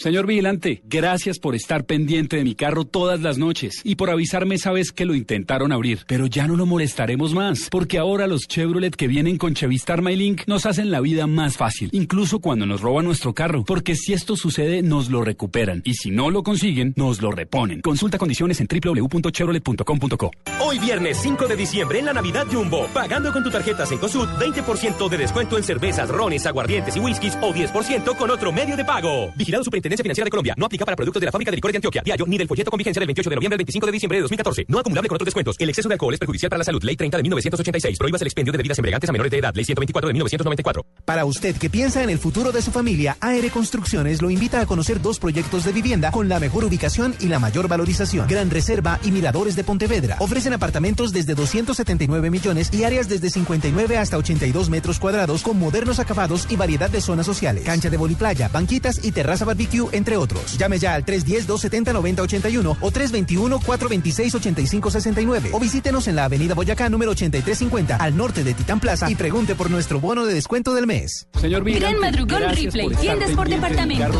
Señor 0.00 0.26
vigilante, 0.26 0.80
gracias 0.88 1.38
por 1.38 1.54
estar 1.54 1.84
pendiente 1.84 2.38
de 2.38 2.44
mi 2.44 2.54
carro 2.54 2.86
todas 2.86 3.20
las 3.20 3.36
noches 3.36 3.82
y 3.84 3.96
por 3.96 4.08
avisarme 4.08 4.54
esa 4.54 4.72
vez 4.72 4.92
que 4.92 5.04
lo 5.04 5.14
intentaron 5.14 5.72
abrir. 5.72 6.06
Pero 6.06 6.24
ya 6.24 6.46
no 6.46 6.56
lo 6.56 6.64
molestaremos 6.64 7.34
más, 7.34 7.68
porque 7.70 7.98
ahora 7.98 8.26
los 8.26 8.48
Chevrolet 8.48 8.96
que 8.96 9.08
vienen 9.08 9.36
con 9.36 9.52
Chevistar 9.52 10.00
MyLink 10.00 10.44
nos 10.46 10.64
hacen 10.64 10.90
la 10.90 11.02
vida 11.02 11.26
más 11.26 11.58
fácil, 11.58 11.90
incluso 11.92 12.38
cuando 12.38 12.64
nos 12.64 12.80
roban 12.80 13.04
nuestro 13.04 13.34
carro, 13.34 13.62
porque 13.66 13.94
si 13.94 14.14
esto 14.14 14.36
sucede 14.36 14.80
nos 14.80 15.10
lo 15.10 15.22
recuperan 15.22 15.82
y 15.84 15.92
si 15.92 16.10
no 16.10 16.30
lo 16.30 16.42
consiguen 16.44 16.94
nos 16.96 17.20
lo 17.20 17.30
reponen. 17.30 17.82
Consulta 17.82 18.16
condiciones 18.16 18.58
en 18.62 18.68
www.chevrolet.com.co. 18.68 20.30
Hoy 20.60 20.78
viernes 20.78 21.18
5 21.20 21.46
de 21.46 21.56
diciembre 21.56 21.98
en 21.98 22.06
la 22.06 22.14
Navidad 22.14 22.46
Jumbo, 22.50 22.86
pagando 22.94 23.34
con 23.34 23.44
tu 23.44 23.50
tarjeta 23.50 23.84
Cencosud, 23.84 24.28
20% 24.38 25.10
de 25.10 25.18
descuento 25.18 25.58
en 25.58 25.62
cervezas, 25.62 26.08
rones, 26.08 26.46
aguardientes 26.46 26.96
y 26.96 27.00
whiskies 27.00 27.36
o 27.42 27.52
10% 27.52 28.16
con 28.16 28.30
otro 28.30 28.50
medio 28.50 28.78
de 28.78 28.84
pago. 28.86 29.30
Vigilado 29.36 29.62
Superintendencia 29.90 30.02
Financiera 30.02 30.24
de 30.24 30.30
Colombia. 30.30 30.54
No 30.56 30.66
aplica 30.66 30.84
para 30.84 30.96
productos 30.96 31.20
de 31.20 31.26
la 31.26 31.32
fábrica 31.32 31.50
de 31.50 31.56
licores 31.56 31.72
de 31.72 31.78
Antioquia, 31.78 32.02
Diallo, 32.04 32.26
ni 32.26 32.38
del 32.38 32.48
folleto 32.48 32.70
con 32.70 32.78
vigencia 32.78 33.00
del 33.00 33.06
28 33.08 33.30
de 33.30 33.36
noviembre 33.36 33.54
al 33.54 33.58
25 33.58 33.86
de 33.86 33.92
diciembre 33.92 34.18
de 34.18 34.22
2014. 34.22 34.64
No 34.68 34.78
acumulable 34.78 35.08
con 35.08 35.16
otros 35.16 35.26
descuentos. 35.26 35.56
El 35.58 35.68
exceso 35.68 35.88
de 35.88 35.94
alcohol 35.94 36.14
es 36.14 36.20
perjudicial 36.20 36.50
para 36.50 36.58
la 36.58 36.64
salud. 36.64 36.82
Ley 36.82 36.96
30 36.96 37.16
de 37.16 37.22
1986. 37.22 37.98
Prohíbas 37.98 38.20
el 38.20 38.26
expendio 38.28 38.52
de 38.52 38.58
bebidas 38.58 38.78
embriagantes 38.78 39.10
a 39.10 39.12
menores 39.12 39.30
de 39.30 39.38
edad. 39.38 39.54
Ley 39.54 39.64
124 39.64 40.08
de 40.08 40.12
1994. 40.14 40.84
Para 41.04 41.24
usted 41.24 41.56
que 41.56 41.70
piensa 41.70 42.02
en 42.02 42.10
el 42.10 42.18
futuro 42.18 42.52
de 42.52 42.62
su 42.62 42.70
familia, 42.70 43.16
AR 43.20 43.50
Construcciones 43.50 44.22
lo 44.22 44.30
invita 44.30 44.60
a 44.60 44.66
conocer 44.66 45.00
dos 45.00 45.18
proyectos 45.18 45.64
de 45.64 45.72
vivienda 45.72 46.12
con 46.12 46.28
la 46.28 46.38
mejor 46.38 46.64
ubicación 46.64 47.14
y 47.20 47.26
la 47.26 47.38
mayor 47.38 47.68
valorización. 47.68 48.28
Gran 48.28 48.50
Reserva 48.50 49.00
y 49.02 49.10
Miradores 49.10 49.56
de 49.56 49.64
Pontevedra. 49.64 50.16
Ofrecen 50.20 50.52
apartamentos 50.52 51.12
desde 51.12 51.34
279 51.34 52.30
millones 52.30 52.72
y 52.72 52.84
áreas 52.84 53.08
desde 53.08 53.30
59 53.30 53.96
hasta 53.98 54.16
82 54.18 54.70
metros 54.70 55.00
cuadrados 55.00 55.42
con 55.42 55.58
modernos 55.58 55.98
acabados 55.98 56.46
y 56.48 56.56
variedad 56.56 56.90
de 56.90 57.00
zonas 57.00 57.26
sociales. 57.26 57.64
Cancha 57.64 57.90
de 57.90 57.96
voliplaya, 57.96 58.48
banquitas 58.48 59.04
y 59.04 59.12
terraza 59.12 59.44
barbecue, 59.44 59.79
entre 59.92 60.16
otros. 60.16 60.56
Llame 60.58 60.78
ya 60.78 60.94
al 60.94 61.04
310-270-9081 61.04 62.76
o 62.80 62.90
321-426-8569 62.90 65.50
o 65.52 65.60
visítenos 65.60 66.08
en 66.08 66.16
la 66.16 66.24
avenida 66.24 66.54
Boyacá 66.54 66.88
número 66.88 67.12
8350 67.12 67.96
al 67.96 68.16
norte 68.16 68.42
de 68.44 68.54
Titán 68.54 68.80
Plaza 68.80 69.10
y 69.10 69.14
pregunte 69.14 69.54
por 69.54 69.70
nuestro 69.70 70.00
bono 70.00 70.24
de 70.26 70.34
descuento 70.34 70.74
del 70.74 70.86
mes. 70.86 71.26
Señor 71.40 71.64
vigilante, 71.64 71.98
Gran 71.98 72.00
madrugón 72.00 72.42
Ripley, 72.54 72.88
tiendas 72.96 73.30
por 73.32 73.48
departamento. 73.48 74.10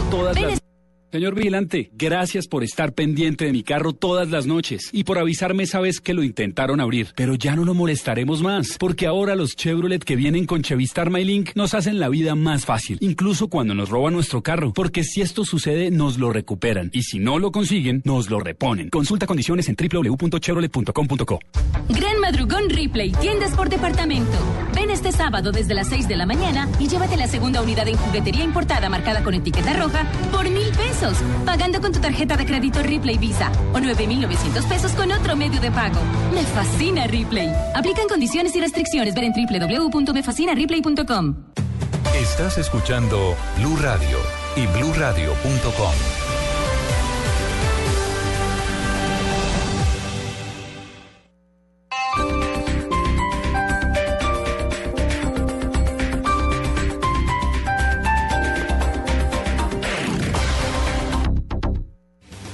Señor 1.12 1.35
vigilante, 1.35 1.91
gracias 1.95 2.47
por 2.47 2.62
estar 2.62 2.93
pendiente 2.93 3.45
de 3.45 3.51
mi 3.51 3.65
carro 3.65 3.93
todas 3.93 4.31
las 4.31 4.47
noches 4.47 4.91
y 4.93 5.03
por 5.03 5.19
avisarme 5.19 5.65
esa 5.65 5.81
vez 5.81 6.01
que 6.01 6.15
lo 6.15 6.23
intentaron 6.23 6.81
abrir. 6.81 7.09
Pero 7.16 7.35
ya 7.35 7.57
no 7.57 7.65
lo 7.65 7.74
molestaremos 7.74 8.43
más, 8.43 8.77
porque 8.78 9.09
ahora 9.09 9.35
los 9.35 9.57
Chevrolet 9.57 10.05
que 10.05 10.15
vienen 10.15 10.47
con 10.47 10.62
Chevistar 10.62 11.11
MyLink 11.11 11.57
nos 11.57 11.74
hacen 11.74 11.99
la 11.99 12.09
vida 12.09 12.37
más 12.37 12.65
fácil, 12.65 12.97
incluso 13.01 13.49
cuando 13.49 13.74
nos 13.74 13.89
roban 13.89 14.12
nuestro 14.12 14.43
carro, 14.43 14.73
porque 14.73 15.03
si 15.03 15.20
esto 15.20 15.45
sucede 15.45 15.91
nos 15.91 16.16
lo 16.16 16.32
recuperan 16.32 16.91
y 16.93 17.03
si 17.03 17.19
no 17.19 17.41
lo 17.41 17.51
consiguen 17.51 18.03
nos 18.05 18.31
lo 18.31 18.39
reponen. 18.39 18.89
Consulta 18.91 19.27
condiciones 19.27 19.69
en 19.69 19.74
www.chevrolet.com.co. 19.74 21.41
Gran 21.89 22.20
Madrugón 22.20 22.70
Ripley, 22.70 23.11
tiendas 23.11 23.57
por 23.57 23.69
departamento. 23.69 24.39
Ven 24.77 24.91
este 24.91 25.11
sábado 25.11 25.51
desde 25.51 25.74
las 25.74 25.89
6 25.89 26.07
de 26.07 26.16
la 26.16 26.27
mañana 26.27 26.69
y 26.78 26.87
llévate 26.87 27.16
la 27.16 27.27
segunda 27.27 27.62
unidad 27.62 27.89
en 27.89 27.97
juguetería 27.97 28.45
importada 28.45 28.89
marcada 28.89 29.24
con 29.24 29.35
etiqueta 29.35 29.73
roja 29.73 30.07
por 30.31 30.49
mil 30.49 30.69
pesos, 30.69 30.99
pagando 31.47 31.81
con 31.81 31.93
tu 31.93 32.01
tarjeta 32.01 32.36
de 32.36 32.44
crédito 32.44 32.82
Ripley 32.82 33.16
Visa 33.18 33.51
o 33.72 33.81
9,900 33.81 34.64
pesos 34.66 34.93
con 34.93 35.10
otro 35.12 35.35
medio 35.36 35.59
de 35.60 35.70
pago. 35.70 36.01
Me 36.35 36.43
fascina 36.43 37.06
Ripley. 37.06 37.51
Aplican 37.74 38.09
condiciones 38.09 38.55
y 38.55 38.60
restricciones. 38.60 39.14
Ver 39.14 39.24
en 39.24 39.32
www.mefascinaripley.com. 39.32 41.36
Estás 42.14 42.59
escuchando 42.59 43.35
Blue 43.56 43.77
Radio 43.77 44.18
y 44.56 44.66
bluradio.com. 44.66 46.30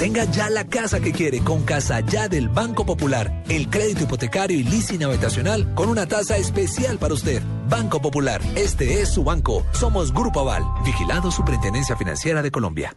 Tenga 0.00 0.24
ya 0.24 0.48
la 0.48 0.64
casa 0.64 0.98
que 0.98 1.12
quiere 1.12 1.40
con 1.40 1.62
Casa 1.62 2.00
Ya 2.00 2.26
del 2.26 2.48
Banco 2.48 2.86
Popular. 2.86 3.44
El 3.50 3.68
crédito 3.68 4.04
hipotecario 4.04 4.58
y 4.58 4.62
leasing 4.64 5.04
habitacional 5.04 5.74
con 5.74 5.90
una 5.90 6.06
tasa 6.06 6.38
especial 6.38 6.96
para 6.96 7.12
usted. 7.12 7.42
Banco 7.68 8.00
Popular, 8.00 8.40
este 8.56 9.02
es 9.02 9.10
su 9.10 9.24
banco. 9.24 9.62
Somos 9.72 10.14
Grupo 10.14 10.40
Aval, 10.40 10.64
vigilado 10.86 11.30
Superintendencia 11.30 11.96
Financiera 11.96 12.40
de 12.40 12.50
Colombia. 12.50 12.96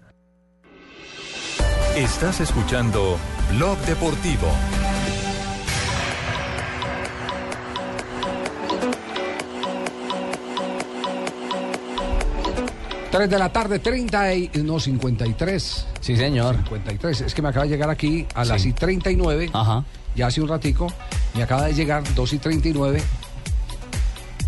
Estás 1.98 2.40
escuchando 2.40 3.18
Blog 3.52 3.78
Deportivo. 3.80 4.48
Tres 13.14 13.30
de 13.30 13.38
la 13.38 13.54
tarde, 13.54 13.78
30 13.78 14.34
y... 14.34 14.50
No, 14.64 14.80
53. 14.80 15.86
Sí, 16.02 16.18
señor. 16.18 16.56
53. 16.56 17.22
Es 17.22 17.36
que 17.36 17.44
me 17.44 17.50
acaba 17.50 17.64
de 17.66 17.70
llegar 17.70 17.92
aquí 17.92 18.26
a 18.34 18.44
las 18.44 18.60
Sí. 18.64 18.70
y 18.70 18.74
39. 18.74 19.52
Ajá. 19.54 19.84
Ya 20.16 20.26
hace 20.26 20.42
un 20.42 20.48
ratico. 20.48 20.92
Me 21.36 21.44
acaba 21.44 21.66
de 21.68 21.76
llegar 21.76 22.02
2 22.16 22.34
y 22.34 22.38
39. 22.40 23.04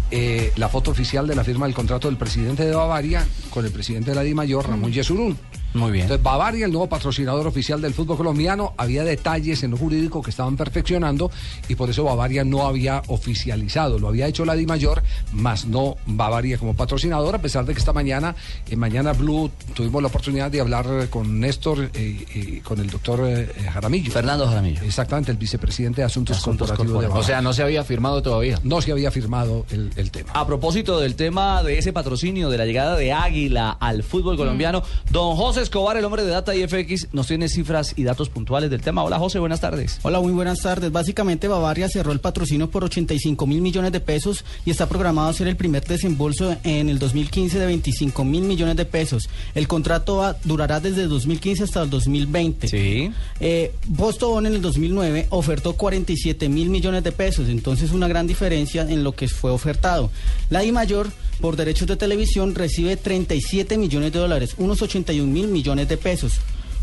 eh, 0.09 0.51
la 0.55 0.67
foto 0.69 0.89
oficial 0.89 1.27
de 1.27 1.35
la 1.35 1.43
firma 1.43 1.67
del 1.67 1.75
contrato 1.75 2.07
del 2.07 2.17
presidente 2.17 2.65
de 2.65 2.73
Bavaria 2.73 3.23
con 3.51 3.65
el 3.65 3.71
presidente 3.71 4.09
de 4.11 4.15
la 4.15 4.21
DIMAYOR, 4.23 4.67
Ramón 4.67 4.91
Yesurún. 4.91 5.37
Muy 5.75 5.91
bien. 5.91 6.03
Entonces, 6.03 6.23
Bavaria, 6.23 6.65
el 6.65 6.71
nuevo 6.71 6.87
patrocinador 6.87 7.45
oficial 7.45 7.81
del 7.81 7.93
fútbol 7.93 8.15
colombiano, 8.15 8.73
había 8.77 9.03
detalles 9.03 9.61
en 9.63 9.71
lo 9.71 9.77
jurídico 9.77 10.21
que 10.21 10.29
estaban 10.29 10.55
perfeccionando 10.55 11.29
y 11.67 11.75
por 11.75 11.89
eso 11.89 12.05
Bavaria 12.05 12.45
no 12.45 12.65
había 12.65 13.03
oficializado. 13.07 13.99
Lo 13.99 14.07
había 14.07 14.25
hecho 14.25 14.45
la 14.45 14.55
DIMAYOR, 14.55 15.03
más 15.33 15.65
no 15.65 15.97
Bavaria 16.05 16.57
como 16.57 16.75
patrocinador, 16.75 17.35
a 17.35 17.39
pesar 17.39 17.65
de 17.65 17.73
que 17.73 17.79
esta 17.79 17.91
mañana, 17.91 18.35
en 18.69 18.79
Mañana 18.79 19.11
Blue, 19.11 19.51
tuvimos 19.73 20.01
la 20.01 20.07
oportunidad 20.07 20.49
de 20.49 20.61
hablar 20.61 20.85
eh, 20.89 21.07
con 21.09 21.41
Néstor 21.41 21.89
eh, 21.93 22.25
y 22.33 22.59
con 22.61 22.79
el 22.79 22.89
doctor 22.89 23.19
eh, 23.25 23.47
Jaramillo. 23.73 24.11
Fernando 24.11 24.47
Jaramillo. 24.47 24.81
Exactamente, 24.81 25.31
el 25.31 25.37
vicepresidente 25.37 26.01
de 26.01 26.05
Asuntos, 26.05 26.37
Asuntos 26.37 26.69
Corporativos 26.69 27.01
de 27.01 27.07
Corporativos. 27.07 27.13
Bavaria. 27.15 27.25
O 27.25 27.27
sea, 27.27 27.41
no 27.41 27.53
se 27.53 27.63
había 27.63 27.83
firmado 27.83 28.21
todavía. 28.21 28.59
No 28.63 28.81
se 28.81 28.93
había 28.93 29.11
firmado 29.11 29.65
el, 29.71 29.91
el 29.97 30.09
tema. 30.09 30.31
A 30.33 30.47
propósito 30.47 31.01
del 31.01 31.15
tema 31.15 31.63
de 31.63 31.77
ese 31.79 31.91
patrocinio, 31.91 32.49
de 32.49 32.57
la 32.57 32.65
llegada 32.65 32.95
de 32.95 33.11
Águila 33.11 33.71
al 33.71 34.03
fútbol 34.03 34.37
colombiano, 34.37 34.81
don 35.11 35.35
José 35.35 35.64
Escobar, 35.65 35.97
el 35.97 36.05
hombre 36.05 36.23
de 36.23 36.29
Data 36.29 36.55
y 36.55 36.65
FX, 36.67 37.07
nos 37.11 37.27
tiene 37.27 37.49
cifras 37.49 37.93
y 37.97 38.03
datos 38.03 38.29
puntuales 38.29 38.69
del 38.69 38.81
tema. 38.81 39.03
Hola 39.03 39.17
José, 39.19 39.39
buenas 39.39 39.59
tardes. 39.61 39.99
Hola, 40.03 40.19
muy 40.21 40.31
buenas 40.31 40.59
tardes. 40.61 40.91
Básicamente 40.91 41.47
Bavaria 41.47 41.89
cerró 41.89 42.11
el 42.11 42.19
patrocinio 42.19 42.69
por 42.69 42.83
85 42.83 43.47
mil 43.47 43.61
millones 43.61 43.91
de 43.91 43.99
pesos 43.99 44.45
y 44.63 44.69
está 44.71 44.87
programado 44.87 45.27
a 45.27 45.31
hacer 45.31 45.47
el 45.47 45.55
primer 45.57 45.83
desembolso 45.83 46.55
en 46.63 46.89
el 46.89 46.99
2015 46.99 47.57
de 47.59 47.65
25 47.65 48.23
mil 48.23 48.43
millones 48.43 48.75
de 48.77 48.85
pesos. 48.85 49.27
El 49.55 49.67
contrato 49.67 50.17
va- 50.17 50.37
durará 50.43 50.79
desde 50.79 51.07
2015 51.07 51.63
hasta 51.63 51.81
el 51.81 51.89
2020. 51.89 52.67
Sí. 52.67 53.11
Eh, 53.39 53.73
Boston 53.87 54.45
en 54.45 54.53
el 54.53 54.61
2009 54.61 55.27
ofertó 55.31 55.73
47 55.73 56.47
mil 56.47 56.69
millones 56.69 57.03
de 57.03 57.11
pesos, 57.11 57.49
entonces 57.49 57.91
una 57.91 58.07
gran 58.07 58.27
diferencia 58.27 58.83
en 58.83 59.03
lo 59.03 59.13
que 59.13 59.27
fue 59.27 59.51
ofertado. 59.51 60.11
La 60.49 60.63
I 60.63 60.71
Mayor, 60.71 61.09
por 61.41 61.55
derechos 61.55 61.87
de 61.87 61.95
televisión, 61.97 62.55
recibe 62.55 62.97
37 62.97 63.77
millones 63.77 64.11
de 64.13 64.19
dólares, 64.19 64.55
unos 64.57 64.81
81 64.81 65.31
mil 65.31 65.47
millones 65.47 65.87
de 65.87 65.97
pesos. 65.97 66.33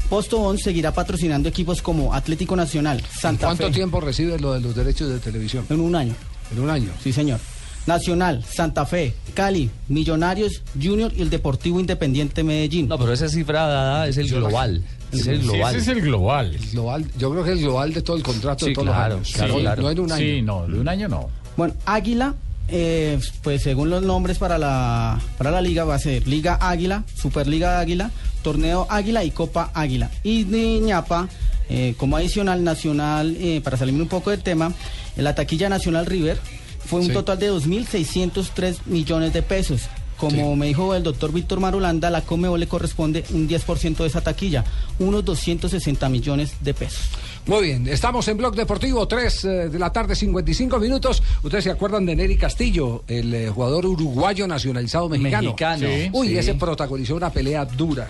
Postobón 0.09 0.59
seguirá 0.59 0.93
patrocinando 0.93 1.49
equipos 1.49 1.81
como 1.81 2.13
Atlético 2.15 2.55
Nacional, 2.55 3.03
Santa 3.19 3.47
¿Cuánto 3.47 3.67
Fe. 3.69 3.73
tiempo 3.73 4.01
recibe 4.01 4.39
lo 4.39 4.53
de 4.53 4.61
los 4.61 4.75
derechos 4.75 5.09
de 5.09 5.19
televisión? 5.19 5.65
En 5.71 5.81
un 5.81 5.95
año. 5.97 6.15
En 6.53 6.61
un 6.61 6.69
año. 6.71 6.91
Sí, 7.03 7.13
señor. 7.13 7.41
Nacional, 7.87 8.45
Santa 8.49 8.87
Fe, 8.87 9.15
Cali, 9.35 9.69
Millonarios, 9.89 10.63
Junior 10.81 11.13
y 11.17 11.23
el 11.23 11.31
Deportivo 11.31 11.81
Independiente 11.81 12.45
Medellín. 12.45 12.87
No, 12.89 12.97
pero 12.99 13.13
esa 13.13 13.29
cifra 13.29 13.67
dada 13.67 14.07
es 14.07 14.17
el 14.19 14.29
global. 14.29 14.85
Es 15.11 15.27
el 15.27 15.41
global. 15.41 15.75
ese 15.75 15.91
es 15.91 15.97
el 15.97 16.03
global. 16.03 16.55
El 16.55 16.71
global. 16.71 17.05
Yo 17.19 17.31
creo 17.33 17.43
que 17.45 17.51
el 17.53 17.61
global 17.61 17.93
de 17.93 18.03
todo 18.03 18.17
el 18.17 18.23
contrato 18.23 18.67
de 18.67 18.71
Sí, 18.71 18.75
todos 18.75 18.89
claro, 18.89 19.17
los 19.19 19.27
años. 19.27 19.35
claro, 19.35 19.55
no, 19.55 19.61
claro. 19.61 19.83
no 19.83 19.91
en 19.91 20.01
un 20.01 20.13
año. 20.13 20.23
Sí, 20.25 20.43
no, 20.43 20.67
de 20.69 20.79
un 20.79 20.89
año 20.89 21.09
no. 21.09 21.29
Bueno, 21.57 21.75
Águila, 21.85 22.35
eh, 22.69 23.19
pues 23.43 23.63
según 23.63 23.91
los 23.91 24.03
nombres 24.03 24.39
para 24.39 24.59
la, 24.59 25.21
para 25.39 25.51
la 25.51 25.61
liga, 25.61 25.85
va 25.85 25.95
a 25.95 25.99
ser 25.99 26.27
Liga 26.27 26.59
Águila, 26.61 27.05
Superliga 27.15 27.79
Águila, 27.81 28.11
Torneo 28.43 28.87
Águila 28.89 29.25
y 29.25 29.31
Copa 29.31 29.71
Águila. 29.75 30.11
Y 30.23 30.45
de 30.45 30.81
ñapa, 30.81 31.29
eh, 31.69 31.95
como 31.99 32.17
adicional 32.17 32.65
nacional, 32.65 33.37
eh, 33.39 33.61
para 33.63 33.77
salirme 33.77 34.03
un 34.03 34.09
poco 34.09 34.31
del 34.31 34.43
tema, 34.43 34.73
la 35.17 35.35
taquilla 35.35 35.69
nacional 35.69 36.07
River 36.07 36.39
fue 36.87 37.01
un 37.01 37.07
Sí. 37.07 37.13
total 37.13 37.39
de 37.39 37.51
2.603 37.51 38.79
millones 38.87 39.33
de 39.33 39.43
pesos. 39.43 39.83
Como 40.17 40.55
me 40.55 40.67
dijo 40.69 40.95
el 40.95 41.03
doctor 41.03 41.33
Víctor 41.33 41.59
Marulanda, 41.59 42.09
la 42.09 42.21
Comebol 42.21 42.61
le 42.61 42.69
corresponde 42.69 43.25
un 43.31 43.49
10% 43.49 44.05
de 44.05 44.09
esa 44.09 44.21
taquilla, 44.21 44.65
unos 45.01 45.25
260 45.25 46.09
millones 46.09 46.53
de 46.61 46.75
pesos. 46.75 47.01
Muy 47.47 47.65
bien, 47.65 47.89
estamos 47.89 48.29
en 48.29 48.37
Blog 48.37 48.55
Deportivo, 48.55 49.09
3 49.09 49.43
de 49.43 49.79
la 49.79 49.93
tarde, 49.93 50.15
55 50.15 50.79
minutos. 50.79 51.23
Ustedes 51.43 51.65
se 51.65 51.71
acuerdan 51.73 52.07
de 52.07 52.15
Nery 52.15 52.37
Castillo, 52.37 53.03
el 53.09 53.35
eh, 53.35 53.49
jugador 53.49 53.85
uruguayo 53.85 54.47
nacionalizado 54.47 55.09
mexicano. 55.09 55.43
Mexicano, 55.51 55.89
Sí. 55.89 56.11
Uy, 56.13 56.29
sí. 56.29 56.39
ese 56.39 56.55
protagonizó 56.55 57.17
una 57.17 57.31
pelea 57.31 57.65
dura 57.65 58.09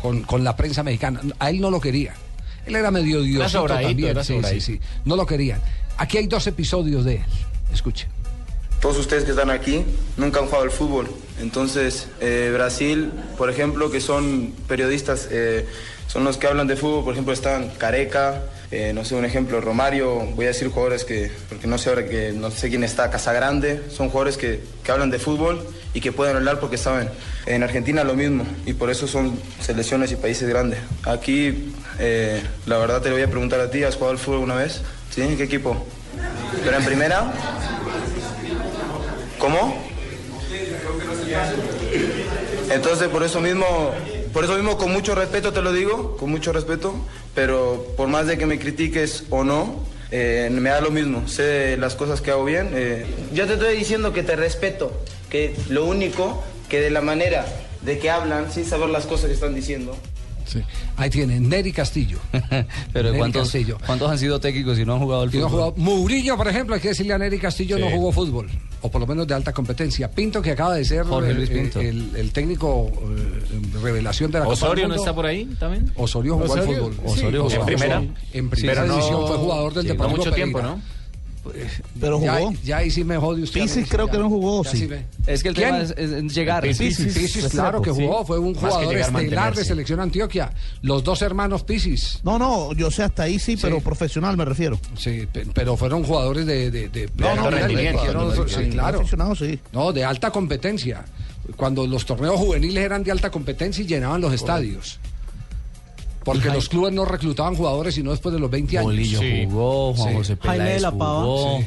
con, 0.00 0.22
con 0.22 0.42
la 0.42 0.56
prensa 0.56 0.82
mexicana. 0.82 1.20
A 1.38 1.50
él 1.50 1.60
no 1.60 1.70
lo 1.70 1.80
quería. 1.80 2.14
Él 2.64 2.74
era 2.76 2.90
medio 2.90 3.20
diosito 3.20 3.66
también. 3.66 4.04
era 4.04 4.24
sí, 4.24 4.40
sí, 4.42 4.60
sí. 4.60 4.80
No 5.04 5.16
lo 5.16 5.26
querían. 5.26 5.60
Aquí 5.98 6.16
hay 6.16 6.26
dos 6.26 6.46
episodios 6.46 7.04
de 7.04 7.16
él. 7.16 7.24
Escuche. 7.74 8.08
Todos 8.80 8.98
ustedes 8.98 9.24
que 9.24 9.30
están 9.32 9.50
aquí 9.50 9.84
nunca 10.16 10.40
han 10.40 10.46
jugado 10.46 10.64
al 10.64 10.70
fútbol. 10.70 11.08
Entonces, 11.40 12.08
eh, 12.20 12.50
Brasil, 12.54 13.10
por 13.36 13.50
ejemplo, 13.50 13.90
que 13.90 14.00
son 14.00 14.54
periodistas, 14.66 15.28
eh, 15.30 15.66
son 16.08 16.24
los 16.24 16.38
que 16.38 16.46
hablan 16.46 16.66
de 16.66 16.76
fútbol. 16.76 17.04
Por 17.04 17.12
ejemplo, 17.12 17.32
están 17.32 17.68
Careca, 17.78 18.42
eh, 18.72 18.92
no 18.94 19.04
sé, 19.04 19.14
un 19.14 19.26
ejemplo, 19.26 19.60
Romario. 19.60 20.20
Voy 20.34 20.46
a 20.46 20.48
decir 20.48 20.68
jugadores 20.68 21.04
que, 21.04 21.30
porque 21.50 21.66
no 21.66 21.76
sé 21.76 21.90
ahora 21.90 22.06
que 22.06 22.32
no 22.32 22.50
sé 22.50 22.70
quién 22.70 22.82
está, 22.84 23.10
Casagrande. 23.10 23.82
Son 23.90 24.08
jugadores 24.08 24.38
que, 24.38 24.60
que 24.82 24.90
hablan 24.90 25.10
de 25.10 25.18
fútbol 25.18 25.64
y 25.92 26.00
que 26.00 26.10
pueden 26.10 26.36
hablar 26.36 26.58
porque 26.58 26.78
saben. 26.78 27.10
En 27.44 27.62
Argentina 27.62 28.02
lo 28.02 28.14
mismo 28.14 28.46
y 28.64 28.72
por 28.72 28.90
eso 28.90 29.06
son 29.06 29.38
selecciones 29.60 30.10
y 30.12 30.16
países 30.16 30.48
grandes. 30.48 30.78
Aquí, 31.04 31.72
eh, 31.98 32.42
la 32.64 32.78
verdad 32.78 33.02
te 33.02 33.10
lo 33.10 33.16
voy 33.16 33.24
a 33.24 33.30
preguntar 33.30 33.60
a 33.60 33.70
ti. 33.70 33.84
¿Has 33.84 33.96
jugado 33.96 34.12
al 34.12 34.18
fútbol 34.18 34.40
una 34.40 34.54
vez? 34.54 34.80
¿Sí? 35.10 35.20
¿En 35.20 35.36
qué 35.36 35.44
equipo? 35.44 35.86
¿Pero 36.64 36.76
en 36.78 36.84
primera? 36.84 37.30
¿Cómo? 39.38 39.76
Entonces, 42.70 43.08
por 43.08 43.22
eso 43.22 43.40
mismo, 43.40 43.92
por 44.32 44.44
eso 44.44 44.54
mismo, 44.54 44.78
con 44.78 44.92
mucho 44.92 45.14
respeto 45.14 45.52
te 45.52 45.60
lo 45.60 45.72
digo, 45.72 46.16
con 46.16 46.30
mucho 46.30 46.52
respeto, 46.52 46.94
pero 47.34 47.86
por 47.96 48.08
más 48.08 48.26
de 48.26 48.38
que 48.38 48.46
me 48.46 48.58
critiques 48.58 49.24
o 49.30 49.44
no, 49.44 49.80
eh, 50.10 50.48
me 50.52 50.70
da 50.70 50.80
lo 50.80 50.90
mismo. 50.90 51.26
Sé 51.26 51.76
las 51.78 51.94
cosas 51.94 52.20
que 52.20 52.30
hago 52.30 52.44
bien. 52.44 52.70
eh. 52.74 53.06
Yo 53.32 53.46
te 53.46 53.54
estoy 53.54 53.76
diciendo 53.76 54.12
que 54.12 54.22
te 54.22 54.36
respeto, 54.36 54.92
que 55.30 55.54
lo 55.68 55.84
único 55.86 56.42
que 56.68 56.80
de 56.80 56.90
la 56.90 57.00
manera 57.00 57.46
de 57.82 57.98
que 57.98 58.10
hablan, 58.10 58.52
sin 58.52 58.64
saber 58.64 58.90
las 58.90 59.06
cosas 59.06 59.26
que 59.26 59.34
están 59.34 59.54
diciendo, 59.54 59.96
Sí. 60.52 60.60
Ahí 60.96 61.08
tienen, 61.10 61.48
Nery 61.48 61.72
Castillo. 61.72 62.18
Pero 62.92 63.08
Nery 63.08 63.18
¿cuántos, 63.18 63.42
Castillo. 63.44 63.78
¿cuántos 63.86 64.10
han 64.10 64.18
sido 64.18 64.38
técnicos 64.40 64.78
y 64.78 64.84
no 64.84 64.94
han 64.94 64.98
jugado 65.00 65.22
al 65.22 65.28
no 65.28 65.32
fútbol? 65.32 65.50
jugado- 65.50 65.74
Mourinho, 65.76 66.36
por 66.36 66.48
ejemplo, 66.48 66.74
hay 66.74 66.80
que 66.80 66.88
decirle 66.88 67.14
a 67.14 67.18
Nery 67.18 67.38
Castillo, 67.38 67.76
Sí. 67.76 67.82
no 67.82 67.90
jugó 67.90 68.12
fútbol, 68.12 68.50
o 68.82 68.90
por 68.90 69.00
lo 69.00 69.06
menos 69.06 69.26
de 69.26 69.34
alta 69.34 69.52
competencia. 69.52 70.10
Pinto, 70.10 70.42
que 70.42 70.50
acaba 70.50 70.74
de 70.74 70.84
ser 70.84 71.04
Jorge 71.04 71.30
eh, 71.30 71.34
Luis 71.34 71.50
eh, 71.50 71.52
Pinto. 71.54 71.80
el, 71.80 72.10
el 72.16 72.32
técnico 72.32 72.90
eh, 73.16 73.60
revelación 73.82 74.30
de 74.30 74.38
la 74.40 74.44
Copa 74.44 74.54
¿Osorio 74.54 74.82
del 74.84 74.88
no 74.90 74.94
está 74.96 75.14
por 75.14 75.26
ahí 75.26 75.44
también? 75.58 75.90
Osorio 75.96 76.34
jugó 76.38 76.52
al 76.52 76.60
Osorio, 76.60 76.78
fútbol. 76.78 76.94
sí. 76.94 77.00
Osorio 77.20 77.42
jugó 77.44 77.54
¿En 77.54 77.60
al 77.60 77.66
primera? 77.66 78.00
fútbol. 78.00 78.14
En 78.32 78.50
primera 78.50 78.84
no- 78.84 78.94
división 78.94 79.26
fue 79.26 79.36
jugador 79.38 79.74
del 79.74 79.82
sí, 79.82 79.88
no 79.88 79.94
Deportivo 79.94 80.16
mucho 80.18 80.32
tiempo. 80.32 80.62
¿no? 80.62 80.80
Pero 82.00 82.18
jugó. 82.18 82.52
Ya 82.62 82.76
ahí 82.78 82.90
sí 82.90 83.02
me 83.04 83.16
jode 83.16 83.42
usted. 83.42 83.60
Pisis 83.62 83.88
creo 83.88 84.06
ya. 84.06 84.12
que 84.12 84.18
no 84.18 84.28
jugó, 84.28 84.62
sí. 84.64 84.88
Es 85.26 85.42
que 85.42 85.48
el 85.48 85.54
¿Quién? 85.54 85.68
tema 85.70 85.82
es, 85.82 86.34
llegar. 86.34 86.62
Pisis, 86.62 86.96
Pisis, 86.98 87.48
claro 87.48 87.82
que 87.82 87.90
jugó, 87.90 88.24
fue 88.24 88.38
un 88.38 88.52
Más 88.52 88.60
jugador 88.60 88.94
llegar, 88.94 89.22
estelar 89.22 89.54
de 89.54 89.64
selección 89.64 90.00
Antioquia. 90.00 90.52
Los 90.82 91.02
dos 91.04 91.20
hermanos 91.22 91.64
Pisis. 91.64 92.20
No, 92.22 92.38
no, 92.38 92.72
yo 92.74 92.90
sé 92.90 93.02
hasta 93.02 93.24
ahí 93.24 93.38
sí, 93.38 93.56
pero 93.60 93.80
profesional 93.80 94.36
me 94.36 94.44
refiero. 94.44 94.78
Sí, 94.96 95.26
pe- 95.32 95.46
pero 95.52 95.76
fueron 95.76 96.04
jugadores 96.04 96.46
de, 96.46 96.70
de, 96.70 96.88
de, 96.88 97.10
No. 97.16 97.34
No, 99.72 99.92
de 99.92 100.04
alta 100.04 100.30
competencia. 100.30 101.04
Cuando 101.56 101.86
los 101.86 102.06
torneos 102.06 102.36
juveniles 102.36 102.84
eran 102.84 103.02
de 103.02 103.10
alta 103.10 103.30
competencia 103.30 103.82
y 103.82 103.86
llenaban 103.86 104.20
los 104.20 104.32
estadios. 104.32 105.00
Porque 106.24 106.48
los 106.48 106.68
clubes 106.68 106.92
no 106.92 107.04
reclutaban 107.04 107.54
jugadores 107.54 107.94
sino 107.94 108.10
después 108.10 108.32
de 108.32 108.40
los 108.40 108.50
20 108.50 108.78
años. 108.78 108.86
Bolillo 108.86 109.20
jugó, 109.44 109.94
Juan 109.94 110.14
José 110.14 110.36
Jaime 110.40 110.58
de 110.58 110.64
Peláez 110.64 110.82
la 110.82 110.90
Pava. 110.92 111.20
jugó. 111.22 111.58
Sí. 111.58 111.66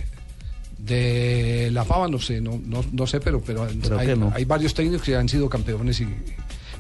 De 0.78 1.70
la 1.72 1.84
Pava 1.84 2.08
no 2.08 2.20
sé, 2.20 2.42
no, 2.42 2.60
no, 2.64 2.84
no 2.92 3.08
sé, 3.08 3.20
pero, 3.20 3.42
pero, 3.42 3.68
¿Pero 3.82 3.98
hay, 4.00 4.16
no? 4.16 4.32
hay 4.36 4.46
varios 4.46 4.74
técnicos 4.74 5.02
que 5.02 5.16
han 5.16 5.28
sido 5.28 5.50
campeones 5.50 6.00
y. 6.02 6.08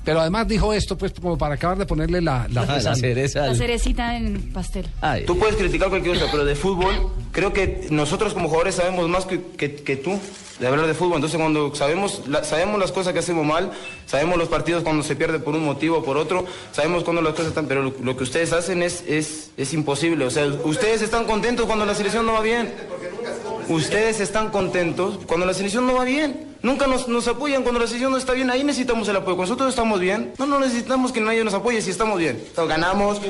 Pero 0.05 0.21
además 0.21 0.47
dijo 0.47 0.71
esto, 0.71 0.97
pues, 0.97 1.11
como 1.19 1.37
para 1.37 1.55
acabar 1.55 1.77
de 1.77 1.85
ponerle 1.85 2.21
la, 2.21 2.47
la, 2.51 2.61
Ah, 2.61 2.79
la 2.79 2.95
cereza. 2.95 3.47
La 3.47 3.55
cerecita 3.55 4.15
en 4.15 4.53
pastel. 4.53 4.87
Tú 5.25 5.37
puedes 5.37 5.55
criticar 5.55 5.89
cualquier 5.89 6.13
cosa, 6.19 6.27
pero 6.31 6.45
de 6.45 6.55
fútbol, 6.55 7.09
creo 7.31 7.51
que 7.51 7.87
nosotros 7.89 8.33
como 8.33 8.47
jugadores 8.47 8.75
sabemos 8.75 9.09
más 9.09 9.25
que, 9.25 9.41
que- 9.57 9.75
que 9.75 9.95
tú 9.97 10.19
de 10.59 10.67
hablar 10.67 10.85
de 10.87 10.93
fútbol. 10.93 11.15
Entonces, 11.15 11.37
cuando 11.39 11.73
sabemos, 11.75 12.21
la- 12.27 12.43
sabemos 12.43 12.79
las 12.79 12.91
cosas 12.91 13.11
que 13.13 13.19
hacemos 13.19 13.45
mal, 13.45 13.71
sabemos 14.05 14.37
los 14.37 14.47
partidos 14.47 14.83
cuando 14.83 15.01
se 15.03 15.15
pierde 15.15 15.39
por 15.39 15.55
un 15.55 15.65
motivo 15.65 15.97
o 15.97 16.03
por 16.03 16.17
otro, 16.17 16.45
sabemos 16.71 17.03
cuando 17.03 17.21
las 17.23 17.33
cosas 17.33 17.47
están. 17.47 17.65
Pero 17.65 17.81
lo, 17.83 17.93
lo 18.01 18.15
que 18.15 18.23
ustedes 18.23 18.53
hacen 18.53 18.83
es, 18.83 19.03
es, 19.07 19.49
es 19.57 19.73
imposible. 19.73 20.23
O 20.25 20.29
sea, 20.29 20.45
ustedes 20.65 21.01
están 21.01 21.25
contentos 21.25 21.65
cuando 21.65 21.85
la 21.85 21.95
selección 21.95 22.25
no 22.27 22.33
va 22.33 22.41
bien. 22.41 22.71
Ustedes 23.67 24.19
están 24.19 24.49
contentos 24.51 25.19
cuando 25.25 25.45
la 25.47 25.53
selección 25.53 25.87
no 25.87 25.95
va 25.95 26.03
bien. 26.05 26.54
Nunca 26.65 26.87
nos, 26.87 27.07
nos 27.07 27.27
apoyan 27.27 27.61
cuando 27.61 27.79
la 27.79 27.85
selección 27.85 28.11
no 28.11 28.17
está 28.17 28.33
bien. 28.33 28.49
Ahí 28.49 28.63
necesitamos 28.63 29.07
el 29.07 29.15
apoyo. 29.15 29.35
Cuando 29.35 29.51
nosotros 29.53 29.69
estamos 29.69 29.99
bien, 29.99 30.33
no, 30.39 30.47
no 30.47 30.59
necesitamos 30.59 31.11
que 31.11 31.21
nadie 31.21 31.43
nos 31.43 31.53
apoye 31.53 31.79
si 31.79 31.91
estamos 31.91 32.17
bien. 32.17 32.43
Ganamos. 32.57 33.21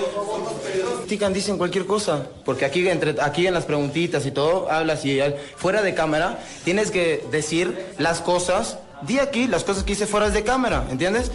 Critican, 0.99 1.33
dicen 1.33 1.57
cualquier 1.57 1.85
cosa. 1.85 2.27
Porque 2.45 2.63
aquí, 2.63 2.87
entre, 2.87 3.21
aquí 3.21 3.45
en 3.45 3.53
las 3.53 3.65
preguntitas 3.65 4.25
y 4.25 4.31
todo, 4.31 4.71
hablas 4.71 5.03
y 5.03 5.19
fuera 5.57 5.81
de 5.81 5.93
cámara 5.93 6.39
tienes 6.63 6.91
que 6.91 7.25
decir 7.29 7.77
las 7.97 8.21
cosas. 8.21 8.77
Di 9.01 9.19
aquí 9.19 9.47
las 9.47 9.65
cosas 9.65 9.83
que 9.83 9.91
hice 9.91 10.07
fuera 10.07 10.29
de 10.29 10.45
cámara, 10.45 10.87
¿entiendes? 10.89 11.29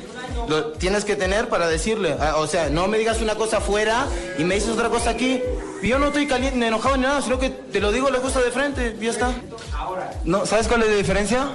Lo 0.48 0.72
tienes 0.72 1.04
que 1.04 1.16
tener 1.16 1.50
para 1.50 1.68
decirle. 1.68 2.16
Ah, 2.18 2.36
O 2.38 2.46
sea, 2.46 2.70
no 2.70 2.88
me 2.88 2.96
digas 2.96 3.20
una 3.20 3.34
cosa 3.34 3.60
fuera 3.60 4.06
y 4.38 4.44
me 4.44 4.54
dices 4.54 4.70
otra 4.70 4.88
cosa 4.88 5.10
aquí. 5.10 5.42
Yo 5.82 5.98
no 5.98 6.06
estoy 6.06 6.26
caliente, 6.26 6.66
enojado 6.66 6.96
ni 6.96 7.02
nada, 7.02 7.20
sino 7.20 7.38
que 7.38 7.50
te 7.50 7.78
lo 7.78 7.92
digo 7.92 8.08
la 8.08 8.20
cosa 8.20 8.40
de 8.40 8.50
frente 8.50 8.96
ya 8.98 9.10
está. 9.10 9.32
No, 10.24 10.46
¿Sabes 10.46 10.66
cuál 10.66 10.82
es 10.84 10.88
la 10.88 10.96
diferencia? 10.96 11.48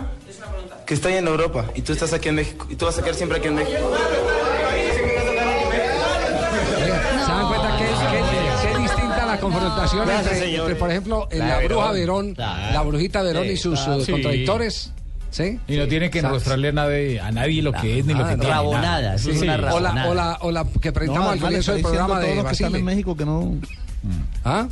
Que 0.86 0.94
estoy 0.94 1.14
en 1.14 1.28
Europa 1.28 1.66
y 1.76 1.82
tú 1.82 1.94
estás 1.94 2.14
aquí 2.14 2.30
en 2.30 2.36
México 2.36 2.68
y 2.70 2.76
tú 2.76 2.86
vas 2.86 2.98
a 2.98 3.02
quedar 3.02 3.16
siempre 3.16 3.40
aquí 3.40 3.48
en 3.48 3.56
México. 3.56 3.92
¿Se 7.26 7.32
dan 7.32 7.48
cuenta 7.48 7.78
que, 7.78 7.86
que- 7.86 8.72
que 8.74 8.80
distinta 8.80 9.26
la 9.26 9.40
confrontación 9.40 10.06
Gracias, 10.08 10.34
entre, 10.34 10.56
entre, 10.56 10.76
por 10.76 10.92
ejemplo, 10.92 11.28
La 11.32 11.46
la, 11.48 11.60
bruja 11.60 11.92
Verón. 11.92 11.94
Verón, 11.94 12.36
Claro. 12.36 12.74
la 12.74 12.82
brujita 12.84 13.22
Verón 13.24 13.46
y 13.48 13.58
sus 13.58 13.80
eh, 13.88 14.02
Sí. 14.06 14.12
contradictores? 14.12 14.92
¿Sí? 15.32 15.60
Y 15.68 15.76
no 15.76 15.88
tiene 15.88 16.10
que 16.10 16.22
¿Sabes? 16.22 16.36
mostrarle 16.36 16.70
a 16.70 16.72
nadie, 16.72 17.20
a 17.20 17.32
nadie 17.32 17.62
lo 17.62 17.74
que 17.74 18.00
es 18.00 18.06
ni 18.06 18.14
lo 18.14 18.20
que 18.26 18.34
Ah, 18.34 18.36
tiene. 18.38 18.50
rabonada, 18.50 19.16
es 19.16 19.22
Sí. 19.24 19.32
una 19.32 19.56
O 19.56 19.58
la, 19.58 19.58
rabonada. 19.58 20.08
o, 20.10 20.14
la, 20.14 20.38
o 20.42 20.52
la 20.52 20.66
que 20.82 20.92
presentamos 20.94 21.28
No, 21.28 21.32
al 21.34 21.40
comienzo 21.40 21.74
del 21.74 21.82
programa 21.82 22.20
de 22.22 22.36
los 22.36 22.46
que 22.46 22.52
están 22.54 22.76
en 22.76 22.86
México 22.86 23.18
que 23.18 23.26
no. 23.26 23.56
¿Ah? 24.46 24.68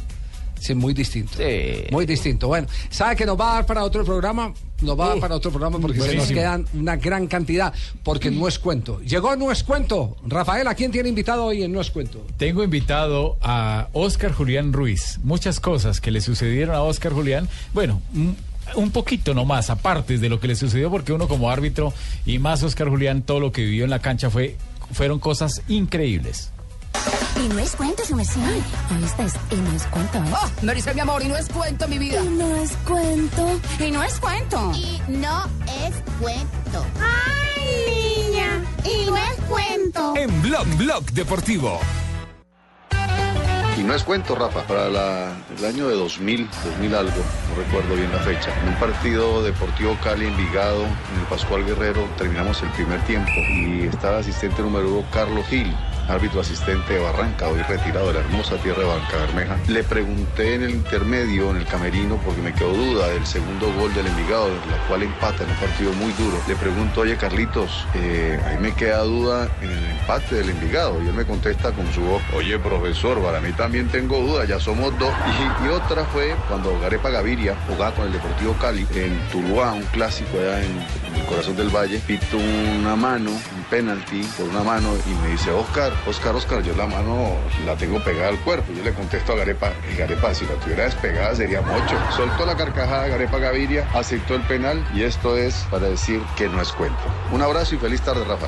Sí, 0.59 0.73
muy 0.75 0.93
distinto. 0.93 1.33
Sí. 1.37 1.83
Muy 1.91 2.05
distinto. 2.05 2.47
Bueno, 2.47 2.67
¿sabe 2.89 3.15
que 3.17 3.25
nos 3.25 3.37
va 3.37 3.51
a 3.51 3.53
dar 3.55 3.65
para 3.65 3.83
otro 3.83 4.05
programa? 4.05 4.53
Nos 4.83 4.99
va 4.99 5.15
para 5.17 5.35
otro 5.35 5.51
programa 5.51 5.79
porque 5.79 5.99
se 6.01 6.15
nos 6.15 6.27
quedan 6.27 6.65
una 6.73 6.95
gran 6.97 7.27
cantidad, 7.27 7.73
porque 8.03 8.29
no 8.31 8.47
es 8.47 8.59
cuento. 8.59 8.99
Llegó 9.01 9.35
No 9.35 9.51
es 9.51 9.63
cuento. 9.63 10.17
Rafael, 10.27 10.67
¿a 10.67 10.75
quién 10.75 10.91
tiene 10.91 11.09
invitado 11.09 11.45
hoy 11.45 11.63
en 11.63 11.71
No 11.71 11.81
es 11.81 11.89
cuento? 11.91 12.25
Tengo 12.37 12.63
invitado 12.63 13.37
a 13.41 13.87
Oscar 13.93 14.31
Julián 14.33 14.73
Ruiz. 14.73 15.19
Muchas 15.23 15.59
cosas 15.59 15.99
que 16.01 16.11
le 16.11 16.21
sucedieron 16.21 16.75
a 16.75 16.81
Oscar 16.83 17.13
Julián. 17.13 17.47
Bueno, 17.73 18.01
un- 18.13 18.35
un 18.75 18.91
poquito 18.91 19.33
nomás, 19.33 19.69
aparte 19.69 20.17
de 20.17 20.29
lo 20.29 20.39
que 20.39 20.47
le 20.47 20.55
sucedió, 20.55 20.89
porque 20.89 21.11
uno 21.13 21.27
como 21.27 21.49
árbitro 21.49 21.93
y 22.25 22.39
más 22.39 22.63
Oscar 22.63 22.89
Julián, 22.89 23.21
todo 23.21 23.39
lo 23.39 23.51
que 23.51 23.63
vivió 23.63 23.83
en 23.83 23.89
la 23.89 23.99
cancha 23.99 24.29
fue, 24.29 24.55
fueron 24.91 25.19
cosas 25.19 25.61
increíbles. 25.67 26.51
Y 27.43 27.47
no 27.49 27.59
es 27.59 27.75
cuento, 27.75 28.05
su 28.05 28.15
merced. 28.15 28.39
¿Oíste? 28.95 29.25
Y 29.51 29.55
no 29.57 29.71
es 29.75 29.83
cuento. 29.87 30.19
Oh, 30.33 30.49
me 30.61 30.73
dice 30.73 30.93
mi 30.93 31.01
amor, 31.01 31.21
y 31.23 31.27
no 31.27 31.35
es 31.35 31.49
cuento, 31.49 31.87
mi 31.87 31.97
vida. 31.97 32.21
Y 32.23 32.27
no 32.29 32.55
es 32.55 32.71
cuento. 32.87 33.59
Y 33.79 33.91
no 33.91 34.03
es 34.03 34.19
cuento. 34.19 34.71
Y 34.75 35.01
no 35.09 35.43
es 35.85 35.95
cuento. 36.21 36.85
¡Ay, 37.01 38.27
niña! 38.31 38.61
Y 38.85 39.05
no 39.05 39.17
es 39.17 39.35
cuento. 39.49 40.13
En 40.15 40.41
Blog 40.41 40.65
Blog 40.77 41.03
Deportivo. 41.11 41.79
Y 43.77 43.81
no 43.83 43.95
es 43.95 44.03
cuento, 44.03 44.35
Rafa, 44.35 44.61
para 44.67 44.87
la- 44.87 45.31
el 45.57 45.65
año 45.65 45.87
de 45.89 45.95
2000, 45.95 46.47
2000 46.63 46.93
algo, 46.95 47.11
no 47.49 47.55
recuerdo 47.63 47.95
bien 47.95 48.11
la 48.11 48.19
fecha, 48.19 48.51
en 48.61 48.69
un 48.69 48.75
partido 48.75 49.41
Deportivo 49.41 49.97
Cali 50.03 50.27
Envigado, 50.27 50.83
en 50.83 51.19
el 51.19 51.25
Pascual 51.27 51.65
Guerrero, 51.65 52.07
terminamos 52.15 52.61
el 52.61 52.69
primer 52.69 53.01
tiempo 53.05 53.31
y 53.35 53.87
estaba 53.91 54.19
asistente 54.19 54.61
número 54.61 54.89
uno 54.99 55.05
Carlos 55.11 55.43
Gil, 55.47 55.75
árbitro 56.07 56.41
asistente 56.41 56.93
de 56.93 56.99
Barranca, 56.99 57.47
hoy 57.47 57.61
retirado 57.61 58.07
de 58.07 58.13
la 58.13 58.19
hermosa 58.19 58.57
tierra 58.57 58.79
de 58.79 58.85
Barranca 58.85 59.17
Bermeja. 59.17 59.57
Le 59.67 59.83
pregunté 59.83 60.55
en 60.55 60.63
el 60.63 60.71
intermedio, 60.71 61.51
en 61.51 61.57
el 61.57 61.65
camerino, 61.65 62.17
porque 62.25 62.41
me 62.41 62.53
quedó 62.53 62.73
duda 62.73 63.07
del 63.09 63.25
segundo 63.25 63.71
gol 63.73 63.93
del 63.93 64.07
Envigado, 64.07 64.49
la 64.49 64.77
cual 64.87 65.03
empata 65.03 65.43
en 65.43 65.49
un 65.49 65.55
partido 65.57 65.93
muy 65.93 66.11
duro. 66.13 66.37
Le 66.47 66.55
pregunto, 66.55 67.01
oye 67.01 67.17
Carlitos, 67.17 67.87
eh, 67.95 68.39
ahí 68.45 68.57
me 68.57 68.73
queda 68.73 68.99
duda 69.03 69.49
en 69.61 69.69
el 69.71 69.85
empate 69.85 70.35
del 70.35 70.49
Envigado. 70.49 71.01
Y 71.01 71.07
él 71.07 71.13
me 71.13 71.25
contesta 71.25 71.71
con 71.71 71.91
su 71.93 72.01
voz, 72.01 72.21
oye 72.35 72.59
profesor, 72.59 73.21
para 73.21 73.39
mí 73.41 73.51
también 73.53 73.87
tengo 73.87 74.19
duda, 74.19 74.45
ya 74.45 74.59
somos 74.59 74.97
dos. 74.99 75.13
Y, 75.63 75.67
otra 75.67 76.05
fue 76.05 76.35
cuando 76.47 76.77
Garepa 76.79 77.09
Gaviria 77.09 77.55
jugaba 77.67 77.93
con 77.95 78.05
el 78.05 78.13
Deportivo 78.13 78.53
Cali 78.53 78.85
en 78.95 79.19
Tuluá, 79.31 79.73
un 79.73 79.83
clásico 79.83 80.37
allá 80.37 80.63
en, 80.63 80.71
en 80.71 81.15
el 81.15 81.25
corazón 81.25 81.55
del 81.55 81.69
valle, 81.69 81.99
pito 81.99 82.37
una 82.37 82.95
mano, 82.95 83.31
un 83.31 83.63
penalti 83.69 84.21
por 84.37 84.47
una 84.47 84.63
mano 84.63 84.89
y 85.07 85.23
me 85.23 85.31
dice, 85.31 85.51
Oscar, 85.51 85.92
Oscar, 86.07 86.35
Oscar, 86.35 86.61
yo 86.63 86.75
la 86.75 86.85
mano 86.87 87.35
la 87.65 87.75
tengo 87.75 88.03
pegada 88.03 88.29
al 88.29 88.39
cuerpo. 88.39 88.71
Yo 88.73 88.83
le 88.83 88.93
contesto 88.93 89.33
a 89.33 89.35
Garepa, 89.35 89.69
"Eh, 89.69 89.95
Garepa, 89.97 90.33
si 90.33 90.45
la 90.45 90.53
tuviera 90.55 90.83
despegada 90.85 91.35
sería 91.35 91.61
mocho. 91.61 91.97
Soltó 92.15 92.45
la 92.45 92.55
carcajada 92.55 93.07
Garepa 93.07 93.37
Gaviria, 93.37 93.87
aceptó 93.93 94.35
el 94.35 94.41
penal 94.43 94.85
y 94.93 95.03
esto 95.03 95.37
es 95.37 95.65
para 95.71 95.87
decir 95.87 96.21
que 96.35 96.47
no 96.49 96.61
es 96.61 96.71
cuento. 96.71 97.01
Un 97.31 97.41
abrazo 97.41 97.75
y 97.75 97.77
feliz 97.77 98.01
tarde, 98.01 98.23
Rafa. 98.25 98.47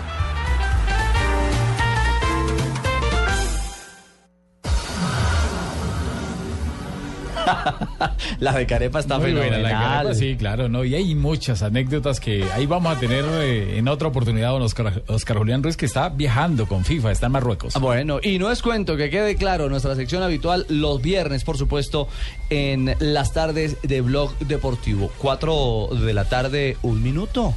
La 8.39 8.53
de 8.53 8.65
Carepa 8.65 8.99
está 8.99 9.17
Muy 9.19 9.31
buena 9.33 9.57
la 9.57 9.69
fenomenal. 9.69 9.93
Carepa, 9.97 10.15
sí, 10.15 10.35
claro, 10.37 10.69
¿no? 10.69 10.83
Y 10.83 10.95
hay 10.95 11.15
muchas 11.15 11.61
anécdotas 11.63 12.19
que 12.19 12.45
ahí 12.53 12.65
vamos 12.65 12.95
a 12.95 12.99
tener 12.99 13.25
eh, 13.25 13.77
en 13.77 13.87
otra 13.87 14.07
oportunidad 14.07 14.49
don 14.51 14.61
Oscar, 14.61 15.03
Oscar 15.07 15.37
Julián 15.37 15.63
Ruiz, 15.63 15.77
que 15.77 15.85
está 15.85 16.09
viajando 16.09 16.67
con 16.67 16.83
FIFA, 16.85 17.11
está 17.11 17.25
en 17.27 17.31
Marruecos. 17.33 17.75
Ah, 17.75 17.79
Bueno, 17.79 18.19
y 18.21 18.37
no 18.39 18.51
es 18.51 18.61
cuento, 18.61 18.97
que 18.97 19.09
quede 19.09 19.35
claro, 19.35 19.69
nuestra 19.69 19.95
sección 19.95 20.23
habitual 20.23 20.65
los 20.69 21.01
viernes, 21.01 21.43
por 21.43 21.57
supuesto, 21.57 22.07
en 22.49 22.95
las 22.99 23.33
tardes 23.33 23.77
de 23.83 24.01
Blog 24.01 24.37
Deportivo. 24.39 25.11
Cuatro 25.17 25.89
de 25.91 26.13
la 26.13 26.25
tarde, 26.25 26.77
un 26.81 27.01
minuto. 27.03 27.53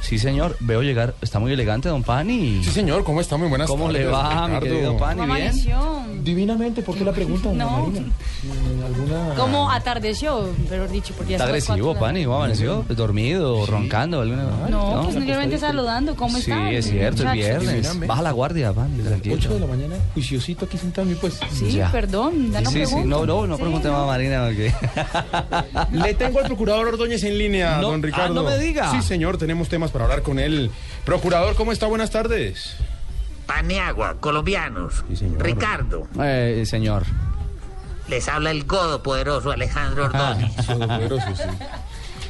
Sí, 0.00 0.18
señor, 0.18 0.56
veo 0.60 0.80
llegar, 0.82 1.14
está 1.20 1.38
muy 1.38 1.52
elegante, 1.52 1.88
don 1.90 2.02
Pani. 2.02 2.62
Sí, 2.64 2.70
señor, 2.70 3.04
¿cómo 3.04 3.20
está? 3.20 3.36
Muy 3.36 3.48
buenas 3.48 3.68
¿Cómo 3.68 3.86
tardes. 3.86 4.02
le 4.04 4.06
va, 4.10 4.30
mi 4.48 4.54
Ricardo. 4.54 4.60
querido 4.60 4.96
Pani? 4.96 5.20
¿Cómo 5.20 5.34
¿Bien? 5.34 5.46
amaneció? 5.48 6.02
Divinamente, 6.22 6.82
¿por 6.82 6.96
qué 6.96 7.04
la 7.04 7.12
pregunta, 7.12 7.48
doña 7.50 7.64
No. 7.64 7.70
Marina? 7.86 8.00
Mm, 8.00 8.84
¿Alguna... 8.84 9.34
¿Cómo 9.36 9.70
atardeció? 9.70 10.48
Pero 10.68 10.88
dicho, 10.88 11.12
porque 11.14 11.32
ya 11.32 11.36
Está 11.36 11.46
son 11.48 11.54
las 11.56 11.68
agresivo, 11.68 11.88
cuatro 11.88 11.88
de 11.88 11.94
la 11.94 12.00
Pani, 12.14 12.24
¿cómo 12.24 12.36
amaneció? 12.36 12.84
¿Dormido, 12.88 13.66
roncando? 13.66 14.20
alguna- 14.22 14.44
No, 14.70 15.02
pues 15.02 15.14
simplemente 15.14 15.58
saludando. 15.58 16.16
¿Cómo 16.16 16.34
Sí, 16.38 16.50
está? 16.52 16.70
es 16.70 16.88
cierto, 16.88 17.24
es 17.24 17.32
viernes. 17.32 18.06
Baja 18.06 18.22
la 18.22 18.30
guardia, 18.32 18.72
Pani, 18.72 19.02
tranquilo. 19.02 19.34
8 19.36 19.54
de 19.54 19.60
la 19.60 19.66
mañana, 19.66 19.96
juiciosito 20.14 20.64
aquí 20.64 20.78
sentado, 20.78 21.08
pues. 21.20 21.38
Sí, 21.52 21.72
Ya. 21.72 21.90
perdón, 21.92 22.50
ya 22.52 22.60
no 22.62 22.70
sí, 22.70 22.78
sí, 22.78 22.84
pregunto. 22.86 23.08
no, 23.08 23.26
no, 23.26 23.46
no 23.46 23.56
Sí, 23.56 23.62
pregunte 23.62 23.90
más, 23.90 24.06
Marina, 24.06 24.44
porque... 24.46 24.72
Le 25.92 26.14
tengo 26.14 26.38
al 26.38 26.46
procurador 26.46 26.88
Ordóñez 26.88 27.22
en 27.24 27.36
línea, 27.36 27.78
No, 27.80 27.90
don 27.90 28.02
Ricardo. 28.02 28.40
ah, 28.40 28.42
no 28.42 28.48
me 28.48 28.58
diga. 28.58 28.90
Sí, 28.90 29.02
señor, 29.02 29.36
tenemos 29.36 29.68
temas 29.68 29.87
para 29.90 30.04
hablar 30.04 30.22
con 30.22 30.38
él. 30.38 30.70
Procurador, 31.04 31.54
¿cómo 31.54 31.72
está? 31.72 31.86
Buenas 31.86 32.10
tardes. 32.10 32.76
Paniagua, 33.46 34.16
colombianos. 34.20 35.04
Ricardo, 35.38 36.06
Eh, 36.22 36.64
señor. 36.66 37.04
les 38.08 38.28
habla 38.28 38.50
el 38.50 38.64
godo 38.64 39.02
poderoso 39.02 39.50
Alejandro 39.50 40.10
Ah. 40.12 40.36
Ordóñez. 40.36 41.40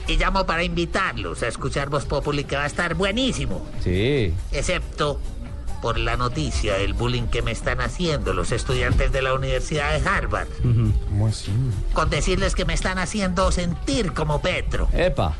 Y 0.07 0.17
llamo 0.17 0.47
para 0.47 0.63
invitarlos 0.65 1.43
a 1.43 1.49
escuchar 1.49 1.91
Voz 1.91 2.07
Populi, 2.07 2.45
que 2.45 2.57
va 2.57 2.63
a 2.63 2.67
estar 2.67 2.95
buenísimo. 2.95 3.67
Sí. 3.85 4.33
Excepto 4.53 5.21
por 5.83 5.99
la 5.99 6.17
noticia 6.17 6.75
del 6.75 6.95
bullying 6.95 7.25
que 7.29 7.43
me 7.43 7.51
están 7.53 7.81
haciendo 7.81 8.33
los 8.33 8.51
estudiantes 8.51 9.13
de 9.13 9.23
la 9.23 9.35
Universidad 9.35 9.93
de 10.01 10.09
Harvard. 10.09 10.49
¿Cómo 11.09 11.27
así? 11.29 11.53
Con 11.93 12.11
decirles 12.11 12.55
que 12.55 12.65
me 12.65 12.75
están 12.75 12.99
haciendo 12.99 13.53
sentir 13.53 14.13
como 14.15 14.41
Petro. 14.41 14.89
Epa. 14.93 15.35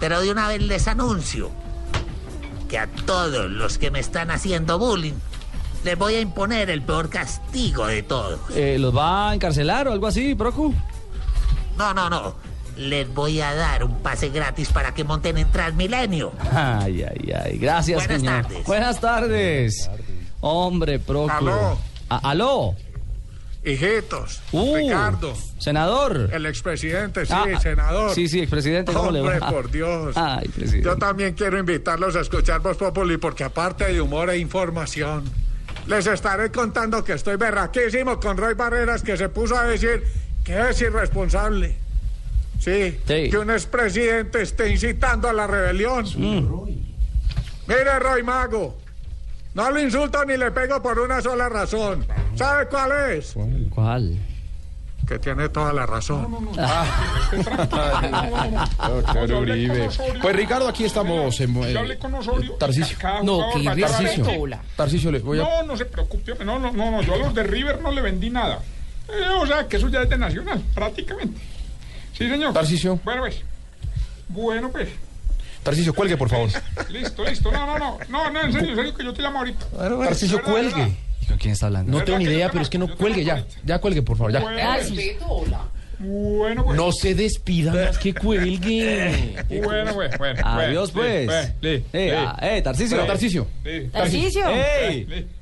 Pero 0.00 0.20
de 0.20 0.30
una 0.30 0.48
vez 0.48 0.62
les 0.62 0.88
anuncio 0.88 1.50
que 2.68 2.78
a 2.78 2.86
todos 2.86 3.50
los 3.50 3.78
que 3.78 3.90
me 3.90 4.00
están 4.00 4.30
haciendo 4.30 4.78
bullying 4.78 5.14
les 5.84 5.96
voy 5.96 6.14
a 6.14 6.20
imponer 6.20 6.68
el 6.70 6.82
peor 6.82 7.08
castigo 7.10 7.86
de 7.86 8.02
todos. 8.02 8.40
Eh, 8.54 8.76
¿Los 8.78 8.96
va 8.96 9.30
a 9.30 9.34
encarcelar 9.34 9.86
o 9.86 9.92
algo 9.92 10.08
así, 10.08 10.34
Procu? 10.34 10.74
No, 11.78 11.94
no, 11.94 12.10
no. 12.10 12.34
Les 12.76 13.08
voy 13.14 13.40
a 13.40 13.54
dar 13.54 13.84
un 13.84 14.00
pase 14.02 14.30
gratis 14.30 14.68
para 14.70 14.92
que 14.94 15.04
monten 15.04 15.38
en 15.38 15.50
Transmilenio. 15.52 16.32
Ay, 16.52 17.04
ay, 17.04 17.32
ay. 17.32 17.58
Gracias, 17.58 17.98
Buenas 18.00 18.20
señor. 18.20 18.42
tardes. 18.42 18.66
Buenas 18.66 19.00
tardes. 19.00 19.90
Hombre, 20.40 20.98
Procu. 20.98 21.30
Aló. 21.32 21.78
A- 22.08 22.30
¿Aló? 22.30 22.74
Hijitos, 23.66 24.40
Uh, 24.52 24.76
Ricardo, 24.76 25.34
Senador. 25.58 26.30
el 26.32 26.46
expresidente, 26.46 27.26
sí, 27.26 27.32
Ah, 27.34 27.58
senador. 27.60 28.14
Sí, 28.14 28.28
sí, 28.28 28.38
expresidente, 28.40 28.92
¿cómo 28.92 29.08
Hombre, 29.08 29.22
le 29.34 29.38
va? 29.40 29.50
por 29.50 29.70
Dios. 29.70 30.12
Ay, 30.16 30.46
presidente. 30.48 30.86
Yo 30.88 30.96
también 30.96 31.34
quiero 31.34 31.58
invitarlos 31.58 32.14
a 32.14 32.20
escuchar 32.20 32.60
Voz 32.60 32.76
Populi 32.76 33.16
porque 33.16 33.42
aparte 33.42 33.92
de 33.92 34.00
humor 34.00 34.30
e 34.30 34.38
información, 34.38 35.24
les 35.88 36.06
estaré 36.06 36.52
contando 36.52 37.02
que 37.02 37.14
estoy 37.14 37.36
berraquísimo 37.36 38.20
con 38.20 38.36
Roy 38.36 38.54
Barreras 38.54 39.02
que 39.02 39.16
se 39.16 39.28
puso 39.28 39.56
a 39.56 39.64
decir 39.64 40.04
que 40.44 40.70
es 40.70 40.80
irresponsable. 40.80 41.76
Sí, 42.60 42.98
Sí. 43.06 43.28
que 43.30 43.36
un 43.38 43.50
expresidente 43.50 44.42
esté 44.42 44.70
incitando 44.70 45.28
a 45.28 45.32
la 45.32 45.46
rebelión. 45.48 46.04
Mire, 47.66 47.98
Roy 47.98 48.22
Mago, 48.22 48.78
no 49.56 49.70
le 49.70 49.82
insulto 49.84 50.22
ni 50.26 50.36
le 50.36 50.50
pego 50.50 50.82
por 50.82 50.98
una 50.98 51.22
sola 51.22 51.48
razón. 51.48 52.06
¿Sabe 52.34 52.66
cuál 52.66 52.92
es? 53.10 53.34
¿Cuál? 53.70 54.18
Que 55.08 55.18
tiene 55.18 55.48
toda 55.48 55.72
la 55.72 55.86
razón. 55.86 56.50
Doctor 58.86 59.32
Uribe. 59.32 59.88
Pues 60.20 60.36
Ricardo, 60.36 60.68
aquí 60.68 60.84
estamos. 60.84 61.40
En, 61.40 61.56
Osorio. 61.56 62.52
Tarcisio. 62.58 62.98
Cada 63.00 63.22
No, 63.22 63.40
que. 63.54 63.64
Tarcisio, 64.76 65.10
le 65.10 65.20
voy 65.20 65.40
a... 65.40 65.44
No, 65.44 65.62
no 65.62 65.74
se 65.74 65.86
preocupe. 65.86 66.34
No, 66.44 66.58
no, 66.58 66.70
no, 66.72 66.90
no. 66.90 67.00
Yo 67.00 67.14
a 67.14 67.18
los 67.18 67.32
de 67.32 67.42
River 67.44 67.80
no 67.80 67.90
le 67.92 68.02
vendí 68.02 68.28
nada. 68.28 68.60
Eh, 69.08 69.26
o 69.40 69.46
sea, 69.46 69.66
que 69.66 69.78
eso 69.78 69.88
ya 69.88 70.02
es 70.02 70.10
de 70.10 70.18
Nacional, 70.18 70.62
prácticamente. 70.74 71.40
Sí, 72.12 72.28
señor. 72.28 72.52
Tarcisio. 72.52 73.00
Bueno, 73.02 73.22
pues. 73.22 73.40
Bueno, 74.28 74.68
pues. 74.70 74.88
Tarcisio, 75.66 75.92
cuelgue, 75.92 76.16
por 76.16 76.30
favor. 76.30 76.48
Listo, 76.90 77.24
listo. 77.24 77.50
No, 77.50 77.66
no, 77.66 77.78
no. 77.78 77.98
No, 78.08 78.30
no, 78.30 78.40
en 78.40 78.52
serio, 78.52 78.70
en 78.70 78.76
serio, 78.76 78.94
que 78.94 79.04
yo 79.04 79.12
te 79.12 79.20
llamo 79.20 79.38
ahorita. 79.40 79.66
Tarcisio, 80.04 80.36
Verdad, 80.38 80.52
cuelgue. 80.52 80.92
¿Y 81.22 81.26
con 81.26 81.38
quién 81.38 81.52
está 81.54 81.66
hablando? 81.66 81.90
No 81.90 82.04
tengo 82.04 82.18
ni 82.18 82.24
idea, 82.24 82.48
pero 82.50 82.62
es 82.62 82.70
que 82.70 82.78
no 82.78 82.96
cuelgue 82.96 83.24
ya. 83.24 83.44
Ya 83.64 83.80
cuelgue, 83.80 84.02
por 84.02 84.16
favor, 84.16 84.32
ya. 84.32 84.40
Bueno, 84.40 84.60
pues. 84.62 84.92
Bueno, 85.98 86.64
pues. 86.64 86.76
No 86.76 86.92
se 86.92 87.14
despida 87.14 87.72
más 87.72 87.98
que 87.98 88.14
cuelgue. 88.14 89.34
Bueno, 89.64 89.94
pues, 89.94 90.16
bueno. 90.18 90.40
Adiós, 90.44 90.92
bueno, 90.92 91.32
pues. 91.32 91.52
sí, 91.60 91.62
sí, 91.62 91.90
Eh, 91.92 92.10
sí. 92.10 92.14
ah, 92.14 92.38
eh, 92.42 92.56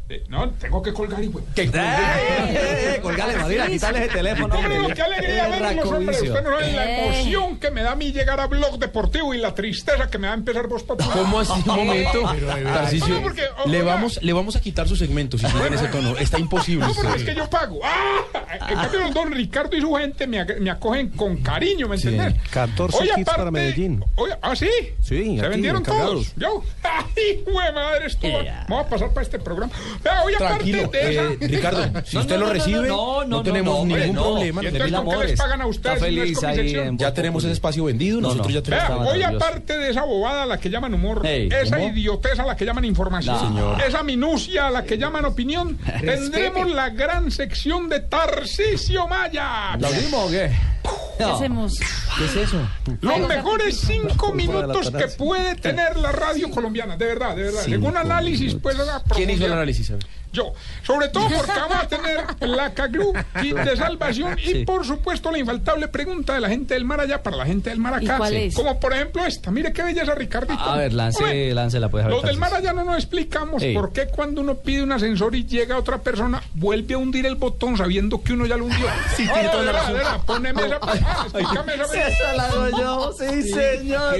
Eh, 0.06 0.22
no, 0.28 0.50
tengo 0.50 0.82
que 0.82 0.92
colgar 0.92 1.24
y 1.24 1.28
pues. 1.30 1.44
Eh, 1.56 1.70
eh, 1.72 2.94
eh, 2.96 3.00
colgale, 3.00 3.36
Madrid, 3.38 3.60
quítale 3.70 4.00
ese 4.04 4.08
teléfono. 4.08 4.54
Hombre, 4.54 4.94
qué 4.94 5.00
alegría 5.02 5.48
verlos, 5.48 5.86
hombre. 5.86 6.14
Usted 6.14 6.42
no 6.42 6.50
sabe 6.50 6.72
la 6.72 6.90
emoción 7.06 7.58
que 7.58 7.70
me 7.70 7.82
da 7.82 7.92
a 7.92 7.96
mí 7.96 8.12
llegar 8.12 8.38
a 8.38 8.46
Blog 8.46 8.78
Deportivo 8.78 9.32
y 9.32 9.38
la 9.38 9.54
tristeza 9.54 10.08
que 10.08 10.18
me 10.18 10.26
da 10.26 10.34
empezar 10.34 10.66
Voz 10.66 10.82
Popular. 10.82 11.10
¿Cómo 11.16 11.40
así? 11.40 11.52
Un 11.52 11.76
momento. 11.76 12.20
Tarcisio, 12.64 13.14
No, 13.14 13.22
porque, 13.22 13.44
oh, 13.64 13.68
le, 13.68 13.80
vamos, 13.80 14.18
le 14.22 14.32
vamos 14.34 14.56
a 14.56 14.60
quitar 14.60 14.86
su 14.86 14.94
segmento 14.94 15.38
si 15.38 15.46
sigue 15.46 15.66
en 15.66 15.74
ese 15.74 15.88
tono. 15.88 16.18
Está 16.18 16.38
imposible. 16.38 16.86
No, 16.86 16.92
porque 16.92 17.08
usted. 17.08 17.20
es 17.22 17.28
que 17.30 17.34
yo 17.34 17.48
pago. 17.48 17.80
¡Ah! 17.82 18.20
En 18.68 18.76
cambio, 18.76 19.10
don 19.10 19.32
Ricardo 19.32 19.74
y 19.74 19.80
su 19.80 19.94
gente 19.94 20.26
me, 20.26 20.44
me 20.44 20.70
acogen 20.70 21.08
con 21.10 21.38
cariño, 21.38 21.88
¿me 21.88 21.96
Sí, 21.96 22.08
entiendes? 22.08 22.42
14 22.50 22.98
Hoy, 22.98 23.08
kits 23.14 23.30
para 23.30 23.50
Medellín. 23.50 24.04
Oye, 24.16 24.34
¿ah, 24.42 24.54
sí? 24.54 24.68
Sí, 25.00 25.36
Se 25.38 25.40
aquí, 25.40 25.48
vendieron 25.48 25.82
todos. 25.82 26.34
Yo, 26.36 26.62
¡ay, 26.82 27.42
güey, 27.50 27.72
madre! 27.72 28.06
Esto 28.06 28.26
va- 28.30 28.64
Vamos 28.68 28.86
a 28.86 28.90
pasar 28.90 29.08
para 29.10 29.22
este 29.22 29.38
programa. 29.38 29.72
Vea, 30.02 30.22
hoy 30.22 30.34
Tranquilo, 30.34 30.78
aparte 30.84 30.98
de 30.98 31.12
esa... 31.12 31.22
eh, 31.22 31.38
Ricardo, 31.40 32.02
si 32.04 32.16
usted 32.18 32.38
lo 32.38 32.50
recibe, 32.50 32.88
no, 32.88 33.42
tenemos 33.42 33.86
ningún 33.86 34.14
problema. 34.14 34.62
¿Y 34.62 34.66
entonces 34.66 34.92
con 34.92 35.10
qué 35.10 35.26
les 35.26 35.38
pagan 35.38 35.60
a 35.60 35.66
ustedes? 35.66 36.00
no 36.34 36.40
sección? 36.54 36.98
Ya 36.98 37.14
tenemos 37.14 37.44
ese 37.44 37.52
espacio 37.52 37.84
vendido, 37.84 38.20
No, 38.20 38.28
nosotros 38.28 38.48
no. 38.48 38.54
ya 38.54 38.62
tenemos. 38.62 38.88
Vea, 38.88 39.12
hoy 39.12 39.22
aparte 39.22 39.78
de 39.78 39.90
esa 39.90 40.04
bobada 40.04 40.42
a 40.42 40.46
la 40.46 40.58
que 40.58 40.70
llaman 40.70 40.94
humor, 40.94 41.26
esa 41.26 41.76
¿humor? 41.76 41.90
idiotez 41.90 42.38
a 42.38 42.44
la 42.46 42.56
que 42.56 42.64
llaman 42.64 42.84
información, 42.84 43.34
No. 43.36 43.48
Señor. 43.48 43.82
esa 43.82 44.02
minucia 44.02 44.66
a 44.66 44.70
la 44.70 44.84
que 44.84 44.98
llaman 44.98 45.24
opinión, 45.24 45.78
tendremos 46.00 46.70
la 46.70 46.90
gran 46.90 47.30
sección 47.30 47.88
de 47.88 48.00
Tarcisio 48.00 49.06
Maya. 49.08 49.76
¿La 49.78 49.88
abrimos 49.88 50.28
o 50.28 50.30
qué? 50.30 50.50
¿Qué 51.16 51.24
hacemos? 51.24 51.78
¿Qué 52.18 52.24
es 52.24 52.36
eso? 52.36 52.58
Los 53.00 53.20
mejores 53.28 53.78
cinco 53.86 54.32
minutos 54.34 54.90
que 54.90 55.06
puede 55.08 55.54
tener 55.54 55.96
la 55.96 56.10
radio 56.12 56.50
colombiana, 56.50 56.96
de 56.96 57.06
verdad, 57.06 57.36
de 57.36 57.44
verdad. 57.44 57.62
Según 57.62 57.96
análisis, 57.96 58.54
pues... 58.56 58.76
¿Quién 59.14 59.30
hizo 59.30 59.46
el 59.46 59.52
análisis? 59.52 59.83
Ver. 59.90 60.23
Yo, 60.34 60.52
sobre 60.82 61.08
todo 61.08 61.28
porque 61.34 61.52
vamos 61.56 61.76
a 61.76 61.88
tener 61.88 62.20
la 62.40 62.74
CAGRU, 62.74 63.12
kit 63.40 63.56
de 63.56 63.76
salvación 63.76 64.38
y 64.38 64.44
Sí. 64.54 64.64
por 64.66 64.84
supuesto 64.84 65.30
la 65.30 65.38
infaltable 65.38 65.88
pregunta 65.88 66.34
de 66.34 66.40
la 66.40 66.48
gente 66.48 66.74
del 66.74 66.84
mar 66.84 67.00
allá 67.00 67.22
para 67.22 67.36
la 67.36 67.46
gente 67.46 67.70
del 67.70 67.78
mar 67.78 68.02
¿Y 68.02 68.06
acá. 68.06 68.18
cuál 68.18 68.34
es? 68.34 68.54
Como 68.54 68.78
por 68.80 68.92
ejemplo 68.92 69.24
esta, 69.24 69.50
mire 69.50 69.72
qué 69.72 69.82
belleza 69.82 70.14
Ricardito. 70.14 70.60
A 70.60 70.76
ver, 70.76 70.92
lance, 70.92 71.54
láncela, 71.54 71.88
pues, 71.88 72.04
a 72.04 72.08
ver. 72.08 72.16
Los 72.16 72.24
del 72.24 72.36
mar 72.36 72.52
allá 72.52 72.72
no 72.72 72.84
nos 72.84 72.96
explicamos 72.96 73.62
Ey. 73.62 73.72
por 73.74 73.92
qué 73.92 74.08
cuando 74.08 74.40
uno 74.40 74.56
pide 74.56 74.82
un 74.82 74.92
ascensor 74.92 75.34
y 75.34 75.46
llega 75.46 75.78
otra 75.78 75.98
persona, 76.02 76.42
vuelve 76.54 76.94
a 76.94 76.98
hundir 76.98 77.26
el 77.26 77.36
botón 77.36 77.76
sabiendo 77.76 78.22
que 78.22 78.32
uno 78.32 78.44
ya 78.46 78.56
lo 78.56 78.64
hundió. 78.66 78.86
Sí, 79.16 79.28
tiene 79.32 79.48
toda 79.48 79.62
la 79.62 79.72
razón. 79.72 79.96
Poneme 80.26 80.62
esa... 80.66 80.76
explícame 81.24 81.74
esa... 81.74 81.84
Sí, 81.86 81.98
esa 82.08 82.32
la 82.34 82.44
hago 82.46 82.68
yo, 82.76 83.12
sí, 83.18 83.42
señor. 83.52 84.16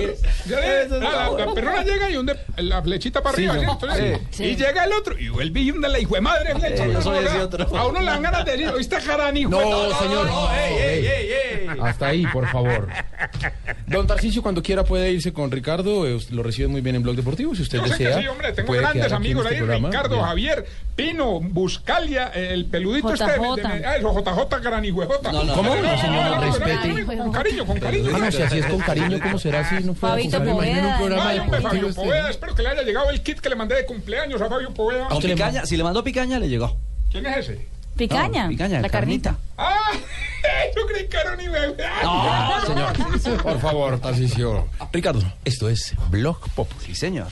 La, 0.48 0.60
la- 0.98 1.30
la 1.30 1.54
persona 1.54 1.82
llega 1.82 2.10
y 2.10 2.16
hunde 2.16 2.38
la 2.58 2.82
flechita 2.82 3.22
para 3.22 3.36
Sí, 3.36 3.46
arriba, 3.46 3.64
no. 3.64 3.72
¿sí? 3.72 3.78
Entonces, 3.82 4.20
Sí. 4.30 4.44
y 4.44 4.56
llega 4.56 4.84
el 4.84 4.92
otro 4.92 5.18
y 5.18 5.28
vuelve 5.28 5.60
y 5.60 5.70
hunde 5.72 5.88
la 5.88 5.98
hijo 6.04 6.14
de 6.14 6.20
madre 6.20 6.54
flecha. 6.54 6.84
Eh, 6.86 6.92
yo 6.92 7.02
soy 7.02 7.24
ese 7.24 7.40
otro. 7.40 7.76
A 7.76 7.86
uno 7.86 8.00
le 8.00 8.06
dan 8.06 8.22
ganas 8.22 8.44
de 8.44 8.52
decir, 8.52 8.68
¿oíste 8.68 9.00
jarán, 9.00 9.36
hijo? 9.36 9.50
No, 9.50 9.58
señor. 9.98 10.26
no, 10.26 10.52
ey, 10.54 10.74
ey, 10.74 11.06
ey, 11.06 11.30
ey. 11.32 11.68
Hasta 11.82 12.06
ahí, 12.08 12.26
por 12.26 12.46
favor. 12.50 12.88
Don 13.86 14.06
Tarcisio, 14.06 14.42
cuando 14.42 14.62
quiera 14.62 14.84
puede 14.84 15.10
irse 15.10 15.32
con 15.32 15.50
Ricardo. 15.50 16.06
eh, 16.06 16.18
Lo 16.30 16.42
recibe 16.42 16.68
muy 16.68 16.80
bien 16.80 16.96
en 16.96 17.02
Blog 17.02 17.16
Deportivo. 17.16 17.54
Si 17.54 17.62
usted 17.62 17.78
Yo 17.78 17.86
sé 17.88 17.96
que 17.98 18.04
desea. 18.04 18.20
sí, 18.22 18.26
hombre, 18.28 18.52
tengo 18.52 18.66
puede 18.66 18.80
grandes 18.80 19.12
amigos 19.12 19.44
este 19.44 19.54
ahí, 19.56 19.60
programa. 19.60 19.88
Ricardo, 19.88 20.14
Bien. 20.16 20.26
Javier, 20.26 20.66
Pino, 20.94 21.40
Buscalia, 21.40 22.28
el 22.28 22.66
peludito 22.66 23.12
este 23.12 23.24
de, 23.24 23.38
JJ. 23.38 23.56
de- 23.56 23.86
ah, 23.86 23.98
JJ 23.98 24.60
gran 24.60 24.84
hijo 24.84 25.00
de 25.00 25.06
Jota. 25.06 25.32
No, 25.32 25.44
no, 25.44 25.54
¿Cómo? 25.54 25.74
No, 25.74 26.00
señor, 26.00 26.24
no, 26.30 26.40
respete. 26.40 27.04
Con 27.16 27.32
cariño, 27.32 27.66
con 27.66 27.80
cariño. 27.80 28.10
Ah, 28.14 28.18
no, 28.18 28.30
si 28.32 28.42
así 28.42 28.58
es 28.58 28.66
con 28.66 28.78
cariño, 28.80 29.18
¿cómo 29.22 29.38
será 29.38 29.60
así? 29.60 29.76
No 29.84 29.94
fue 29.94 30.08
Fabito 30.10 30.40
deportivo 30.40 31.62
Fabio. 31.62 31.94
Poveda, 31.94 32.30
espero 32.30 32.54
que 32.54 32.62
le 32.62 32.68
haya 32.70 32.82
llegado 32.82 33.10
el 33.10 33.20
kit 33.22 33.40
que 33.40 33.48
le 33.48 33.56
mandé 33.56 33.74
de 33.76 33.86
cumpleaños 33.86 34.40
a 34.40 34.48
Fabio 34.48 34.72
Poveda. 34.72 35.08
Con 35.08 35.20
picaña, 35.20 35.66
si 35.66 35.76
le 35.76 35.82
mandó 35.94 36.02
picaña, 36.02 36.40
le 36.40 36.48
llegó. 36.48 36.76
¿Quién 37.08 37.24
es 37.26 37.36
ese? 37.36 37.68
Picaña. 37.96 38.44
No, 38.44 38.48
picaña, 38.48 38.80
la 38.80 38.88
carnita. 38.88 39.38
¡Ah! 39.56 39.92
Yo 40.76 40.84
creí 40.88 41.06
que 41.06 41.16
era 41.16 41.30
un 41.30 41.38
nivel. 41.38 41.76
Señor, 42.66 43.40
por 43.40 43.60
favor, 43.60 44.00
Tarcisio. 44.00 44.66
Ricardo, 44.92 45.22
esto 45.44 45.68
es 45.68 45.94
Blog 46.10 46.50
Pop. 46.56 46.68
Sí, 46.84 46.96
señor. 46.96 47.28